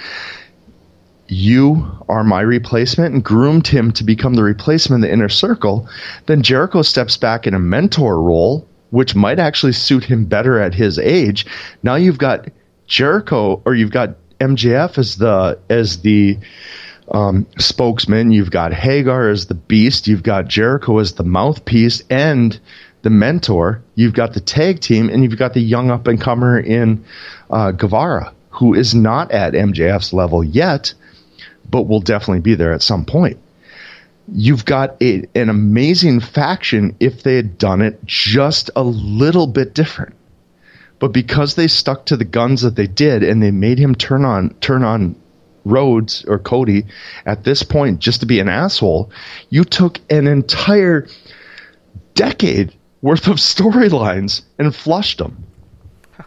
You 1.28 1.86
are 2.08 2.24
my 2.24 2.40
replacement 2.40 3.14
and 3.14 3.24
groomed 3.24 3.66
him 3.66 3.92
to 3.92 4.04
become 4.04 4.34
the 4.34 4.42
replacement 4.42 5.04
in 5.04 5.08
the 5.08 5.12
inner 5.12 5.28
circle. 5.28 5.88
Then 6.26 6.42
Jericho 6.42 6.82
steps 6.82 7.16
back 7.16 7.46
in 7.46 7.54
a 7.54 7.58
mentor 7.58 8.20
role 8.20 8.66
which 8.90 9.14
might 9.14 9.38
actually 9.38 9.72
suit 9.72 10.04
him 10.04 10.26
better 10.26 10.58
at 10.60 10.74
his 10.74 10.98
age. 10.98 11.46
Now 11.82 11.94
you've 11.94 12.18
got 12.18 12.48
Jericho 12.86 13.62
or 13.64 13.74
you've 13.74 13.90
got 13.90 14.16
MJF 14.42 14.98
as 14.98 15.16
the 15.16 15.58
as 15.68 16.00
the 16.00 16.38
um, 17.08 17.46
spokesman. 17.58 18.32
You've 18.32 18.50
got 18.50 18.72
Hager 18.72 19.28
as 19.30 19.46
the 19.46 19.54
beast. 19.54 20.08
You've 20.08 20.22
got 20.22 20.48
Jericho 20.48 20.98
as 20.98 21.14
the 21.14 21.24
mouthpiece 21.24 22.02
and 22.10 22.58
the 23.02 23.10
mentor. 23.10 23.82
You've 23.94 24.14
got 24.14 24.34
the 24.34 24.40
tag 24.40 24.80
team, 24.80 25.08
and 25.08 25.22
you've 25.22 25.38
got 25.38 25.54
the 25.54 25.60
young 25.60 25.90
up 25.90 26.06
and 26.06 26.20
comer 26.20 26.58
in 26.58 27.04
uh, 27.50 27.72
Guevara, 27.72 28.32
who 28.50 28.74
is 28.74 28.94
not 28.94 29.30
at 29.32 29.54
MJF's 29.54 30.12
level 30.12 30.42
yet, 30.42 30.94
but 31.68 31.82
will 31.82 32.00
definitely 32.00 32.40
be 32.40 32.54
there 32.54 32.72
at 32.72 32.82
some 32.82 33.04
point 33.04 33.38
you've 34.30 34.64
got 34.64 35.02
a, 35.02 35.24
an 35.34 35.48
amazing 35.48 36.20
faction 36.20 36.96
if 37.00 37.22
they 37.22 37.36
had 37.36 37.58
done 37.58 37.82
it 37.82 38.04
just 38.04 38.70
a 38.76 38.82
little 38.82 39.46
bit 39.46 39.74
different. 39.74 40.14
But 41.02 41.12
because 41.12 41.56
they 41.56 41.66
stuck 41.66 42.06
to 42.06 42.16
the 42.16 42.24
guns 42.24 42.62
that 42.62 42.76
they 42.76 42.86
did 42.86 43.24
and 43.24 43.42
they 43.42 43.50
made 43.50 43.76
him 43.76 43.96
turn 43.96 44.24
on 44.24 44.50
turn 44.60 44.84
on 44.84 45.16
Rhodes 45.64 46.24
or 46.28 46.38
Cody 46.38 46.84
at 47.26 47.42
this 47.42 47.64
point 47.64 47.98
just 47.98 48.20
to 48.20 48.26
be 48.26 48.38
an 48.38 48.48
asshole. 48.48 49.10
You 49.50 49.64
took 49.64 49.98
an 50.08 50.28
entire 50.28 51.08
decade 52.14 52.72
worth 53.00 53.26
of 53.26 53.38
storylines 53.38 54.42
and 54.60 54.72
flushed 54.72 55.18
them. 55.18 55.44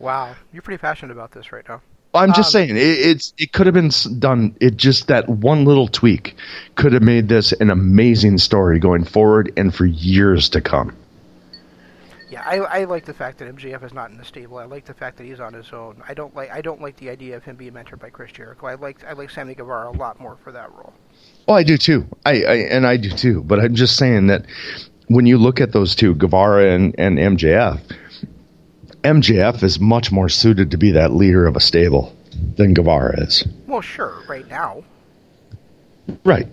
Wow, 0.00 0.34
you're 0.52 0.62
pretty 0.62 0.80
passionate 0.80 1.12
about 1.12 1.30
this 1.30 1.52
right 1.52 1.64
now. 1.68 1.82
I'm 2.12 2.32
just 2.32 2.48
Um, 2.48 2.60
saying 2.60 2.70
it, 2.76 2.80
it's 2.80 3.32
it 3.38 3.52
could 3.52 3.66
have 3.66 3.74
been 3.74 3.90
done. 4.18 4.56
It 4.60 4.76
just 4.76 5.06
that 5.06 5.28
one 5.28 5.64
little 5.64 5.86
tweak 5.86 6.34
could 6.74 6.92
have 6.92 7.02
made 7.02 7.28
this 7.28 7.52
an 7.52 7.70
amazing 7.70 8.38
story 8.38 8.80
going 8.80 9.04
forward 9.04 9.52
and 9.56 9.72
for 9.72 9.86
years 9.86 10.48
to 10.50 10.60
come. 10.60 10.92
I, 12.46 12.58
I 12.58 12.84
like 12.84 13.04
the 13.04 13.12
fact 13.12 13.38
that 13.38 13.54
MJF 13.54 13.84
is 13.84 13.92
not 13.92 14.10
in 14.10 14.16
the 14.16 14.24
stable. 14.24 14.58
I 14.58 14.64
like 14.64 14.84
the 14.84 14.94
fact 14.94 15.18
that 15.18 15.24
he's 15.24 15.40
on 15.40 15.52
his 15.52 15.72
own. 15.72 16.00
I 16.06 16.14
don't 16.14 16.34
like 16.34 16.50
I 16.50 16.60
don't 16.60 16.80
like 16.80 16.96
the 16.96 17.10
idea 17.10 17.36
of 17.36 17.42
him 17.44 17.56
being 17.56 17.72
mentored 17.72 17.98
by 17.98 18.08
Chris 18.08 18.30
Jericho. 18.30 18.68
I 18.68 18.74
like 18.74 19.04
I 19.04 19.14
like 19.14 19.30
Sammy 19.30 19.54
Guevara 19.54 19.90
a 19.90 19.96
lot 19.96 20.20
more 20.20 20.36
for 20.44 20.52
that 20.52 20.72
role. 20.72 20.92
Well, 21.48 21.56
I 21.56 21.64
do 21.64 21.76
too. 21.76 22.06
I, 22.24 22.44
I 22.44 22.54
and 22.70 22.86
I 22.86 22.96
do 22.98 23.10
too. 23.10 23.42
But 23.42 23.58
I'm 23.58 23.74
just 23.74 23.96
saying 23.96 24.28
that 24.28 24.46
when 25.08 25.26
you 25.26 25.38
look 25.38 25.60
at 25.60 25.72
those 25.72 25.94
two, 25.96 26.14
Guevara 26.14 26.72
and, 26.72 26.94
and 26.98 27.18
MJF, 27.18 27.80
MJF 29.02 29.62
is 29.62 29.80
much 29.80 30.12
more 30.12 30.28
suited 30.28 30.70
to 30.70 30.76
be 30.76 30.92
that 30.92 31.12
leader 31.12 31.46
of 31.46 31.56
a 31.56 31.60
stable 31.60 32.14
than 32.56 32.74
Guevara 32.74 33.22
is. 33.22 33.46
Well, 33.66 33.80
sure, 33.80 34.22
right 34.28 34.46
now. 34.48 34.84
Right. 36.24 36.46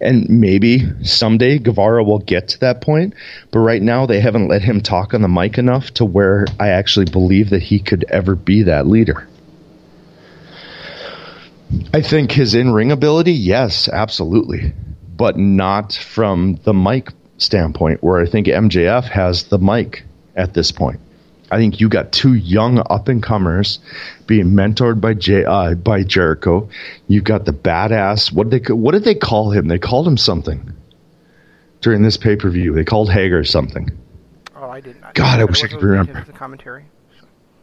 And 0.00 0.28
maybe 0.28 0.82
someday 1.02 1.58
Guevara 1.58 2.04
will 2.04 2.18
get 2.18 2.48
to 2.48 2.60
that 2.60 2.80
point, 2.80 3.14
but 3.50 3.60
right 3.60 3.82
now 3.82 4.06
they 4.06 4.20
haven't 4.20 4.48
let 4.48 4.62
him 4.62 4.80
talk 4.80 5.14
on 5.14 5.22
the 5.22 5.28
mic 5.28 5.58
enough 5.58 5.90
to 5.94 6.04
where 6.04 6.46
I 6.58 6.68
actually 6.68 7.06
believe 7.06 7.50
that 7.50 7.62
he 7.62 7.78
could 7.78 8.04
ever 8.08 8.34
be 8.34 8.64
that 8.64 8.86
leader. 8.86 9.28
I 11.94 12.02
think 12.02 12.32
his 12.32 12.54
in 12.54 12.72
ring 12.72 12.90
ability, 12.90 13.32
yes, 13.32 13.88
absolutely, 13.88 14.72
but 15.16 15.36
not 15.36 15.92
from 15.92 16.58
the 16.64 16.74
mic 16.74 17.10
standpoint, 17.38 18.02
where 18.02 18.20
I 18.20 18.26
think 18.26 18.46
MJF 18.46 19.04
has 19.04 19.44
the 19.44 19.58
mic 19.58 20.04
at 20.34 20.54
this 20.54 20.72
point. 20.72 21.00
I 21.50 21.56
think 21.58 21.80
you 21.80 21.88
got 21.88 22.12
two 22.12 22.34
young 22.34 22.78
up 22.90 23.08
and 23.08 23.22
comers 23.22 23.80
being 24.26 24.46
mentored 24.46 25.00
by 25.00 25.14
J, 25.14 25.44
uh, 25.44 25.74
by 25.74 26.04
Jericho. 26.04 26.68
You've 27.08 27.24
got 27.24 27.44
the 27.44 27.52
badass. 27.52 28.32
What 28.32 28.50
did 28.50 28.64
they 28.64 28.72
what 28.72 28.92
did 28.92 29.04
they 29.04 29.14
call 29.14 29.50
him? 29.50 29.68
They 29.68 29.78
called 29.78 30.06
him 30.06 30.16
something 30.16 30.72
during 31.80 32.02
this 32.02 32.16
pay 32.16 32.36
per 32.36 32.50
view. 32.50 32.72
They 32.74 32.84
called 32.84 33.10
Hager 33.10 33.44
something. 33.44 33.90
Oh, 34.54 34.70
I 34.70 34.80
didn't. 34.80 35.14
God, 35.14 35.40
I 35.40 35.44
wish 35.44 35.64
I 35.64 35.68
could 35.68 35.82
remember. 35.82 36.24
The 36.24 36.32
commentary. 36.32 36.84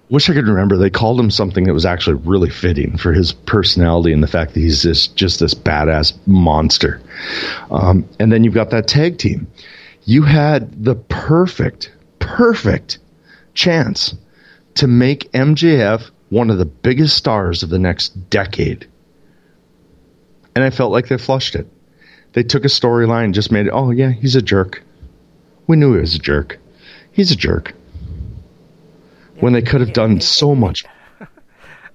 Wish 0.09 0.29
I 0.29 0.33
could 0.33 0.47
remember. 0.47 0.77
They 0.77 0.89
called 0.89 1.19
him 1.19 1.29
something 1.29 1.65
that 1.65 1.73
was 1.73 1.85
actually 1.85 2.15
really 2.15 2.49
fitting 2.49 2.97
for 2.97 3.11
his 3.11 3.33
personality 3.33 4.13
and 4.13 4.23
the 4.23 4.27
fact 4.27 4.53
that 4.53 4.61
he's 4.61 4.83
this 4.83 5.07
just 5.07 5.39
this 5.39 5.53
badass 5.53 6.13
monster. 6.25 7.01
Um, 7.71 8.07
and 8.19 8.31
then 8.31 8.43
you've 8.43 8.53
got 8.53 8.69
that 8.71 8.87
tag 8.87 9.17
team. 9.17 9.47
You 10.05 10.23
had 10.23 10.83
the 10.83 10.95
perfect, 10.95 11.91
perfect 12.19 12.99
chance 13.57 14.15
to 14.75 14.87
make 14.87 15.31
MJF 15.33 16.11
one 16.29 16.49
of 16.49 16.57
the 16.57 16.65
biggest 16.65 17.17
stars 17.17 17.63
of 17.63 17.69
the 17.69 17.79
next 17.79 18.29
decade. 18.29 18.87
And 20.55 20.63
I 20.63 20.69
felt 20.69 20.91
like 20.91 21.07
they 21.07 21.17
flushed 21.17 21.55
it. 21.55 21.67
They 22.33 22.43
took 22.43 22.63
a 22.63 22.69
storyline 22.69 23.25
and 23.25 23.33
just 23.33 23.51
made 23.51 23.65
it, 23.65 23.71
oh, 23.73 23.89
yeah, 23.89 24.11
he's 24.11 24.35
a 24.35 24.41
jerk. 24.41 24.83
We 25.65 25.75
knew 25.75 25.93
he 25.95 26.01
was 26.01 26.15
a 26.15 26.19
jerk. 26.19 26.59
He's 27.11 27.31
a 27.31 27.35
jerk. 27.35 27.73
When 29.39 29.53
they 29.53 29.61
could 29.61 29.81
have 29.81 29.93
done 29.93 30.21
so 30.21 30.55
much. 30.55 30.85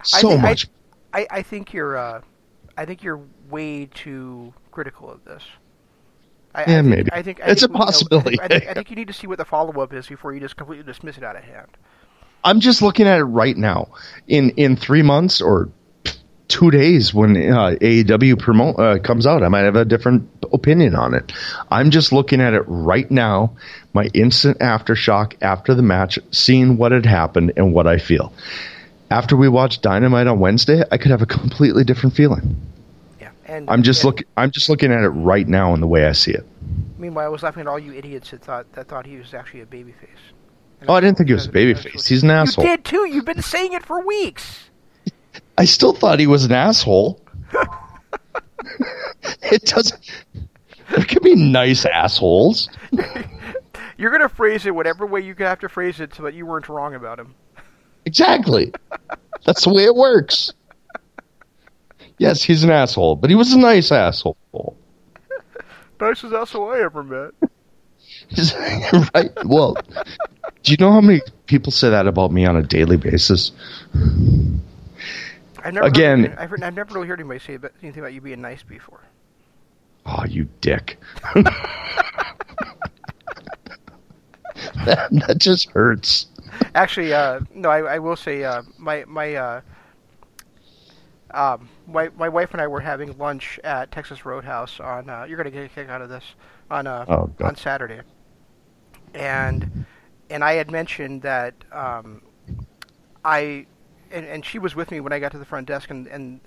So 0.05 0.31
thi- 0.31 0.39
much. 0.39 0.67
I, 1.13 1.29
I 1.31 1.43
think 1.43 1.73
you're 1.73 1.97
uh, 1.97 2.23
I 2.77 2.85
think 2.87 3.05
you're 3.05 3.21
way 3.49 3.87
too 3.87 4.53
critical 4.73 5.09
of 5.09 5.25
this. 5.25 5.45
I, 6.55 6.61
Yeah, 6.61 6.65
I 6.65 6.67
think, 6.83 6.87
maybe. 6.87 7.13
I 7.13 7.23
think 7.23 7.41
I 7.43 7.47
It's 7.47 7.63
think, 7.63 7.71
a 7.71 7.75
you 7.75 7.79
know, 7.79 7.85
possibility. 7.85 8.41
I, 8.41 8.49
think, 8.49 8.67
I 8.67 8.75
think 8.75 8.91
you 8.91 8.97
need 8.97 9.09
to 9.09 9.15
see 9.15 9.27
what 9.27 9.39
the 9.39 9.45
follow 9.45 9.81
up 9.83 9.93
is 9.93 10.07
before 10.07 10.35
you 10.35 10.41
just 10.41 10.57
completely 10.57 10.85
dismiss 10.85 11.17
it 11.17 11.25
out 11.25 11.37
of 11.37 11.45
hand. 11.45 11.69
I'm 12.45 12.61
just 12.61 12.83
looking 12.83 13.07
at 13.07 13.19
it 13.19 13.25
right 13.25 13.57
now. 13.57 13.89
In 14.27 14.51
in 14.51 14.77
three 14.77 15.03
months 15.03 15.41
or 15.41 15.69
two 16.49 16.71
days 16.71 17.15
when 17.15 17.37
uh, 17.37 17.77
AEW 17.81 18.39
promote 18.39 18.79
uh, 18.79 18.99
comes 18.99 19.27
out, 19.27 19.43
I 19.43 19.49
might 19.49 19.61
have 19.61 19.77
a 19.77 19.85
different 19.87 20.29
opinion 20.53 20.95
on 20.95 21.15
it. 21.15 21.33
I'm 21.71 21.91
just 21.91 22.13
looking 22.13 22.41
at 22.41 22.53
it 22.53 22.65
right 22.67 23.11
now. 23.11 23.57
My 23.95 24.05
instant 24.13 24.59
aftershock 24.59 25.35
after 25.41 25.75
the 25.75 25.83
match, 25.83 26.19
seeing 26.31 26.77
what 26.77 26.93
had 26.93 27.07
happened 27.07 27.55
and 27.57 27.73
what 27.73 27.87
I 27.87 27.99
feel. 27.99 28.35
After 29.11 29.37
we 29.37 29.49
watch 29.49 29.81
Dynamite 29.81 30.27
on 30.27 30.41
Wednesday, 30.41 30.83
I 30.91 30.99
could 30.99 31.11
have 31.11 31.23
a 31.23 31.27
completely 31.27 31.85
different 31.85 32.17
feeling. 32.17 32.57
And 33.53 33.69
I'm 33.69 33.83
just 33.83 34.01
and 34.01 34.07
looking. 34.07 34.27
I'm 34.35 34.51
just 34.51 34.71
looking 34.71 34.91
at 34.91 35.05
it 35.05 35.11
right 35.11 35.47
now 35.47 35.75
in 35.75 35.81
the 35.81 35.87
way 35.87 36.07
I 36.07 36.13
see 36.13 36.31
it. 36.31 36.47
Meanwhile, 36.97 37.27
I 37.27 37.29
was 37.29 37.43
laughing 37.43 37.61
at 37.61 37.67
all 37.67 37.79
you 37.79 37.93
idiots 37.93 38.31
that 38.31 38.43
thought 38.43 38.73
that 38.73 38.89
thought 38.89 39.05
he 39.05 39.19
was 39.19 39.35
actually 39.35 39.61
a 39.61 39.67
babyface. 39.67 40.09
And 40.81 40.89
Oh, 40.89 40.95
I 40.95 41.01
didn't 41.01 41.19
think 41.19 41.29
he 41.29 41.35
was 41.35 41.47
a 41.47 41.53
babyface. 41.53 42.09
He's 42.09 42.23
an 42.23 42.31
asshole. 42.31 42.65
You 42.65 42.71
did 42.71 42.85
too. 42.87 43.07
You've 43.07 43.27
been 43.27 43.43
saying 43.43 43.75
it 43.75 43.85
for 43.85 44.01
weeks. 44.07 44.71
I 45.59 45.67
still 45.67 45.93
thought 45.93 46.19
he 46.19 46.27
was 46.27 46.47
an 46.47 46.53
asshole. 46.53 47.21
it 49.43 49.65
doesn't. 49.67 50.25
There 50.91 51.05
can 51.05 51.23
be 51.23 51.35
nice 51.35 51.85
assholes. 51.85 52.71
You're 53.99 54.13
gonna 54.13 54.31
phrase 54.31 54.65
it 54.65 54.75
whatever 54.75 55.05
way 55.05 55.21
you 55.21 55.35
have 55.41 55.61
to 55.61 55.69
phrase 55.69 56.01
it 56.01 56.15
so 56.15 56.23
that 56.23 56.33
you 56.33 56.47
weren't 56.47 56.71
wrong 56.71 56.95
about 56.95 57.21
him. 57.21 57.35
Exactly. 58.07 58.73
That's 59.45 59.65
the 59.65 59.75
way 59.75 59.85
it 59.85 59.95
works. 59.95 60.55
Yes, 62.19 62.43
he's 62.43 62.63
an 62.65 62.71
asshole, 62.71 63.17
but 63.17 63.31
he 63.31 63.37
was 63.37 63.53
a 63.53 63.59
nice 63.59 63.91
asshole. 63.91 64.37
Nicest 66.01 66.33
asshole 66.33 66.71
I 66.71 66.81
ever 66.81 67.03
met. 67.03 67.31
right? 69.15 69.31
Well, 69.45 69.77
do 70.63 70.73
you 70.73 70.77
know 70.79 70.91
how 70.93 71.01
many 71.01 71.21
people 71.47 71.73
say 71.73 71.91
that 71.91 72.07
about 72.07 72.33
me 72.33 72.45
on 72.47 72.57
a 72.57 72.63
daily 72.63 72.97
basis? 72.97 73.53
I've 75.65 75.75
never 75.75 75.87
Again- 75.87 76.25
heard, 76.25 76.39
I've, 76.39 76.51
heard, 76.51 76.63
I've 76.63 76.75
never 76.75 76.95
really 76.95 77.09
heard 77.09 77.21
anybody 77.21 77.41
say 77.41 77.55
about, 77.55 77.73
anything 77.83 78.01
about 78.01 78.13
you 78.13 78.21
being 78.21 78.41
nice 78.41 78.63
before. 78.63 79.01
Oh, 80.07 80.25
you 80.27 80.49
dick. 80.61 80.99
that, 84.85 85.09
that 85.11 85.37
just 85.39 85.71
hurts. 85.71 86.27
Actually, 86.75 87.15
uh, 87.15 87.41
no, 87.55 87.69
I, 87.69 87.95
I 87.95 87.99
will 88.01 88.17
say 88.17 88.43
uh, 88.45 88.63
my 88.79 89.05
my 89.07 89.35
uh, 89.35 89.61
um, 91.33 91.69
my 91.87 92.11
my 92.17 92.29
wife 92.29 92.53
and 92.53 92.61
I 92.61 92.67
were 92.67 92.81
having 92.81 93.17
lunch 93.19 93.59
at 93.65 93.91
Texas 93.91 94.25
Roadhouse 94.25 94.81
on. 94.81 95.09
Uh, 95.09 95.25
you're 95.29 95.37
gonna 95.37 95.51
get 95.51 95.65
a 95.65 95.69
kick 95.69 95.89
out 95.89 96.03
of 96.03 96.09
this 96.09 96.25
on 96.71 96.87
uh, 96.87 97.05
Oh, 97.09 97.31
on 97.43 97.57
Saturday, 97.57 98.01
and 99.15 99.87
and 100.31 100.45
I 100.45 100.55
had 100.55 100.71
mentioned 100.71 101.23
that 101.23 101.55
um, 101.73 102.23
I 103.25 103.67
and, 104.11 104.27
and 104.27 104.45
she 104.45 104.59
was 104.59 104.75
with 104.75 104.91
me 104.91 105.01
when 105.01 105.13
I 105.13 105.19
got 105.19 105.33
to 105.33 105.39
the 105.39 105.45
front 105.45 105.67
desk, 105.67 105.91
and 105.91 106.07
and 106.07 106.41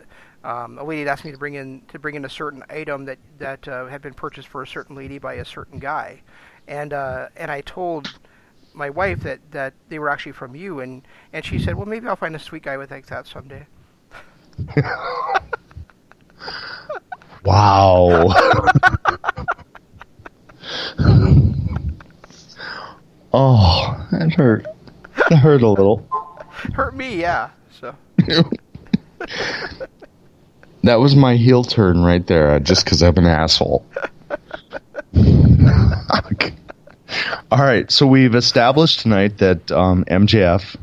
um, 0.44 0.78
a 0.78 0.84
lady 0.84 1.02
had 1.02 1.08
asked 1.10 1.26
me 1.26 1.32
to 1.32 1.38
bring 1.38 1.56
in 1.56 1.82
to 1.88 2.00
bring 2.00 2.16
in 2.16 2.26
a 2.26 2.30
certain 2.30 2.64
item 2.70 3.06
that 3.06 3.18
that 3.40 3.68
uh, 3.68 3.88
had 3.88 4.02
been 4.02 4.14
purchased 4.14 4.48
for 4.48 4.62
a 4.62 4.68
certain 4.68 4.96
lady 4.96 5.18
by 5.18 5.34
a 5.36 5.46
certain 5.46 5.80
guy, 5.80 6.22
and 6.68 6.94
uh, 6.94 7.30
and 7.36 7.50
I 7.50 7.62
told 7.62 8.20
my 8.74 8.90
wife 8.90 9.22
that 9.22 9.40
that 9.52 9.74
they 9.90 9.98
were 10.00 10.10
actually 10.10 10.34
from 10.34 10.56
you, 10.56 10.80
and 10.80 11.08
and 11.34 11.44
she 11.44 11.58
said, 11.58 11.76
well, 11.76 11.88
maybe 11.88 12.08
I'll 12.08 12.16
find 12.16 12.36
a 12.36 12.40
sweet 12.40 12.64
guy 12.64 12.78
with 12.78 12.92
like 12.92 13.08
that 13.08 13.26
someday. 13.28 13.66
Wow. 17.46 18.34
oh, 23.34 24.08
that 24.12 24.34
hurt. 24.36 24.66
That 25.30 25.38
hurt 25.38 25.62
a 25.62 25.70
little. 25.70 26.08
Hurt 26.74 26.96
me, 26.96 27.22
yeah. 27.22 27.52
So 27.80 27.96
That 30.84 31.00
was 31.00 31.16
my 31.16 31.36
heel 31.36 31.64
turn 31.64 32.04
right 32.04 32.26
there, 32.26 32.52
uh, 32.52 32.60
just 32.60 32.84
because 32.86 33.04
I'm 33.04 33.18
an 33.18 33.26
asshole. 33.26 33.86
Okay. 36.32 36.54
All 37.52 37.60
right, 37.60 37.90
so 37.92 38.06
we've 38.08 38.36
established 38.36 39.00
tonight 39.02 39.38
that 39.38 39.72
um, 39.72 40.06
MJF 40.06 40.76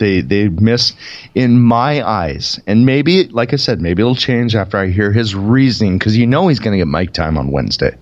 they 0.00 0.20
they 0.22 0.48
miss 0.48 0.94
in 1.36 1.60
my 1.60 2.04
eyes, 2.04 2.58
and 2.66 2.84
maybe, 2.84 3.28
like 3.28 3.52
I 3.52 3.56
said, 3.56 3.80
maybe 3.80 4.02
it'll 4.02 4.16
change 4.16 4.56
after 4.56 4.76
I 4.78 4.88
hear 4.88 5.12
his 5.12 5.36
reasoning 5.36 5.98
because 5.98 6.16
you 6.16 6.26
know 6.26 6.48
he's 6.48 6.58
going 6.58 6.72
to 6.72 6.78
get 6.78 6.88
mic 6.88 7.12
time 7.12 7.38
on 7.38 7.52
Wednesday 7.52 7.96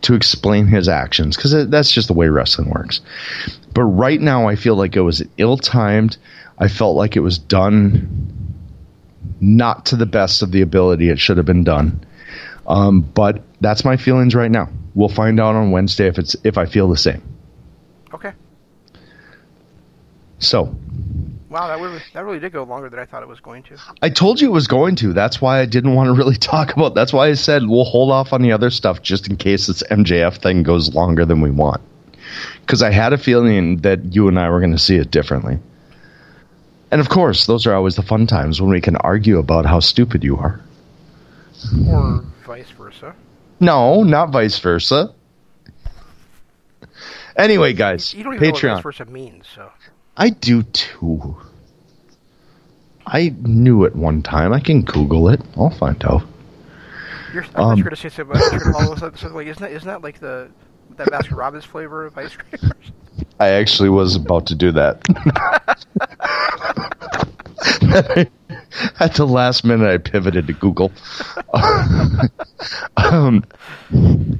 to 0.00 0.14
explain 0.14 0.66
his 0.66 0.88
actions 0.88 1.36
because 1.36 1.68
that's 1.68 1.92
just 1.92 2.08
the 2.08 2.14
way 2.14 2.28
wrestling 2.28 2.70
works. 2.70 3.00
But 3.72 3.84
right 3.84 4.20
now, 4.20 4.48
I 4.48 4.56
feel 4.56 4.74
like 4.74 4.96
it 4.96 5.02
was 5.02 5.22
ill 5.38 5.56
timed. 5.56 6.16
I 6.58 6.66
felt 6.66 6.96
like 6.96 7.16
it 7.16 7.20
was 7.20 7.38
done 7.38 8.42
not 9.40 9.86
to 9.86 9.96
the 9.96 10.06
best 10.06 10.42
of 10.42 10.50
the 10.50 10.62
ability 10.62 11.08
it 11.08 11.18
should 11.18 11.36
have 11.36 11.46
been 11.46 11.64
done. 11.64 12.04
Um, 12.66 13.02
but 13.02 13.42
that's 13.60 13.84
my 13.84 13.96
feelings 13.96 14.34
right 14.34 14.50
now. 14.50 14.68
We'll 14.94 15.08
find 15.08 15.40
out 15.40 15.54
on 15.54 15.70
Wednesday 15.70 16.06
if 16.06 16.18
it's 16.18 16.36
if 16.44 16.58
I 16.58 16.66
feel 16.66 16.88
the 16.88 16.96
same. 16.96 17.22
okay. 18.12 18.32
So, 20.38 20.74
Wow, 21.52 21.68
that 21.68 21.78
really, 21.80 22.00
that 22.14 22.24
really 22.24 22.38
did 22.38 22.50
go 22.52 22.62
longer 22.62 22.88
than 22.88 22.98
I 22.98 23.04
thought 23.04 23.22
it 23.22 23.28
was 23.28 23.40
going 23.40 23.62
to. 23.64 23.76
I 24.00 24.08
told 24.08 24.40
you 24.40 24.48
it 24.48 24.52
was 24.52 24.66
going 24.66 24.96
to. 24.96 25.12
That's 25.12 25.38
why 25.38 25.60
I 25.60 25.66
didn't 25.66 25.94
want 25.94 26.08
to 26.08 26.14
really 26.14 26.36
talk 26.52 26.72
about. 26.72 26.94
That's 26.94 27.12
why 27.12 27.28
I 27.28 27.34
said 27.34 27.66
we'll 27.66 27.84
hold 27.84 28.10
off 28.10 28.32
on 28.32 28.40
the 28.40 28.52
other 28.52 28.70
stuff 28.70 29.02
just 29.02 29.28
in 29.28 29.36
case 29.36 29.66
this 29.66 29.82
MJF 29.82 30.38
thing 30.38 30.62
goes 30.62 30.94
longer 30.94 31.26
than 31.26 31.42
we 31.42 31.50
want. 31.50 31.82
Because 32.62 32.82
I 32.82 32.90
had 32.90 33.12
a 33.12 33.18
feeling 33.18 33.78
that 33.78 34.14
you 34.14 34.28
and 34.28 34.38
I 34.38 34.48
were 34.48 34.60
going 34.60 34.72
to 34.72 34.78
see 34.78 34.96
it 34.96 35.10
differently. 35.10 35.58
And 36.90 37.02
of 37.02 37.10
course, 37.10 37.44
those 37.44 37.66
are 37.66 37.74
always 37.74 37.96
the 37.96 38.02
fun 38.02 38.26
times 38.26 38.58
when 38.60 38.70
we 38.70 38.80
can 38.80 38.96
argue 38.96 39.38
about 39.38 39.66
how 39.66 39.80
stupid 39.80 40.24
you 40.24 40.38
are. 40.38 40.58
Or 41.86 42.24
vice 42.46 42.70
versa. 42.70 43.14
No, 43.60 44.02
not 44.02 44.30
vice 44.30 44.58
versa. 44.58 45.14
Anyway, 47.36 47.72
guys, 47.72 48.14
You 48.14 48.24
don't 48.24 48.34
even 48.34 48.48
know 48.48 48.52
what 48.52 48.62
vice 48.62 48.82
versa 48.82 49.04
means, 49.04 49.46
so. 49.54 49.70
I 50.16 50.30
do 50.30 50.62
too. 50.62 51.36
I 53.06 53.34
knew 53.42 53.84
it 53.84 53.96
one 53.96 54.22
time. 54.22 54.52
I 54.52 54.60
can 54.60 54.82
Google 54.82 55.28
it. 55.28 55.40
I'll 55.56 55.70
find 55.70 56.02
out. 56.04 56.22
You're, 57.32 57.44
I 57.44 57.46
thought 57.46 57.60
Um, 57.72 57.80
going 57.80 57.90
to 57.90 57.96
say 57.96 58.08
something 58.10 58.36
about 58.36 58.50
sugar 58.52 58.72
hollow, 58.72 58.94
so- 58.96 59.12
so, 59.16 59.28
like, 59.28 59.46
isn't 59.46 59.62
that, 59.62 59.72
isn't 59.72 59.88
that 59.88 60.02
like 60.02 60.20
the 60.20 60.50
that 60.96 61.08
Baskin 61.08 61.36
Robbins 61.36 61.64
flavor 61.64 62.04
of 62.04 62.16
ice 62.18 62.36
cream? 62.36 62.70
I 63.40 63.48
actually 63.48 63.88
was 63.88 64.14
about 64.16 64.46
to 64.46 64.54
do 64.54 64.70
that. 64.72 65.00
At 69.00 69.14
the 69.14 69.26
last 69.26 69.64
minute, 69.64 69.88
I 69.88 69.98
pivoted 69.98 70.46
to 70.46 70.52
Google. 70.52 70.92
um, 72.96 73.44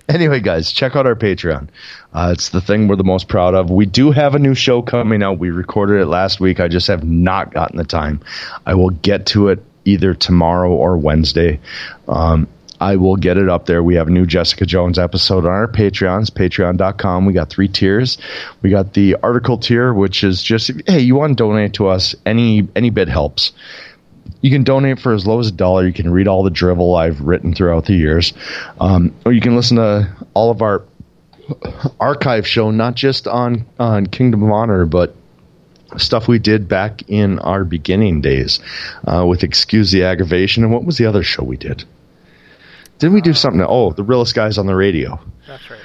anyway, 0.08 0.40
guys, 0.40 0.72
check 0.72 0.96
out 0.96 1.06
our 1.06 1.14
Patreon. 1.14 1.68
Uh, 2.12 2.30
it's 2.32 2.50
the 2.50 2.60
thing 2.60 2.88
we're 2.88 2.96
the 2.96 3.04
most 3.04 3.28
proud 3.28 3.54
of. 3.54 3.70
We 3.70 3.86
do 3.86 4.10
have 4.10 4.34
a 4.34 4.38
new 4.38 4.54
show 4.54 4.82
coming 4.82 5.22
out. 5.22 5.38
We 5.38 5.50
recorded 5.50 6.00
it 6.00 6.06
last 6.06 6.40
week. 6.40 6.60
I 6.60 6.68
just 6.68 6.86
have 6.88 7.04
not 7.04 7.52
gotten 7.52 7.76
the 7.76 7.84
time. 7.84 8.20
I 8.66 8.74
will 8.74 8.90
get 8.90 9.26
to 9.26 9.48
it 9.48 9.62
either 9.84 10.14
tomorrow 10.14 10.70
or 10.70 10.96
Wednesday. 10.96 11.60
Um, 12.08 12.48
I 12.82 12.96
will 12.96 13.16
get 13.16 13.36
it 13.38 13.48
up 13.48 13.66
there. 13.66 13.80
We 13.80 13.94
have 13.94 14.08
a 14.08 14.10
new 14.10 14.26
Jessica 14.26 14.66
Jones 14.66 14.98
episode 14.98 15.44
on 15.44 15.52
our 15.52 15.68
Patreons, 15.68 16.30
patreon.com. 16.30 17.26
We 17.26 17.32
got 17.32 17.48
three 17.48 17.68
tiers. 17.68 18.18
We 18.60 18.70
got 18.70 18.94
the 18.94 19.16
article 19.22 19.56
tier, 19.58 19.94
which 19.94 20.24
is 20.24 20.42
just, 20.42 20.72
hey, 20.88 20.98
you 20.98 21.14
want 21.14 21.38
to 21.38 21.44
donate 21.44 21.74
to 21.74 21.86
us? 21.86 22.16
Any, 22.26 22.66
any 22.74 22.90
bit 22.90 23.06
helps. 23.06 23.52
You 24.42 24.50
can 24.50 24.64
donate 24.64 25.00
for 25.00 25.14
as 25.14 25.26
low 25.26 25.38
as 25.40 25.46
a 25.46 25.52
dollar. 25.52 25.86
You 25.86 25.92
can 25.92 26.12
read 26.12 26.28
all 26.28 26.42
the 26.42 26.50
drivel 26.50 26.94
I've 26.96 27.20
written 27.20 27.54
throughout 27.54 27.86
the 27.86 27.94
years. 27.94 28.32
Um, 28.80 29.14
or 29.24 29.32
you 29.32 29.40
can 29.40 29.56
listen 29.56 29.76
to 29.78 30.14
all 30.34 30.50
of 30.50 30.60
our 30.62 30.84
archive 31.98 32.46
show, 32.46 32.70
not 32.70 32.94
just 32.94 33.26
on, 33.26 33.66
on 33.78 34.06
Kingdom 34.06 34.42
of 34.42 34.50
Honor, 34.50 34.84
but 34.84 35.14
stuff 35.96 36.26
we 36.28 36.38
did 36.38 36.68
back 36.68 37.08
in 37.08 37.38
our 37.38 37.64
beginning 37.64 38.20
days 38.20 38.60
uh, 39.06 39.24
with 39.26 39.42
Excuse 39.42 39.90
the 39.90 40.04
Aggravation. 40.04 40.64
And 40.64 40.72
what 40.72 40.84
was 40.84 40.98
the 40.98 41.06
other 41.06 41.22
show 41.22 41.44
we 41.44 41.56
did? 41.56 41.84
Didn't 42.98 43.14
we 43.14 43.20
do 43.20 43.34
something? 43.34 43.64
Oh, 43.66 43.92
the 43.92 44.04
realest 44.04 44.34
guys 44.34 44.58
on 44.58 44.66
the 44.66 44.74
radio. 44.74 45.20
That's 45.46 45.68
right. 45.70 45.80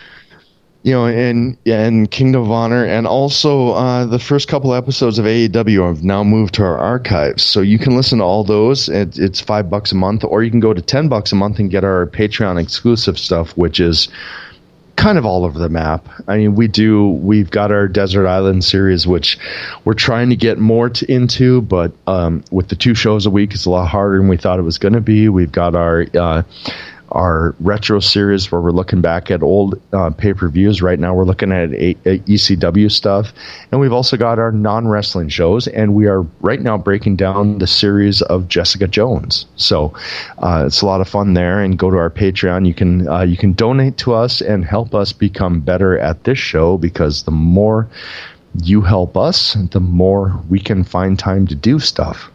You 0.84 0.94
know, 0.94 1.06
and 1.08 1.58
and 1.66 2.10
Kingdom 2.10 2.44
of 2.44 2.52
Honor, 2.52 2.86
and 2.86 3.08
also 3.08 3.72
uh, 3.72 4.06
the 4.06 4.20
first 4.20 4.48
couple 4.48 4.74
episodes 4.74 5.20
of 5.20 5.26
AEW 5.26 5.86
have 5.88 6.04
now 6.04 6.24
moved 6.24 6.54
to 6.56 6.64
our 6.64 6.78
archives, 6.78 7.44
so 7.44 7.62
you 7.62 7.78
can 7.78 7.98
listen 7.98 8.20
to 8.20 8.24
all 8.24 8.44
those. 8.44 8.88
It, 8.88 9.18
it's 9.20 9.42
five 9.42 9.70
bucks 9.70 9.92
a 9.92 9.96
month, 9.96 10.24
or 10.24 10.44
you 10.44 10.52
can 10.52 10.62
go 10.62 10.74
to 10.74 10.82
ten 10.82 11.10
bucks 11.10 11.32
a 11.32 11.36
month 11.36 11.60
and 11.60 11.70
get 11.70 11.84
our 11.84 12.06
Patreon 12.08 12.62
exclusive 12.62 13.20
stuff, 13.20 13.58
which 13.58 13.80
is 13.80 14.08
kind 14.98 15.18
of 15.18 15.26
all 15.26 15.46
over 15.46 15.58
the 15.58 15.70
map. 15.70 16.08
I 16.28 16.38
mean, 16.38 16.56
we 16.56 16.68
do. 16.68 17.10
We've 17.10 17.50
got 17.50 17.72
our 17.72 17.88
Desert 17.88 18.28
Island 18.28 18.64
series, 18.64 19.08
which 19.08 19.38
we're 19.86 19.94
trying 19.94 20.30
to 20.32 20.36
get 20.36 20.58
more 20.58 20.90
to, 20.90 21.10
into, 21.10 21.62
but 21.62 21.94
um, 22.08 22.44
with 22.52 22.68
the 22.68 22.76
two 22.76 22.96
shows 22.96 23.26
a 23.26 23.30
week, 23.30 23.54
it's 23.54 23.66
a 23.66 23.70
lot 23.70 23.88
harder 23.88 24.18
than 24.18 24.28
we 24.28 24.38
thought 24.38 24.60
it 24.60 24.64
was 24.64 24.78
going 24.78 24.96
to 24.96 25.02
be. 25.02 25.30
We've 25.30 25.52
got 25.52 25.76
our 25.76 26.06
uh, 26.14 26.44
our 27.10 27.56
retro 27.60 28.00
series 28.00 28.52
where 28.52 28.62
we're 28.62 28.72
looking 28.72 29.02
back 29.02 29.32
at 29.32 29.42
old 29.42 29.80
uh, 29.94 30.10
pay 30.10 30.34
per 30.34 30.48
views. 30.50 30.82
Right 30.82 31.00
now, 31.00 31.14
we're 31.14 31.26
looking 31.26 31.52
at 31.52 31.72
a, 31.72 31.92
a 32.06 32.20
ECW 32.20 32.92
stuff, 32.92 33.32
and 33.72 33.80
we've 33.80 33.94
also 33.94 34.18
got 34.18 34.40
our 34.40 34.52
non 34.52 34.88
wrestling 34.88 35.30
shows. 35.30 35.68
And 35.68 35.94
we 35.94 36.08
are 36.08 36.22
right 36.42 36.62
now 36.62 36.78
breaking 36.78 37.16
down 37.16 37.60
the 37.60 37.68
series 37.68 38.22
of 38.22 38.48
Jessica 38.48 38.88
Jones. 38.88 39.46
So 39.56 39.94
uh, 40.40 40.64
it's 40.68 40.82
a 40.82 40.86
lot 40.86 41.02
of 41.02 41.08
fun 41.08 41.34
there. 41.34 41.62
And 41.62 41.78
go 41.78 41.90
to 41.90 41.98
our 41.98 42.10
Patreon. 42.10 42.68
You 42.68 42.74
can 42.74 43.08
uh, 43.08 43.22
you 43.22 43.38
can 43.38 43.54
donate 43.54 43.98
to 44.00 44.14
us 44.14 44.42
and 44.42 44.66
help 44.66 44.94
us 44.94 45.14
become 45.14 45.62
better 45.62 45.98
at 45.98 46.24
this 46.24 46.38
show 46.38 46.78
because 46.78 47.24
the 47.24 47.32
more 47.32 47.88
you 48.64 48.82
help 48.82 49.18
us, 49.18 49.56
the 49.72 49.80
more 49.80 50.42
we 50.50 50.60
can 50.60 50.84
find 50.84 51.18
time 51.18 51.48
to 51.48 51.56
do 51.56 51.80
stuff. 51.80 52.32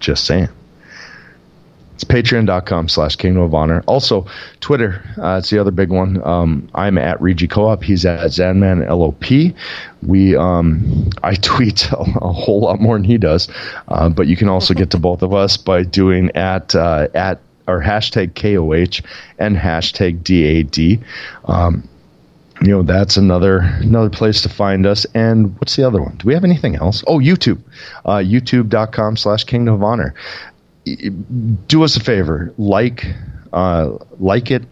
Just 0.00 0.24
saying. 0.24 0.48
It's 1.96 2.04
patreon.com 2.04 2.90
slash 2.90 3.16
kingdom 3.16 3.42
of 3.42 3.54
honor. 3.54 3.82
Also, 3.86 4.26
Twitter. 4.60 5.02
Uh, 5.16 5.38
it's 5.38 5.48
the 5.48 5.58
other 5.58 5.70
big 5.70 5.88
one. 5.88 6.22
Um, 6.22 6.68
I'm 6.74 6.98
at 6.98 7.18
Regi 7.22 7.48
Co-op. 7.48 7.82
He's 7.82 8.04
at 8.04 8.20
Zanman 8.28 8.86
LOP. 8.86 9.54
We, 10.02 10.36
um, 10.36 11.08
I 11.22 11.36
tweet 11.36 11.90
a, 11.92 11.96
a 12.20 12.32
whole 12.32 12.60
lot 12.60 12.82
more 12.82 12.96
than 12.96 13.04
he 13.04 13.16
does. 13.16 13.48
Uh, 13.88 14.10
but 14.10 14.26
you 14.26 14.36
can 14.36 14.50
also 14.50 14.74
get 14.74 14.90
to 14.90 14.98
both 14.98 15.22
of 15.22 15.32
us 15.32 15.56
by 15.56 15.84
doing 15.84 16.30
at, 16.36 16.74
uh, 16.74 17.08
at, 17.14 17.40
or 17.66 17.80
hashtag 17.80 18.34
KOH 18.34 19.02
and 19.38 19.56
hashtag 19.56 20.22
DAD. 20.22 21.02
Um, 21.46 21.88
you 22.62 22.68
know 22.68 22.82
that's 22.82 23.18
another 23.18 23.58
another 23.58 24.08
place 24.08 24.40
to 24.40 24.48
find 24.48 24.86
us 24.86 25.04
and 25.14 25.54
what's 25.58 25.76
the 25.76 25.86
other 25.86 26.00
one 26.00 26.16
do 26.16 26.26
we 26.26 26.32
have 26.32 26.42
anything 26.42 26.74
else 26.74 27.04
oh 27.06 27.18
youtube 27.18 27.60
uh, 28.06 28.16
youtube.com 28.16 29.14
slash 29.14 29.44
kingdom 29.44 29.74
of 29.74 29.82
honor 29.82 30.14
do 31.66 31.82
us 31.82 31.96
a 31.96 32.00
favor 32.00 32.54
like 32.58 33.06
uh, 33.52 33.98
like 34.18 34.50
it 34.50 34.64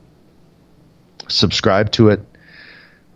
subscribe 1.29 1.91
to 1.93 2.11
it 2.11 2.21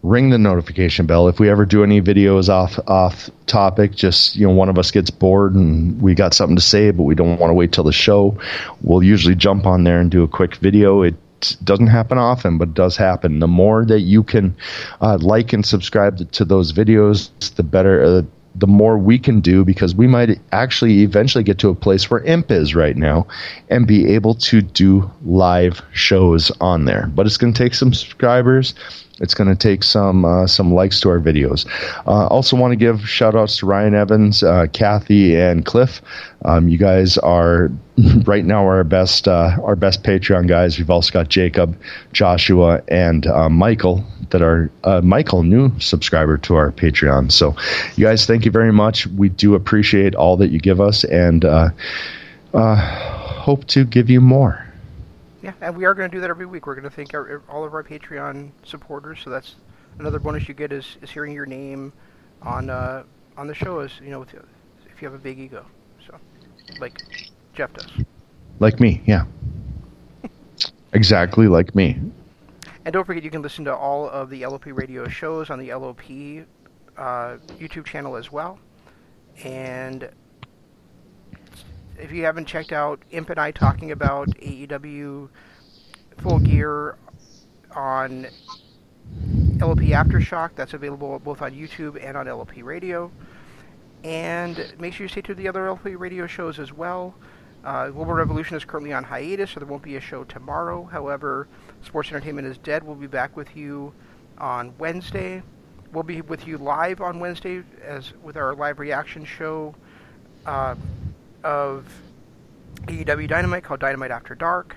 ring 0.03 0.31
the 0.31 0.39
notification 0.39 1.07
bell. 1.07 1.29
If 1.29 1.41
we 1.41 1.51
ever 1.51 1.65
do 1.65 1.83
any 1.83 2.01
videos 2.01 2.49
off 2.49 2.79
off 2.87 3.31
topic 3.47 3.95
just 3.95 4.37
you 4.37 4.47
know 4.47 4.53
one 4.53 4.69
of 4.69 4.79
us 4.79 4.91
gets 4.91 5.11
bored 5.11 5.55
and 5.55 6.01
we 6.01 6.15
got 6.15 6.35
something 6.35 6.57
to 6.57 6.63
say 6.63 6.91
but 6.91 7.03
we 7.03 7.15
don't 7.15 7.39
want 7.39 7.51
to 7.51 7.55
wait 7.55 7.73
till 7.73 7.85
the 7.85 7.93
show 7.93 8.39
we'll 8.83 9.03
usually 9.03 9.35
jump 9.35 9.67
on 9.67 9.85
there 9.85 10.01
and 10.01 10.11
do 10.11 10.23
a 10.23 10.29
quick 10.29 10.57
video. 10.57 11.03
It 11.03 11.17
doesn't 11.63 11.87
happen 11.87 12.19
often 12.19 12.59
but 12.59 12.69
it 12.69 12.75
does 12.75 12.97
happen. 12.97 13.39
The 13.39 13.49
more 13.49 13.85
that 13.85 14.01
you 14.01 14.23
can 14.23 14.57
uh, 15.01 15.19
like 15.21 15.53
and 15.53 15.65
subscribe 15.65 16.31
to 16.33 16.45
those 16.45 16.73
videos 16.73 17.31
the 17.55 17.63
better 17.63 18.03
uh, 18.03 18.23
the 18.59 18.67
more 18.67 18.99
we 18.99 19.19
can 19.19 19.41
do 19.41 19.65
because 19.65 19.95
we 19.95 20.07
might 20.07 20.39
actually 20.53 21.03
eventually 21.03 21.45
get 21.45 21.59
to 21.59 21.69
a 21.69 21.75
place 21.75 22.11
where 22.11 22.21
imp 22.25 22.51
is 22.51 22.75
right 22.75 22.97
now 22.97 23.27
and 23.69 23.87
be 23.87 24.13
able 24.13 24.35
to 24.35 24.61
do 24.61 25.11
live 25.25 25.81
shows 25.93 26.51
on 26.61 26.85
there. 26.85 27.07
But 27.15 27.27
it's 27.27 27.37
going 27.37 27.53
to 27.53 27.63
take 27.63 27.75
some 27.75 27.93
subscribers 27.93 28.75
it's 29.21 29.35
going 29.35 29.49
to 29.49 29.57
take 29.57 29.83
some 29.83 30.25
uh, 30.25 30.47
some 30.47 30.73
likes 30.73 31.01
to 31.01 31.11
our 31.11 31.19
videos. 31.19 31.67
Uh, 32.07 32.27
also, 32.29 32.57
want 32.57 32.73
to 32.73 32.77
give 32.77 33.09
shout 33.09 33.35
outs 33.35 33.59
to 33.59 33.67
Ryan 33.67 33.95
Evans, 33.95 34.43
uh, 34.43 34.67
Kathy, 34.73 35.37
and 35.37 35.65
Cliff. 35.65 36.01
Um, 36.45 36.69
you 36.69 36.79
guys 36.79 37.19
are 37.19 37.71
right 38.25 38.45
now 38.45 38.65
our 38.65 38.85
best 38.85 39.27
uh, 39.27 39.57
our 39.63 39.77
best 39.77 40.03
Patreon 40.03 40.49
guys. 40.49 40.79
We've 40.79 40.91
also 40.91 41.13
got 41.13 41.29
Jacob, 41.29 41.77
Joshua, 42.13 42.83
and 42.89 43.27
uh, 43.27 43.49
Michael 43.49 44.05
that 44.31 44.43
are 44.43 44.71
uh, 44.85 45.01
Michael, 45.03 45.43
new 45.43 45.73
subscriber 45.81 46.37
to 46.39 46.55
our 46.55 46.71
Patreon. 46.71 47.33
So, 47.33 47.57
you 47.97 48.05
guys, 48.05 48.27
thank 48.27 48.45
you 48.45 48.51
very 48.51 48.73
much. 48.73 49.07
We 49.07 49.31
do 49.31 49.55
appreciate 49.55 50.15
all 50.15 50.37
that 50.37 50.51
you 50.51 50.61
give 50.61 50.81
us, 50.81 51.05
and 51.05 51.45
hope 52.53 53.67
to 53.67 53.85
give 53.85 54.11
you 54.11 54.21
more. 54.21 54.68
Yeah, 55.43 55.53
and 55.61 55.77
we 55.77 55.85
are 55.85 55.95
going 55.95 56.11
to 56.11 56.17
do 56.17 56.21
that 56.21 56.31
every 56.31 56.47
week. 56.47 56.67
We're 56.67 56.75
going 56.75 56.85
to 56.85 56.91
thank 56.91 57.15
our, 57.15 57.43
all 57.49 57.65
of 57.65 57.73
our 57.73 57.85
Patreon 57.85 58.51
supporters. 58.65 59.21
So 59.23 59.31
that's 59.31 59.55
another 59.99 60.19
bonus 60.19 60.49
you 60.49 60.55
get 60.55 60.73
is, 60.73 60.97
is 61.01 61.11
hearing 61.11 61.33
your 61.33 61.47
name 61.47 61.93
on 62.43 62.71
uh, 62.71 63.05
on 63.37 63.47
the 63.47 63.55
show. 63.55 63.81
Is 63.81 63.93
you 64.03 64.11
know 64.11 64.21
with, 64.21 64.35
if 64.35 65.01
you 65.01 65.09
have 65.09 65.15
a 65.15 65.23
big 65.23 65.39
ego, 65.39 65.65
so 66.05 66.19
like 66.81 67.01
Jeff 67.55 67.73
does. 67.73 67.91
Like 68.59 68.81
me, 68.81 69.01
yeah. 69.07 69.25
exactly 70.93 71.47
like 71.47 71.75
me. 71.75 72.01
And 72.85 72.93
don't 72.93 73.05
forget, 73.05 73.23
you 73.23 73.31
can 73.31 73.43
listen 73.43 73.65
to 73.67 73.75
all 73.75 74.09
of 74.09 74.31
the 74.31 74.45
LOP 74.47 74.67
radio 74.67 75.07
shows 75.09 75.51
on 75.51 75.59
the 75.59 75.73
LOP 75.73 76.01
uh, 76.97 77.37
YouTube 77.59 77.85
channel 77.85 78.17
as 78.17 78.33
well. 78.33 78.59
And 79.45 80.11
if 81.99 82.13
you 82.13 82.25
haven't 82.25 82.47
checked 82.47 82.73
out 82.73 83.01
Imp 83.11 83.31
and 83.31 83.41
I 83.41 83.51
talking 83.51 83.93
about 83.93 84.29
AEW 84.29 85.29
Full 86.19 86.39
Gear 86.41 86.97
on 87.75 88.27
LOP 89.59 89.79
Aftershock, 89.79 90.51
that's 90.55 90.75
available 90.75 91.19
both 91.19 91.43
on 91.43 91.53
YouTube 91.53 92.03
and 92.03 92.17
on 92.17 92.27
LOP 92.27 92.53
Radio. 92.63 93.11
And 94.05 94.75
make 94.79 94.95
sure 94.95 95.05
you 95.05 95.09
stay 95.09 95.23
tuned 95.23 95.37
to 95.39 95.43
the 95.43 95.49
other 95.49 95.69
LOP 95.69 95.85
radio 95.85 96.27
shows 96.27 96.59
as 96.59 96.73
well. 96.73 97.15
Uh, 97.65 97.89
Global 97.91 98.15
Revolution 98.15 98.57
is 98.57 98.65
currently 98.65 98.93
on 98.93 99.03
hiatus, 99.03 99.51
so 99.51 99.61
there 99.61 99.69
won't 99.69 99.83
be 99.83 99.97
a 99.97 100.01
show 100.01 100.23
tomorrow. 100.25 100.85
However, 100.85 101.49
Sports 101.83 102.11
Entertainment 102.11 102.47
is 102.47 102.57
Dead 102.59 102.83
we 102.83 102.89
will 102.89 102.95
be 102.95 103.09
back 103.09 103.37
with 103.37 103.57
you 103.57 103.93
on 104.39 104.73
Wednesday. 104.79 105.43
We'll 105.93 106.05
be 106.05 106.21
with 106.21 106.47
you 106.47 106.59
live 106.59 107.01
on 107.01 107.19
Wednesday 107.19 107.65
as 107.83 108.13
with 108.23 108.37
our 108.37 108.55
live 108.55 108.79
reaction 108.79 109.25
show 109.25 109.75
uh, 110.47 110.77
of 111.45 111.87
AEW 112.87 113.29
Dynamite 113.29 113.65
called 113.65 113.81
Dynamite 113.81 114.11
After 114.11 114.35
Dark. 114.35 114.77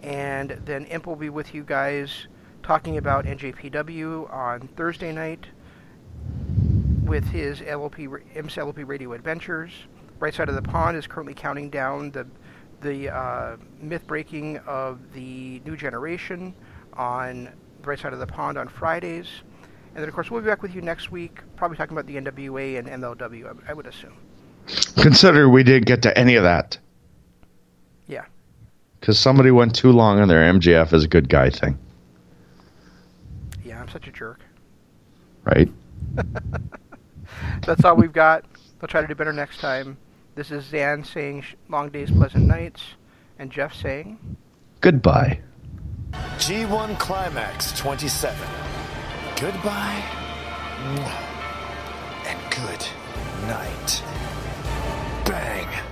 And 0.00 0.50
then 0.64 0.86
Imp 0.86 1.06
will 1.06 1.16
be 1.16 1.28
with 1.28 1.54
you 1.54 1.62
guys 1.62 2.26
talking 2.62 2.96
about 2.96 3.24
NJPW 3.26 4.32
on 4.32 4.68
Thursday 4.76 5.12
night 5.12 5.46
with 7.04 7.26
his 7.28 7.60
LLP, 7.60 8.22
Imp's 8.34 8.56
LLP 8.56 8.86
Radio 8.86 9.12
Adventures. 9.12 9.72
Right 10.18 10.32
side 10.34 10.48
of 10.48 10.54
the 10.54 10.62
pond 10.62 10.96
is 10.96 11.06
currently 11.06 11.34
counting 11.34 11.70
down 11.70 12.10
the 12.10 12.26
the 12.80 13.14
uh, 13.14 13.56
myth 13.80 14.06
breaking 14.06 14.56
of 14.58 15.12
the 15.12 15.60
new 15.66 15.76
generation 15.76 16.54
on 16.94 17.50
right 17.82 17.98
side 17.98 18.12
of 18.12 18.18
the 18.18 18.26
pond 18.26 18.56
on 18.56 18.68
Fridays. 18.68 19.28
And 19.94 20.02
then, 20.02 20.08
of 20.08 20.14
course, 20.14 20.30
we'll 20.30 20.40
be 20.40 20.46
back 20.46 20.62
with 20.62 20.74
you 20.74 20.80
next 20.80 21.10
week, 21.10 21.40
probably 21.56 21.76
talking 21.76 21.96
about 21.96 22.06
the 22.06 22.16
NWA 22.16 22.78
and 22.78 22.88
MLW, 22.88 23.68
I 23.68 23.72
would 23.72 23.86
assume. 23.86 24.16
Consider 24.96 25.48
we 25.48 25.62
didn't 25.62 25.86
get 25.86 26.02
to 26.02 26.16
any 26.18 26.36
of 26.36 26.42
that 26.44 26.78
Yeah. 28.06 28.24
because 29.00 29.18
somebody 29.18 29.50
went 29.50 29.74
too 29.74 29.92
long 29.92 30.20
on 30.20 30.28
their 30.28 30.40
MJF 30.52 30.92
is 30.92 31.04
a 31.04 31.08
good 31.08 31.28
guy 31.28 31.50
thing, 31.50 31.78
Yeah, 33.64 33.80
I'm 33.80 33.88
such 33.88 34.06
a 34.08 34.12
jerk. 34.12 34.40
right? 35.44 35.68
That's 37.66 37.84
all 37.84 37.96
we've 37.96 38.12
got. 38.12 38.44
I'll 38.82 38.88
try 38.88 39.00
to 39.02 39.06
do 39.06 39.14
better 39.14 39.32
next 39.32 39.60
time. 39.60 39.96
This 40.34 40.50
is 40.50 40.64
Zan 40.64 41.04
saying 41.04 41.44
long 41.68 41.90
days, 41.90 42.10
pleasant 42.10 42.46
nights, 42.46 42.82
and 43.38 43.50
Jeff 43.50 43.74
saying. 43.74 44.18
Goodbye. 44.80 45.40
G1 46.38 46.98
Climax 46.98 47.78
27. 47.78 48.36
Goodbye. 49.40 50.02
And 52.26 52.38
good 52.50 52.86
night. 53.48 54.02
Bang! 55.30 55.89